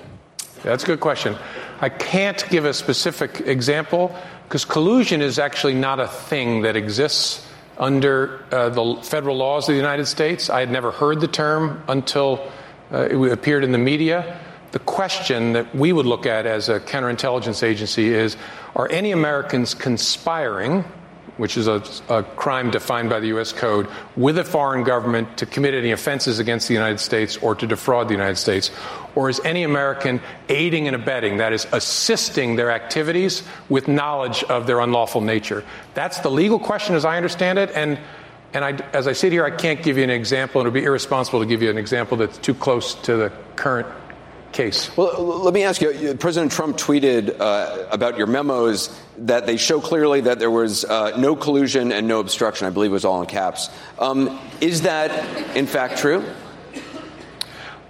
That's 0.62 0.82
a 0.82 0.86
good 0.86 1.00
question. 1.00 1.36
I 1.80 1.88
can't 1.88 2.44
give 2.48 2.64
a 2.64 2.74
specific 2.74 3.40
example 3.40 4.14
because 4.48 4.64
collusion 4.64 5.20
is 5.20 5.38
actually 5.38 5.74
not 5.74 6.00
a 6.00 6.08
thing 6.08 6.62
that 6.62 6.76
exists 6.76 7.46
under 7.76 8.44
uh, 8.52 8.68
the 8.68 9.02
federal 9.02 9.36
laws 9.36 9.68
of 9.68 9.72
the 9.72 9.80
United 9.80 10.06
States. 10.06 10.48
I 10.48 10.60
had 10.60 10.70
never 10.70 10.90
heard 10.90 11.20
the 11.20 11.28
term 11.28 11.82
until 11.88 12.50
uh, 12.92 13.08
it 13.10 13.32
appeared 13.32 13.64
in 13.64 13.72
the 13.72 13.78
media 13.78 14.38
the 14.74 14.80
question 14.80 15.52
that 15.52 15.72
we 15.72 15.92
would 15.92 16.04
look 16.04 16.26
at 16.26 16.46
as 16.46 16.68
a 16.68 16.80
counterintelligence 16.80 17.62
agency 17.62 18.12
is 18.12 18.36
are 18.74 18.90
any 18.90 19.12
Americans 19.12 19.72
conspiring, 19.72 20.82
which 21.36 21.56
is 21.56 21.68
a, 21.68 21.80
a, 22.08 22.24
crime 22.24 22.72
defined 22.72 23.08
by 23.08 23.20
the 23.20 23.28
U.S. 23.28 23.52
Code, 23.52 23.86
with 24.16 24.36
a 24.36 24.42
foreign 24.42 24.82
government 24.82 25.38
to 25.38 25.46
commit 25.46 25.74
any 25.74 25.92
offenses 25.92 26.40
against 26.40 26.66
the 26.66 26.74
United 26.74 26.98
States 26.98 27.36
or 27.36 27.54
to 27.54 27.68
defraud 27.68 28.08
the 28.08 28.14
United 28.14 28.34
States? 28.34 28.72
Or 29.14 29.30
is 29.30 29.40
any 29.44 29.62
American 29.62 30.20
aiding 30.48 30.88
and 30.88 30.96
abetting, 30.96 31.36
that 31.36 31.52
is, 31.52 31.68
assisting 31.70 32.56
their 32.56 32.72
activities 32.72 33.44
with 33.68 33.86
knowledge 33.86 34.42
of 34.42 34.66
their 34.66 34.80
unlawful 34.80 35.20
nature? 35.20 35.62
That's 35.94 36.18
the 36.18 36.32
legal 36.32 36.58
question 36.58 36.96
as 36.96 37.04
I 37.04 37.16
understand 37.16 37.60
it. 37.60 37.70
And 37.76 37.96
and 38.52 38.64
I, 38.64 38.70
as 38.92 39.08
I 39.08 39.12
sit 39.14 39.32
here, 39.32 39.44
I 39.44 39.50
can't 39.50 39.82
give 39.82 39.98
you 39.98 40.04
an 40.04 40.10
example, 40.10 40.60
it 40.60 40.64
would 40.64 40.74
be 40.74 40.84
irresponsible 40.84 41.40
to 41.40 41.46
give 41.46 41.60
you 41.60 41.70
an 41.70 41.78
example 41.78 42.16
that's 42.16 42.38
too 42.38 42.54
close 42.54 42.94
to 43.02 43.16
the 43.16 43.32
current 43.56 43.88
case. 44.54 44.96
Well, 44.96 45.22
let 45.22 45.52
me 45.52 45.64
ask 45.64 45.82
you 45.82 46.14
President 46.14 46.52
Trump 46.52 46.78
tweeted 46.78 47.38
uh, 47.38 47.86
about 47.90 48.16
your 48.16 48.26
memos 48.26 48.88
that 49.18 49.46
they 49.46 49.56
show 49.56 49.80
clearly 49.80 50.22
that 50.22 50.38
there 50.38 50.50
was 50.50 50.84
uh, 50.84 51.16
no 51.18 51.36
collusion 51.36 51.92
and 51.92 52.08
no 52.08 52.20
obstruction. 52.20 52.66
I 52.66 52.70
believe 52.70 52.90
it 52.90 52.94
was 52.94 53.04
all 53.04 53.20
in 53.20 53.26
caps. 53.26 53.68
Um, 53.98 54.38
is 54.60 54.82
that, 54.82 55.56
in 55.56 55.66
fact, 55.66 55.98
true? 55.98 56.24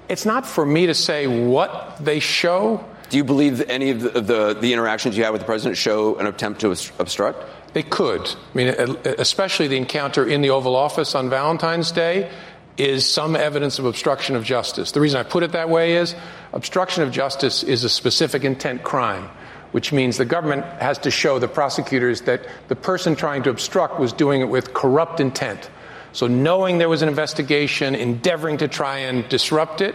It's 0.09 0.27
not 0.27 0.47
for 0.47 0.67
me 0.67 0.87
to 0.87 0.95
say 0.95 1.27
what 1.27 1.97
they 2.01 2.19
show. 2.19 2.85
Do 3.11 3.17
you 3.17 3.25
believe 3.25 3.61
any 3.71 3.91
of 3.91 4.01
the, 4.01 4.21
the, 4.21 4.55
the 4.55 4.73
interactions 4.73 5.17
you 5.17 5.25
had 5.25 5.31
with 5.31 5.43
the 5.43 5.47
president 5.47 5.77
show 5.77 6.17
an 6.17 6.27
attempt 6.27 6.61
to 6.63 6.71
obstruct? 6.99 7.45
They 7.75 7.83
could. 7.83 8.23
I 8.23 8.57
mean, 8.57 8.69
especially 9.05 9.69
the 9.69 9.77
encounter 9.77 10.27
in 10.27 10.43
the 10.43 10.51
Oval 10.51 10.77
Office 10.77 11.15
on 11.15 11.29
Valentine's 11.29 11.91
Day 11.91 12.31
is 12.77 13.09
some 13.09 13.37
evidence 13.37 13.79
of 13.79 13.85
obstruction 13.85 14.37
of 14.37 14.45
justice. 14.45 14.93
The 14.93 15.01
reason 15.01 15.21
I 15.21 15.23
put 15.23 15.43
it 15.43 15.53
that 15.53 15.71
way 15.71 15.97
is 15.97 16.15
obstruction 16.53 17.03
of 17.03 17.13
justice 17.13 17.63
is 17.63 17.85
a 17.85 17.89
specific 17.89 18.45
intent 18.45 18.83
crime, 18.83 19.29
which 19.73 19.93
means 19.93 20.17
the 20.17 20.25
government 20.25 20.65
has 20.81 20.99
to 20.99 21.11
show 21.11 21.39
the 21.39 21.49
prosecutors 21.49 22.23
that 22.23 22.43
the 22.69 22.77
person 22.77 23.15
trying 23.15 23.45
to 23.45 23.51
obstruct 23.51 24.01
was 24.01 24.13
doing 24.13 24.41
it 24.41 24.49
with 24.49 24.75
corrupt 24.75 25.21
intent. 25.21 25.71
So, 26.13 26.27
knowing 26.29 26.79
there 26.79 26.89
was 26.89 27.03
an 27.03 27.09
investigation, 27.09 27.95
endeavoring 27.95 28.59
to 28.59 28.69
try 28.69 28.99
and 28.99 29.29
disrupt 29.29 29.81
it, 29.81 29.95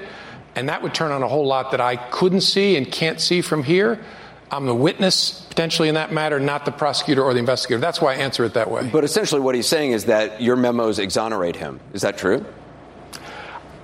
and 0.56 0.68
that 0.68 0.82
would 0.82 0.94
turn 0.94 1.12
on 1.12 1.24
a 1.24 1.28
whole 1.28 1.48
lot 1.48 1.72
that 1.72 1.80
I 1.80 1.96
couldn't 1.96 2.42
see 2.42 2.76
and 2.76 2.90
can't 2.90 3.22
see 3.22 3.42
from 3.42 3.64
here. 3.64 4.00
I'm 4.52 4.66
the 4.66 4.76
witness 4.76 5.42
potentially 5.42 5.90
in 5.90 5.96
that 5.96 6.12
matter, 6.12 6.40
not 6.40 6.66
the 6.66 6.72
prosecutor 6.72 7.24
or 7.24 7.34
the 7.34 7.40
investigator. 7.40 7.80
That's 7.80 8.02
why 8.02 8.14
I 8.14 8.16
answer 8.18 8.44
it 8.46 8.56
that 8.56 8.72
way. 8.72 8.90
But 8.92 9.04
essentially, 9.04 9.42
what 9.42 9.56
he's 9.56 9.68
saying 9.68 9.92
is 9.92 10.06
that 10.06 10.42
your 10.42 10.56
memos 10.56 11.00
exonerate 11.00 11.56
him. 11.56 11.80
Is 11.94 12.02
that 12.02 12.18
true? 12.18 12.46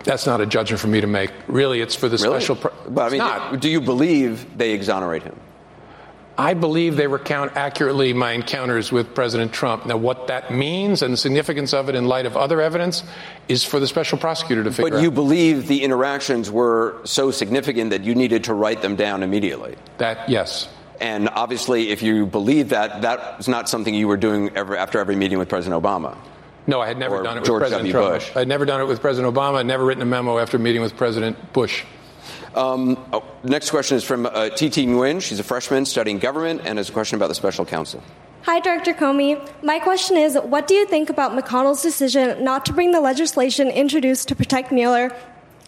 That's 0.06 0.26
not 0.26 0.40
a 0.40 0.46
judgment 0.46 0.80
for 0.80 0.88
me 0.88 1.02
to 1.02 1.08
make. 1.08 1.32
Really, 1.48 1.82
it's 1.82 1.96
for 1.96 2.08
the 2.08 2.18
really? 2.18 2.40
special. 2.40 2.56
Pro- 2.56 2.74
but 2.90 3.08
I 3.08 3.10
mean, 3.10 3.18
not. 3.18 3.60
do 3.60 3.70
you 3.70 3.82
believe 3.82 4.58
they 4.58 4.72
exonerate 4.72 5.24
him? 5.24 5.36
I 6.38 6.54
believe 6.54 6.98
they 6.98 7.08
recount 7.08 7.56
accurately 7.56 8.12
my 8.12 8.34
encounters 8.34 8.92
with 8.92 9.16
President 9.16 9.54
Trump. 9.54 9.86
Now, 9.86 9.96
what 9.96 10.28
that 10.28 10.52
means 10.52 11.02
and 11.02 11.14
the 11.14 11.18
significance 11.18 11.74
of 11.74 11.88
it 11.88 11.96
in 11.96 12.06
light 12.06 12.26
of 12.26 12.36
other 12.36 12.60
evidence 12.60 13.04
is 13.48 13.64
for 13.64 13.80
the 13.80 13.88
special 13.88 14.18
prosecutor 14.18 14.64
to 14.64 14.72
figure 14.72 14.88
out. 14.88 14.92
But 14.98 15.02
you 15.02 15.10
out. 15.10 15.16
believe 15.16 15.68
the 15.68 15.82
interactions 15.82 16.52
were 16.52 17.00
so 17.06 17.32
significant 17.32 17.92
that 17.92 18.04
you 18.04 18.16
needed 18.16 18.44
to 18.46 18.54
write 18.54 18.82
them 18.82 18.98
down 18.98 19.24
immediately? 19.24 19.76
That, 19.98 20.28
yes. 20.28 20.68
And 21.00 21.30
obviously, 21.30 21.90
if 21.90 22.02
you 22.02 22.26
believe 22.26 22.70
that, 22.70 23.02
that's 23.02 23.48
not 23.48 23.70
something 23.70 23.94
you 23.94 24.08
were 24.10 24.18
doing 24.18 24.56
every, 24.58 24.78
after 24.78 25.00
every 25.00 25.16
meeting 25.16 25.38
with 25.38 25.48
President 25.48 25.82
Obama. 25.82 26.18
No, 26.68 26.82
I 26.82 26.88
had 26.88 26.98
never 26.98 27.22
done 27.22 27.38
it 27.38 27.46
George 27.46 27.62
with 27.62 27.70
President 27.70 27.92
w. 27.92 27.92
Trump. 27.92 28.14
Bush. 28.16 28.36
I 28.36 28.40
had 28.40 28.48
never 28.48 28.66
done 28.66 28.82
it 28.82 28.86
with 28.86 29.00
President 29.00 29.34
Obama. 29.34 29.56
I'd 29.56 29.68
never 29.68 29.86
written 29.86 30.02
a 30.02 30.06
memo 30.06 30.40
after 30.40 30.58
meeting 30.58 30.82
with 30.82 30.98
President 30.98 31.54
Bush. 31.54 31.84
Um, 32.56 32.98
oh, 33.14 33.24
next 33.44 33.70
question 33.70 33.98
is 33.98 34.04
from 34.04 34.26
uh, 34.26 34.50
TT 34.50 34.88
Nguyen. 34.88 35.22
She's 35.22 35.40
a 35.40 35.44
freshman 35.44 35.86
studying 35.86 36.20
government 36.20 36.62
and 36.64 36.78
has 36.78 36.90
a 36.90 36.94
question 36.94 37.18
about 37.18 37.28
the 37.28 37.36
special 37.36 37.66
counsel. 37.66 38.02
Hi, 38.44 38.60
Director 38.60 38.94
Comey. 38.94 39.42
My 39.64 39.80
question 39.80 40.18
is 40.18 40.38
What 40.42 40.68
do 40.68 40.74
you 40.74 40.86
think 40.86 41.10
about 41.10 41.32
McConnell's 41.32 41.82
decision 41.82 42.44
not 42.44 42.66
to 42.68 42.74
bring 42.74 42.92
the 42.92 43.02
legislation 43.02 43.68
introduced 43.70 44.28
to 44.30 44.36
protect 44.36 44.72
Mueller 44.72 45.16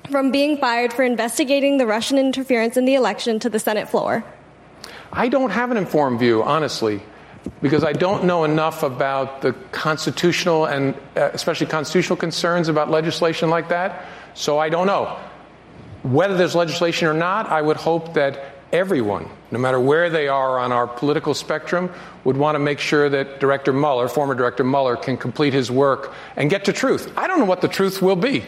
from 0.10 0.32
being 0.32 0.58
fired 0.58 0.94
for 0.94 1.04
investigating 1.04 1.78
the 1.78 1.86
Russian 1.86 2.18
interference 2.18 2.78
in 2.78 2.86
the 2.86 2.96
election 2.96 3.40
to 3.40 3.50
the 3.50 3.60
Senate 3.60 3.90
floor? 3.90 4.24
I 5.12 5.28
don't 5.28 5.50
have 5.50 5.72
an 5.72 5.78
informed 5.78 6.20
view, 6.20 6.44
honestly 6.44 7.02
because 7.62 7.84
I 7.84 7.94
don't 7.94 8.26
know 8.26 8.44
enough 8.44 8.84
about 8.84 9.42
the 9.42 9.54
constitutional 9.72 10.66
and 10.66 10.96
uh, 11.16 11.30
especially 11.34 11.68
constitutional 11.68 12.18
concerns 12.18 12.68
about 12.68 12.90
legislation 12.90 13.50
like 13.50 13.70
that. 13.70 14.06
So 14.34 14.60
I 14.60 14.70
don't 14.70 14.88
know. 14.88 15.18
Whether 16.04 16.38
there's 16.38 16.56
legislation 16.56 17.08
or 17.08 17.14
not, 17.14 17.48
I 17.48 17.62
would 17.62 17.78
hope 17.78 18.14
that 18.14 18.56
everyone, 18.72 19.30
no 19.52 19.60
matter 19.60 19.80
where 19.80 20.10
they 20.10 20.28
are 20.28 20.60
on 20.60 20.72
our 20.72 20.88
political 20.88 21.34
spectrum, 21.34 21.92
would 22.24 22.38
want 22.38 22.56
to 22.56 22.60
make 22.60 22.80
sure 22.80 23.10
that 23.10 23.40
Director 23.40 23.74
Mueller, 23.74 24.08
former 24.08 24.36
Director 24.36 24.64
Mueller, 24.64 24.96
can 24.96 25.18
complete 25.18 25.54
his 25.54 25.72
work 25.72 26.14
and 26.36 26.50
get 26.50 26.66
to 26.66 26.74
truth. 26.74 27.12
I 27.18 27.28
don't 27.28 27.40
know 27.40 27.46
what 27.46 27.62
the 27.62 27.68
truth 27.68 28.02
will 28.02 28.16
be. 28.16 28.44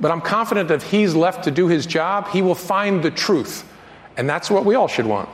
But 0.00 0.10
I'm 0.10 0.22
confident 0.22 0.68
that 0.68 0.82
if 0.82 0.90
he's 0.90 1.14
left 1.14 1.44
to 1.44 1.50
do 1.50 1.68
his 1.68 1.84
job, 1.84 2.28
he 2.28 2.40
will 2.40 2.54
find 2.54 3.02
the 3.02 3.10
truth. 3.10 3.70
And 4.16 4.28
that's 4.28 4.50
what 4.50 4.64
we 4.64 4.74
all 4.74 4.88
should 4.88 5.06
want. 5.06 5.28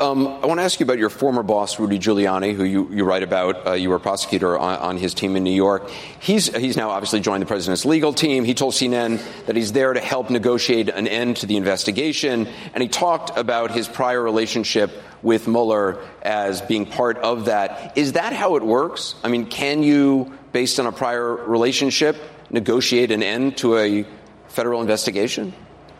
Um, 0.00 0.28
I 0.28 0.46
want 0.46 0.60
to 0.60 0.62
ask 0.62 0.78
you 0.78 0.84
about 0.84 0.98
your 0.98 1.10
former 1.10 1.42
boss, 1.42 1.80
Rudy 1.80 1.98
Giuliani, 1.98 2.54
who 2.54 2.62
you, 2.62 2.88
you 2.92 3.02
write 3.02 3.24
about. 3.24 3.66
Uh, 3.66 3.72
you 3.72 3.90
were 3.90 3.96
a 3.96 4.00
prosecutor 4.00 4.56
on, 4.56 4.78
on, 4.78 4.96
his 4.96 5.12
team 5.12 5.34
in 5.34 5.42
New 5.42 5.50
York. 5.50 5.90
He's, 6.20 6.54
he's 6.54 6.76
now 6.76 6.90
obviously 6.90 7.18
joined 7.18 7.42
the 7.42 7.46
president's 7.46 7.84
legal 7.84 8.12
team. 8.12 8.44
He 8.44 8.54
told 8.54 8.74
CNN 8.74 9.20
that 9.46 9.56
he's 9.56 9.72
there 9.72 9.92
to 9.92 9.98
help 9.98 10.30
negotiate 10.30 10.88
an 10.88 11.08
end 11.08 11.38
to 11.38 11.46
the 11.46 11.56
investigation. 11.56 12.46
And 12.74 12.82
he 12.82 12.88
talked 12.88 13.36
about 13.36 13.72
his 13.72 13.88
prior 13.88 14.22
relationship 14.22 14.92
with 15.20 15.48
Mueller 15.48 15.98
as 16.22 16.60
being 16.60 16.86
part 16.86 17.18
of 17.18 17.46
that. 17.46 17.98
Is 17.98 18.12
that 18.12 18.32
how 18.32 18.54
it 18.54 18.62
works? 18.62 19.16
I 19.24 19.28
mean, 19.28 19.46
can 19.46 19.82
you, 19.82 20.32
based 20.52 20.78
on 20.78 20.86
a 20.86 20.92
prior 20.92 21.34
relationship, 21.34 22.16
negotiate 22.50 23.10
an 23.10 23.24
end 23.24 23.56
to 23.58 23.76
a 23.76 24.06
federal 24.46 24.80
investigation? 24.80 25.54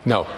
No. 0.04 0.28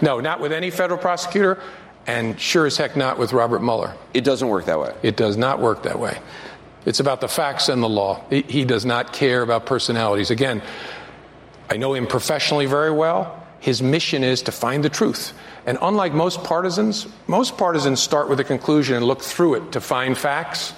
No, 0.00 0.20
not 0.20 0.40
with 0.40 0.52
any 0.52 0.70
federal 0.70 0.98
prosecutor, 0.98 1.60
and 2.06 2.40
sure 2.40 2.66
as 2.66 2.76
heck 2.76 2.96
not 2.96 3.18
with 3.18 3.32
Robert 3.32 3.62
Mueller. 3.62 3.94
It 4.14 4.24
doesn't 4.24 4.48
work 4.48 4.66
that 4.66 4.80
way. 4.80 4.94
It 5.02 5.16
does 5.16 5.36
not 5.36 5.60
work 5.60 5.82
that 5.82 5.98
way. 5.98 6.18
It's 6.86 7.00
about 7.00 7.20
the 7.20 7.28
facts 7.28 7.68
and 7.68 7.82
the 7.82 7.88
law. 7.88 8.24
He 8.30 8.64
does 8.64 8.86
not 8.86 9.12
care 9.12 9.42
about 9.42 9.66
personalities. 9.66 10.30
Again, 10.30 10.62
I 11.68 11.76
know 11.76 11.92
him 11.92 12.06
professionally 12.06 12.66
very 12.66 12.90
well. 12.90 13.46
His 13.60 13.82
mission 13.82 14.24
is 14.24 14.42
to 14.42 14.52
find 14.52 14.82
the 14.84 14.88
truth. 14.88 15.34
And 15.66 15.76
unlike 15.82 16.14
most 16.14 16.44
partisans, 16.44 17.06
most 17.26 17.58
partisans 17.58 18.00
start 18.00 18.28
with 18.28 18.40
a 18.40 18.44
conclusion 18.44 18.96
and 18.96 19.04
look 19.04 19.20
through 19.20 19.54
it 19.54 19.72
to 19.72 19.80
find 19.80 20.16
facts. 20.16 20.72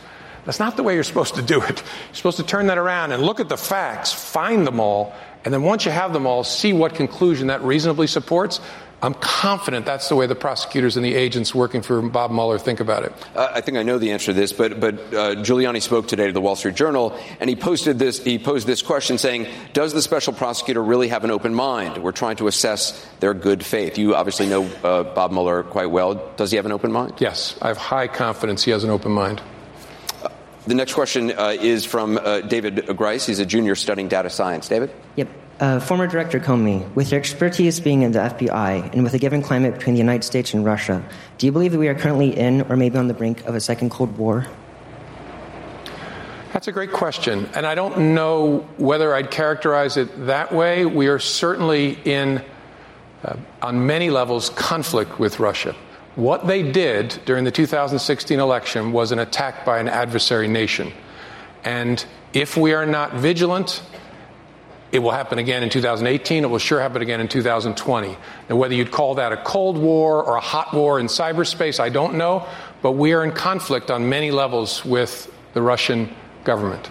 That's 0.46 0.58
not 0.58 0.76
the 0.76 0.82
way 0.82 0.94
you're 0.94 1.04
supposed 1.04 1.34
to 1.34 1.42
do 1.42 1.62
it. 1.62 1.82
You're 2.08 2.14
supposed 2.14 2.38
to 2.38 2.42
turn 2.42 2.68
that 2.68 2.78
around 2.78 3.12
and 3.12 3.22
look 3.22 3.38
at 3.38 3.48
the 3.48 3.58
facts, 3.58 4.12
find 4.12 4.66
them 4.66 4.80
all, 4.80 5.14
and 5.44 5.54
then 5.54 5.62
once 5.62 5.84
you 5.84 5.90
have 5.90 6.12
them 6.12 6.26
all, 6.26 6.42
see 6.42 6.72
what 6.72 6.94
conclusion 6.94 7.48
that 7.48 7.62
reasonably 7.62 8.06
supports, 8.06 8.60
I'm 9.02 9.14
confident 9.14 9.86
that's 9.86 10.10
the 10.10 10.16
way 10.16 10.26
the 10.26 10.34
prosecutors 10.34 10.96
and 10.96 11.04
the 11.04 11.14
agents 11.14 11.54
working 11.54 11.80
for 11.80 12.02
Bob 12.02 12.30
Mueller 12.30 12.58
think 12.58 12.80
about 12.80 13.04
it. 13.04 13.12
Uh, 13.34 13.50
I 13.54 13.62
think 13.62 13.78
I 13.78 13.82
know 13.82 13.98
the 13.98 14.12
answer 14.12 14.26
to 14.26 14.32
this, 14.34 14.52
but 14.52 14.78
but 14.78 14.94
uh, 14.94 15.34
Giuliani 15.36 15.80
spoke 15.80 16.06
today 16.06 16.26
to 16.26 16.32
the 16.32 16.40
Wall 16.40 16.54
Street 16.54 16.74
Journal, 16.74 17.18
and 17.40 17.48
he 17.48 17.56
posted 17.56 17.98
this. 17.98 18.22
He 18.22 18.38
posed 18.38 18.66
this 18.66 18.82
question, 18.82 19.16
saying, 19.16 19.46
"Does 19.72 19.94
the 19.94 20.02
special 20.02 20.34
prosecutor 20.34 20.82
really 20.82 21.08
have 21.08 21.24
an 21.24 21.30
open 21.30 21.54
mind? 21.54 22.02
We're 22.02 22.12
trying 22.12 22.36
to 22.36 22.46
assess 22.46 23.06
their 23.20 23.32
good 23.32 23.64
faith. 23.64 23.96
You 23.96 24.14
obviously 24.14 24.46
know 24.46 24.64
uh, 24.84 25.04
Bob 25.04 25.32
Mueller 25.32 25.62
quite 25.62 25.90
well. 25.90 26.32
Does 26.36 26.50
he 26.50 26.56
have 26.56 26.66
an 26.66 26.72
open 26.72 26.92
mind?" 26.92 27.14
Yes, 27.18 27.56
I 27.62 27.68
have 27.68 27.78
high 27.78 28.06
confidence 28.06 28.64
he 28.64 28.70
has 28.70 28.84
an 28.84 28.90
open 28.90 29.12
mind. 29.12 29.40
Uh, 30.22 30.28
the 30.66 30.74
next 30.74 30.92
question 30.92 31.32
uh, 31.32 31.56
is 31.58 31.86
from 31.86 32.18
uh, 32.18 32.42
David 32.42 32.86
Grice. 32.98 33.24
He's 33.24 33.38
a 33.38 33.46
junior 33.46 33.76
studying 33.76 34.08
data 34.08 34.28
science. 34.28 34.68
David. 34.68 34.90
Yep. 35.16 35.28
Uh, 35.60 35.78
former 35.78 36.06
Director 36.06 36.40
Comey, 36.40 36.90
with 36.94 37.10
your 37.10 37.20
expertise 37.20 37.80
being 37.80 38.00
in 38.00 38.12
the 38.12 38.18
FBI 38.18 38.94
and 38.94 39.04
with 39.04 39.12
a 39.12 39.18
given 39.18 39.42
climate 39.42 39.74
between 39.74 39.94
the 39.94 39.98
United 39.98 40.24
States 40.24 40.54
and 40.54 40.64
Russia, 40.64 41.04
do 41.36 41.44
you 41.44 41.52
believe 41.52 41.72
that 41.72 41.78
we 41.78 41.88
are 41.88 41.94
currently 41.94 42.34
in 42.34 42.62
or 42.62 42.76
maybe 42.76 42.96
on 42.96 43.08
the 43.08 43.14
brink 43.14 43.44
of 43.44 43.54
a 43.54 43.60
second 43.60 43.90
Cold 43.90 44.16
War? 44.16 44.46
That's 46.54 46.66
a 46.66 46.72
great 46.72 46.92
question. 46.92 47.46
And 47.54 47.66
I 47.66 47.74
don't 47.74 48.14
know 48.14 48.66
whether 48.78 49.14
I'd 49.14 49.30
characterize 49.30 49.98
it 49.98 50.26
that 50.28 50.50
way. 50.50 50.86
We 50.86 51.08
are 51.08 51.18
certainly 51.18 51.98
in, 52.06 52.42
uh, 53.22 53.36
on 53.60 53.86
many 53.86 54.08
levels, 54.08 54.48
conflict 54.48 55.18
with 55.18 55.40
Russia. 55.40 55.76
What 56.16 56.46
they 56.46 56.62
did 56.72 57.20
during 57.26 57.44
the 57.44 57.50
2016 57.50 58.40
election 58.40 58.92
was 58.92 59.12
an 59.12 59.18
attack 59.18 59.66
by 59.66 59.78
an 59.78 59.88
adversary 59.88 60.48
nation. 60.48 60.90
And 61.64 62.02
if 62.32 62.56
we 62.56 62.72
are 62.72 62.86
not 62.86 63.12
vigilant, 63.12 63.82
it 64.92 64.98
will 64.98 65.12
happen 65.12 65.38
again 65.38 65.62
in 65.62 65.70
2018. 65.70 66.44
It 66.44 66.50
will 66.50 66.58
sure 66.58 66.80
happen 66.80 67.02
again 67.02 67.20
in 67.20 67.28
2020. 67.28 68.16
Now, 68.48 68.56
whether 68.56 68.74
you'd 68.74 68.90
call 68.90 69.14
that 69.16 69.32
a 69.32 69.36
Cold 69.36 69.78
War 69.78 70.22
or 70.22 70.36
a 70.36 70.40
hot 70.40 70.74
war 70.74 70.98
in 70.98 71.06
cyberspace, 71.06 71.78
I 71.78 71.88
don't 71.88 72.14
know. 72.14 72.46
But 72.82 72.92
we 72.92 73.12
are 73.12 73.22
in 73.22 73.32
conflict 73.32 73.90
on 73.90 74.08
many 74.08 74.30
levels 74.30 74.84
with 74.84 75.32
the 75.52 75.62
Russian 75.62 76.14
government. 76.44 76.90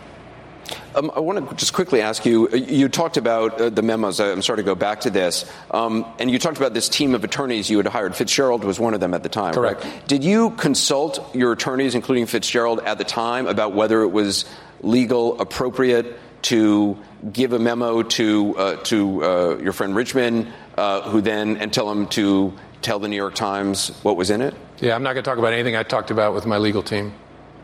Um, 0.95 1.11
I 1.15 1.19
want 1.19 1.49
to 1.49 1.55
just 1.55 1.73
quickly 1.73 2.01
ask 2.01 2.25
you. 2.25 2.47
Uh, 2.51 2.57
you 2.57 2.89
talked 2.89 3.17
about 3.17 3.59
uh, 3.59 3.69
the 3.69 3.81
memos. 3.81 4.19
I'm 4.19 4.41
sorry 4.41 4.57
to 4.57 4.63
go 4.63 4.75
back 4.75 5.01
to 5.01 5.09
this, 5.09 5.49
um, 5.71 6.05
and 6.19 6.29
you 6.29 6.37
talked 6.37 6.57
about 6.57 6.73
this 6.73 6.89
team 6.89 7.15
of 7.15 7.23
attorneys 7.23 7.69
you 7.69 7.77
had 7.77 7.87
hired. 7.87 8.15
Fitzgerald 8.15 8.63
was 8.63 8.79
one 8.79 8.93
of 8.93 8.99
them 8.99 9.13
at 9.13 9.23
the 9.23 9.29
time. 9.29 9.53
Correct. 9.53 9.83
Right? 9.83 10.07
Did 10.07 10.23
you 10.23 10.51
consult 10.51 11.35
your 11.35 11.51
attorneys, 11.53 11.95
including 11.95 12.27
Fitzgerald, 12.27 12.81
at 12.81 12.97
the 12.97 13.03
time 13.03 13.47
about 13.47 13.73
whether 13.73 14.01
it 14.01 14.09
was 14.09 14.45
legal, 14.81 15.39
appropriate 15.41 16.19
to 16.43 16.97
give 17.31 17.53
a 17.53 17.59
memo 17.59 18.03
to 18.03 18.57
uh, 18.57 18.75
to 18.83 19.23
uh, 19.23 19.57
your 19.57 19.73
friend 19.73 19.95
Richman, 19.95 20.51
uh, 20.77 21.09
who 21.09 21.21
then 21.21 21.57
and 21.57 21.71
tell 21.71 21.91
him 21.91 22.07
to 22.07 22.53
tell 22.81 22.99
the 22.99 23.07
New 23.07 23.15
York 23.15 23.35
Times 23.35 23.89
what 24.03 24.15
was 24.15 24.29
in 24.29 24.41
it? 24.41 24.53
Yeah, 24.79 24.95
I'm 24.95 25.03
not 25.03 25.13
going 25.13 25.23
to 25.23 25.29
talk 25.29 25.37
about 25.37 25.53
anything 25.53 25.75
I 25.75 25.83
talked 25.83 26.11
about 26.11 26.33
with 26.33 26.45
my 26.45 26.57
legal 26.57 26.81
team. 26.81 27.13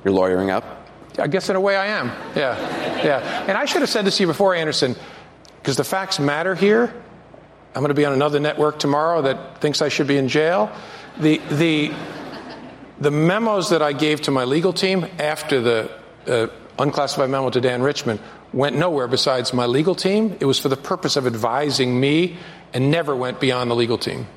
You're 0.03 0.13
lawyering 0.13 0.51
up. 0.51 0.63
I 1.17 1.27
guess 1.27 1.49
in 1.49 1.55
a 1.55 1.61
way 1.61 1.77
I 1.77 1.87
am. 1.87 2.07
Yeah, 2.35 2.57
yeah. 3.03 3.45
And 3.47 3.57
I 3.57 3.65
should 3.65 3.81
have 3.81 3.89
said 3.89 4.05
this 4.05 4.17
to 4.17 4.23
you 4.23 4.27
before, 4.27 4.53
Anderson, 4.53 4.95
because 5.61 5.77
the 5.77 5.83
facts 5.83 6.19
matter 6.19 6.55
here. 6.55 6.93
I'm 7.73 7.81
going 7.81 7.89
to 7.89 7.93
be 7.93 8.05
on 8.05 8.13
another 8.13 8.39
network 8.39 8.79
tomorrow 8.79 9.21
that 9.23 9.59
thinks 9.59 9.81
I 9.81 9.89
should 9.89 10.07
be 10.07 10.17
in 10.17 10.29
jail. 10.29 10.71
The 11.19 11.37
the 11.49 11.93
the 12.99 13.11
memos 13.11 13.69
that 13.69 13.81
I 13.81 13.93
gave 13.93 14.21
to 14.21 14.31
my 14.31 14.45
legal 14.45 14.71
team 14.71 15.05
after 15.19 15.61
the 15.61 15.91
uh, 16.27 16.47
unclassified 16.79 17.29
memo 17.29 17.49
to 17.49 17.59
Dan 17.59 17.81
Richman 17.81 18.19
went 18.55 18.77
nowhere 18.77 19.07
besides 19.07 19.53
my 19.53 19.65
legal 19.65 19.93
team. 19.93 20.37
It 20.39 20.45
was 20.45 20.57
for 20.57 20.69
the 20.69 20.77
purpose 20.77 21.17
of 21.17 21.27
advising 21.27 21.99
me 21.99 22.37
and 22.73 22.89
never 22.89 23.15
went 23.15 23.41
beyond 23.41 23.69
the 23.69 23.75
legal 23.75 23.97
team. 23.97 24.27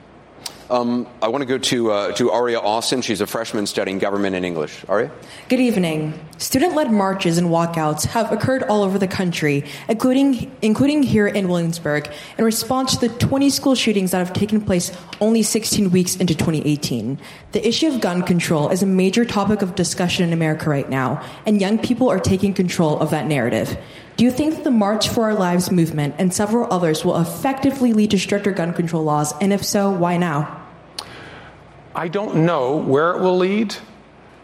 Um, 0.70 1.06
I 1.22 1.28
want 1.28 1.40
to 1.40 1.46
go 1.46 1.56
to, 1.56 1.90
uh, 1.90 2.12
to 2.12 2.30
Aria 2.30 2.60
Austin. 2.60 3.00
She's 3.00 3.22
a 3.22 3.26
freshman 3.26 3.66
studying 3.66 3.98
government 3.98 4.36
and 4.36 4.44
English. 4.44 4.84
Aria? 4.86 5.10
Good 5.48 5.60
evening. 5.60 6.12
Student 6.36 6.74
led 6.74 6.92
marches 6.92 7.38
and 7.38 7.48
walkouts 7.48 8.04
have 8.04 8.30
occurred 8.30 8.64
all 8.64 8.82
over 8.82 8.98
the 8.98 9.08
country, 9.08 9.64
including, 9.88 10.54
including 10.60 11.02
here 11.02 11.26
in 11.26 11.48
Williamsburg, 11.48 12.10
in 12.36 12.44
response 12.44 12.96
to 12.98 13.08
the 13.08 13.14
20 13.18 13.48
school 13.48 13.74
shootings 13.74 14.10
that 14.10 14.18
have 14.18 14.34
taken 14.34 14.60
place 14.60 14.92
only 15.22 15.42
16 15.42 15.90
weeks 15.90 16.16
into 16.16 16.34
2018. 16.34 17.18
The 17.52 17.66
issue 17.66 17.86
of 17.86 18.02
gun 18.02 18.22
control 18.22 18.68
is 18.68 18.82
a 18.82 18.86
major 18.86 19.24
topic 19.24 19.62
of 19.62 19.74
discussion 19.74 20.26
in 20.26 20.34
America 20.34 20.68
right 20.68 20.90
now, 20.90 21.24
and 21.46 21.62
young 21.62 21.78
people 21.78 22.10
are 22.10 22.20
taking 22.20 22.52
control 22.52 22.98
of 23.00 23.10
that 23.10 23.26
narrative. 23.26 23.78
Do 24.18 24.24
you 24.24 24.32
think 24.32 24.56
that 24.56 24.64
the 24.64 24.72
March 24.72 25.08
for 25.08 25.26
Our 25.26 25.34
Lives 25.34 25.70
movement 25.70 26.16
and 26.18 26.34
several 26.34 26.66
others 26.72 27.04
will 27.04 27.20
effectively 27.20 27.92
lead 27.92 28.10
to 28.10 28.18
stricter 28.18 28.50
gun 28.50 28.74
control 28.74 29.04
laws? 29.04 29.32
And 29.40 29.52
if 29.52 29.64
so, 29.64 29.92
why 29.92 30.16
now? 30.16 30.60
I 31.94 32.08
don't 32.08 32.44
know 32.44 32.78
where 32.78 33.12
it 33.12 33.20
will 33.20 33.36
lead. 33.36 33.76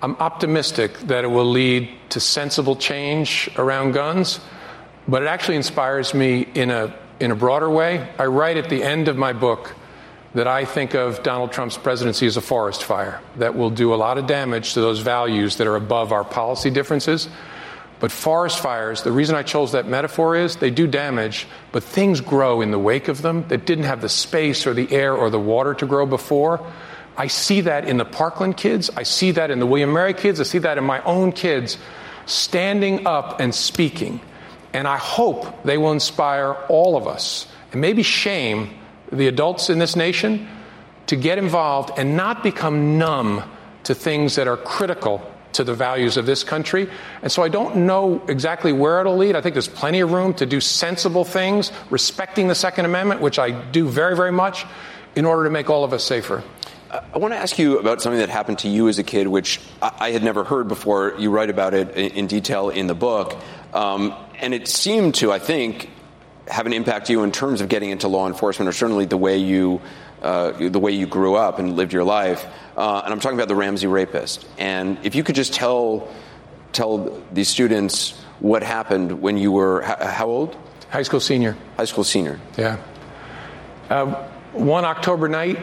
I'm 0.01 0.15
optimistic 0.21 0.97
that 1.09 1.25
it 1.25 1.27
will 1.27 1.51
lead 1.51 1.91
to 2.11 2.21
sensible 2.21 2.77
change 2.77 3.51
around 3.59 3.95
guns, 3.95 4.39
but 5.09 5.25
it 5.25 5.27
actually 5.27 5.57
inspires 5.57 6.15
me 6.15 6.47
in 6.55 6.71
a, 6.71 6.97
in 7.19 7.33
a 7.33 7.35
broader 7.35 7.69
way. 7.69 8.09
I 8.17 8.27
write 8.27 8.57
at 8.57 8.69
the 8.69 8.81
end 8.81 9.09
of 9.09 9.17
my 9.17 9.33
book 9.33 9.75
that 10.35 10.47
I 10.47 10.67
think 10.67 10.95
of 10.95 11.25
Donald 11.25 11.51
Trump's 11.51 11.77
presidency 11.77 12.29
as 12.29 12.37
a 12.37 12.41
forest 12.41 12.85
fire 12.85 13.21
that 13.39 13.57
will 13.57 13.71
do 13.71 13.93
a 13.93 13.97
lot 13.97 14.19
of 14.19 14.29
damage 14.29 14.75
to 14.75 14.81
those 14.81 15.01
values 15.01 15.57
that 15.57 15.67
are 15.67 15.75
above 15.75 16.13
our 16.13 16.23
policy 16.23 16.71
differences. 16.71 17.29
But 18.05 18.13
forest 18.13 18.61
fires, 18.61 19.03
the 19.03 19.13
reason 19.13 19.35
I 19.35 19.43
chose 19.43 19.73
that 19.73 19.89
metaphor 19.89 20.37
is 20.37 20.57
they 20.57 20.69
do 20.69 20.87
damage, 20.87 21.47
but 21.73 21.83
things 21.83 22.21
grow 22.21 22.61
in 22.61 22.71
the 22.71 22.79
wake 22.79 23.09
of 23.09 23.23
them 23.23 23.49
that 23.49 23.65
didn't 23.65 23.85
have 23.85 24.03
the 24.03 24.11
space 24.11 24.67
or 24.67 24.75
the 24.75 24.93
air 24.93 25.15
or 25.15 25.31
the 25.31 25.41
water 25.41 25.73
to 25.73 25.87
grow 25.87 26.05
before. 26.05 26.71
I 27.17 27.29
see 27.29 27.63
that 27.63 27.89
in 27.89 27.97
the 27.97 28.05
Parkland 28.05 28.59
kids. 28.59 28.91
I 28.95 29.05
see 29.05 29.31
that 29.31 29.51
in 29.51 29.59
the 29.59 29.65
William 29.65 29.91
Mary 29.91 30.13
kids. 30.13 30.39
I 30.39 30.43
see 30.43 30.59
that 30.59 30.77
in 30.77 30.85
my 30.85 31.03
own 31.05 31.33
kids 31.33 31.79
standing 32.27 33.07
up 33.07 33.41
and 33.41 33.55
speaking. 33.55 34.21
And 34.75 34.87
I 34.87 34.99
hope 34.99 35.63
they 35.63 35.79
will 35.79 35.93
inspire 35.93 36.53
all 36.69 36.99
of 36.99 37.09
us 37.09 37.47
and 37.73 37.81
maybe 37.81 38.03
shame 38.03 38.69
the 39.13 39.29
adults 39.29 39.71
in 39.71 39.79
this 39.79 39.97
nation 39.97 40.47
to 41.07 41.17
get 41.17 41.39
involved 41.39 41.99
and 41.99 42.19
not 42.19 42.43
become 42.43 42.99
numb 42.99 43.43
to 43.85 43.95
things 43.95 44.35
that 44.35 44.47
are 44.47 44.59
critical 44.59 45.27
to 45.55 45.65
the 45.65 45.75
values 45.75 46.17
of 46.17 46.27
this 46.27 46.45
country. 46.45 46.89
And 47.23 47.33
so 47.33 47.43
I 47.43 47.49
don't 47.49 47.87
know 47.87 48.23
exactly 48.29 48.73
where 48.73 49.01
it'll 49.01 49.17
lead. 49.17 49.37
I 49.37 49.41
think 49.41 49.55
there's 49.55 49.69
plenty 49.69 50.01
of 50.01 50.13
room 50.13 50.35
to 50.35 50.47
do 50.47 50.61
sensible 50.61 51.25
things, 51.25 51.73
respecting 51.91 52.49
the 52.49 52.55
Second 52.55 52.85
Amendment, 52.85 53.21
which 53.21 53.39
I 53.39 53.51
do 53.51 53.89
very, 53.89 54.17
very 54.17 54.33
much, 54.33 54.67
in 55.17 55.25
order 55.25 55.45
to 55.45 55.51
make 55.51 55.71
all 55.71 55.85
of 55.85 55.93
us 55.93 56.05
safer. 56.05 56.43
I 56.91 57.19
want 57.19 57.35
to 57.35 57.39
ask 57.39 57.59
you 57.59 57.79
about 57.79 58.01
something 58.01 58.21
that 58.21 58.29
happened 58.29 58.61
to 58.61 58.69
you 58.69 58.89
as 58.89 59.01
a 59.01 59.03
kid, 59.03 59.27
which 59.27 59.61
I 59.83 60.13
had 60.13 60.23
never 60.23 60.45
heard 60.45 60.69
before. 60.69 61.15
You 61.19 61.31
write 61.31 61.51
about 61.51 61.75
it 61.75 61.97
in 61.97 62.29
detail 62.29 62.69
in 62.69 62.87
the 62.87 62.95
book. 62.95 63.37
Um, 63.73 64.15
and 64.41 64.55
it 64.55 64.69
seemed 64.69 65.17
to, 65.17 65.33
I 65.33 65.41
think, 65.41 65.91
have 66.47 66.67
an 66.67 66.73
impact 66.73 67.07
to 67.07 67.13
you 67.13 67.25
in 67.25 67.33
terms 67.33 67.61
of 67.61 67.69
getting 67.69 67.91
into 67.91 68.07
law 68.07 68.29
enforcement, 68.29 68.69
or 68.69 68.73
certainly 68.73 69.07
the 69.07 69.17
way 69.17 69.39
you, 69.39 69.81
uh, 70.23 70.53
the 70.69 70.79
way 70.79 70.93
you 70.93 71.07
grew 71.07 71.35
up 71.35 71.59
and 71.59 71.75
lived 71.75 71.93
your 71.93 72.05
life. 72.05 72.47
Uh, 72.77 73.03
and 73.05 73.13
I'm 73.13 73.21
talking 73.21 73.39
about 73.39 73.49
the 73.49 73.55
Ramsey 73.55 73.87
rapist. 73.87 74.47
And 74.59 74.99
if 75.05 75.15
you 75.15 75.23
could 75.23 75.35
just 75.35 75.53
tell, 75.55 76.13
tell 76.73 77.23
these 77.33 77.49
students 77.49 78.21
what 78.41 78.63
happened 78.63 79.23
when 79.23 79.39
you 79.39 79.53
were 79.53 79.83
how, 79.83 80.07
how 80.07 80.27
old? 80.27 80.57
High 80.91 81.03
school 81.03 81.21
senior. 81.21 81.57
High 81.77 81.85
school 81.85 82.05
senior. 82.05 82.41
Yeah. 82.57 82.79
Uh, 83.89 84.27
one 84.53 84.85
October 84.85 85.29
night, 85.29 85.59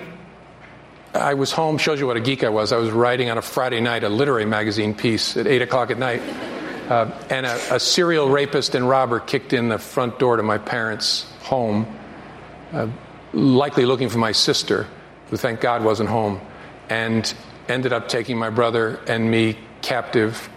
I 1.13 1.33
was 1.33 1.51
home. 1.51 1.77
Shows 1.77 1.99
you 1.99 2.07
what 2.07 2.17
a 2.17 2.21
geek 2.21 2.43
I 2.43 2.49
was. 2.49 2.71
I 2.71 2.77
was 2.77 2.91
writing 2.91 3.29
on 3.29 3.37
a 3.37 3.41
Friday 3.41 3.81
night 3.81 4.03
a 4.03 4.09
literary 4.09 4.45
magazine 4.45 4.93
piece 4.93 5.35
at 5.35 5.47
8 5.47 5.61
o'clock 5.61 5.91
at 5.91 5.97
night. 5.97 6.21
Uh, 6.89 7.09
and 7.29 7.45
a, 7.45 7.75
a, 7.75 7.79
serial 7.79 8.29
rapist 8.29 8.75
and 8.75 8.87
robber 8.87 9.21
kicked 9.21 9.53
in 9.53 9.69
the 9.69 9.77
front 9.77 10.19
door 10.19 10.35
to 10.35 10.43
my 10.43 10.57
parents' 10.57 11.25
home, 11.43 11.87
uh, 12.73 12.87
likely 13.31 13.85
looking 13.85 14.09
for 14.09 14.17
my 14.17 14.33
sister, 14.33 14.87
who 15.29 15.37
thank 15.37 15.61
God 15.61 15.85
wasn't 15.85 16.09
home, 16.09 16.41
and 16.91 17.33
ended 17.69 17.93
up 17.93 18.09
taking 18.09 18.37
my 18.37 18.49
brother 18.49 18.99
and 19.07 19.31
me 19.31 19.57
captive, 19.81 20.49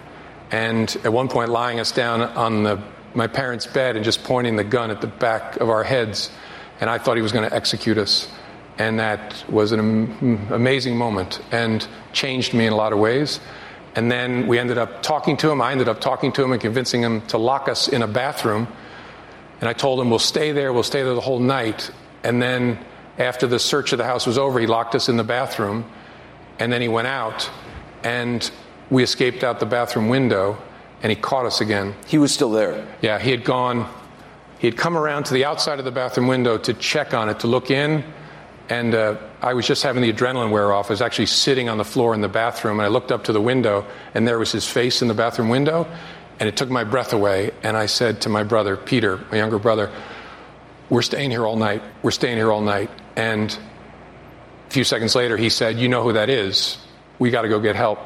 and 0.50 0.96
at 1.04 1.12
one 1.12 1.28
point 1.28 1.48
lying 1.48 1.78
us 1.78 1.92
down 1.92 2.22
on 2.22 2.64
the, 2.64 2.82
my 3.14 3.28
parents' 3.28 3.68
bed 3.68 3.94
and 3.94 4.04
just 4.04 4.24
pointing 4.24 4.56
the 4.56 4.64
gun 4.64 4.90
at 4.90 5.00
the 5.00 5.06
back 5.06 5.60
of 5.60 5.70
our 5.70 5.84
heads. 5.84 6.32
And 6.80 6.90
I 6.90 6.98
thought 6.98 7.14
he 7.14 7.22
was 7.22 7.30
going 7.30 7.48
to 7.48 7.54
execute 7.54 7.98
us. 7.98 8.28
And 8.78 8.98
that 8.98 9.44
was 9.48 9.70
an 9.70 9.78
am- 9.78 10.48
amazing 10.50 10.96
moment 10.96 11.40
and 11.52 11.86
changed 12.12 12.52
me 12.52 12.66
in 12.66 12.72
a 12.72 12.76
lot 12.76 12.92
of 12.92 12.98
ways. 12.98 13.38
And 13.94 14.10
then 14.10 14.48
we 14.48 14.58
ended 14.58 14.76
up 14.76 15.04
talking 15.04 15.36
to 15.36 15.50
him. 15.52 15.62
I 15.62 15.70
ended 15.70 15.88
up 15.88 16.00
talking 16.00 16.32
to 16.32 16.42
him 16.42 16.50
and 16.50 16.60
convincing 16.60 17.00
him 17.00 17.20
to 17.28 17.38
lock 17.38 17.68
us 17.68 17.86
in 17.86 18.02
a 18.02 18.08
bathroom. 18.08 18.66
And 19.60 19.68
I 19.68 19.72
told 19.72 20.00
him, 20.00 20.10
we'll 20.10 20.18
stay 20.18 20.50
there, 20.50 20.72
we'll 20.72 20.82
stay 20.82 21.04
there 21.04 21.14
the 21.14 21.20
whole 21.20 21.38
night. 21.38 21.92
And 22.24 22.42
then 22.42 22.84
after 23.18 23.46
the 23.46 23.60
search 23.60 23.92
of 23.92 23.98
the 23.98 24.04
house 24.04 24.26
was 24.26 24.36
over, 24.36 24.58
he 24.58 24.66
locked 24.66 24.96
us 24.96 25.08
in 25.08 25.16
the 25.16 25.24
bathroom. 25.24 25.84
And 26.58 26.72
then 26.72 26.80
he 26.80 26.88
went 26.88 27.06
out. 27.06 27.50
And 28.02 28.50
we 28.90 29.02
escaped 29.02 29.44
out 29.44 29.60
the 29.60 29.66
bathroom 29.66 30.08
window. 30.08 30.58
And 31.02 31.10
he 31.10 31.16
caught 31.16 31.46
us 31.46 31.60
again. 31.60 31.94
He 32.06 32.18
was 32.18 32.32
still 32.32 32.50
there? 32.50 32.86
Yeah, 33.02 33.18
he 33.18 33.30
had 33.30 33.44
gone, 33.44 33.92
he 34.58 34.66
had 34.66 34.76
come 34.76 34.96
around 34.96 35.24
to 35.24 35.34
the 35.34 35.44
outside 35.44 35.78
of 35.78 35.84
the 35.84 35.92
bathroom 35.92 36.28
window 36.28 36.56
to 36.58 36.72
check 36.74 37.12
on 37.12 37.28
it, 37.28 37.40
to 37.40 37.46
look 37.46 37.70
in 37.70 38.04
and 38.68 38.94
uh, 38.94 39.16
I 39.42 39.54
was 39.54 39.66
just 39.66 39.82
having 39.82 40.02
the 40.02 40.12
adrenaline 40.12 40.50
wear 40.50 40.72
off. 40.72 40.90
I 40.90 40.94
was 40.94 41.02
actually 41.02 41.26
sitting 41.26 41.68
on 41.68 41.76
the 41.76 41.84
floor 41.84 42.14
in 42.14 42.20
the 42.20 42.28
bathroom, 42.28 42.78
and 42.78 42.86
I 42.86 42.88
looked 42.88 43.12
up 43.12 43.24
to 43.24 43.32
the 43.32 43.40
window, 43.40 43.86
and 44.14 44.26
there 44.26 44.38
was 44.38 44.52
his 44.52 44.66
face 44.66 45.02
in 45.02 45.08
the 45.08 45.14
bathroom 45.14 45.48
window, 45.50 45.86
and 46.40 46.48
it 46.48 46.56
took 46.56 46.70
my 46.70 46.82
breath 46.82 47.12
away. 47.12 47.50
And 47.62 47.76
I 47.76 47.86
said 47.86 48.22
to 48.22 48.28
my 48.28 48.42
brother, 48.42 48.76
Peter, 48.76 49.18
my 49.30 49.36
younger 49.36 49.58
brother, 49.58 49.90
We're 50.88 51.02
staying 51.02 51.30
here 51.30 51.46
all 51.46 51.56
night. 51.56 51.82
We're 52.02 52.10
staying 52.10 52.36
here 52.36 52.50
all 52.50 52.62
night. 52.62 52.90
And 53.16 53.56
few 54.74 54.84
seconds 54.84 55.14
later, 55.14 55.36
he 55.36 55.48
said, 55.48 55.78
You 55.78 55.88
know 55.88 56.02
who 56.02 56.12
that 56.12 56.28
is. 56.28 56.78
We 57.18 57.30
got 57.30 57.42
to 57.42 57.48
go 57.48 57.60
get 57.60 57.76
help. 57.76 57.98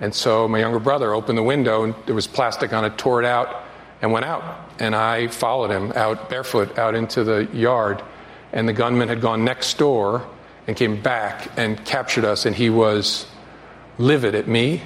And 0.00 0.14
so 0.14 0.46
my 0.46 0.58
younger 0.60 0.78
brother 0.78 1.12
opened 1.12 1.38
the 1.38 1.42
window, 1.42 1.82
and 1.84 1.94
there 2.06 2.14
was 2.14 2.26
plastic 2.26 2.72
on 2.72 2.84
it, 2.84 2.96
tore 2.96 3.20
it 3.20 3.26
out, 3.26 3.64
and 4.00 4.12
went 4.12 4.24
out. 4.24 4.70
And 4.78 4.94
I 4.94 5.28
followed 5.28 5.70
him 5.70 5.92
out 5.92 6.28
barefoot 6.28 6.78
out 6.78 6.94
into 6.94 7.24
the 7.24 7.48
yard 7.52 8.02
and 8.52 8.68
the 8.68 8.72
gunman 8.72 9.08
had 9.08 9.20
gone 9.20 9.44
next 9.44 9.78
door 9.78 10.26
and 10.66 10.76
came 10.76 11.00
back 11.00 11.50
and 11.56 11.82
captured 11.84 12.24
us, 12.24 12.46
and 12.46 12.54
he 12.54 12.70
was 12.70 13.26
livid 13.98 14.34
at 14.34 14.46
me 14.46 14.82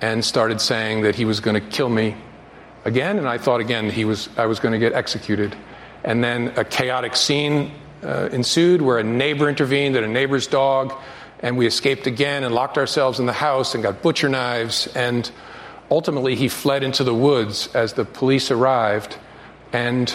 and 0.00 0.24
started 0.24 0.60
saying 0.60 1.02
that 1.02 1.14
he 1.14 1.24
was 1.24 1.40
going 1.40 1.54
to 1.54 1.68
kill 1.68 1.88
me 1.88 2.16
again. 2.84 3.18
And 3.18 3.28
I 3.28 3.38
thought 3.38 3.60
again 3.60 3.90
he 3.90 4.04
was 4.04 4.28
I 4.36 4.46
was 4.46 4.58
going 4.58 4.72
to 4.72 4.78
get 4.78 4.92
executed. 4.92 5.54
And 6.02 6.24
then 6.24 6.48
a 6.56 6.64
chaotic 6.64 7.14
scene 7.14 7.72
uh, 8.02 8.28
ensued 8.32 8.82
where 8.82 8.98
a 8.98 9.04
neighbor 9.04 9.48
intervened 9.48 9.96
and 9.96 10.04
a 10.04 10.08
neighbor's 10.08 10.46
dog, 10.46 10.94
and 11.40 11.56
we 11.56 11.66
escaped 11.66 12.06
again 12.06 12.44
and 12.44 12.54
locked 12.54 12.78
ourselves 12.78 13.18
in 13.18 13.26
the 13.26 13.32
house 13.32 13.74
and 13.74 13.82
got 13.82 14.02
butcher 14.02 14.28
knives. 14.28 14.86
And 14.88 15.30
ultimately, 15.90 16.34
he 16.34 16.48
fled 16.48 16.82
into 16.82 17.04
the 17.04 17.14
woods 17.14 17.68
as 17.74 17.94
the 17.94 18.04
police 18.04 18.50
arrived, 18.50 19.16
and 19.72 20.14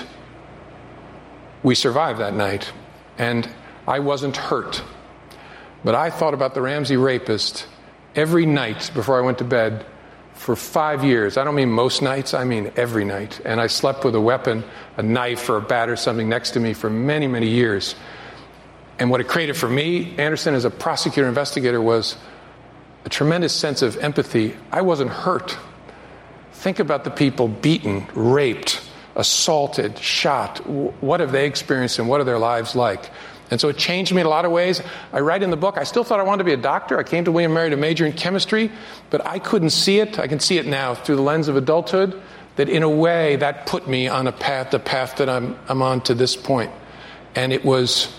we 1.64 1.76
survived 1.76 2.20
that 2.20 2.34
night. 2.34 2.72
And 3.18 3.50
I 3.88 4.00
wasn't 4.00 4.38
hurt. 4.38 4.84
But 5.84 5.96
I 5.96 6.10
thought 6.10 6.34
about 6.34 6.54
the 6.54 6.62
Ramsey 6.62 6.98
rapist 6.98 7.68
every 8.16 8.46
night 8.46 8.92
before 8.94 9.18
I 9.18 9.22
went 9.22 9.38
to 9.40 9.44
bed 9.44 9.86
for 10.36 10.56
five 10.56 11.04
years. 11.04 11.38
I 11.38 11.44
don't 11.44 11.56
mean 11.56 11.72
most 11.72 12.02
nights, 12.02 12.34
I 12.34 12.44
mean 12.44 12.72
every 12.76 13.06
night. 13.06 13.42
And 13.46 13.60
I 13.60 13.68
slept 13.68 14.04
with 14.04 14.16
a 14.16 14.22
weapon, 14.22 14.64
a 14.98 15.04
knife 15.04 15.50
or 15.50 15.58
a 15.58 15.62
bat 15.62 15.90
or 15.90 15.96
something 15.96 16.30
next 16.30 16.52
to 16.52 16.60
me 16.60 16.74
for 16.74 16.90
many, 16.90 17.28
many 17.28 17.48
years. 17.48 17.96
And 19.00 19.10
what 19.10 19.22
it 19.22 19.28
created 19.28 19.58
for 19.58 19.68
me, 19.68 20.16
Anderson, 20.18 20.54
as 20.54 20.66
a 20.66 20.70
prosecutor 20.70 21.28
investigator, 21.28 21.82
was 21.82 22.16
a 23.06 23.10
tremendous 23.10 23.54
sense 23.54 23.82
of 23.82 23.98
empathy. 23.98 24.56
I 24.72 24.82
wasn't 24.82 25.12
hurt. 25.12 25.58
Think 26.54 26.80
about 26.80 27.04
the 27.04 27.12
people 27.12 27.48
beaten, 27.48 28.08
raped, 28.14 28.82
assaulted, 29.16 29.98
shot. 29.98 30.60
What 30.68 31.20
have 31.20 31.32
they 31.32 31.46
experienced 31.46 32.00
and 32.00 32.08
what 32.08 32.22
are 32.22 32.24
their 32.24 32.40
lives 32.40 32.76
like? 32.76 33.10
And 33.52 33.62
so 33.62 33.70
it 33.70 33.78
changed 33.78 34.14
me 34.14 34.22
in 34.22 34.28
a 34.28 34.30
lot 34.30 34.46
of 34.46 34.52
ways. 34.52 34.82
I 35.14 35.20
write 35.20 35.44
in 35.44 35.52
the 35.52 35.58
book, 35.58 35.78
I 35.78 35.84
still 35.84 36.04
thought 36.04 36.20
I 36.20 36.24
wanted 36.24 36.40
to 36.40 36.44
be 36.46 36.54
a 36.54 36.58
doctor. 36.58 36.98
I 36.98 37.04
came 37.04 37.26
to 37.26 37.32
William 37.32 37.54
Mary 37.54 37.70
to 37.70 37.78
major 37.78 38.06
in 38.06 38.14
chemistry, 38.14 38.72
but 39.10 39.26
I 39.26 39.40
couldn't 39.40 39.70
see 39.70 40.00
it. 40.00 40.18
I 40.18 40.28
can 40.28 40.40
see 40.40 40.58
it 40.58 40.66
now 40.66 40.96
through 40.96 41.18
the 41.18 41.22
lens 41.22 41.48
of 41.48 41.56
adulthood, 41.56 42.20
that 42.56 42.70
in 42.70 42.82
a 42.84 42.90
way 42.90 43.36
that 43.36 43.66
put 43.68 43.88
me 43.88 44.08
on 44.08 44.28
a 44.28 44.32
path, 44.32 44.72
the 44.72 44.80
path 44.80 45.18
that 45.18 45.30
I'm, 45.30 45.58
I'm 45.68 45.82
on 45.82 46.02
to 46.02 46.14
this 46.14 46.36
point. 46.36 46.72
And 47.36 47.54
it 47.54 47.64
was, 47.64 48.12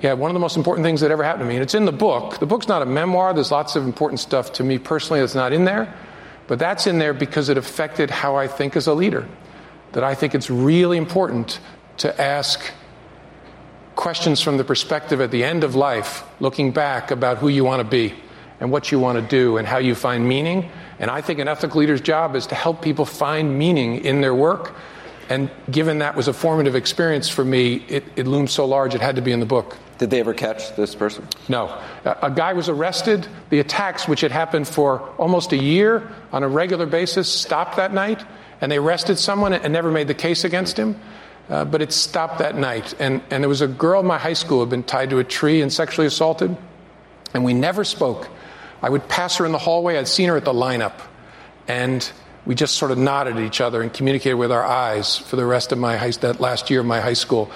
yeah, 0.00 0.14
one 0.14 0.30
of 0.30 0.34
the 0.34 0.40
most 0.40 0.56
important 0.56 0.84
things 0.84 1.02
that 1.02 1.10
ever 1.10 1.22
happened 1.22 1.42
to 1.42 1.48
me. 1.48 1.54
And 1.54 1.62
it's 1.62 1.74
in 1.74 1.84
the 1.84 1.92
book. 1.92 2.40
The 2.40 2.46
book's 2.46 2.66
not 2.66 2.82
a 2.82 2.86
memoir. 2.86 3.34
There's 3.34 3.52
lots 3.52 3.76
of 3.76 3.84
important 3.84 4.20
stuff 4.20 4.54
to 4.54 4.64
me 4.64 4.78
personally 4.78 5.20
that's 5.20 5.34
not 5.34 5.52
in 5.52 5.64
there. 5.64 5.94
But 6.48 6.58
that's 6.58 6.86
in 6.86 6.98
there 6.98 7.14
because 7.14 7.48
it 7.48 7.56
affected 7.56 8.10
how 8.10 8.36
I 8.36 8.48
think 8.48 8.74
as 8.74 8.86
a 8.86 8.94
leader 8.94 9.28
that 9.92 10.02
I 10.02 10.14
think 10.14 10.34
it's 10.34 10.50
really 10.50 10.98
important 10.98 11.60
to 11.98 12.20
ask 12.20 12.72
questions 13.96 14.40
from 14.40 14.56
the 14.56 14.64
perspective 14.64 15.20
at 15.20 15.30
the 15.30 15.44
end 15.44 15.64
of 15.64 15.74
life, 15.74 16.24
looking 16.40 16.72
back 16.72 17.10
about 17.10 17.38
who 17.38 17.48
you 17.48 17.64
want 17.64 17.80
to 17.80 17.88
be 17.88 18.14
and 18.60 18.70
what 18.70 18.92
you 18.92 18.98
want 18.98 19.18
to 19.18 19.26
do 19.26 19.56
and 19.56 19.66
how 19.66 19.78
you 19.78 19.94
find 19.94 20.26
meaning. 20.26 20.70
And 20.98 21.10
I 21.10 21.20
think 21.20 21.38
an 21.40 21.48
ethical 21.48 21.80
leader's 21.80 22.00
job 22.00 22.36
is 22.36 22.46
to 22.48 22.54
help 22.54 22.82
people 22.82 23.04
find 23.04 23.58
meaning 23.58 24.04
in 24.04 24.20
their 24.20 24.34
work. 24.34 24.74
And 25.28 25.50
given 25.70 25.98
that 25.98 26.14
was 26.14 26.28
a 26.28 26.32
formative 26.32 26.74
experience 26.74 27.28
for 27.28 27.44
me, 27.44 27.84
it, 27.88 28.04
it 28.16 28.26
loomed 28.26 28.50
so 28.50 28.64
large 28.64 28.94
it 28.94 29.00
had 29.00 29.16
to 29.16 29.22
be 29.22 29.32
in 29.32 29.40
the 29.40 29.46
book. 29.46 29.76
Did 29.98 30.10
they 30.10 30.20
ever 30.20 30.34
catch 30.34 30.74
this 30.76 30.94
person? 30.94 31.26
No. 31.48 31.80
A 32.04 32.30
guy 32.30 32.52
was 32.52 32.68
arrested. 32.68 33.26
The 33.50 33.60
attacks, 33.60 34.08
which 34.08 34.20
had 34.20 34.32
happened 34.32 34.66
for 34.66 35.00
almost 35.18 35.52
a 35.52 35.56
year 35.56 36.10
on 36.32 36.42
a 36.42 36.48
regular 36.48 36.86
basis, 36.86 37.28
stopped 37.28 37.76
that 37.76 37.92
night 37.92 38.24
and 38.60 38.70
they 38.70 38.78
arrested 38.78 39.18
someone 39.18 39.52
and 39.52 39.72
never 39.72 39.90
made 39.90 40.08
the 40.08 40.14
case 40.14 40.44
against 40.44 40.78
him. 40.78 40.98
Uh, 41.48 41.64
but 41.64 41.82
it 41.82 41.92
stopped 41.92 42.38
that 42.38 42.56
night. 42.56 42.94
And, 42.98 43.20
and 43.30 43.42
there 43.42 43.48
was 43.48 43.60
a 43.60 43.68
girl 43.68 44.00
in 44.00 44.06
my 44.06 44.18
high 44.18 44.32
school 44.32 44.58
who 44.58 44.64
had 44.64 44.70
been 44.70 44.84
tied 44.84 45.10
to 45.10 45.18
a 45.18 45.24
tree 45.24 45.60
and 45.60 45.72
sexually 45.72 46.06
assaulted, 46.06 46.56
and 47.34 47.44
we 47.44 47.52
never 47.52 47.84
spoke. 47.84 48.28
I 48.82 48.88
would 48.88 49.08
pass 49.08 49.36
her 49.36 49.46
in 49.46 49.52
the 49.52 49.58
hallway, 49.58 49.98
I'd 49.98 50.08
seen 50.08 50.28
her 50.28 50.36
at 50.36 50.44
the 50.44 50.52
lineup, 50.52 50.94
and 51.68 52.10
we 52.44 52.54
just 52.54 52.76
sort 52.76 52.90
of 52.90 52.98
nodded 52.98 53.36
at 53.36 53.42
each 53.42 53.60
other 53.60 53.82
and 53.82 53.92
communicated 53.92 54.34
with 54.34 54.50
our 54.50 54.64
eyes 54.64 55.16
for 55.16 55.36
the 55.36 55.46
rest 55.46 55.72
of 55.72 55.78
my 55.78 55.96
high, 55.96 56.10
that 56.10 56.40
last 56.40 56.70
year 56.70 56.80
of 56.80 56.86
my 56.86 57.00
high 57.00 57.12
school. 57.12 57.50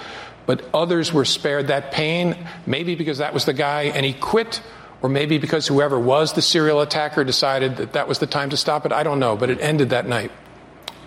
But 0.47 0.65
others 0.73 1.13
were 1.13 1.25
spared 1.25 1.69
that 1.69 1.91
pain, 1.91 2.37
maybe 2.67 2.95
because 2.95 3.19
that 3.19 3.35
was 3.35 3.47
the 3.47 3.53
guy 3.53 3.85
and 3.85 4.07
he 4.07 4.13
quit, 4.13 4.63
or 5.03 5.09
maybe 5.09 5.39
because 5.39 5.67
whoever 5.67 5.99
was 5.99 6.35
the 6.35 6.43
serial 6.43 6.81
attacker 6.81 7.25
decided 7.25 7.77
that 7.79 7.95
that 7.95 8.07
was 8.07 8.21
the 8.21 8.27
time 8.27 8.51
to 8.51 8.57
stop 8.57 8.87
it. 8.87 8.93
I 8.93 9.03
don't 9.03 9.19
know, 9.19 9.37
but 9.37 9.51
it 9.51 9.61
ended 9.61 9.91
that 9.91 10.07
night. 10.07 10.31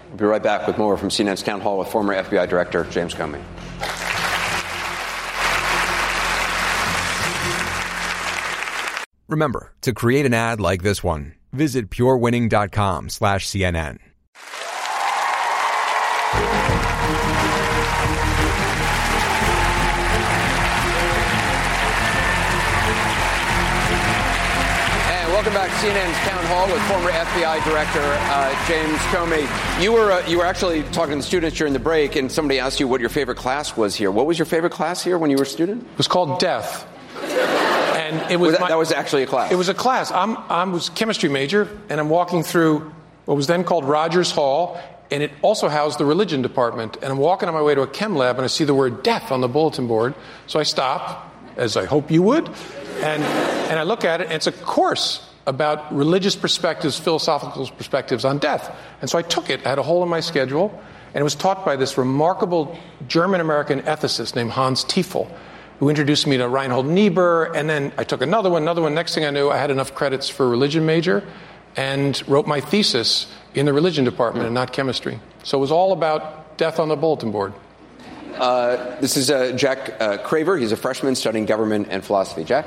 We'll 0.10 0.18
be 0.18 0.26
right 0.26 0.44
back 0.44 0.68
with 0.68 0.78
more 0.78 0.98
from 0.98 1.10
CNN's 1.10 1.44
Town 1.44 1.62
Hall 1.62 1.78
with 1.78 1.88
former 1.88 2.14
FBI 2.16 2.50
Director 2.50 2.84
James 2.86 3.14
Comey. 3.14 3.42
Remember, 9.28 9.74
to 9.82 9.94
create 9.94 10.26
an 10.26 10.34
ad 10.34 10.60
like 10.60 10.82
this 10.82 11.04
one, 11.04 11.36
visit 11.54 11.92
purewinning.com 11.92 13.10
slash 13.10 13.48
CNN. 13.48 14.00
CNN's 25.80 26.18
Town 26.28 26.44
Hall 26.48 26.68
with 26.68 26.82
former 26.90 27.10
FBI 27.10 27.64
Director 27.64 28.02
uh, 28.04 28.68
James 28.68 29.00
Comey. 29.14 29.82
You 29.82 29.94
were 29.94 30.12
uh, 30.12 30.28
you 30.28 30.40
were 30.40 30.46
actually 30.46 30.84
talking 30.92 31.12
to 31.12 31.16
the 31.20 31.24
students 31.24 31.58
during 31.58 31.72
the 31.72 31.80
break, 31.80 32.18
and 32.18 32.30
somebody 32.30 32.60
asked 32.60 32.82
you 32.82 32.88
what 32.90 33.00
your 33.00 33.10
favorite 33.10 33.38
class 33.38 33.78
was 33.78 33.96
here. 33.96 34.12
What 34.12 34.26
was 34.26 34.38
your 34.38 34.46
favorite 34.46 34.74
class 34.74 35.02
here 35.02 35.18
when 35.18 35.32
you 35.32 35.38
were 35.38 35.44
a 35.44 35.46
student? 35.46 35.84
It 35.84 35.98
was 35.98 36.10
called 36.10 36.38
Death. 36.42 36.86
And 37.16 38.30
it 38.30 38.36
was, 38.36 38.48
was 38.48 38.52
that, 38.56 38.60
my, 38.60 38.68
that 38.68 38.78
was 38.78 38.92
actually 38.92 39.24
a 39.24 39.26
class. 39.26 39.54
It 39.54 39.56
was 39.56 39.70
a 39.70 39.74
class. 39.74 40.12
I'm 40.12 40.36
I 40.36 40.66
was 40.66 40.90
chemistry 40.90 41.30
major, 41.30 41.70
and 41.88 41.98
I'm 42.02 42.10
walking 42.10 42.44
through 42.44 42.94
what 43.24 43.36
was 43.36 43.48
then 43.48 43.64
called 43.64 43.86
Rogers 43.86 44.32
Hall, 44.32 44.82
and 45.12 45.24
it 45.24 45.32
also 45.42 45.70
housed 45.70 45.98
the 45.98 46.06
religion 46.06 46.42
department. 46.42 46.98
And 46.98 47.06
I'm 47.06 47.20
walking 47.20 47.48
on 47.48 47.56
my 47.56 47.62
way 47.62 47.74
to 47.74 47.84
a 47.84 47.88
chem 47.88 48.18
lab, 48.18 48.36
and 48.36 48.44
I 48.44 48.48
see 48.48 48.66
the 48.66 48.76
word 48.76 49.02
death 49.02 49.32
on 49.32 49.40
the 49.40 49.48
bulletin 49.48 49.88
board. 49.88 50.14
So 50.46 50.60
I 50.60 50.64
stop, 50.64 51.34
as 51.56 51.78
I 51.78 51.86
hope 51.86 52.12
you 52.12 52.22
would, 52.24 52.50
and 52.98 53.24
and 53.24 53.80
I 53.80 53.84
look 53.84 54.04
at 54.04 54.20
it, 54.20 54.26
and 54.26 54.34
it's 54.34 54.48
a 54.48 54.52
course 54.52 55.26
about 55.50 55.92
religious 55.94 56.36
perspectives, 56.36 57.00
philosophical 57.00 57.68
perspectives 57.68 58.24
on 58.24 58.38
death. 58.38 58.70
And 59.02 59.10
so 59.10 59.18
I 59.18 59.24
took 59.24 59.50
it, 59.50 59.66
I 59.66 59.70
had 59.70 59.80
a 59.80 59.84
hole 59.84 60.04
in 60.04 60.10
my 60.10 60.22
schedule, 60.22 60.80
And 61.14 61.22
it 61.22 61.24
was 61.24 61.36
taught 61.36 61.66
by 61.66 61.76
this 61.76 61.98
remarkable 61.98 62.78
German 63.08 63.42
American 63.42 63.82
ethicist 63.82 64.36
named 64.36 64.52
Hans 64.52 64.84
Tiefel, 64.84 65.32
who 65.80 65.90
introduced 65.90 66.28
me 66.28 66.38
to 66.38 66.48
Reinhold 66.48 66.86
Niebuhr. 66.86 67.52
And 67.56 67.70
then 67.70 67.92
I 67.98 68.04
took 68.04 68.22
another 68.22 68.50
one, 68.50 68.62
another 68.62 68.82
one. 68.82 68.94
Next 68.94 69.16
thing 69.16 69.26
I 69.26 69.32
knew, 69.32 69.50
I 69.50 69.58
had 69.58 69.72
enough 69.72 69.96
credits 69.96 70.30
for 70.30 70.46
a 70.46 70.50
religion 70.50 70.86
major 70.86 71.24
and 71.76 72.22
wrote 72.28 72.46
my 72.46 72.62
thesis 72.62 73.32
in 73.56 73.66
the 73.66 73.74
religion 73.74 74.06
department 74.06 74.46
and 74.46 74.54
not 74.54 74.72
chemistry. 74.72 75.20
So 75.44 75.58
it 75.58 75.62
was 75.62 75.72
all 75.72 75.94
about 75.94 76.58
death 76.58 76.80
on 76.80 76.90
the 76.90 76.96
bulletin 76.96 77.32
board. 77.32 77.54
Uh, 78.36 79.00
this 79.00 79.18
is 79.18 79.32
uh, 79.32 79.52
Jack 79.54 80.00
uh, 80.00 80.18
Craver. 80.20 80.60
He's 80.60 80.72
a 80.72 80.78
freshman 80.78 81.16
studying 81.16 81.46
government 81.46 81.88
and 81.90 82.04
philosophy. 82.04 82.44
Jack? 82.44 82.66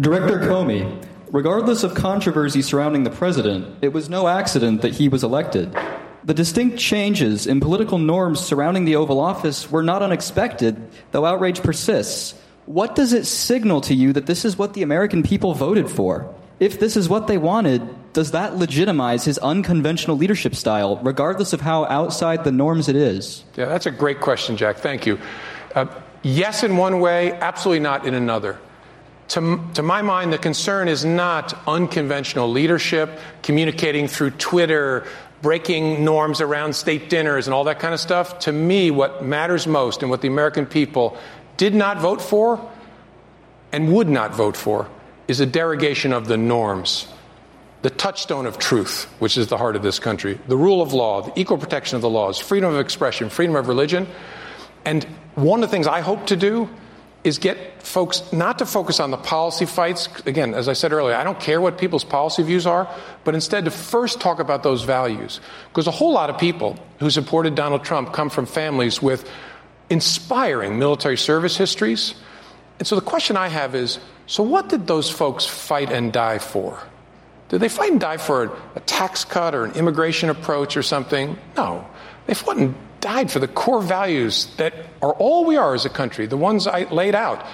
Director 0.00 0.38
Comey, 0.38 1.04
regardless 1.34 1.82
of 1.82 1.94
controversy 1.94 2.62
surrounding 2.62 3.02
the 3.02 3.10
president, 3.10 3.66
it 3.82 3.92
was 3.92 4.08
no 4.08 4.28
accident 4.28 4.82
that 4.82 4.94
he 4.94 5.08
was 5.08 5.24
elected. 5.24 5.76
The 6.22 6.32
distinct 6.32 6.78
changes 6.78 7.48
in 7.48 7.58
political 7.58 7.98
norms 7.98 8.38
surrounding 8.38 8.84
the 8.84 8.94
Oval 8.94 9.18
Office 9.18 9.68
were 9.68 9.82
not 9.82 10.00
unexpected, 10.00 10.80
though 11.10 11.26
outrage 11.26 11.60
persists. 11.60 12.34
What 12.66 12.94
does 12.94 13.12
it 13.12 13.26
signal 13.26 13.80
to 13.82 13.94
you 13.94 14.12
that 14.12 14.26
this 14.26 14.44
is 14.44 14.56
what 14.56 14.74
the 14.74 14.82
American 14.82 15.24
people 15.24 15.54
voted 15.54 15.90
for? 15.90 16.32
If 16.60 16.78
this 16.78 16.96
is 16.96 17.08
what 17.08 17.26
they 17.26 17.36
wanted, 17.36 17.82
does 18.12 18.30
that 18.30 18.56
legitimize 18.56 19.24
his 19.24 19.38
unconventional 19.38 20.16
leadership 20.16 20.54
style, 20.54 21.00
regardless 21.02 21.52
of 21.52 21.60
how 21.60 21.84
outside 21.86 22.44
the 22.44 22.52
norms 22.52 22.88
it 22.88 22.94
is? 22.94 23.44
Yeah, 23.56 23.64
that's 23.64 23.86
a 23.86 23.90
great 23.90 24.20
question, 24.20 24.56
Jack. 24.56 24.76
Thank 24.76 25.04
you. 25.04 25.18
Uh, 25.74 25.86
yes, 26.22 26.62
in 26.62 26.76
one 26.76 27.00
way, 27.00 27.32
absolutely 27.32 27.80
not 27.80 28.06
in 28.06 28.14
another. 28.14 28.56
To, 29.28 29.60
to, 29.74 29.82
my 29.82 30.02
mind, 30.02 30.32
the 30.32 30.38
concern 30.38 30.86
is 30.86 31.04
not 31.04 31.58
unconventional 31.66 32.50
leadership, 32.50 33.18
communicating 33.42 34.06
through 34.06 34.32
Twitter, 34.32 35.06
breaking 35.40 36.04
norms 36.04 36.40
around 36.40 36.74
state 36.74 37.10
dinners 37.10 37.46
and 37.46 37.54
all 37.54 37.64
that 37.64 37.78
kind 37.78 37.94
of 37.94 38.00
stuff. 38.00 38.38
To 38.40 38.52
me, 38.52 38.90
what 38.90 39.24
matters 39.24 39.66
most 39.66 40.02
and 40.02 40.10
what 40.10 40.20
the 40.20 40.28
American 40.28 40.66
people 40.66 41.16
did 41.56 41.74
not 41.74 41.98
vote 41.98 42.20
for 42.20 42.70
and 43.72 43.92
would 43.92 44.08
not 44.08 44.34
vote 44.34 44.56
for 44.56 44.88
is 45.26 45.40
a 45.40 45.46
derogation 45.46 46.12
of 46.12 46.28
the 46.28 46.36
norms, 46.36 47.08
the 47.82 47.90
touchstone 47.90 48.46
of 48.46 48.58
truth, 48.58 49.04
which 49.18 49.36
is 49.36 49.48
the 49.48 49.56
heart 49.56 49.76
of 49.76 49.82
this 49.82 49.98
country, 49.98 50.38
the 50.48 50.56
rule 50.56 50.80
of 50.80 50.92
law, 50.92 51.22
the 51.22 51.38
equal 51.38 51.58
protection 51.58 51.96
of 51.96 52.02
the 52.02 52.10
laws, 52.10 52.38
freedom 52.38 52.72
of 52.72 52.78
expression, 52.78 53.28
freedom 53.30 53.56
of 53.56 53.68
religion. 53.68 54.06
And 54.84 55.04
one 55.34 55.62
of 55.62 55.68
the 55.68 55.72
things 55.72 55.86
I 55.86 56.00
hope 56.00 56.26
to 56.28 56.36
do 56.36 56.68
is 57.24 57.38
get 57.38 57.82
folks 57.82 58.22
not 58.32 58.58
to 58.58 58.66
focus 58.66 59.00
on 59.00 59.10
the 59.10 59.16
policy 59.16 59.64
fights. 59.64 60.08
Again, 60.26 60.52
as 60.52 60.68
I 60.68 60.74
said 60.74 60.92
earlier, 60.92 61.16
I 61.16 61.24
don't 61.24 61.40
care 61.40 61.58
what 61.58 61.78
people's 61.78 62.04
policy 62.04 62.42
views 62.42 62.66
are, 62.66 62.86
but 63.24 63.34
instead 63.34 63.64
to 63.64 63.70
first 63.70 64.20
talk 64.20 64.38
about 64.38 64.62
those 64.62 64.82
values. 64.82 65.40
Because 65.70 65.86
a 65.86 65.90
whole 65.90 66.12
lot 66.12 66.28
of 66.28 66.38
people 66.38 66.78
who 66.98 67.08
supported 67.08 67.54
Donald 67.54 67.82
Trump 67.82 68.12
come 68.12 68.28
from 68.28 68.44
families 68.44 69.00
with 69.00 69.28
inspiring 69.88 70.78
military 70.78 71.16
service 71.16 71.56
histories. 71.56 72.14
And 72.78 72.86
so 72.86 72.94
the 72.94 73.02
question 73.02 73.36
I 73.38 73.48
have 73.48 73.74
is 73.74 73.98
so 74.26 74.42
what 74.42 74.68
did 74.68 74.86
those 74.86 75.10
folks 75.10 75.46
fight 75.46 75.90
and 75.90 76.12
die 76.12 76.38
for? 76.38 76.78
Did 77.48 77.60
they 77.60 77.68
fight 77.68 77.92
and 77.92 78.00
die 78.00 78.16
for 78.16 78.56
a 78.74 78.80
tax 78.80 79.24
cut 79.24 79.54
or 79.54 79.64
an 79.64 79.72
immigration 79.72 80.28
approach 80.28 80.76
or 80.76 80.82
something? 80.82 81.38
No. 81.56 81.86
They 82.26 82.34
fought 82.34 82.56
and 82.56 82.74
died 83.04 83.30
for 83.30 83.38
the 83.38 83.46
core 83.46 83.82
values 83.82 84.46
that 84.56 84.72
are 85.02 85.12
all 85.12 85.44
we 85.44 85.58
are 85.58 85.74
as 85.74 85.84
a 85.84 85.90
country, 85.90 86.24
the 86.24 86.38
ones 86.38 86.66
I 86.66 86.84
laid 86.84 87.14
out. 87.14 87.44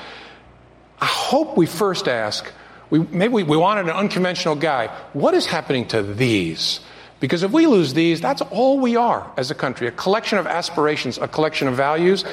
I 1.01 1.07
hope 1.07 1.57
we 1.57 1.67
first 1.67 2.07
ask, 2.07 2.47
we, 2.89 3.01
maybe 3.01 3.35
we, 3.35 3.43
we 3.43 3.57
wanted 3.57 3.87
an 3.87 3.97
unconventional 3.97 4.55
guy. 4.55 4.87
What 5.13 5.35
is 5.35 5.47
happening 5.47 5.89
to 5.89 6.05
these? 6.05 6.79
Because 7.19 7.43
if 7.43 7.51
we 7.51 7.67
lose 7.67 7.95
these, 7.95 8.21
that's 8.21 8.43
all 8.43 8.79
we 8.79 8.95
are 8.95 9.29
as 9.37 9.51
a 9.51 9.57
country 9.57 9.89
a 9.89 9.91
collection 9.91 10.39
of 10.39 10.47
aspirations, 10.47 11.19
a 11.19 11.27
collection 11.27 11.67
of 11.67 11.75
values. 11.75 12.25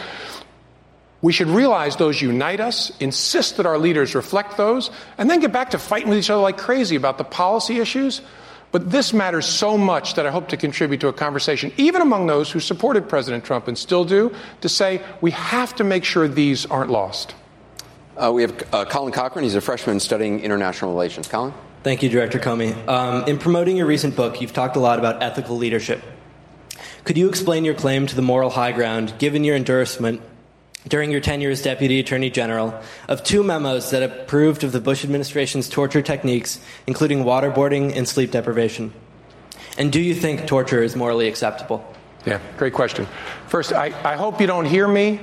We 1.23 1.33
should 1.33 1.47
realize 1.47 1.95
those 1.95 2.21
unite 2.21 2.59
us, 2.59 2.91
insist 2.99 3.57
that 3.57 3.65
our 3.65 3.79
leaders 3.79 4.13
reflect 4.13 4.57
those, 4.57 4.91
and 5.17 5.27
then 5.27 5.39
get 5.39 5.51
back 5.51 5.71
to 5.71 5.79
fighting 5.79 6.09
with 6.09 6.19
each 6.19 6.29
other 6.29 6.43
like 6.43 6.59
crazy 6.59 6.95
about 6.95 7.17
the 7.17 7.23
policy 7.23 7.79
issues. 7.79 8.21
But 8.77 8.91
this 8.91 9.11
matters 9.11 9.47
so 9.47 9.75
much 9.75 10.13
that 10.13 10.27
I 10.27 10.29
hope 10.29 10.49
to 10.49 10.55
contribute 10.55 11.01
to 11.01 11.07
a 11.07 11.13
conversation, 11.13 11.73
even 11.77 11.99
among 11.99 12.27
those 12.27 12.51
who 12.51 12.59
supported 12.59 13.09
President 13.09 13.43
Trump 13.43 13.67
and 13.67 13.75
still 13.75 14.05
do, 14.05 14.35
to 14.61 14.69
say 14.69 15.01
we 15.19 15.31
have 15.31 15.75
to 15.77 15.83
make 15.83 16.03
sure 16.03 16.27
these 16.27 16.67
aren't 16.67 16.91
lost. 16.91 17.33
Uh, 18.15 18.31
we 18.31 18.43
have 18.43 18.73
uh, 18.75 18.85
Colin 18.85 19.11
Cochran. 19.11 19.43
He's 19.43 19.55
a 19.55 19.61
freshman 19.61 19.99
studying 19.99 20.41
international 20.41 20.91
relations. 20.91 21.27
Colin? 21.27 21.55
Thank 21.81 22.03
you, 22.03 22.09
Director 22.09 22.37
Comey. 22.37 22.87
Um, 22.87 23.27
in 23.27 23.39
promoting 23.39 23.77
your 23.77 23.87
recent 23.87 24.15
book, 24.15 24.41
you've 24.41 24.53
talked 24.53 24.75
a 24.75 24.79
lot 24.79 24.99
about 24.99 25.23
ethical 25.23 25.57
leadership. 25.57 26.03
Could 27.03 27.17
you 27.17 27.29
explain 27.29 27.65
your 27.65 27.73
claim 27.73 28.05
to 28.05 28.15
the 28.15 28.21
moral 28.21 28.51
high 28.51 28.73
ground, 28.73 29.15
given 29.17 29.43
your 29.43 29.55
endorsement 29.55 30.21
during 30.87 31.11
your 31.11 31.21
tenure 31.21 31.49
as 31.49 31.61
Deputy 31.61 31.99
Attorney 31.99 32.29
General 32.29 32.79
of 33.07 33.23
two 33.23 33.43
memos 33.43 33.91
that 33.91 34.03
approved 34.03 34.63
of 34.63 34.71
the 34.71 34.79
Bush 34.79 35.03
administration's 35.03 35.69
torture 35.69 36.01
techniques, 36.01 36.59
including 36.85 37.23
waterboarding 37.23 37.95
and 37.95 38.07
sleep 38.07 38.31
deprivation? 38.31 38.93
And 39.77 39.91
do 39.91 40.01
you 40.01 40.15
think 40.15 40.47
torture 40.47 40.81
is 40.81 40.95
morally 40.95 41.27
acceptable? 41.27 41.85
Yeah, 42.25 42.39
great 42.57 42.73
question. 42.73 43.07
First, 43.47 43.73
I, 43.73 43.93
I 44.03 44.15
hope 44.15 44.41
you 44.41 44.47
don't 44.47 44.65
hear 44.65 44.87
me, 44.87 45.19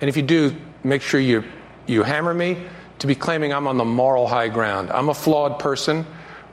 and 0.00 0.08
if 0.08 0.16
you 0.16 0.22
do, 0.22 0.54
make 0.82 1.02
sure 1.02 1.20
you, 1.20 1.44
you 1.86 2.02
hammer 2.02 2.34
me 2.34 2.58
to 2.98 3.06
be 3.06 3.14
claiming 3.14 3.52
I'm 3.52 3.66
on 3.66 3.76
the 3.76 3.84
moral 3.84 4.26
high 4.26 4.48
ground. 4.48 4.90
I'm 4.90 5.08
a 5.08 5.14
flawed 5.14 5.58
person. 5.58 6.06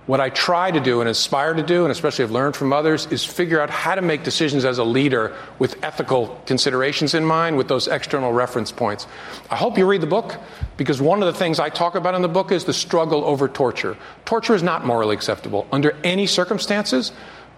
What 0.08 0.20
I 0.20 0.30
try 0.30 0.72
to 0.72 0.80
do 0.80 1.00
and 1.00 1.10
aspire 1.10 1.54
to 1.54 1.62
do, 1.62 1.84
and 1.84 1.92
especially 1.92 2.24
have 2.24 2.32
learned 2.32 2.56
from 2.56 2.74
others, 2.74 3.06
is 3.12 3.24
figure 3.24 3.62
out 3.62 3.70
how 3.70 3.94
to 3.94 4.02
make 4.02 4.24
decisions 4.24 4.66
as 4.66 4.80
a 4.80 4.84
leader 4.84 5.36
with 5.60 5.78
ethical 5.84 6.42
considerations 6.48 7.14
in 7.14 7.24
mind, 7.24 7.56
with 7.56 7.68
those 7.68 7.88
external 7.88 8.34
reference 8.34 8.72
points. 8.72 9.06
I 9.52 9.56
hope 9.56 9.78
you 9.78 9.86
read 9.86 10.02
the 10.02 10.08
book 10.08 10.38
because 10.76 11.00
one 11.00 11.22
of 11.22 11.32
the 11.32 11.38
things 11.38 11.60
I 11.60 11.70
talk 11.70 11.94
about 11.94 12.16
in 12.16 12.24
the 12.24 12.28
book 12.28 12.52
is 12.52 12.66
the 12.66 12.74
struggle 12.74 13.24
over 13.24 13.48
torture. 13.48 13.96
Torture 14.26 14.56
is 14.56 14.64
not 14.64 14.86
morally 14.86 15.16
acceptable 15.16 15.68
under 15.72 15.96
any 16.04 16.26
circumstances. 16.26 17.12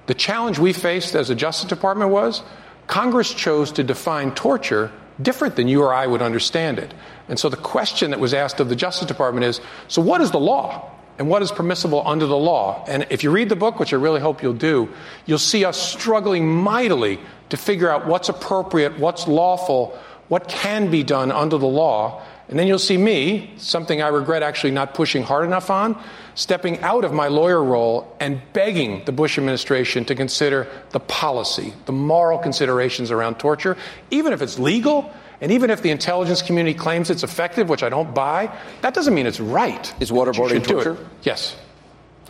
The 0.08 0.14
challenge 0.14 0.60
we 0.60 0.74
faced 0.74 1.16
as 1.16 1.30
a 1.30 1.36
Justice 1.36 1.70
Department 1.70 2.12
was 2.12 2.44
Congress 2.88 3.34
chose 3.34 3.72
to 3.72 3.84
define 3.84 4.36
torture 4.36 4.92
different 5.22 5.56
than 5.56 5.70
you 5.70 5.82
or 5.82 5.94
I 5.94 6.08
would 6.08 6.22
understand 6.22 6.78
it. 6.78 6.94
And 7.30 7.40
so 7.40 7.48
the 7.48 7.56
question 7.56 8.12
that 8.12 8.20
was 8.20 8.34
asked 8.34 8.60
of 8.60 8.68
the 8.68 8.76
Justice 8.76 9.08
Department 9.08 9.46
is 9.46 9.62
so, 9.88 10.02
what 10.02 10.20
is 10.20 10.32
the 10.32 10.40
law? 10.40 10.92
And 11.18 11.30
what 11.30 11.42
is 11.42 11.52
permissible 11.52 12.04
under 12.06 12.26
the 12.26 12.38
law. 12.38 12.84
And 12.88 13.06
if 13.10 13.24
you 13.24 13.32
read 13.32 13.50
the 13.50 13.56
book, 13.56 13.80
which 13.80 13.94
I 13.94 13.98
really 13.98 14.20
hope 14.20 14.42
you'll 14.42 14.54
do, 14.54 14.90
you'll 15.26 15.38
see 15.38 15.66
us 15.66 15.78
struggling 15.78 16.48
mightily 16.48 17.20
to 17.50 17.58
figure 17.58 17.90
out 17.90 18.08
what's 18.08 18.30
appropriate, 18.30 18.98
what's 18.98 19.28
lawful, 19.28 19.98
what 20.28 20.48
can 20.48 20.90
be 20.90 21.04
done 21.04 21.32
under 21.32 21.58
the 21.58 21.68
law. 21.68 22.24
And 22.50 22.58
then 22.58 22.68
you'll 22.68 22.80
see 22.80 22.98
me, 22.98 23.54
something 23.58 24.02
I 24.02 24.08
regret 24.08 24.44
actually 24.44 24.72
not 24.72 24.94
pushing 24.94 25.24
hard 25.24 25.46
enough 25.46 25.70
on, 25.70 26.02
stepping 26.36 26.80
out 26.82 27.06
of 27.06 27.14
my 27.14 27.28
lawyer 27.28 27.64
role 27.64 28.16
and 28.20 28.42
begging 28.54 29.06
the 29.06 29.12
Bush 29.12 29.38
administration 29.38 30.06
to 30.06 30.16
consider 30.16 30.68
the 30.90 31.00
policy, 31.00 31.74
the 31.86 31.92
moral 31.92 32.38
considerations 32.40 33.12
around 33.12 33.40
torture, 33.40 33.78
even 34.12 34.34
if 34.34 34.42
it's 34.42 34.60
legal 34.60 35.14
and 35.44 35.52
even 35.52 35.70
if 35.70 35.82
the 35.82 35.90
intelligence 35.90 36.42
community 36.42 36.74
claims 36.74 37.10
it's 37.10 37.22
effective, 37.22 37.68
which 37.68 37.84
I 37.84 37.90
don't 37.90 38.16
buy, 38.16 38.50
that 38.80 38.94
doesn't 38.94 39.14
mean 39.14 39.26
it's 39.26 39.42
right. 39.42 39.94
Is 40.00 40.10
waterboarding 40.10 40.66
torture? 40.66 40.98
Yes. 41.22 41.58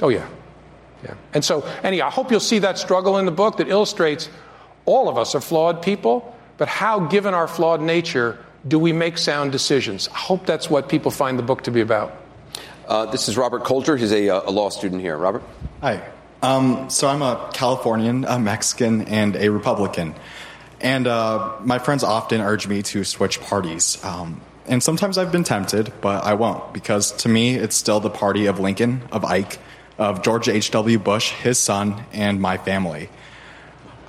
Oh, 0.02 0.10
yeah. 0.10 0.28
Yeah. 1.04 1.14
And 1.32 1.46
so, 1.46 1.62
anyhow, 1.84 2.08
I 2.08 2.10
hope 2.10 2.32
you'll 2.32 2.40
see 2.40 2.58
that 2.60 2.80
struggle 2.80 3.20
in 3.20 3.26
the 3.26 3.32
book 3.32 3.58
that 3.58 3.68
illustrates 3.68 4.30
all 4.86 5.10
of 5.10 5.20
us 5.20 5.36
are 5.36 5.42
flawed 5.42 5.84
people, 5.84 6.36
but 6.58 6.68
how, 6.68 7.02
given 7.02 7.36
our 7.36 7.48
flawed 7.48 7.82
nature, 7.82 8.44
do 8.68 8.80
we 8.80 8.94
make 8.94 9.20
sound 9.20 9.52
decisions? 9.52 10.08
I 10.08 10.18
hope 10.18 10.48
that's 10.48 10.68
what 10.68 10.90
people 10.90 11.12
find 11.12 11.38
the 11.38 11.44
book 11.44 11.66
to 11.66 11.72
be 11.72 11.82
about. 11.82 12.18
Uh, 12.88 13.06
this 13.06 13.30
is 13.30 13.38
Robert 13.38 13.64
Coulter. 13.64 13.96
He's 13.96 14.12
a, 14.12 14.28
uh, 14.30 14.50
a, 14.50 14.52
law 14.52 14.70
student 14.70 15.02
here. 15.02 15.16
Robert? 15.18 15.44
Hi. 15.82 16.04
Um, 16.42 16.90
so 16.90 17.08
I'm 17.08 17.22
a 17.22 17.52
Californian, 17.54 18.26
a 18.26 18.40
Mexican, 18.40 19.04
and 19.04 19.36
a 19.36 19.50
Republican. 19.50 20.16
And 20.84 21.08
uh, 21.08 21.54
my 21.62 21.80
friends 21.80 22.04
often 22.04 22.42
urge 22.42 22.68
me 22.68 22.82
to 22.84 23.06
switch 23.06 23.40
parties. 23.40 24.04
Um, 24.04 24.42
and 24.68 24.84
sometimes 24.84 25.18
I've 25.18 25.32
been 25.32 25.46
tempted, 25.46 25.94
but 26.02 26.26
I 26.26 26.34
won't 26.34 26.74
because 26.74 27.14
to 27.24 27.30
me, 27.30 27.56
it's 27.56 27.76
still 27.76 28.02
the 28.02 28.10
party 28.10 28.48
of 28.48 28.60
Lincoln, 28.60 29.02
of 29.12 29.24
Ike, 29.24 29.60
of 29.98 30.22
George 30.24 30.50
H.W. 30.50 31.00
Bush, 31.00 31.32
his 31.32 31.58
son, 31.58 32.04
and 32.12 32.42
my 32.42 32.58
family. 32.58 33.10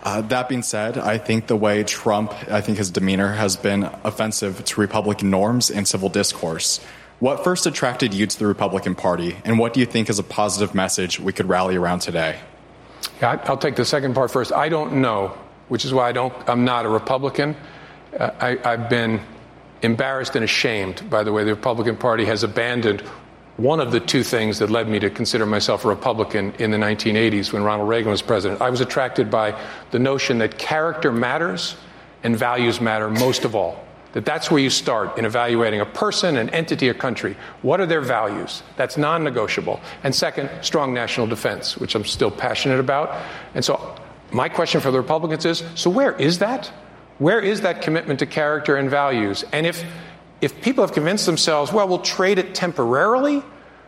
Uh, 0.03 0.21
that 0.23 0.49
being 0.49 0.63
said, 0.63 0.99
I 0.99 1.17
think 1.17 1.47
the 1.47 1.57
way 1.57 1.83
Trump, 1.85 2.35
I 2.51 2.61
think 2.61 2.79
his 2.79 2.91
demeanor 2.91 3.33
has 3.33 3.57
been 3.57 3.85
offensive 4.03 4.63
to 4.65 4.81
Republican 4.81 5.31
norms 5.31 5.71
and 5.71 5.89
civil 5.89 6.09
discourse. 6.09 6.79
What 7.21 7.45
first 7.45 7.67
attracted 7.67 8.13
you 8.13 8.27
to 8.27 8.39
the 8.39 8.47
Republican 8.47 8.97
Party, 8.97 9.37
and 9.45 9.59
what 9.59 9.73
do 9.73 9.81
you 9.81 9.87
think 9.87 10.11
is 10.11 10.19
a 10.19 10.25
positive 10.25 10.75
message 10.75 11.21
we 11.21 11.33
could 11.33 11.49
rally 11.49 11.77
around 11.77 12.01
today? 12.01 12.39
Yeah, 13.21 13.41
I'll 13.45 13.57
take 13.57 13.77
the 13.77 13.85
second 13.85 14.15
part 14.15 14.31
first. 14.31 14.53
I 14.53 14.69
don't 14.69 15.01
know 15.01 15.39
which 15.69 15.85
is 15.85 15.93
why 15.93 16.09
I 16.09 16.13
don't, 16.13 16.33
I'm 16.49 16.65
not 16.65 16.87
a 16.87 16.89
Republican. 16.89 17.57
Uh, 18.19 18.31
I, 18.41 18.59
I've 18.65 18.89
been 18.89 19.21
embarrassed 19.83 20.35
and 20.35 20.45
ashamed 20.45 21.09
by 21.11 21.23
the 21.23 21.33
way 21.33 21.45
the 21.45 21.55
Republican 21.55 21.97
Party 21.97 22.25
has 22.25 22.43
abandoned 22.43 23.03
one 23.57 23.79
of 23.79 23.93
the 23.93 24.01
two 24.01 24.25
things 24.25 24.59
that 24.59 24.71
led 24.71 24.89
me 24.89 24.99
to 24.99 25.11
consider 25.11 25.47
myself 25.47 25.85
a 25.85 25.89
Republican 25.89 26.53
in 26.59 26.71
the 26.71 26.77
1980s 26.77 27.53
when 27.53 27.63
Ronald 27.63 27.89
Reagan 27.89 28.11
was 28.11 28.23
president. 28.23 28.61
I 28.61 28.71
was 28.71 28.81
attracted 28.81 29.31
by 29.31 29.61
the 29.93 29.99
notion 29.99 30.39
that 30.39 30.59
character 30.59 31.13
matters 31.13 31.77
and 32.25 32.37
values 32.37 32.81
matter 32.81 33.09
most 33.09 33.45
of 33.45 33.55
all. 33.55 33.85
That 34.13 34.25
that's 34.25 34.49
where 34.51 34.61
you 34.61 34.71
start 34.71 35.19
in 35.19 35.25
evaluating 35.25 35.81
a 35.81 35.87
person, 35.87 36.37
an 36.37 36.49
entity, 36.51 36.89
a 36.89 36.95
country. 36.95 37.37
What 37.63 37.81
are 37.81 37.87
their 37.87 38.01
values? 38.01 38.63
That's 38.77 38.97
non 38.97 39.25
negotiable. 39.25 39.81
And 40.05 40.15
second, 40.15 40.51
strong 40.63 40.95
national 40.95 41.27
defense, 41.27 41.77
which 41.77 41.97
I'm 41.97 42.05
still 42.05 42.31
passionate 42.31 42.79
about. 42.79 43.21
And 43.55 43.65
so 43.65 43.97
my 44.35 44.49
question 44.49 44.81
for 44.81 44.91
the 44.91 44.99
Republicans 44.99 45.45
is 45.45 45.63
so 45.77 45.89
where 45.89 46.13
is 46.13 46.41
that? 46.41 46.67
Where 47.19 47.41
is 47.41 47.61
that 47.61 47.83
commitment 47.83 48.19
to 48.19 48.27
character 48.27 48.77
and 48.77 48.91
values? 48.91 49.45
And 49.53 49.65
if 49.65 49.85
if 50.41 50.61
people 50.61 50.83
have 50.83 50.93
convinced 50.93 51.25
themselves, 51.25 51.73
well, 51.73 51.87
we'll 51.89 52.01
trade 52.01 52.39
it 52.39 52.55
temporarily 52.55 53.43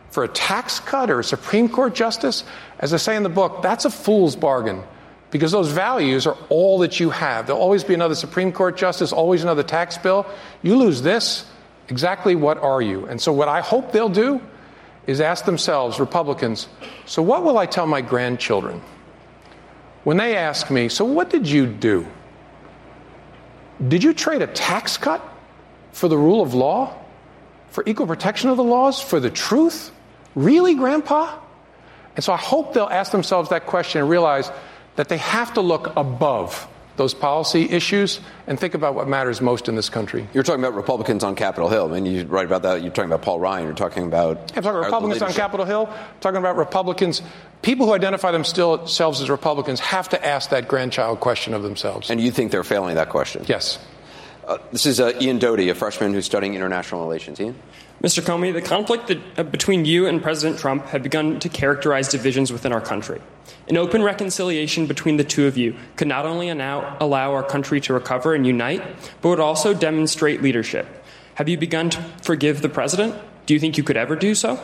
for 0.09 0.23
a 0.23 0.27
tax 0.27 0.79
cut 0.79 1.11
or 1.11 1.19
a 1.19 1.23
Supreme 1.23 1.67
Court 1.67 1.93
justice, 1.93 2.45
as 2.79 2.93
I 2.93 2.97
say 2.97 3.15
in 3.17 3.23
the 3.23 3.29
book, 3.29 3.61
that's 3.61 3.83
a 3.83 3.89
fool's 3.89 4.37
bargain 4.37 4.81
because 5.29 5.51
those 5.51 5.69
values 5.69 6.25
are 6.25 6.37
all 6.47 6.79
that 6.79 6.99
you 6.99 7.09
have. 7.09 7.45
There'll 7.45 7.61
always 7.61 7.83
be 7.83 7.93
another 7.93 8.15
Supreme 8.15 8.53
Court 8.53 8.77
justice, 8.77 9.11
always 9.11 9.43
another 9.43 9.63
tax 9.63 9.97
bill. 9.97 10.25
You 10.63 10.77
lose 10.77 11.01
this, 11.01 11.45
exactly 11.89 12.35
what 12.35 12.57
are 12.59 12.81
you? 12.81 13.05
And 13.05 13.21
so, 13.21 13.33
what 13.33 13.49
I 13.49 13.59
hope 13.59 13.91
they'll 13.91 14.07
do 14.07 14.41
is 15.05 15.19
ask 15.19 15.43
themselves, 15.43 15.99
Republicans, 15.99 16.69
so 17.05 17.21
what 17.21 17.43
will 17.43 17.57
I 17.57 17.65
tell 17.65 17.85
my 17.85 18.01
grandchildren? 18.01 18.81
When 20.03 20.17
they 20.17 20.35
ask 20.35 20.69
me, 20.71 20.89
so 20.89 21.05
what 21.05 21.29
did 21.29 21.47
you 21.47 21.65
do? 21.65 22.07
Did 23.85 24.03
you 24.03 24.13
trade 24.13 24.41
a 24.41 24.47
tax 24.47 24.97
cut 24.97 25.21
for 25.91 26.07
the 26.07 26.17
rule 26.17 26.41
of 26.41 26.53
law? 26.53 26.95
For 27.69 27.83
equal 27.85 28.07
protection 28.07 28.49
of 28.49 28.57
the 28.57 28.63
laws? 28.63 29.01
For 29.01 29.19
the 29.19 29.29
truth? 29.29 29.91
Really, 30.35 30.75
Grandpa? 30.75 31.37
And 32.15 32.23
so 32.23 32.33
I 32.33 32.37
hope 32.37 32.73
they'll 32.73 32.85
ask 32.85 33.11
themselves 33.11 33.49
that 33.49 33.67
question 33.67 34.01
and 34.01 34.09
realize 34.09 34.49
that 34.95 35.09
they 35.09 35.17
have 35.17 35.53
to 35.53 35.61
look 35.61 35.95
above 35.95 36.67
those 36.97 37.13
policy 37.13 37.69
issues 37.69 38.19
and 38.47 38.59
think 38.59 38.73
about 38.73 38.95
what 38.95 39.07
matters 39.07 39.39
most 39.39 39.69
in 39.69 39.75
this 39.75 39.89
country. 39.89 40.27
You're 40.33 40.43
talking 40.43 40.63
about 40.63 40.75
Republicans 40.75 41.23
on 41.23 41.35
Capitol 41.35 41.69
Hill. 41.69 41.87
I 41.93 41.99
mean, 41.99 42.05
you 42.05 42.25
write 42.25 42.45
about 42.45 42.63
that. 42.63 42.81
You're 42.81 42.91
talking 42.91 43.09
about 43.09 43.21
Paul 43.21 43.39
Ryan. 43.39 43.65
You're 43.65 43.75
talking 43.75 44.05
about. 44.05 44.37
I'm 44.37 44.45
talking 44.47 44.69
about 44.69 44.85
Republicans 44.85 45.21
on 45.21 45.33
Capitol 45.33 45.65
Hill. 45.65 45.87
I'm 45.89 46.19
talking 46.19 46.39
about 46.39 46.57
Republicans. 46.57 47.21
People 47.61 47.85
who 47.85 47.93
identify 47.93 48.31
themselves 48.31 49.21
as 49.21 49.29
Republicans 49.29 49.79
have 49.79 50.09
to 50.09 50.25
ask 50.25 50.49
that 50.49 50.67
grandchild 50.67 51.19
question 51.19 51.53
of 51.53 51.63
themselves. 51.63 52.09
And 52.09 52.19
you 52.19 52.31
think 52.31 52.51
they're 52.51 52.63
failing 52.63 52.95
that 52.95 53.09
question? 53.09 53.45
Yes. 53.47 53.79
Uh, 54.45 54.57
this 54.71 54.85
is 54.85 54.99
uh, 54.99 55.11
Ian 55.19 55.39
Doty, 55.39 55.69
a 55.69 55.75
freshman 55.75 56.13
who's 56.13 56.25
studying 56.25 56.55
international 56.55 57.01
relations. 57.01 57.39
Ian? 57.39 57.55
Mr. 58.03 58.21
Comey, 58.21 58.53
the 58.53 58.61
conflict 58.61 59.07
that, 59.07 59.17
uh, 59.37 59.43
between 59.43 59.83
you 59.83 60.05
and 60.05 60.21
President 60.21 60.59
Trump 60.59 60.85
had 60.87 61.01
begun 61.01 61.39
to 61.39 61.49
characterize 61.49 62.07
divisions 62.07 62.53
within 62.53 62.71
our 62.71 62.81
country. 62.81 63.19
An 63.67 63.75
open 63.75 64.03
reconciliation 64.03 64.85
between 64.85 65.17
the 65.17 65.23
two 65.23 65.47
of 65.47 65.57
you 65.57 65.75
could 65.95 66.07
not 66.07 66.25
only 66.25 66.49
allow, 66.49 66.95
allow 66.99 67.33
our 67.33 67.43
country 67.43 67.81
to 67.81 67.93
recover 67.93 68.35
and 68.35 68.45
unite, 68.45 68.83
but 69.21 69.29
would 69.29 69.39
also 69.39 69.73
demonstrate 69.73 70.43
leadership. 70.43 70.85
Have 71.35 71.49
you 71.49 71.57
begun 71.57 71.89
to 71.89 72.01
forgive 72.21 72.61
the 72.61 72.69
president? 72.69 73.15
Do 73.47 73.55
you 73.55 73.59
think 73.59 73.77
you 73.77 73.83
could 73.83 73.97
ever 73.97 74.15
do 74.15 74.35
so? 74.35 74.59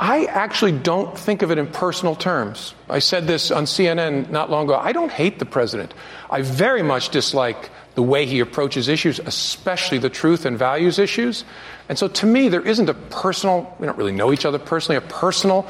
I 0.00 0.24
actually 0.24 0.72
don't 0.72 1.16
think 1.16 1.42
of 1.42 1.50
it 1.50 1.58
in 1.58 1.68
personal 1.68 2.16
terms. 2.16 2.74
I 2.90 2.98
said 2.98 3.26
this 3.26 3.50
on 3.50 3.64
CNN 3.64 4.28
not 4.28 4.50
long 4.50 4.64
ago. 4.64 4.76
I 4.76 4.92
don't 4.92 5.12
hate 5.12 5.38
the 5.38 5.46
president. 5.46 5.94
I 6.28 6.42
very 6.42 6.82
much 6.82 7.10
dislike 7.10 7.70
the 7.94 8.02
way 8.02 8.26
he 8.26 8.40
approaches 8.40 8.88
issues, 8.88 9.20
especially 9.20 9.98
the 9.98 10.10
truth 10.10 10.46
and 10.46 10.58
values 10.58 10.98
issues. 10.98 11.44
And 11.88 11.96
so 11.96 12.08
to 12.08 12.26
me, 12.26 12.48
there 12.48 12.66
isn't 12.66 12.88
a 12.88 12.94
personal, 12.94 13.74
we 13.78 13.86
don't 13.86 13.96
really 13.96 14.12
know 14.12 14.32
each 14.32 14.44
other 14.44 14.58
personally, 14.58 14.96
a 14.96 15.00
personal 15.00 15.64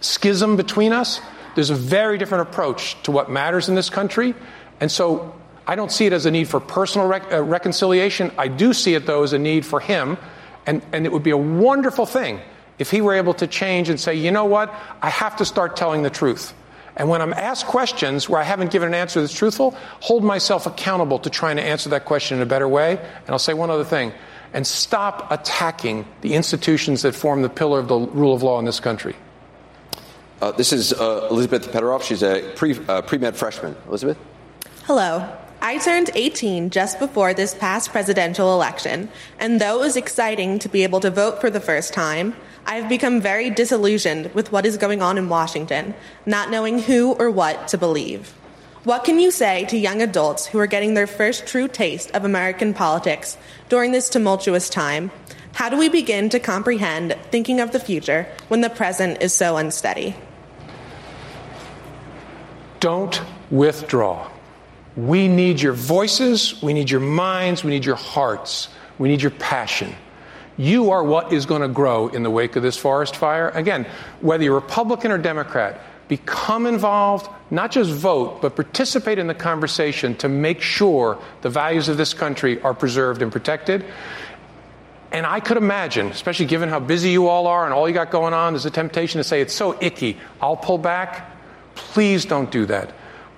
schism 0.00 0.56
between 0.56 0.92
us. 0.92 1.20
There's 1.54 1.70
a 1.70 1.74
very 1.74 2.16
different 2.16 2.48
approach 2.48 3.00
to 3.02 3.10
what 3.10 3.30
matters 3.30 3.68
in 3.68 3.74
this 3.74 3.90
country. 3.90 4.34
And 4.80 4.90
so 4.90 5.34
I 5.66 5.74
don't 5.74 5.92
see 5.92 6.06
it 6.06 6.14
as 6.14 6.24
a 6.24 6.30
need 6.30 6.48
for 6.48 6.60
personal 6.60 7.06
rec- 7.06 7.30
uh, 7.30 7.42
reconciliation. 7.42 8.32
I 8.38 8.48
do 8.48 8.72
see 8.72 8.94
it, 8.94 9.04
though, 9.04 9.22
as 9.22 9.34
a 9.34 9.38
need 9.38 9.66
for 9.66 9.80
him. 9.80 10.16
And, 10.66 10.80
and 10.92 11.04
it 11.04 11.12
would 11.12 11.22
be 11.22 11.30
a 11.30 11.36
wonderful 11.36 12.06
thing 12.06 12.40
if 12.80 12.90
he 12.90 13.00
were 13.02 13.14
able 13.14 13.34
to 13.34 13.46
change 13.46 13.88
and 13.90 14.00
say, 14.00 14.14
you 14.14 14.32
know 14.32 14.46
what, 14.46 14.74
I 15.02 15.10
have 15.10 15.36
to 15.36 15.44
start 15.44 15.76
telling 15.76 16.02
the 16.02 16.10
truth. 16.10 16.54
And 16.96 17.08
when 17.08 17.22
I'm 17.22 17.34
asked 17.34 17.66
questions 17.66 18.28
where 18.28 18.40
I 18.40 18.44
haven't 18.44 18.72
given 18.72 18.88
an 18.88 18.94
answer 18.94 19.20
that's 19.20 19.34
truthful, 19.34 19.76
hold 20.00 20.24
myself 20.24 20.66
accountable 20.66 21.18
to 21.20 21.30
trying 21.30 21.56
to 21.56 21.62
answer 21.62 21.90
that 21.90 22.06
question 22.06 22.38
in 22.38 22.42
a 22.42 22.46
better 22.46 22.66
way. 22.66 22.98
And 22.98 23.30
I'll 23.30 23.38
say 23.38 23.54
one 23.54 23.70
other 23.70 23.84
thing 23.84 24.12
and 24.52 24.66
stop 24.66 25.30
attacking 25.30 26.06
the 26.22 26.34
institutions 26.34 27.02
that 27.02 27.14
form 27.14 27.42
the 27.42 27.48
pillar 27.48 27.78
of 27.78 27.88
the 27.88 27.98
rule 27.98 28.34
of 28.34 28.42
law 28.42 28.58
in 28.58 28.64
this 28.64 28.80
country. 28.80 29.14
Uh, 30.40 30.52
this 30.52 30.72
is 30.72 30.92
uh, 30.94 31.28
Elizabeth 31.30 31.70
Petaroff. 31.70 32.02
She's 32.02 32.22
a 32.22 32.50
pre, 32.56 32.74
uh, 32.88 33.02
pre-med 33.02 33.36
freshman. 33.36 33.76
Elizabeth? 33.86 34.18
Hello. 34.84 35.39
I 35.62 35.76
turned 35.76 36.10
18 36.14 36.70
just 36.70 36.98
before 36.98 37.34
this 37.34 37.54
past 37.54 37.90
presidential 37.90 38.54
election, 38.54 39.10
and 39.38 39.60
though 39.60 39.76
it 39.76 39.84
was 39.84 39.96
exciting 39.96 40.58
to 40.60 40.70
be 40.70 40.84
able 40.84 41.00
to 41.00 41.10
vote 41.10 41.38
for 41.38 41.50
the 41.50 41.60
first 41.60 41.92
time, 41.92 42.34
I've 42.64 42.88
become 42.88 43.20
very 43.20 43.50
disillusioned 43.50 44.32
with 44.34 44.52
what 44.52 44.64
is 44.64 44.78
going 44.78 45.02
on 45.02 45.18
in 45.18 45.28
Washington, 45.28 45.94
not 46.24 46.50
knowing 46.50 46.78
who 46.78 47.12
or 47.12 47.30
what 47.30 47.68
to 47.68 47.78
believe. 47.78 48.32
What 48.84 49.04
can 49.04 49.20
you 49.20 49.30
say 49.30 49.66
to 49.66 49.76
young 49.76 50.00
adults 50.00 50.46
who 50.46 50.58
are 50.58 50.66
getting 50.66 50.94
their 50.94 51.06
first 51.06 51.46
true 51.46 51.68
taste 51.68 52.10
of 52.12 52.24
American 52.24 52.72
politics 52.72 53.36
during 53.68 53.92
this 53.92 54.08
tumultuous 54.08 54.70
time? 54.70 55.10
How 55.52 55.68
do 55.68 55.76
we 55.76 55.90
begin 55.90 56.30
to 56.30 56.40
comprehend 56.40 57.18
thinking 57.30 57.60
of 57.60 57.72
the 57.72 57.80
future 57.80 58.26
when 58.48 58.62
the 58.62 58.70
present 58.70 59.20
is 59.20 59.34
so 59.34 59.58
unsteady? 59.58 60.16
Don't 62.80 63.20
withdraw. 63.50 64.30
We 64.96 65.28
need 65.28 65.60
your 65.60 65.72
voices, 65.72 66.60
we 66.62 66.72
need 66.72 66.90
your 66.90 67.00
minds, 67.00 67.62
we 67.62 67.70
need 67.70 67.84
your 67.84 67.96
hearts, 67.96 68.68
we 68.98 69.08
need 69.08 69.22
your 69.22 69.30
passion. 69.30 69.94
You 70.56 70.90
are 70.90 71.02
what 71.02 71.32
is 71.32 71.46
going 71.46 71.62
to 71.62 71.68
grow 71.68 72.08
in 72.08 72.22
the 72.22 72.30
wake 72.30 72.56
of 72.56 72.62
this 72.62 72.76
forest 72.76 73.16
fire. 73.16 73.48
Again, 73.50 73.86
whether 74.20 74.44
you're 74.44 74.54
Republican 74.54 75.10
or 75.10 75.18
Democrat, 75.18 75.80
become 76.08 76.66
involved, 76.66 77.30
not 77.50 77.70
just 77.70 77.90
vote, 77.92 78.42
but 78.42 78.56
participate 78.56 79.18
in 79.18 79.28
the 79.28 79.34
conversation 79.34 80.16
to 80.16 80.28
make 80.28 80.60
sure 80.60 81.18
the 81.42 81.48
values 81.48 81.88
of 81.88 81.96
this 81.96 82.12
country 82.12 82.60
are 82.62 82.74
preserved 82.74 83.22
and 83.22 83.30
protected. 83.30 83.84
And 85.12 85.24
I 85.24 85.40
could 85.40 85.56
imagine, 85.56 86.08
especially 86.08 86.46
given 86.46 86.68
how 86.68 86.80
busy 86.80 87.10
you 87.10 87.28
all 87.28 87.46
are 87.46 87.64
and 87.64 87.72
all 87.72 87.88
you 87.88 87.94
got 87.94 88.10
going 88.10 88.34
on, 88.34 88.52
there's 88.52 88.66
a 88.66 88.70
temptation 88.70 89.18
to 89.18 89.24
say, 89.24 89.40
it's 89.40 89.54
so 89.54 89.78
icky, 89.80 90.18
I'll 90.40 90.56
pull 90.56 90.78
back. 90.78 91.30
Please 91.74 92.24
don't 92.24 92.50
do 92.50 92.66
that. 92.66 92.92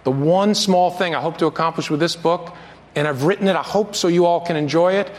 The 0.05 0.11
one 0.11 0.55
small 0.55 0.90
thing 0.90 1.14
I 1.14 1.20
hope 1.20 1.38
to 1.38 1.46
accomplish 1.46 1.90
with 1.90 2.00
this 2.00 2.16
book, 2.16 2.55
and 2.94 3.07
I've 3.07 3.24
written 3.24 3.48
it, 3.48 3.57
I 3.57 3.62
hope 3.62 3.94
so 3.94 4.09
you 4.09 4.26
all 4.26 4.40
can 4.40 4.57
enjoy 4.57 4.94
it, 4.94 5.11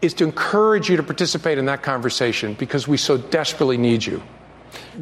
is 0.00 0.14
to 0.14 0.24
encourage 0.24 0.88
you 0.88 0.96
to 0.96 1.02
participate 1.02 1.58
in 1.58 1.66
that 1.66 1.82
conversation 1.82 2.54
because 2.54 2.86
we 2.86 2.96
so 2.96 3.18
desperately 3.18 3.76
need 3.76 4.04
you. 4.04 4.22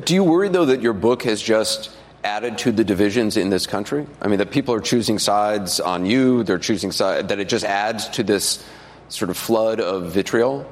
Do 0.04 0.14
you 0.14 0.24
worry, 0.24 0.48
though, 0.48 0.64
that 0.64 0.80
your 0.80 0.94
book 0.94 1.22
has 1.24 1.42
just 1.42 1.90
added 2.24 2.58
to 2.58 2.72
the 2.72 2.82
divisions 2.82 3.36
in 3.36 3.50
this 3.50 3.66
country? 3.66 4.06
I 4.22 4.28
mean, 4.28 4.38
that 4.38 4.50
people 4.50 4.74
are 4.74 4.80
choosing 4.80 5.18
sides 5.18 5.80
on 5.80 6.06
you, 6.06 6.42
they're 6.44 6.58
choosing 6.58 6.92
sides, 6.92 7.28
that 7.28 7.38
it 7.38 7.48
just 7.48 7.64
adds 7.64 8.08
to 8.10 8.22
this 8.22 8.64
sort 9.08 9.30
of 9.30 9.36
flood 9.36 9.80
of 9.80 10.12
vitriol? 10.12 10.66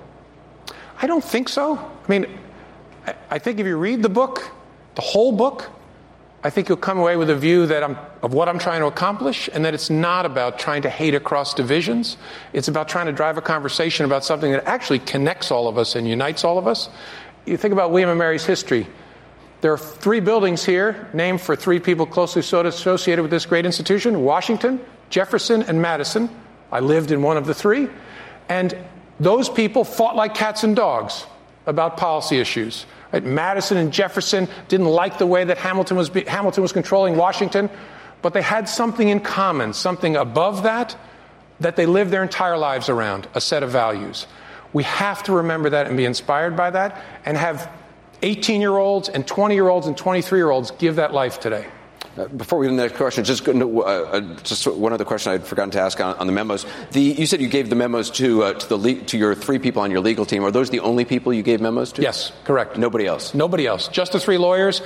I 1.00 1.06
don't 1.06 1.24
think 1.24 1.48
so. 1.48 1.76
I 1.76 2.08
mean, 2.08 2.26
I 3.30 3.38
think 3.38 3.60
if 3.60 3.66
you 3.66 3.76
read 3.76 4.02
the 4.02 4.08
book, 4.08 4.50
the 4.94 5.02
whole 5.02 5.32
book, 5.32 5.70
I 6.44 6.50
think 6.50 6.68
you'll 6.68 6.76
come 6.76 6.98
away 6.98 7.16
with 7.16 7.30
a 7.30 7.34
view 7.34 7.66
that 7.68 7.82
I'm, 7.82 7.96
of 8.22 8.34
what 8.34 8.50
I'm 8.50 8.58
trying 8.58 8.80
to 8.80 8.86
accomplish 8.86 9.48
and 9.50 9.64
that 9.64 9.72
it's 9.72 9.88
not 9.88 10.26
about 10.26 10.58
trying 10.58 10.82
to 10.82 10.90
hate 10.90 11.14
across 11.14 11.54
divisions. 11.54 12.18
It's 12.52 12.68
about 12.68 12.86
trying 12.86 13.06
to 13.06 13.12
drive 13.12 13.38
a 13.38 13.42
conversation 13.42 14.04
about 14.04 14.26
something 14.26 14.52
that 14.52 14.66
actually 14.66 14.98
connects 14.98 15.50
all 15.50 15.68
of 15.68 15.78
us 15.78 15.96
and 15.96 16.06
unites 16.06 16.44
all 16.44 16.58
of 16.58 16.66
us. 16.66 16.90
You 17.46 17.56
think 17.56 17.72
about 17.72 17.92
William 17.92 18.10
and 18.10 18.18
Mary's 18.18 18.44
history. 18.44 18.86
There 19.62 19.72
are 19.72 19.78
three 19.78 20.20
buildings 20.20 20.62
here 20.62 21.08
named 21.14 21.40
for 21.40 21.56
three 21.56 21.80
people 21.80 22.04
closely 22.04 22.40
associated 22.40 23.22
with 23.22 23.30
this 23.30 23.46
great 23.46 23.64
institution 23.64 24.20
Washington, 24.22 24.80
Jefferson, 25.08 25.62
and 25.62 25.80
Madison. 25.80 26.28
I 26.70 26.80
lived 26.80 27.10
in 27.10 27.22
one 27.22 27.38
of 27.38 27.46
the 27.46 27.54
three. 27.54 27.88
And 28.50 28.76
those 29.18 29.48
people 29.48 29.82
fought 29.82 30.14
like 30.14 30.34
cats 30.34 30.62
and 30.62 30.76
dogs 30.76 31.24
about 31.64 31.96
policy 31.96 32.38
issues. 32.38 32.84
Madison 33.22 33.76
and 33.76 33.92
Jefferson 33.92 34.48
didn't 34.68 34.86
like 34.86 35.18
the 35.18 35.26
way 35.26 35.44
that 35.44 35.58
Hamilton 35.58 35.96
was, 35.96 36.10
be, 36.10 36.24
Hamilton 36.24 36.62
was 36.62 36.72
controlling 36.72 37.16
Washington, 37.16 37.70
but 38.22 38.32
they 38.32 38.42
had 38.42 38.68
something 38.68 39.08
in 39.08 39.20
common, 39.20 39.72
something 39.72 40.16
above 40.16 40.64
that, 40.64 40.96
that 41.60 41.76
they 41.76 41.86
lived 41.86 42.10
their 42.10 42.22
entire 42.22 42.58
lives 42.58 42.88
around 42.88 43.28
a 43.34 43.40
set 43.40 43.62
of 43.62 43.70
values. 43.70 44.26
We 44.72 44.82
have 44.84 45.22
to 45.24 45.32
remember 45.32 45.70
that 45.70 45.86
and 45.86 45.96
be 45.96 46.04
inspired 46.04 46.56
by 46.56 46.70
that 46.70 47.00
and 47.24 47.36
have 47.36 47.70
18 48.22 48.60
year 48.60 48.76
olds 48.76 49.08
and 49.08 49.26
20 49.26 49.54
year 49.54 49.68
olds 49.68 49.86
and 49.86 49.96
23 49.96 50.38
year 50.38 50.50
olds 50.50 50.70
give 50.72 50.96
that 50.96 51.12
life 51.12 51.38
today. 51.38 51.66
Uh, 52.16 52.28
before 52.28 52.58
we 52.58 52.66
get 52.66 52.70
to 52.70 52.76
the 52.76 52.82
next 52.82 52.96
question, 52.96 53.24
just, 53.24 53.48
uh, 53.48 53.52
uh, 53.52 54.20
just 54.42 54.66
one 54.66 54.92
other 54.92 55.04
question 55.04 55.32
I'd 55.32 55.46
forgotten 55.46 55.72
to 55.72 55.80
ask 55.80 56.00
on, 56.00 56.14
on 56.16 56.26
the 56.26 56.32
memos. 56.32 56.64
The, 56.92 57.00
you 57.00 57.26
said 57.26 57.40
you 57.40 57.48
gave 57.48 57.70
the 57.70 57.76
memos 57.76 58.10
to 58.12 58.44
uh, 58.44 58.52
to 58.54 58.68
the 58.68 58.76
le- 58.76 59.00
to 59.06 59.18
your 59.18 59.34
three 59.34 59.58
people 59.58 59.82
on 59.82 59.90
your 59.90 60.00
legal 60.00 60.24
team. 60.24 60.44
Are 60.44 60.50
those 60.50 60.70
the 60.70 60.80
only 60.80 61.04
people 61.04 61.32
you 61.32 61.42
gave 61.42 61.60
memos 61.60 61.92
to? 61.92 62.02
Yes, 62.02 62.32
correct. 62.44 62.78
Nobody 62.78 63.06
else. 63.06 63.34
Nobody 63.34 63.66
else. 63.66 63.88
Just 63.88 64.12
the 64.12 64.20
three 64.20 64.38
lawyers, 64.38 64.80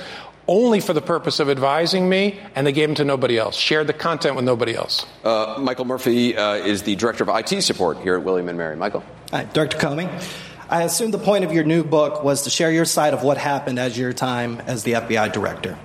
only 0.47 0.79
for 0.79 0.93
the 0.93 1.01
purpose 1.01 1.39
of 1.39 1.49
advising 1.49 2.09
me, 2.09 2.39
and 2.55 2.65
they 2.65 2.71
gave 2.71 2.89
them 2.89 2.95
to 2.95 3.05
nobody 3.05 3.37
else. 3.37 3.55
Shared 3.55 3.85
the 3.85 3.93
content 3.93 4.35
with 4.35 4.45
nobody 4.45 4.75
else. 4.75 5.05
Uh, 5.23 5.57
Michael 5.59 5.85
Murphy 5.85 6.35
uh, 6.35 6.55
is 6.55 6.81
the 6.83 6.95
director 6.95 7.23
of 7.23 7.29
IT 7.29 7.61
support 7.61 7.99
here 7.99 8.15
at 8.15 8.23
William 8.23 8.49
and 8.49 8.57
Mary. 8.57 8.75
Michael. 8.75 9.03
Hi, 9.31 9.43
Director 9.43 9.77
Comey. 9.77 10.09
I 10.67 10.83
assume 10.83 11.11
the 11.11 11.19
point 11.19 11.45
of 11.45 11.51
your 11.51 11.63
new 11.63 11.83
book 11.83 12.23
was 12.23 12.43
to 12.43 12.49
share 12.49 12.71
your 12.71 12.85
side 12.85 13.13
of 13.13 13.23
what 13.23 13.37
happened 13.37 13.79
as 13.79 13.97
your 13.97 14.13
time 14.13 14.61
as 14.61 14.83
the 14.83 14.93
FBI 14.93 15.31
director. 15.31 15.77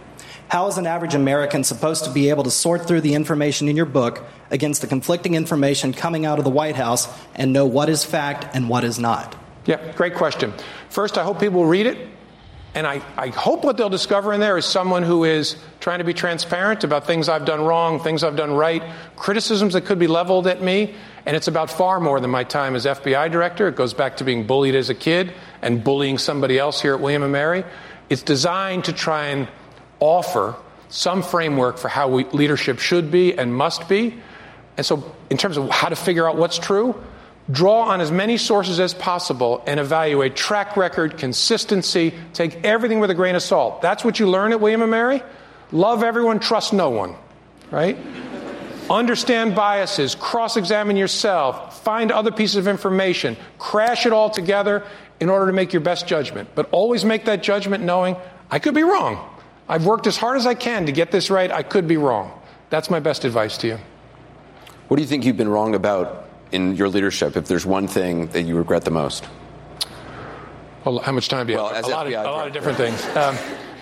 How 0.49 0.66
is 0.68 0.78
an 0.78 0.86
average 0.86 1.14
American 1.14 1.64
supposed 1.64 2.05
to 2.05 2.11
be 2.11 2.30
able 2.30 2.45
to 2.45 2.51
sort 2.51 2.86
through 2.86 3.01
the 3.01 3.14
information 3.14 3.68
in 3.68 3.76
your 3.76 3.86
book 3.86 4.24
against 4.51 4.82
the 4.82 4.86
conflicting 4.86 5.34
information 5.34 5.92
coming 5.92 6.26
out 6.26 6.38
of 6.38 6.45
the 6.45 6.51
White 6.51 6.76
House 6.76 7.09
and 7.34 7.53
know 7.53 7.66
what 7.66 7.88
is 7.88 8.05
fact 8.05 8.47
and 8.55 8.68
what 8.68 8.84
is 8.84 8.99
not? 8.99 9.34
Yeah, 9.66 9.92
great 9.92 10.14
question. 10.14 10.53
First, 10.90 11.16
I 11.16 11.24
hope 11.24 11.40
people 11.40 11.64
read 11.64 11.86
it. 11.86 12.09
And 12.74 12.88
I, 12.88 13.01
I 13.16 13.28
hope 13.28 13.62
what 13.62 13.76
they'll 13.76 13.88
discover 13.88 14.32
in 14.32 14.40
there 14.40 14.59
is 14.59 14.64
someone 14.64 15.05
who 15.05 15.22
is 15.22 15.57
trying 15.78 15.99
to 15.99 16.05
be 16.05 16.12
transparent 16.12 16.82
about 16.82 17.07
things 17.07 17.28
I've 17.28 17.45
done 17.45 17.61
wrong, 17.61 18.01
things 18.01 18.24
I've 18.24 18.34
done 18.34 18.53
right, 18.53 18.82
criticisms 19.14 19.74
that 19.74 19.82
could 19.82 20.01
be 20.01 20.09
leveled 20.09 20.49
at 20.49 20.61
me. 20.61 20.95
And 21.24 21.36
it's 21.36 21.47
about 21.47 21.70
far 21.70 22.01
more 22.01 22.18
than 22.18 22.30
my 22.30 22.42
time 22.42 22.74
as 22.74 22.84
FBI 22.84 23.30
director. 23.30 23.68
It 23.68 23.76
goes 23.76 23.95
back 23.95 24.16
to 24.16 24.24
being 24.24 24.45
bullied 24.45 24.74
as 24.74 24.90
a 24.90 24.95
kid 24.95 25.32
and 25.62 25.84
bullying 25.84 26.18
somebody 26.18 26.59
else 26.59 26.82
here 26.82 26.95
at 26.95 27.01
William 27.01 27.30
& 27.30 27.32
Mary. 27.32 27.64
It's 28.11 28.22
designed 28.22 28.86
to 28.86 28.92
try 28.92 29.26
and 29.26 29.47
offer 30.01 30.57
some 30.88 31.22
framework 31.22 31.78
for 31.78 31.88
how 31.88 32.09
we, 32.09 32.24
leadership 32.24 32.78
should 32.78 33.11
be 33.11 33.36
and 33.36 33.55
must 33.55 33.88
be. 33.88 34.14
And 34.76 34.86
so, 34.86 35.14
in 35.30 35.36
terms 35.36 35.57
of 35.57 35.70
how 35.70 35.88
to 35.88 35.97
figure 35.97 36.28
out 36.28 36.36
what's 36.36 36.59
true, 36.59 37.01
draw 37.51 37.82
on 37.82 38.01
as 38.01 38.11
many 38.11 38.36
sources 38.36 38.80
as 38.80 38.95
possible 38.95 39.62
and 39.66 39.78
evaluate 39.78 40.36
track 40.36 40.76
record, 40.76 41.18
consistency, 41.18 42.14
take 42.32 42.64
everything 42.64 43.01
with 43.01 43.11
a 43.11 43.14
grain 43.14 43.34
of 43.34 43.42
salt. 43.42 43.82
That's 43.82 44.05
what 44.05 44.18
you 44.18 44.28
learn 44.28 44.53
at 44.53 44.61
William 44.61 44.88
& 44.88 44.90
Mary. 44.90 45.22
Love 45.72 46.03
everyone, 46.03 46.40
trust 46.40 46.72
no 46.72 46.90
one, 46.90 47.14
right? 47.70 47.99
Understand 48.90 49.55
biases, 49.55 50.14
cross 50.14 50.57
examine 50.57 50.97
yourself, 50.97 51.82
find 51.82 52.12
other 52.12 52.30
pieces 52.30 52.57
of 52.57 52.68
information, 52.68 53.36
crash 53.59 54.07
it 54.07 54.12
all 54.12 54.30
together 54.30 54.84
in 55.20 55.30
order 55.30 55.47
to 55.47 55.53
make 55.53 55.72
your 55.72 55.80
best 55.80 56.07
judgment. 56.07 56.51
But 56.55 56.68
always 56.70 57.05
make 57.05 57.24
that 57.24 57.42
judgment 57.42 57.82
knowing 57.82 58.16
I 58.51 58.59
could 58.59 58.74
be 58.74 58.82
wrong. 58.82 59.34
I've 59.68 59.86
worked 59.86 60.06
as 60.06 60.16
hard 60.16 60.36
as 60.36 60.46
I 60.46 60.54
can 60.54 60.86
to 60.86 60.92
get 60.92 61.10
this 61.10 61.30
right. 61.30 61.50
I 61.50 61.62
could 61.62 61.88
be 61.88 61.96
wrong. 61.96 62.32
That's 62.70 62.90
my 62.90 63.00
best 63.00 63.24
advice 63.24 63.56
to 63.58 63.66
you. 63.66 63.78
What 64.88 64.96
do 64.96 65.02
you 65.02 65.08
think 65.08 65.24
you've 65.24 65.36
been 65.36 65.48
wrong 65.48 65.74
about 65.74 66.28
in 66.52 66.76
your 66.76 66.88
leadership, 66.88 67.36
if 67.36 67.46
there's 67.46 67.64
one 67.64 67.88
thing 67.88 68.26
that 68.28 68.42
you 68.42 68.56
regret 68.56 68.84
the 68.84 68.90
most? 68.90 69.26
Well, 70.84 70.98
how 70.98 71.12
much 71.12 71.28
time 71.28 71.46
do 71.46 71.54
you 71.54 71.58
well, 71.58 71.72
have? 71.72 71.84
a 71.84 71.88
lot, 71.88 72.06
of, 72.06 72.12
a 72.12 72.30
lot 72.30 72.46
of 72.46 72.52
different 72.52 72.76
things. 72.76 73.04
Um, 73.16 73.36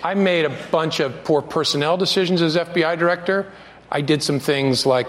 I 0.05 0.14
made 0.14 0.45
a 0.45 0.57
bunch 0.70 1.01
of 1.01 1.24
poor 1.24 1.43
personnel 1.43 1.97
decisions 1.97 2.43
as 2.43 2.57
FBI 2.57 2.99
director. 2.99 3.51
I 3.91 4.01
did 4.01 4.22
some 4.22 4.39
things 4.39 4.87
like 4.87 5.09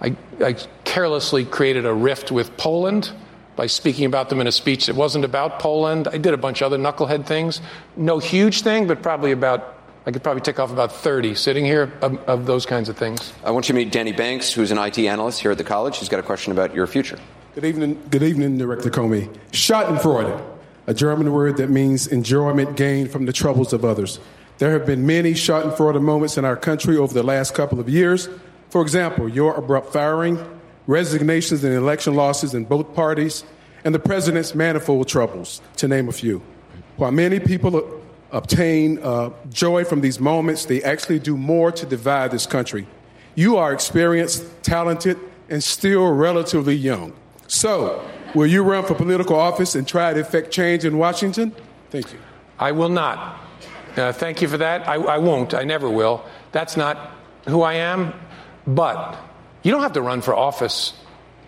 I, 0.00 0.16
I 0.40 0.56
carelessly 0.84 1.44
created 1.44 1.86
a 1.86 1.92
rift 1.92 2.32
with 2.32 2.56
Poland 2.56 3.12
by 3.56 3.66
speaking 3.66 4.04
about 4.04 4.28
them 4.28 4.40
in 4.40 4.46
a 4.46 4.52
speech 4.52 4.86
that 4.86 4.96
wasn't 4.96 5.24
about 5.24 5.58
Poland. 5.58 6.08
I 6.08 6.18
did 6.18 6.34
a 6.34 6.36
bunch 6.36 6.60
of 6.60 6.72
other 6.72 6.78
knucklehead 6.78 7.26
things. 7.26 7.60
No 7.96 8.18
huge 8.18 8.62
thing, 8.62 8.86
but 8.86 9.02
probably 9.02 9.32
about, 9.32 9.78
I 10.06 10.10
could 10.10 10.22
probably 10.22 10.42
tick 10.42 10.58
off 10.58 10.72
about 10.72 10.92
30 10.92 11.34
sitting 11.34 11.64
here 11.64 11.92
of, 12.02 12.18
of 12.28 12.46
those 12.46 12.66
kinds 12.66 12.88
of 12.88 12.96
things. 12.96 13.32
I 13.44 13.50
want 13.50 13.68
you 13.68 13.74
to 13.74 13.78
meet 13.78 13.92
Danny 13.92 14.12
Banks, 14.12 14.52
who's 14.52 14.70
an 14.70 14.78
IT 14.78 14.98
analyst 14.98 15.40
here 15.40 15.50
at 15.50 15.58
the 15.58 15.64
college. 15.64 15.98
He's 15.98 16.08
got 16.08 16.20
a 16.20 16.24
question 16.24 16.52
about 16.52 16.74
your 16.74 16.86
future. 16.86 17.18
Good 17.54 17.64
evening, 17.64 18.02
good 18.10 18.24
evening, 18.24 18.58
Director 18.58 18.90
Comey. 18.90 19.32
Schadenfreude, 19.52 20.42
a 20.88 20.94
German 20.94 21.32
word 21.32 21.56
that 21.58 21.70
means 21.70 22.08
enjoyment 22.08 22.76
gained 22.76 23.12
from 23.12 23.26
the 23.26 23.32
troubles 23.32 23.72
of 23.72 23.84
others. 23.84 24.18
There 24.58 24.72
have 24.72 24.86
been 24.86 25.06
many 25.06 25.32
Schadenfreude 25.32 26.00
moments 26.00 26.36
in 26.36 26.44
our 26.44 26.56
country 26.56 26.96
over 26.96 27.14
the 27.14 27.22
last 27.22 27.54
couple 27.54 27.80
of 27.80 27.88
years. 27.88 28.28
For 28.70 28.82
example, 28.82 29.28
your 29.28 29.54
abrupt 29.54 29.92
firing, 29.92 30.38
resignations 30.86 31.64
and 31.64 31.74
election 31.74 32.14
losses 32.14 32.54
in 32.54 32.64
both 32.64 32.94
parties, 32.94 33.44
and 33.84 33.94
the 33.94 33.98
president's 33.98 34.54
manifold 34.54 35.08
troubles, 35.08 35.60
to 35.76 35.88
name 35.88 36.08
a 36.08 36.12
few. 36.12 36.42
While 36.96 37.10
many 37.10 37.40
people 37.40 38.00
obtain 38.30 38.98
uh, 38.98 39.30
joy 39.50 39.84
from 39.84 40.00
these 40.00 40.18
moments, 40.20 40.64
they 40.64 40.82
actually 40.82 41.18
do 41.18 41.36
more 41.36 41.70
to 41.72 41.86
divide 41.86 42.30
this 42.30 42.46
country. 42.46 42.86
You 43.34 43.56
are 43.56 43.72
experienced, 43.72 44.44
talented, 44.62 45.18
and 45.48 45.62
still 45.62 46.12
relatively 46.12 46.74
young. 46.74 47.12
So, 47.46 48.04
will 48.34 48.46
you 48.46 48.62
run 48.62 48.84
for 48.84 48.94
political 48.94 49.36
office 49.36 49.74
and 49.74 49.86
try 49.86 50.12
to 50.12 50.20
effect 50.20 50.50
change 50.50 50.84
in 50.84 50.98
Washington? 50.98 51.54
Thank 51.90 52.12
you. 52.12 52.18
I 52.58 52.72
will 52.72 52.88
not. 52.88 53.40
Uh, 53.96 54.12
thank 54.12 54.42
you 54.42 54.48
for 54.48 54.58
that. 54.58 54.88
I, 54.88 54.94
I 54.94 55.18
won't. 55.18 55.54
I 55.54 55.64
never 55.64 55.88
will. 55.88 56.24
That's 56.52 56.76
not 56.76 57.12
who 57.46 57.62
I 57.62 57.74
am. 57.74 58.12
But 58.66 59.16
you 59.64 59.72
don't 59.72 59.82
have 59.82 59.94
to 59.94 60.02
run 60.02 60.20
for 60.22 60.36
office 60.36 60.92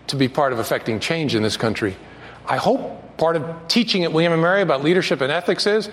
to 0.07 0.17
be 0.17 0.27
part 0.27 0.51
of 0.51 0.59
affecting 0.59 0.99
change 0.99 1.35
in 1.35 1.43
this 1.43 1.55
country. 1.55 1.95
I 2.45 2.57
hope 2.57 3.17
part 3.17 3.37
of 3.37 3.67
teaching 3.69 4.03
at 4.03 4.11
William 4.11 4.39
& 4.41 4.41
Mary 4.41 4.61
about 4.61 4.83
leadership 4.83 5.21
and 5.21 5.31
ethics 5.31 5.65
is 5.65 5.89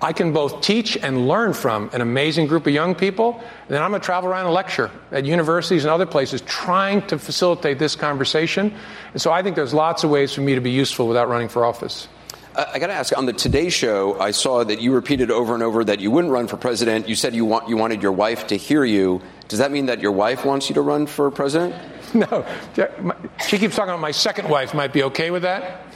I 0.00 0.12
can 0.12 0.32
both 0.32 0.62
teach 0.62 0.96
and 0.96 1.28
learn 1.28 1.52
from 1.52 1.88
an 1.92 2.00
amazing 2.00 2.48
group 2.48 2.66
of 2.66 2.72
young 2.72 2.96
people, 2.96 3.34
and 3.34 3.70
then 3.70 3.82
I'm 3.82 3.90
going 3.90 4.00
to 4.00 4.04
travel 4.04 4.28
around 4.28 4.46
and 4.46 4.54
lecture 4.54 4.90
at 5.12 5.24
universities 5.24 5.84
and 5.84 5.92
other 5.92 6.06
places 6.06 6.40
trying 6.40 7.06
to 7.06 7.18
facilitate 7.18 7.78
this 7.78 7.94
conversation. 7.94 8.74
And 9.12 9.22
so 9.22 9.30
I 9.30 9.42
think 9.42 9.54
there's 9.54 9.72
lots 9.72 10.02
of 10.02 10.10
ways 10.10 10.34
for 10.34 10.40
me 10.40 10.56
to 10.56 10.60
be 10.60 10.72
useful 10.72 11.06
without 11.06 11.28
running 11.28 11.48
for 11.48 11.64
office. 11.64 12.08
I 12.56 12.80
got 12.80 12.88
to 12.88 12.92
ask 12.92 13.16
on 13.16 13.26
the 13.26 13.32
Today 13.32 13.70
Show, 13.70 14.20
I 14.20 14.32
saw 14.32 14.64
that 14.64 14.80
you 14.80 14.92
repeated 14.92 15.30
over 15.30 15.54
and 15.54 15.62
over 15.62 15.84
that 15.84 16.00
you 16.00 16.10
wouldn't 16.10 16.32
run 16.32 16.48
for 16.48 16.56
president. 16.58 17.08
You 17.08 17.14
said 17.14 17.34
you 17.34 17.46
want 17.46 17.68
you 17.68 17.78
wanted 17.78 18.02
your 18.02 18.12
wife 18.12 18.48
to 18.48 18.56
hear 18.56 18.84
you. 18.84 19.22
Does 19.52 19.58
that 19.58 19.70
mean 19.70 19.84
that 19.84 20.00
your 20.00 20.12
wife 20.12 20.46
wants 20.46 20.70
you 20.70 20.74
to 20.76 20.80
run 20.80 21.06
for 21.06 21.30
president? 21.30 21.74
No, 22.14 22.44
she 23.46 23.58
keeps 23.58 23.74
talking 23.74 23.90
about 23.90 24.00
my 24.00 24.10
second 24.10 24.48
wife. 24.48 24.74
Might 24.74 24.92
be 24.92 25.02
okay 25.04 25.30
with 25.30 25.42
that. 25.42 25.86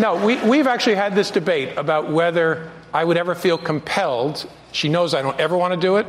No, 0.00 0.24
we, 0.24 0.42
we've 0.42 0.66
actually 0.66 0.96
had 0.96 1.14
this 1.14 1.30
debate 1.30 1.76
about 1.76 2.10
whether 2.10 2.70
I 2.92 3.04
would 3.04 3.16
ever 3.16 3.34
feel 3.34 3.56
compelled. 3.56 4.48
She 4.70 4.88
knows 4.88 5.14
I 5.14 5.22
don't 5.22 5.38
ever 5.38 5.56
want 5.56 5.74
to 5.74 5.80
do 5.80 5.96
it, 5.96 6.06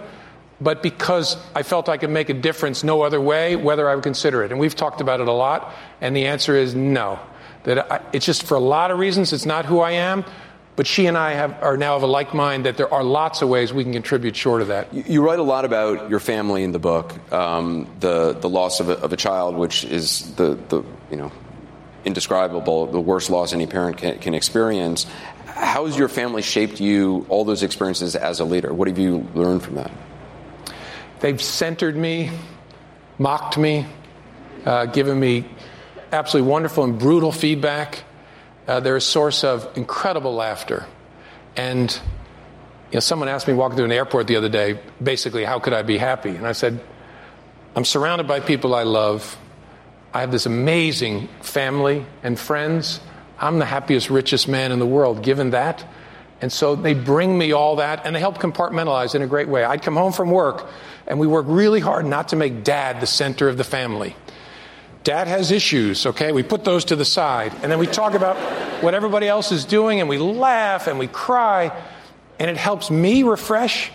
but 0.61 0.83
because 0.83 1.37
I 1.55 1.63
felt 1.63 1.87
I 1.87 1.97
could 1.97 2.09
make 2.09 2.29
a 2.29 2.33
difference 2.33 2.83
no 2.83 3.01
other 3.01 3.21
way, 3.21 3.55
whether 3.55 3.89
I 3.89 3.95
would 3.95 4.03
consider 4.03 4.43
it. 4.43 4.51
And 4.51 4.59
we've 4.59 4.75
talked 4.75 5.01
about 5.01 5.19
it 5.19 5.27
a 5.27 5.33
lot, 5.33 5.73
and 5.99 6.15
the 6.15 6.25
answer 6.25 6.55
is 6.55 6.75
no. 6.75 7.19
That 7.63 7.91
I, 7.91 8.01
it's 8.13 8.25
just 8.25 8.43
for 8.43 8.55
a 8.55 8.59
lot 8.59 8.91
of 8.91 8.99
reasons, 8.99 9.33
it's 9.33 9.45
not 9.45 9.65
who 9.65 9.79
I 9.79 9.91
am. 9.91 10.25
But 10.77 10.85
she 10.85 11.07
and 11.07 11.17
I 11.17 11.33
have, 11.33 11.61
are 11.63 11.75
now 11.75 11.95
of 11.95 12.03
a 12.03 12.07
like 12.07 12.35
mind 12.35 12.67
that 12.67 12.77
there 12.77 12.93
are 12.93 13.03
lots 13.03 13.41
of 13.41 13.49
ways 13.49 13.73
we 13.73 13.83
can 13.83 13.93
contribute 13.93 14.35
short 14.35 14.61
of 14.61 14.67
that. 14.67 14.93
You, 14.93 15.03
you 15.07 15.25
write 15.25 15.39
a 15.39 15.43
lot 15.43 15.65
about 15.65 16.11
your 16.11 16.19
family 16.19 16.63
in 16.63 16.71
the 16.71 16.79
book, 16.79 17.13
um, 17.33 17.89
the 17.99 18.33
the 18.33 18.47
loss 18.47 18.79
of 18.79 18.89
a, 18.89 18.93
of 18.99 19.11
a 19.11 19.17
child, 19.17 19.55
which 19.55 19.83
is 19.83 20.35
the, 20.35 20.53
the 20.69 20.83
you 21.09 21.17
know 21.17 21.31
indescribable, 22.05 22.85
the 22.85 23.01
worst 23.01 23.31
loss 23.31 23.53
any 23.53 23.65
parent 23.65 23.97
can, 23.97 24.19
can 24.19 24.35
experience. 24.35 25.07
How 25.47 25.87
has 25.87 25.97
your 25.97 26.09
family 26.09 26.43
shaped 26.43 26.79
you, 26.79 27.25
all 27.27 27.43
those 27.43 27.63
experiences 27.63 28.15
as 28.15 28.39
a 28.39 28.45
leader? 28.45 28.71
What 28.71 28.87
have 28.87 28.99
you 28.99 29.27
learned 29.33 29.63
from 29.63 29.75
that? 29.75 29.91
They've 31.21 31.41
centered 31.41 31.97
me, 31.97 32.29
mocked 33.17 33.57
me, 33.57 33.87
uh, 34.63 34.85
given 34.85 35.19
me 35.19 35.45
absolutely 36.11 36.51
wonderful 36.51 36.83
and 36.83 36.99
brutal 36.99 37.31
feedback. 37.31 38.03
Uh, 38.67 38.79
they're 38.81 38.97
a 38.97 39.01
source 39.01 39.43
of 39.43 39.77
incredible 39.77 40.35
laughter. 40.35 40.85
And 41.55 41.91
you 42.91 42.95
know, 42.95 42.99
someone 42.99 43.29
asked 43.29 43.47
me 43.47 43.53
walking 43.53 43.77
through 43.77 43.85
an 43.85 43.91
airport 43.91 44.27
the 44.27 44.35
other 44.35 44.49
day, 44.49 44.79
basically, 45.01 45.43
how 45.43 45.59
could 45.59 45.73
I 45.73 45.81
be 45.81 45.97
happy? 45.97 46.29
And 46.29 46.45
I 46.45 46.51
said, 46.51 46.79
I'm 47.75 47.85
surrounded 47.85 48.27
by 48.27 48.39
people 48.39 48.75
I 48.75 48.83
love. 48.83 49.37
I 50.13 50.21
have 50.21 50.31
this 50.31 50.45
amazing 50.45 51.27
family 51.41 52.05
and 52.23 52.39
friends. 52.39 52.99
I'm 53.39 53.59
the 53.59 53.65
happiest, 53.65 54.09
richest 54.09 54.47
man 54.47 54.71
in 54.71 54.79
the 54.79 54.85
world, 54.85 55.21
given 55.21 55.51
that. 55.51 55.85
And 56.41 56.51
so 56.51 56.75
they 56.75 56.93
bring 56.93 57.37
me 57.37 57.51
all 57.51 57.77
that 57.77 58.05
and 58.05 58.15
they 58.15 58.19
help 58.19 58.37
compartmentalize 58.37 59.15
in 59.15 59.21
a 59.21 59.27
great 59.27 59.47
way. 59.47 59.63
I'd 59.63 59.81
come 59.81 59.95
home 59.95 60.13
from 60.13 60.29
work 60.29 60.67
and 61.07 61.19
we 61.19 61.27
work 61.27 61.45
really 61.47 61.79
hard 61.79 62.05
not 62.05 62.29
to 62.29 62.35
make 62.35 62.63
dad 62.63 63.01
the 63.01 63.07
center 63.07 63.47
of 63.49 63.57
the 63.57 63.63
family. 63.63 64.15
Dad 65.07 65.29
has 65.29 65.51
issues, 65.51 66.05
okay? 66.05 66.33
We 66.33 66.43
put 66.43 66.65
those 66.65 66.83
to 66.83 66.97
the 66.97 67.05
side. 67.05 67.53
And 67.63 67.71
then 67.71 67.79
we 67.79 67.87
talk 67.87 68.13
about 68.13 68.35
what 68.83 68.93
everybody 68.93 69.25
else 69.25 69.53
is 69.53 69.63
doing 69.63 70.01
and 70.01 70.09
we 70.09 70.17
laugh 70.17 70.87
and 70.87 70.99
we 70.99 71.07
cry. 71.07 71.71
And 72.39 72.49
it 72.51 72.57
helps 72.57 72.91
me 72.91 73.23
refresh. 73.23 73.89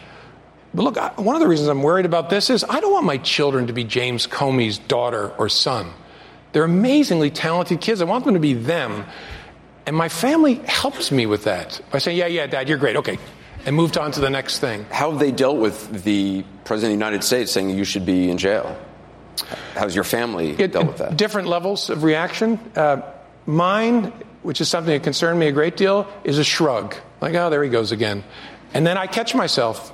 But 0.72 0.84
look, 0.84 1.18
one 1.18 1.36
of 1.36 1.42
the 1.42 1.48
reasons 1.48 1.68
I'm 1.68 1.82
worried 1.82 2.06
about 2.06 2.30
this 2.30 2.48
is 2.48 2.64
I 2.64 2.80
don't 2.80 2.90
want 2.90 3.04
my 3.04 3.18
children 3.18 3.66
to 3.66 3.74
be 3.74 3.84
James 3.84 4.26
Comey's 4.26 4.78
daughter 4.78 5.28
or 5.36 5.50
son. 5.50 5.92
They're 6.52 6.64
amazingly 6.64 7.30
talented 7.30 7.82
kids. 7.82 8.00
I 8.00 8.06
want 8.06 8.24
them 8.24 8.32
to 8.32 8.40
be 8.40 8.54
them. 8.54 9.04
And 9.84 9.94
my 9.94 10.08
family 10.08 10.54
helps 10.64 11.12
me 11.12 11.26
with 11.26 11.44
that 11.44 11.78
by 11.90 11.98
saying, 11.98 12.16
yeah, 12.16 12.28
yeah, 12.28 12.46
dad, 12.46 12.70
you're 12.70 12.78
great. 12.78 12.96
Okay. 12.96 13.18
and 13.66 13.76
moved 13.76 13.98
on 13.98 14.12
to 14.12 14.20
the 14.20 14.30
next 14.30 14.60
thing. 14.60 14.86
How 14.90 15.10
have 15.10 15.20
they 15.20 15.30
dealt 15.30 15.58
with 15.58 16.04
the 16.04 16.42
President 16.64 16.94
of 16.94 16.98
the 16.98 17.04
United 17.04 17.22
States 17.22 17.52
saying 17.52 17.68
you 17.68 17.84
should 17.84 18.06
be 18.06 18.30
in 18.30 18.38
jail? 18.38 18.78
How's 19.74 19.94
your 19.94 20.04
family 20.04 20.50
it, 20.50 20.72
dealt 20.72 20.86
with 20.86 20.98
that? 20.98 21.16
Different 21.16 21.48
levels 21.48 21.90
of 21.90 22.02
reaction. 22.04 22.58
Uh, 22.76 23.02
mine, 23.46 24.12
which 24.42 24.60
is 24.60 24.68
something 24.68 24.92
that 24.92 25.02
concerned 25.02 25.38
me 25.38 25.46
a 25.48 25.52
great 25.52 25.76
deal, 25.76 26.06
is 26.24 26.38
a 26.38 26.44
shrug. 26.44 26.94
Like, 27.20 27.34
oh, 27.34 27.50
there 27.50 27.62
he 27.62 27.70
goes 27.70 27.92
again. 27.92 28.24
And 28.74 28.86
then 28.86 28.96
I 28.96 29.06
catch 29.06 29.34
myself 29.34 29.92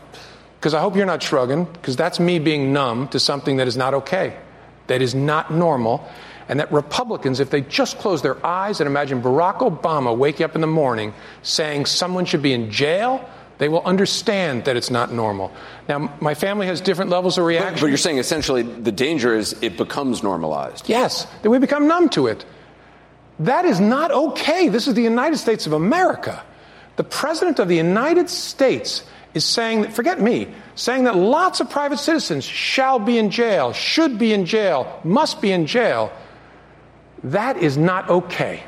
because 0.58 0.74
I 0.74 0.80
hope 0.80 0.96
you're 0.96 1.06
not 1.06 1.22
shrugging, 1.22 1.64
because 1.64 1.94
that's 1.94 2.18
me 2.18 2.40
being 2.40 2.72
numb 2.72 3.08
to 3.08 3.20
something 3.20 3.58
that 3.58 3.68
is 3.68 3.76
not 3.76 3.94
okay, 3.94 4.36
that 4.88 5.00
is 5.00 5.14
not 5.14 5.52
normal. 5.52 6.08
And 6.48 6.58
that 6.60 6.72
Republicans, 6.72 7.40
if 7.40 7.50
they 7.50 7.60
just 7.60 7.98
close 7.98 8.22
their 8.22 8.44
eyes 8.44 8.80
and 8.80 8.88
imagine 8.88 9.22
Barack 9.22 9.58
Obama 9.58 10.16
waking 10.16 10.44
up 10.44 10.54
in 10.54 10.60
the 10.60 10.66
morning 10.66 11.12
saying 11.42 11.86
someone 11.86 12.24
should 12.24 12.42
be 12.42 12.52
in 12.54 12.70
jail, 12.70 13.28
they 13.58 13.68
will 13.68 13.82
understand 13.84 14.64
that 14.64 14.76
it's 14.76 14.90
not 14.90 15.12
normal. 15.12 15.52
Now, 15.88 16.16
my 16.20 16.34
family 16.34 16.66
has 16.66 16.80
different 16.80 17.10
levels 17.10 17.38
of 17.38 17.44
reaction. 17.44 17.74
But, 17.74 17.80
but 17.82 17.86
you're 17.88 17.96
saying 17.96 18.18
essentially 18.18 18.62
the 18.62 18.92
danger 18.92 19.34
is 19.34 19.56
it 19.62 19.76
becomes 19.76 20.22
normalized. 20.22 20.88
Yes, 20.88 21.26
that 21.42 21.50
we 21.50 21.58
become 21.58 21.86
numb 21.88 22.08
to 22.10 22.28
it. 22.28 22.44
That 23.40 23.64
is 23.64 23.80
not 23.80 24.10
okay. 24.10 24.68
This 24.68 24.88
is 24.88 24.94
the 24.94 25.02
United 25.02 25.38
States 25.38 25.66
of 25.66 25.72
America. 25.72 26.42
The 26.96 27.04
President 27.04 27.58
of 27.58 27.68
the 27.68 27.76
United 27.76 28.28
States 28.30 29.04
is 29.34 29.44
saying 29.44 29.82
that, 29.82 29.92
forget 29.92 30.20
me, 30.20 30.48
saying 30.74 31.04
that 31.04 31.16
lots 31.16 31.60
of 31.60 31.70
private 31.70 31.98
citizens 31.98 32.44
shall 32.44 32.98
be 32.98 33.18
in 33.18 33.30
jail, 33.30 33.72
should 33.72 34.18
be 34.18 34.32
in 34.32 34.46
jail, 34.46 35.00
must 35.04 35.40
be 35.40 35.52
in 35.52 35.66
jail. 35.66 36.12
That 37.22 37.58
is 37.58 37.76
not 37.76 38.08
okay, 38.08 38.62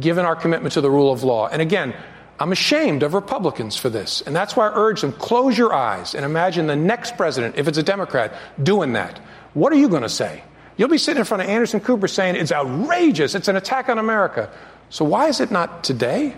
given 0.00 0.24
our 0.24 0.34
commitment 0.34 0.72
to 0.74 0.80
the 0.80 0.90
rule 0.90 1.12
of 1.12 1.22
law. 1.22 1.48
And 1.48 1.60
again, 1.62 1.94
I'm 2.40 2.52
ashamed 2.52 3.02
of 3.02 3.14
Republicans 3.14 3.76
for 3.76 3.90
this. 3.90 4.22
And 4.22 4.34
that's 4.34 4.54
why 4.54 4.68
I 4.68 4.72
urge 4.74 5.00
them 5.00 5.12
close 5.12 5.58
your 5.58 5.72
eyes 5.72 6.14
and 6.14 6.24
imagine 6.24 6.66
the 6.66 6.76
next 6.76 7.16
president, 7.16 7.56
if 7.56 7.66
it's 7.66 7.78
a 7.78 7.82
Democrat, 7.82 8.32
doing 8.62 8.92
that. 8.92 9.18
What 9.54 9.72
are 9.72 9.76
you 9.76 9.88
going 9.88 10.02
to 10.02 10.08
say? 10.08 10.42
You'll 10.76 10.88
be 10.88 10.98
sitting 10.98 11.18
in 11.18 11.24
front 11.24 11.42
of 11.42 11.48
Anderson 11.48 11.80
Cooper 11.80 12.06
saying 12.06 12.36
it's 12.36 12.52
outrageous, 12.52 13.34
it's 13.34 13.48
an 13.48 13.56
attack 13.56 13.88
on 13.88 13.98
America. 13.98 14.50
So 14.90 15.04
why 15.04 15.26
is 15.26 15.40
it 15.40 15.50
not 15.50 15.82
today? 15.82 16.34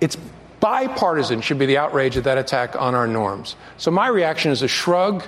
It's 0.00 0.16
bipartisan 0.60 1.40
should 1.40 1.58
be 1.58 1.66
the 1.66 1.78
outrage 1.78 2.16
of 2.16 2.24
that 2.24 2.38
attack 2.38 2.80
on 2.80 2.94
our 2.94 3.08
norms. 3.08 3.56
So 3.78 3.90
my 3.90 4.06
reaction 4.06 4.52
is 4.52 4.62
a 4.62 4.68
shrug. 4.68 5.24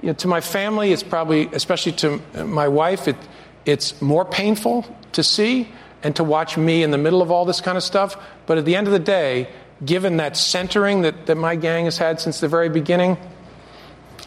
You 0.00 0.08
know, 0.08 0.12
to 0.14 0.28
my 0.28 0.40
family, 0.40 0.92
it's 0.92 1.02
probably, 1.02 1.46
especially 1.52 1.92
to 1.92 2.20
my 2.44 2.68
wife, 2.68 3.08
it, 3.08 3.16
it's 3.64 4.00
more 4.00 4.24
painful 4.24 4.86
to 5.12 5.24
see 5.24 5.68
and 6.06 6.14
to 6.14 6.22
watch 6.22 6.56
me 6.56 6.84
in 6.84 6.92
the 6.92 6.98
middle 6.98 7.20
of 7.20 7.32
all 7.32 7.44
this 7.44 7.60
kind 7.60 7.76
of 7.76 7.82
stuff. 7.82 8.16
But 8.46 8.58
at 8.58 8.64
the 8.64 8.76
end 8.76 8.86
of 8.86 8.92
the 8.92 9.00
day, 9.00 9.48
given 9.84 10.18
that 10.18 10.36
centering 10.36 11.02
that, 11.02 11.26
that 11.26 11.34
my 11.34 11.56
gang 11.56 11.86
has 11.86 11.98
had 11.98 12.20
since 12.20 12.38
the 12.38 12.46
very 12.46 12.68
beginning, 12.68 13.16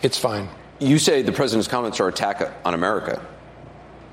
it's 0.04 0.18
fine. 0.18 0.50
You 0.80 1.00
say 1.00 1.22
the 1.22 1.32
president's 1.32 1.70
comments 1.70 2.02
are 2.02 2.10
attack 2.10 2.42
on 2.66 2.74
America. 2.74 3.26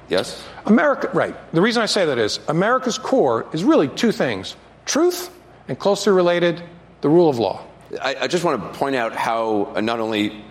Yes? 0.09 0.41
America, 0.65 1.11
right. 1.13 1.35
The 1.53 1.61
reason 1.61 1.83
I 1.83 1.87
say 1.87 2.07
that 2.07 2.19
is 2.19 2.39
America's 2.47 2.99
core 2.99 3.49
is 3.53 3.65
really 3.65 3.89
two 3.89 4.13
things 4.13 4.55
truth 4.85 5.29
and 5.67 5.77
closely 5.77 6.13
related, 6.13 6.63
the 7.01 7.09
rule 7.09 7.29
of 7.29 7.41
law. 7.41 7.65
I, 8.01 8.15
I 8.21 8.27
just 8.29 8.45
want 8.45 8.63
to 8.63 8.79
point 8.79 8.95
out 8.95 9.13
how 9.13 9.73
uh, 9.75 9.81
not 9.81 9.99
only 9.99 10.45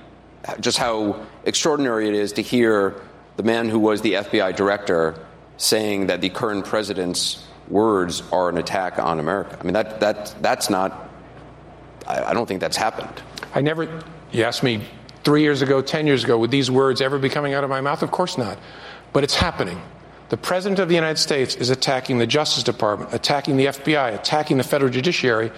just 0.59 0.77
how 0.77 1.25
extraordinary 1.45 2.09
it 2.09 2.13
is 2.13 2.33
to 2.33 2.41
hear 2.41 3.01
the 3.37 3.43
man 3.43 3.69
who 3.69 3.79
was 3.79 4.01
the 4.01 4.15
FBI 4.15 4.53
director 4.57 5.24
saying 5.57 6.07
that 6.07 6.21
the 6.21 6.29
current 6.29 6.65
president's 6.65 7.45
words 7.67 8.23
are 8.31 8.49
an 8.49 8.57
attack 8.57 8.99
on 8.99 9.19
America. 9.19 9.57
I 9.59 9.63
mean, 9.63 9.73
that, 9.73 9.99
that, 9.99 10.35
that's 10.41 10.69
not, 10.69 11.09
I, 12.07 12.25
I 12.25 12.33
don't 12.33 12.45
think 12.45 12.61
that's 12.61 12.77
happened. 12.77 13.21
I 13.53 13.61
never, 13.61 14.03
you 14.31 14.43
asked 14.43 14.63
me 14.63 14.81
three 15.23 15.41
years 15.41 15.61
ago, 15.61 15.81
10 15.81 16.05
years 16.07 16.23
ago, 16.23 16.37
would 16.37 16.51
these 16.51 16.69
words 16.69 17.01
ever 17.01 17.17
be 17.17 17.29
coming 17.29 17.53
out 17.53 17.63
of 17.63 17.69
my 17.69 17.81
mouth? 17.81 18.03
Of 18.03 18.11
course 18.11 18.37
not. 18.37 18.57
But 19.13 19.23
it's 19.23 19.35
happening. 19.35 19.81
The 20.29 20.37
President 20.37 20.79
of 20.79 20.89
the 20.89 20.95
United 20.95 21.19
States 21.19 21.55
is 21.55 21.69
attacking 21.69 22.17
the 22.17 22.27
Justice 22.27 22.63
Department, 22.63 23.13
attacking 23.13 23.57
the 23.57 23.67
FBI, 23.67 24.15
attacking 24.15 24.57
the 24.57 24.63
federal 24.63 24.91
judiciary, 24.91 25.51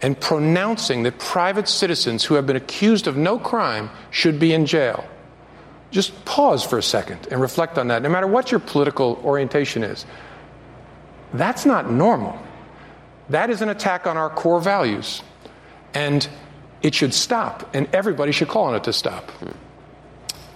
and 0.00 0.18
pronouncing 0.18 1.02
that 1.02 1.18
private 1.18 1.68
citizens 1.68 2.24
who 2.24 2.34
have 2.34 2.46
been 2.46 2.56
accused 2.56 3.06
of 3.06 3.16
no 3.16 3.38
crime 3.38 3.90
should 4.10 4.38
be 4.38 4.52
in 4.52 4.66
jail. 4.66 5.04
Just 5.94 6.24
pause 6.24 6.64
for 6.64 6.76
a 6.76 6.82
second 6.82 7.28
and 7.30 7.40
reflect 7.40 7.78
on 7.78 7.86
that, 7.86 8.02
no 8.02 8.08
matter 8.08 8.26
what 8.26 8.50
your 8.50 8.58
political 8.58 9.20
orientation 9.22 9.84
is. 9.84 10.04
That's 11.32 11.64
not 11.64 11.88
normal. 11.88 12.36
That 13.28 13.48
is 13.48 13.62
an 13.62 13.68
attack 13.68 14.04
on 14.08 14.16
our 14.16 14.28
core 14.28 14.60
values. 14.60 15.22
And 15.94 16.28
it 16.82 16.96
should 16.96 17.14
stop, 17.14 17.76
and 17.76 17.86
everybody 17.94 18.32
should 18.32 18.48
call 18.48 18.64
on 18.64 18.74
it 18.74 18.82
to 18.84 18.92
stop. 18.92 19.30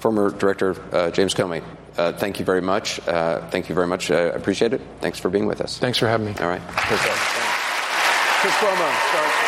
Former 0.00 0.30
Director 0.32 0.74
uh, 0.92 1.12
James 1.12 1.34
Comey, 1.34 1.62
uh, 1.96 2.14
thank 2.14 2.40
you 2.40 2.44
very 2.44 2.60
much. 2.60 2.98
Uh, 3.06 3.48
thank 3.50 3.68
you 3.68 3.76
very 3.76 3.86
much. 3.86 4.10
I 4.10 4.22
appreciate 4.22 4.72
it. 4.72 4.80
Thanks 5.00 5.20
for 5.20 5.30
being 5.30 5.46
with 5.46 5.60
us. 5.60 5.78
Thanks 5.78 5.98
for 5.98 6.08
having 6.08 6.26
me. 6.26 6.34
All 6.40 6.48
right. 6.48 6.62
Chris 6.66 7.00
Cuomo 8.54 9.47